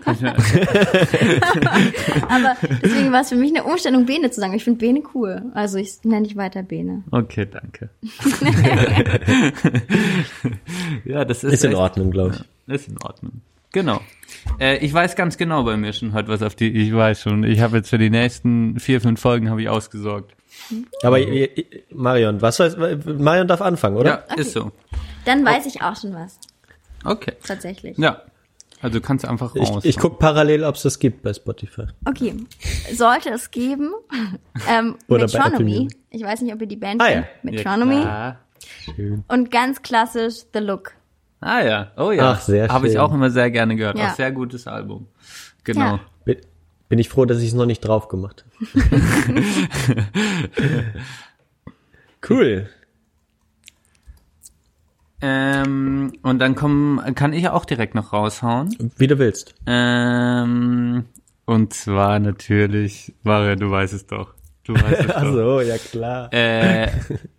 Aber 2.28 2.56
deswegen 2.82 3.12
war 3.12 3.20
es 3.20 3.28
für 3.28 3.36
mich 3.36 3.54
eine 3.54 3.62
Umstellung, 3.64 4.04
Bene 4.06 4.30
zu 4.32 4.40
sagen. 4.40 4.54
Ich 4.54 4.64
finde 4.64 4.80
Bene 4.80 5.02
cool. 5.14 5.42
Also 5.54 5.78
ich 5.78 6.02
nenne 6.02 6.26
dich 6.26 6.36
weiter 6.36 6.64
Bene. 6.64 7.04
Okay, 7.12 7.46
danke. 7.50 7.90
ja, 11.04 11.24
das 11.24 11.44
ist, 11.44 11.52
ist 11.54 11.64
in 11.64 11.70
echt- 11.70 11.78
Ordnung, 11.78 12.10
glaube 12.10 12.34
ich. 12.66 12.74
Ist 12.74 12.88
in 12.88 12.98
Ordnung. 13.02 13.40
Genau. 13.72 14.00
Äh, 14.58 14.78
ich 14.78 14.92
weiß 14.92 15.16
ganz 15.16 15.36
genau 15.36 15.64
bei 15.64 15.76
mir 15.76 15.92
schon 15.92 16.12
heute 16.12 16.28
was 16.28 16.42
auf 16.42 16.54
die. 16.54 16.70
Ich 16.70 16.94
weiß 16.94 17.22
schon. 17.22 17.44
Ich 17.44 17.60
habe 17.60 17.78
jetzt 17.78 17.90
für 17.90 17.98
die 17.98 18.10
nächsten 18.10 18.78
vier, 18.80 19.00
fünf 19.00 19.20
Folgen 19.20 19.50
habe 19.50 19.62
ich 19.62 19.68
ausgesorgt. 19.68 20.34
Aber 21.02 21.18
Marion, 21.92 22.42
was 22.42 22.56
soll, 22.56 23.00
Marion 23.18 23.46
darf 23.48 23.60
anfangen, 23.60 23.96
oder? 23.96 24.24
Ja, 24.28 24.34
ist 24.36 24.52
so. 24.52 24.72
Dann 25.24 25.44
weiß 25.44 25.66
ich 25.66 25.82
auch 25.82 25.96
schon 25.96 26.14
was. 26.14 26.38
Okay. 27.04 27.32
Tatsächlich. 27.46 27.96
Ja. 27.98 28.22
Also 28.82 29.00
kannst 29.00 29.24
du 29.24 29.28
einfach 29.28 29.54
Ich, 29.56 29.68
raus. 29.68 29.84
ich 29.84 29.98
guck 29.98 30.18
parallel, 30.18 30.64
ob 30.64 30.74
es 30.74 30.82
das 30.82 30.98
gibt 30.98 31.22
bei 31.22 31.34
Spotify. 31.34 31.84
Okay. 32.06 32.34
Sollte 32.94 33.30
es 33.30 33.50
geben. 33.50 33.90
Ähm, 34.68 34.96
Oder 35.08 35.22
Metronomy. 35.24 35.88
Ich 36.10 36.22
weiß 36.22 36.42
nicht, 36.42 36.52
ob 36.52 36.60
ihr 36.60 36.66
die 36.66 36.76
Band 36.76 37.00
Ah, 37.00 37.06
kennt. 37.08 37.24
ja. 37.24 37.50
Metronomy. 37.50 38.02
Ja, 38.02 38.36
Und 39.28 39.50
ganz 39.50 39.80
klassisch 39.80 40.34
The 40.52 40.58
Look. 40.60 40.92
Ah 41.40 41.62
ja. 41.62 41.90
Oh 41.96 42.10
ja. 42.10 42.32
Ach, 42.32 42.40
sehr 42.40 42.68
Habe 42.68 42.88
ich 42.88 42.98
auch 42.98 43.12
immer 43.12 43.30
sehr 43.30 43.50
gerne 43.50 43.76
gehört. 43.76 43.98
Ja. 43.98 44.10
Auch 44.10 44.14
sehr 44.14 44.32
gutes 44.32 44.66
Album. 44.66 45.08
Genau. 45.64 45.96
Ja. 45.96 46.00
Bin, 46.24 46.36
bin 46.88 46.98
ich 46.98 47.08
froh, 47.08 47.24
dass 47.24 47.38
ich 47.38 47.48
es 47.48 47.54
noch 47.54 47.66
nicht 47.66 47.80
drauf 47.80 48.08
gemacht 48.08 48.44
habe. 48.44 49.42
cool. 52.28 52.68
Ähm, 55.22 56.12
und 56.22 56.38
dann 56.38 56.54
kommen, 56.54 57.14
kann 57.14 57.32
ich 57.32 57.48
auch 57.48 57.64
direkt 57.64 57.94
noch 57.94 58.12
raushauen. 58.12 58.74
Wie 58.96 59.06
du 59.06 59.18
willst. 59.18 59.54
Ähm, 59.66 61.04
und 61.44 61.74
zwar 61.74 62.18
natürlich, 62.18 63.14
Maria, 63.22 63.56
du 63.56 63.70
weißt 63.70 63.92
es 63.92 64.06
doch. 64.06 64.34
Du 64.64 64.74
weißt 64.74 65.00
es 65.00 65.06
doch. 65.08 65.14
Also, 65.14 65.60
ja 65.60 65.78
klar. 65.78 66.32
Äh, 66.32 66.88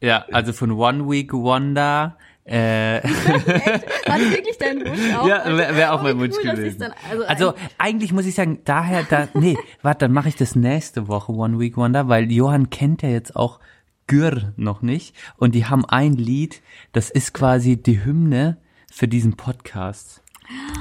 ja, 0.01 0.25
also 0.31 0.53
von 0.53 0.71
One 0.71 1.09
Week 1.09 1.33
Wonder. 1.33 2.17
Äh, 2.51 3.01
War 3.03 4.17
das 4.17 4.29
wirklich 4.31 4.57
dein 4.59 4.79
Wunsch 4.85 5.15
auch? 5.15 5.27
ja, 5.27 5.45
wäre 5.45 5.75
wär 5.75 5.93
auch 5.93 6.01
Oh, 6.01 6.03
mein 6.03 6.19
Wunsch 6.19 6.35
cool, 6.43 6.51
gewesen. 6.51 6.79
Dann, 6.79 6.93
also, 7.09 7.25
Also 7.25 7.53
eigentlich 7.77 8.11
muss 8.13 8.25
ich 8.25 8.35
sagen, 8.35 8.59
daher, 8.65 9.03
da, 9.09 9.27
nee, 9.33 9.57
warte, 9.81 10.05
dann 10.05 10.11
mache 10.13 10.29
ich 10.29 10.35
das 10.35 10.55
nächste 10.55 11.07
Woche 11.07 11.31
One 11.31 11.59
Week 11.59 11.77
Wonder, 11.77 12.07
weil 12.07 12.31
Johann 12.31 12.69
kennt 12.69 13.01
ja 13.03 13.09
jetzt 13.09 13.35
auch 13.35 13.59
Gür 14.07 14.53
noch 14.57 14.81
nicht 14.81 15.15
und 15.37 15.55
die 15.55 15.65
haben 15.65 15.85
ein 15.85 16.13
Lied, 16.13 16.61
das 16.91 17.09
ist 17.09 17.33
quasi 17.33 17.77
die 17.81 18.03
Hymne 18.03 18.57
für 18.91 19.07
diesen 19.07 19.37
Podcast. 19.37 20.21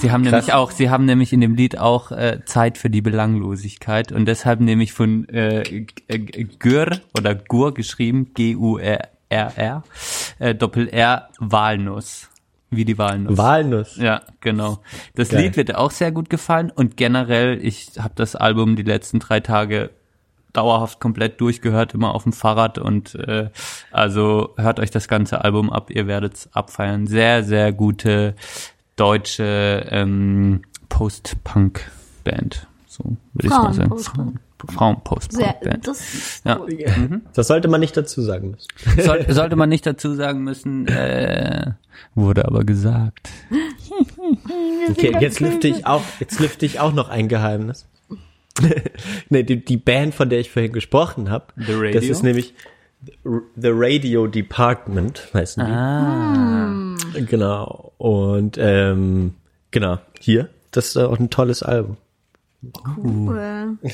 Sie 0.01 0.11
haben 0.11 0.23
nämlich 0.23 0.53
auch, 0.53 0.73
sie 0.73 0.91
haben 0.91 1.05
nämlich 1.05 1.33
in 1.33 1.41
dem 1.41 1.55
Lied 1.55 1.79
auch 1.79 2.11
äh, 2.11 2.41
Zeit 2.45 2.77
für 2.77 2.91
die 2.91 3.03
Belanglosigkeit 3.03 4.11
und 4.11 4.27
deshalb 4.27 4.59
nämlich 4.59 4.93
von 4.93 5.29
äh, 5.29 5.63
G- 6.09 6.45
Gür 6.59 7.01
oder 7.17 7.37
Gur 7.37 7.73
geschrieben, 7.73 8.33
G-U-R-R, 9.31 9.83
äh, 10.39 10.55
Doppel-R, 10.55 11.29
Walnuss, 11.39 12.29
wie 12.71 12.85
die 12.85 12.99
Walnuss. 12.99 13.39
Walnuss. 13.39 13.97
Ja, 13.97 14.23
genau. 14.41 14.81
Das 15.15 15.31
Geil. 15.31 15.43
Lied 15.43 15.57
wird 15.57 15.69
dir 15.71 15.79
auch 15.79 15.91
sehr 15.91 16.13
gut 16.13 16.31
gefallen 16.31 16.71
und 16.71 16.97
generell, 16.97 17.65
ich 17.65 17.93
habe 17.99 18.15
das 18.17 18.37
Album 18.37 18.77
die 18.77 18.83
letzten 18.83 19.21
drei 19.21 19.41
Tage 19.41 19.91
dauerhaft 20.53 20.99
komplett 21.01 21.41
durchgehört, 21.41 21.95
immer 21.95 22.15
auf 22.15 22.25
dem 22.25 22.33
Fahrrad 22.33 22.79
und 22.79 23.15
äh, 23.15 23.51
also 23.93 24.55
hört 24.57 24.81
euch 24.81 24.91
das 24.91 25.07
ganze 25.07 25.45
Album 25.45 25.71
ab, 25.71 25.91
ihr 25.91 26.09
werdet's 26.09 26.49
abfeiern. 26.53 27.07
Sehr, 27.07 27.45
sehr 27.45 27.73
gute 27.73 28.35
deutsche 28.97 29.87
ähm, 29.91 30.63
Post-Punk-Band. 30.89 32.67
So 32.89 33.17
würde 33.33 33.47
ich 33.47 33.51
mal 33.51 33.73
sagen. 33.73 34.41
Frauen-Post-Punk. 34.69 34.73
Frauen- 34.73 35.61
Frauen-Post-Punk-Band. 35.63 35.85
sehr, 35.85 35.95
das 35.95 36.43
Ja. 36.45 36.55
gut. 36.57 37.23
Das 37.35 37.47
sollte 37.47 37.69
man 37.69 37.81
nicht 37.81 37.97
dazu 37.97 38.23
sagen 38.23 38.51
müssen. 38.53 38.69
Soll, 39.03 39.27
sollte 39.33 39.57
man 39.57 39.69
nicht 39.69 39.87
dazu 39.87 40.15
sagen 40.15 40.43
müssen, 40.45 40.87
äh, 40.89 41.73
wurde 42.15 42.45
aber 42.47 42.65
gesagt. 42.65 43.31
Okay, 44.91 45.15
jetzt 45.21 45.41
lüfte 45.41 45.69
ich 45.69 45.87
auch, 45.87 46.03
jetzt 46.19 46.41
lüfte 46.41 46.67
ich 46.67 46.81
auch 46.81 46.93
noch 46.93 47.09
ein 47.09 47.29
Geheimnis. 47.29 47.87
nee, 49.31 49.43
die, 49.43 49.65
die 49.65 49.77
Band, 49.77 50.15
von 50.15 50.29
der 50.29 50.41
ich 50.41 50.51
vorhin 50.51 50.73
gesprochen 50.73 51.31
habe. 51.31 51.47
Das 51.93 52.05
ist 52.05 52.23
nämlich 52.23 52.55
The 53.25 53.71
Radio 53.73 54.27
Department, 54.27 55.29
heißen 55.33 55.65
die. 55.65 55.73
Ah. 55.73 56.95
Genau. 57.27 57.93
Und 57.99 58.57
ähm, 58.61 59.35
genau, 59.71 59.99
hier. 60.19 60.51
Das 60.73 60.89
ist 60.89 60.97
auch 60.99 61.19
ein 61.19 61.31
tolles 61.31 61.63
Album. 61.63 61.97
Cool. 62.97 63.79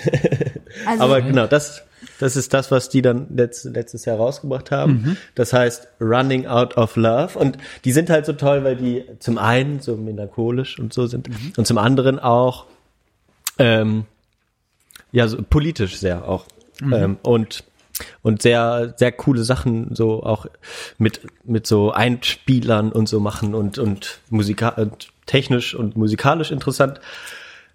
Also, 0.84 1.02
Aber 1.04 1.22
genau, 1.22 1.46
das, 1.46 1.82
das 2.18 2.36
ist 2.36 2.52
das, 2.52 2.70
was 2.70 2.88
die 2.90 3.00
dann 3.00 3.28
letzt, 3.34 3.64
letztes 3.64 4.04
Jahr 4.04 4.16
rausgebracht 4.18 4.70
haben. 4.70 4.92
Mhm. 4.92 5.16
Das 5.34 5.52
heißt 5.54 5.88
Running 6.00 6.46
Out 6.46 6.76
of 6.76 6.96
Love. 6.96 7.38
Und 7.38 7.56
die 7.84 7.92
sind 7.92 8.10
halt 8.10 8.26
so 8.26 8.34
toll, 8.34 8.62
weil 8.62 8.76
die 8.76 9.04
zum 9.20 9.38
einen 9.38 9.80
so 9.80 9.96
melancholisch 9.96 10.78
und 10.78 10.92
so 10.92 11.06
sind 11.06 11.28
Mhm. 11.28 11.52
und 11.56 11.66
zum 11.66 11.78
anderen 11.78 12.18
auch 12.18 12.66
ähm, 13.58 14.04
ja 15.12 15.28
so 15.28 15.38
politisch 15.42 15.96
sehr 15.98 16.28
auch 16.28 16.44
Mhm. 16.82 16.92
ähm, 16.92 17.16
und 17.22 17.64
und 18.22 18.42
sehr 18.42 18.92
sehr 18.98 19.12
coole 19.12 19.42
Sachen 19.44 19.94
so 19.94 20.22
auch 20.22 20.44
mit 20.98 21.20
mit 21.44 21.66
so 21.66 21.90
Einspielern 21.92 22.92
und 22.92 23.08
so 23.08 23.18
machen 23.20 23.54
und 23.54 23.78
und 23.78 24.18
musika 24.28 24.70
und 24.70 25.08
technisch 25.24 25.74
und 25.74 25.96
musikalisch 25.96 26.50
interessant. 26.50 27.00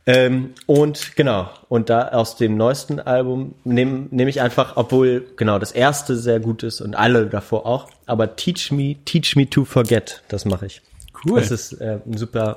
Ähm, 0.07 0.55
und 0.65 1.15
genau, 1.15 1.49
und 1.69 1.89
da 1.91 2.07
aus 2.09 2.35
dem 2.35 2.57
neuesten 2.57 2.99
Album 2.99 3.53
nehme 3.63 4.07
nehm 4.09 4.27
ich 4.27 4.41
einfach, 4.41 4.75
obwohl 4.75 5.27
genau 5.37 5.59
das 5.59 5.71
erste 5.71 6.17
sehr 6.17 6.39
gut 6.39 6.63
ist 6.63 6.81
und 6.81 6.95
alle 6.95 7.27
davor 7.27 7.65
auch, 7.67 7.89
aber 8.07 8.35
Teach 8.35 8.71
Me, 8.71 8.95
Teach 9.05 9.35
Me 9.35 9.47
to 9.47 9.63
Forget, 9.63 10.23
das 10.27 10.45
mache 10.45 10.65
ich. 10.65 10.81
Cool. 11.23 11.39
Das 11.39 11.51
ist 11.51 11.73
äh, 11.73 11.99
ein 12.05 12.17
super. 12.17 12.55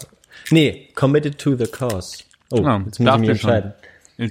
Nee, 0.51 0.89
Committed 0.95 1.39
to 1.39 1.55
the 1.55 1.67
Cause. 1.67 2.25
Oh, 2.51 2.63
Ja, 2.63 2.83
jetzt 2.87 2.99
muss 2.99 3.15
ich 3.15 3.21
mich 3.21 3.41
schon. 3.41 3.51
entscheiden. 3.51 3.73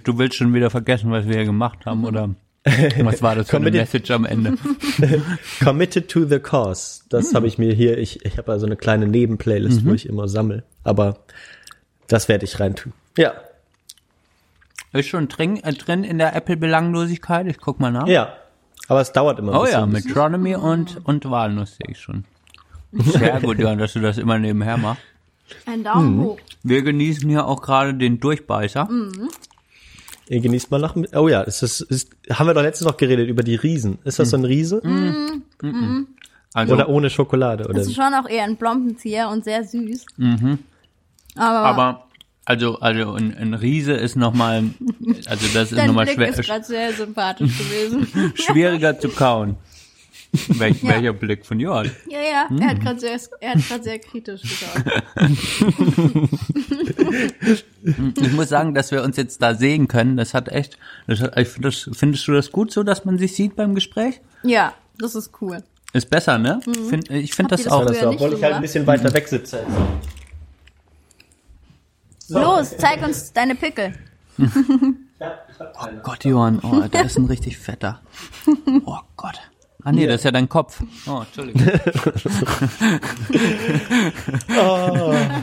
Du 0.03 0.17
willst 0.17 0.37
schon 0.37 0.53
wieder 0.53 0.69
vergessen, 0.71 1.11
was 1.11 1.27
wir 1.27 1.35
hier 1.35 1.45
gemacht 1.45 1.85
haben, 1.85 2.05
oder? 2.05 2.29
Was 3.01 3.21
war 3.21 3.35
das 3.35 3.49
für 3.49 3.57
eine 3.57 3.69
Message 3.71 4.09
am 4.11 4.23
Ende? 4.23 4.53
Committed 5.63 6.07
to 6.09 6.25
the 6.25 6.39
Cause. 6.39 7.01
Das 7.09 7.27
Hm. 7.27 7.35
habe 7.35 7.47
ich 7.47 7.57
mir 7.57 7.73
hier, 7.73 7.97
ich, 7.97 8.25
ich 8.25 8.37
habe 8.37 8.51
also 8.53 8.65
eine 8.65 8.77
kleine 8.77 9.05
Nebenplaylist, 9.05 9.83
Mhm. 9.83 9.89
wo 9.89 9.93
ich 9.93 10.07
immer 10.07 10.29
sammel. 10.29 10.63
Aber 10.85 11.17
das 12.07 12.29
werde 12.29 12.45
ich 12.45 12.61
reintun. 12.61 12.93
Ja. 13.17 13.33
Ist 14.91 15.07
schon 15.07 15.27
drin, 15.27 15.57
äh, 15.63 15.73
drin 15.73 16.03
in 16.03 16.17
der 16.19 16.35
Apple-Belanglosigkeit? 16.35 17.47
Ich 17.47 17.57
guck 17.59 17.79
mal 17.79 17.91
nach. 17.91 18.07
Ja. 18.07 18.33
Aber 18.87 19.01
es 19.01 19.11
dauert 19.11 19.39
immer 19.39 19.53
ein 19.53 19.59
Oh 19.59 19.65
ja. 19.65 19.85
Metronomy 19.85 20.55
und, 20.55 21.05
und 21.05 21.29
Walnuss 21.29 21.77
sehe 21.77 21.87
ich 21.91 21.99
schon. 21.99 22.25
Sehr 22.91 23.39
gut, 23.41 23.57
Johann, 23.57 23.79
dass 23.79 23.93
du 23.93 23.99
das 24.01 24.17
immer 24.17 24.37
nebenher 24.37 24.77
machst. 24.77 25.01
ein 25.65 25.83
Daumen 25.83 26.17
Mhm. 26.17 26.23
hoch. 26.23 26.39
Wir 26.63 26.81
genießen 26.83 27.27
hier 27.29 27.45
auch 27.47 27.61
gerade 27.61 27.93
den 27.95 28.19
Durchbeißer. 28.19 28.87
Ihr 30.29 30.39
genießt 30.41 30.69
mal 30.71 30.79
nach. 30.79 30.95
Oh 31.15 31.27
ja, 31.27 31.41
ist 31.41 31.63
das, 31.63 31.81
ist, 31.81 32.09
haben 32.31 32.47
wir 32.47 32.53
doch 32.53 32.61
letztens 32.61 32.87
noch 32.89 32.97
geredet 32.97 33.27
über 33.29 33.43
die 33.43 33.55
Riesen. 33.55 33.97
Ist 34.03 34.19
das 34.19 34.29
so 34.29 34.37
ein 34.37 34.45
Riese? 34.45 34.81
Also, 36.53 36.73
Oder 36.73 36.87
ohne 36.87 37.09
Schokolade? 37.09 37.65
Oder 37.65 37.73
Das 37.79 37.87
ist 37.87 37.95
schon 37.95 38.13
auch 38.13 38.29
eher 38.29 38.43
ein 38.43 38.55
Blompenzieher 38.57 39.27
und 39.29 39.43
sehr 39.43 39.63
süß. 39.63 40.05
Aber, 41.35 41.57
aber, 41.65 42.05
also, 42.45 42.79
also 42.79 43.13
ein, 43.13 43.35
ein 43.37 43.53
Riese 43.53 43.93
ist 43.93 44.15
nochmal, 44.15 44.63
also 45.27 45.47
das 45.53 45.71
ist 45.71 45.85
nochmal 45.85 46.07
schwer, 46.07 46.29
ist 46.29 46.41
gerade 46.43 46.65
sehr 46.65 46.91
sympathisch 46.93 47.57
gewesen. 47.57 48.33
schwieriger 48.35 48.99
zu 48.99 49.09
kauen. 49.09 49.55
Welch, 50.47 50.81
Ja. 50.81 50.89
Welcher 50.89 51.13
Blick 51.13 51.45
von 51.45 51.59
Johann? 51.59 51.91
Ja, 52.09 52.19
ja, 52.19 52.49
er 52.59 52.67
hat 52.69 52.81
gerade 52.81 52.99
sehr, 52.99 53.19
er 53.39 53.51
hat 53.51 53.67
gerade 53.67 53.83
sehr 53.83 53.99
kritisch 53.99 54.41
geschaut. 54.41 54.83
Ich 58.19 58.31
muss 58.31 58.49
sagen, 58.49 58.73
dass 58.73 58.89
wir 58.91 59.03
uns 59.03 59.15
jetzt 59.15 59.41
da 59.43 59.53
sehen 59.53 59.87
können, 59.87 60.17
das 60.17 60.33
hat 60.33 60.49
echt, 60.49 60.77
das 61.05 61.21
hat, 61.21 61.37
ich 61.37 61.47
find 61.47 61.65
das, 61.65 61.87
findest 61.93 62.27
du 62.27 62.31
das 62.31 62.51
gut 62.51 62.71
so, 62.71 62.81
dass 62.81 63.05
man 63.05 63.19
sich 63.19 63.35
sieht 63.35 63.55
beim 63.55 63.75
Gespräch? 63.75 64.21
Ja, 64.41 64.73
das 64.97 65.13
ist 65.13 65.31
cool. 65.39 65.61
Ist 65.93 66.09
besser, 66.09 66.39
ne? 66.39 66.59
Find, 66.89 67.11
ich 67.11 67.35
finde 67.35 67.51
das 67.51 67.63
das 67.63 67.71
auch. 67.71 67.85
das 67.85 68.01
obwohl 68.01 68.33
ich 68.33 68.43
halt 68.43 68.55
ein 68.55 68.61
bisschen 68.61 68.87
weiter 68.87 69.13
weg 69.13 69.27
sitze. 69.27 69.63
Los, 72.33 72.77
zeig 72.77 73.03
uns 73.03 73.33
deine 73.33 73.55
Pickel. 73.55 73.93
Gott, 76.03 76.25
Johann, 76.25 76.59
oh, 76.63 76.87
der 76.87 77.05
ist 77.05 77.17
ein 77.17 77.25
richtig 77.25 77.57
fetter. 77.57 78.01
Oh 78.85 78.99
Gott. 79.15 79.39
Ah 79.85 79.91
nee, 79.91 80.07
das 80.07 80.21
ist 80.21 80.23
ja 80.23 80.31
dein 80.31 80.47
Kopf. 80.47 80.81
Oh, 81.05 81.23
Entschuldigung. 81.25 81.61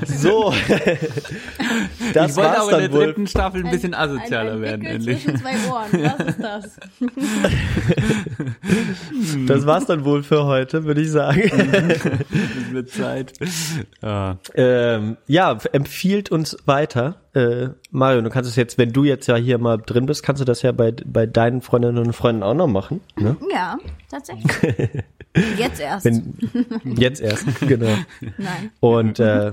So. 0.07 0.53
das 2.15 2.31
ich 2.31 2.37
wollte 2.37 2.37
war's 2.37 2.59
aber 2.59 2.73
in 2.73 2.79
der 2.79 2.81
dann 2.81 2.93
wohl. 2.93 3.05
dritten 3.07 3.27
Staffel 3.27 3.65
ein 3.65 3.71
bisschen 3.71 3.95
asozialer 3.95 4.53
ein, 4.53 4.57
ein 4.57 4.63
werden, 4.63 4.87
endlich. 4.87 5.23
zwischen 5.23 5.39
zwei 5.39 5.55
Ohren. 5.71 5.89
Was 5.93 6.27
ist 6.27 6.43
das? 6.43 6.77
Das 9.47 9.67
war's 9.67 9.87
dann 9.87 10.05
wohl 10.05 10.23
für 10.23 10.45
heute, 10.45 10.85
würde 10.85 11.01
ich 11.03 11.11
sagen. 11.11 11.41
Es 12.31 12.73
wird 12.73 12.91
Zeit. 12.91 13.33
Ja. 14.03 14.37
ähm, 14.55 15.17
ja, 15.27 15.59
empfiehlt 15.73 16.31
uns 16.31 16.57
weiter. 16.67 17.17
Äh, 17.33 17.69
Mario, 17.91 18.23
du 18.23 18.31
kannst 18.31 18.51
es 18.51 18.57
jetzt, 18.57 18.77
wenn 18.77 18.93
du 18.93 19.05
jetzt 19.05 19.27
ja 19.29 19.37
hier 19.37 19.59
mal 19.59 19.77
drin 19.79 20.07
bist, 20.07 20.23
kannst 20.25 20.41
du 20.41 20.45
das 20.45 20.63
ja 20.63 20.73
bei, 20.73 20.93
bei 21.05 21.27
deinen 21.27 21.61
Freundinnen 21.61 21.99
und 21.99 22.13
Freunden 22.13 22.43
auch 22.43 22.55
noch 22.55 22.67
machen. 22.67 23.01
Ne? 23.17 23.37
Ja, 23.53 23.79
tatsächlich. 24.11 24.53
Jetzt 25.57 25.81
erst. 25.81 26.05
Wenn, 26.05 26.35
jetzt 26.97 27.21
erst, 27.21 27.47
genau. 27.61 27.87
Nein. 28.37 28.73
Und 28.81 29.21
äh, 29.21 29.53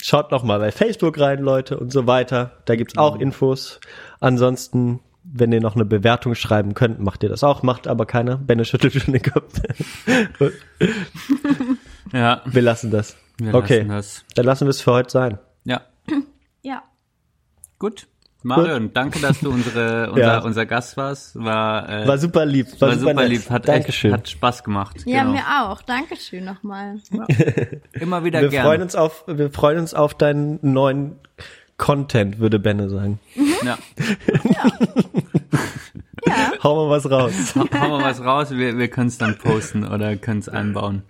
schaut 0.00 0.30
noch 0.30 0.42
mal 0.42 0.58
bei 0.58 0.72
Facebook 0.72 1.20
rein, 1.20 1.40
Leute, 1.40 1.78
und 1.78 1.92
so 1.92 2.06
weiter. 2.06 2.52
Da 2.64 2.76
gibt's 2.76 2.96
auch 2.96 3.20
Infos. 3.20 3.78
Ansonsten, 4.20 5.00
wenn 5.22 5.52
ihr 5.52 5.60
noch 5.60 5.74
eine 5.74 5.84
Bewertung 5.84 6.34
schreiben 6.34 6.72
könnt, 6.72 6.98
macht 6.98 7.22
ihr 7.24 7.28
das 7.28 7.44
auch. 7.44 7.62
Macht 7.62 7.88
aber 7.88 8.06
keiner. 8.06 8.38
Benne 8.38 8.64
schüttelt 8.64 8.94
schon 8.94 9.12
den 9.12 9.20
Kopf. 9.22 9.52
ja, 12.12 12.40
Wir 12.46 12.62
lassen 12.62 12.90
das. 12.90 13.14
wir 13.38 13.54
okay, 13.54 13.80
lassen 13.80 13.88
das. 13.90 14.24
dann 14.34 14.46
lassen 14.46 14.64
wir 14.66 14.70
es 14.70 14.80
für 14.80 14.92
heute 14.92 15.10
sein. 15.10 15.38
Ja, 15.64 15.82
Ja. 16.62 16.82
Gut. 17.82 18.06
Marion, 18.44 18.92
danke, 18.92 19.20
dass 19.20 19.38
du 19.40 19.50
unsere, 19.50 20.08
unser, 20.12 20.20
Ja. 20.20 20.38
unser 20.38 20.66
Gast 20.66 20.96
warst. 20.96 21.36
War, 21.36 21.88
äh, 21.88 22.08
War 22.08 22.18
super 22.18 22.44
lieb. 22.44 22.66
War, 22.80 22.88
war 22.88 22.96
super 22.98 23.14
nett. 23.14 23.28
lieb. 23.28 23.50
Hat, 23.50 23.68
Dankeschön. 23.68 24.12
Hat 24.12 24.28
Spaß 24.28 24.64
gemacht. 24.64 24.96
Ja, 25.04 25.20
genau. 25.22 25.32
mir 25.34 25.42
auch. 25.62 25.82
Dankeschön 25.82 26.44
nochmal. 26.44 26.96
Immer 27.92 28.24
wieder 28.24 28.40
wir 28.40 28.48
gerne. 28.48 28.66
freuen 28.68 28.82
uns 28.82 28.96
auf, 28.96 29.24
wir 29.28 29.50
freuen 29.50 29.78
uns 29.78 29.94
auf 29.94 30.14
deinen 30.14 30.58
neuen 30.62 31.16
Content, 31.76 32.38
würde 32.40 32.58
Benne 32.58 32.88
sagen. 32.88 33.20
Ja. 33.64 33.78
Ja, 34.50 34.72
Hau 36.62 36.86
mal 36.86 36.90
was 36.96 37.10
raus. 37.10 37.54
Hauen 37.56 37.68
wir 37.72 38.04
was 38.04 38.20
raus, 38.24 38.50
wir, 38.50 38.78
wir 38.78 38.88
können 38.88 39.08
es 39.08 39.18
dann 39.18 39.36
posten 39.38 39.84
oder 39.86 40.16
können 40.16 40.40
es 40.40 40.48
einbauen. 40.48 41.02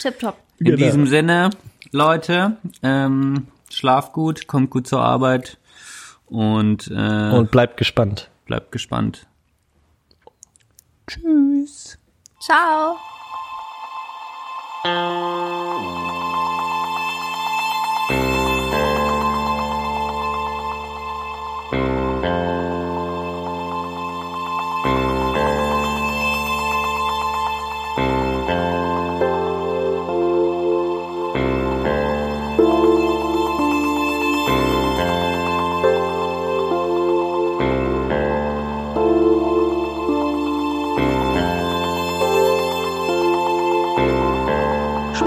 tipptopp. 0.00 0.36
In 0.58 0.66
Genau. 0.66 0.76
diesem 0.78 1.06
Sinne, 1.06 1.50
Leute, 1.92 2.56
ähm, 2.82 3.48
schlaf 3.70 4.12
gut, 4.12 4.46
kommt 4.46 4.70
gut 4.70 4.86
zur 4.86 5.00
Arbeit 5.02 5.58
und, 6.26 6.88
äh, 6.90 7.30
Und 7.32 7.50
bleibt 7.50 7.76
gespannt. 7.76 8.30
bleibt 8.46 8.72
gespannt. 8.72 9.26
Tschüss. 11.06 11.98
Ciao. 12.40 12.96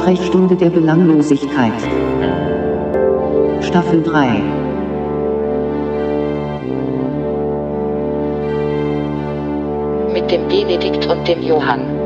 Sprechstunde 0.10 0.56
der 0.56 0.72
Belanglosigkeit. 0.72 1.72
Staffel 3.62 4.02
3. 4.02 4.42
Mit 10.12 10.32
dem 10.32 10.48
Benedikt 10.48 11.06
und 11.06 11.28
dem 11.28 11.44
Johann. 11.44 11.99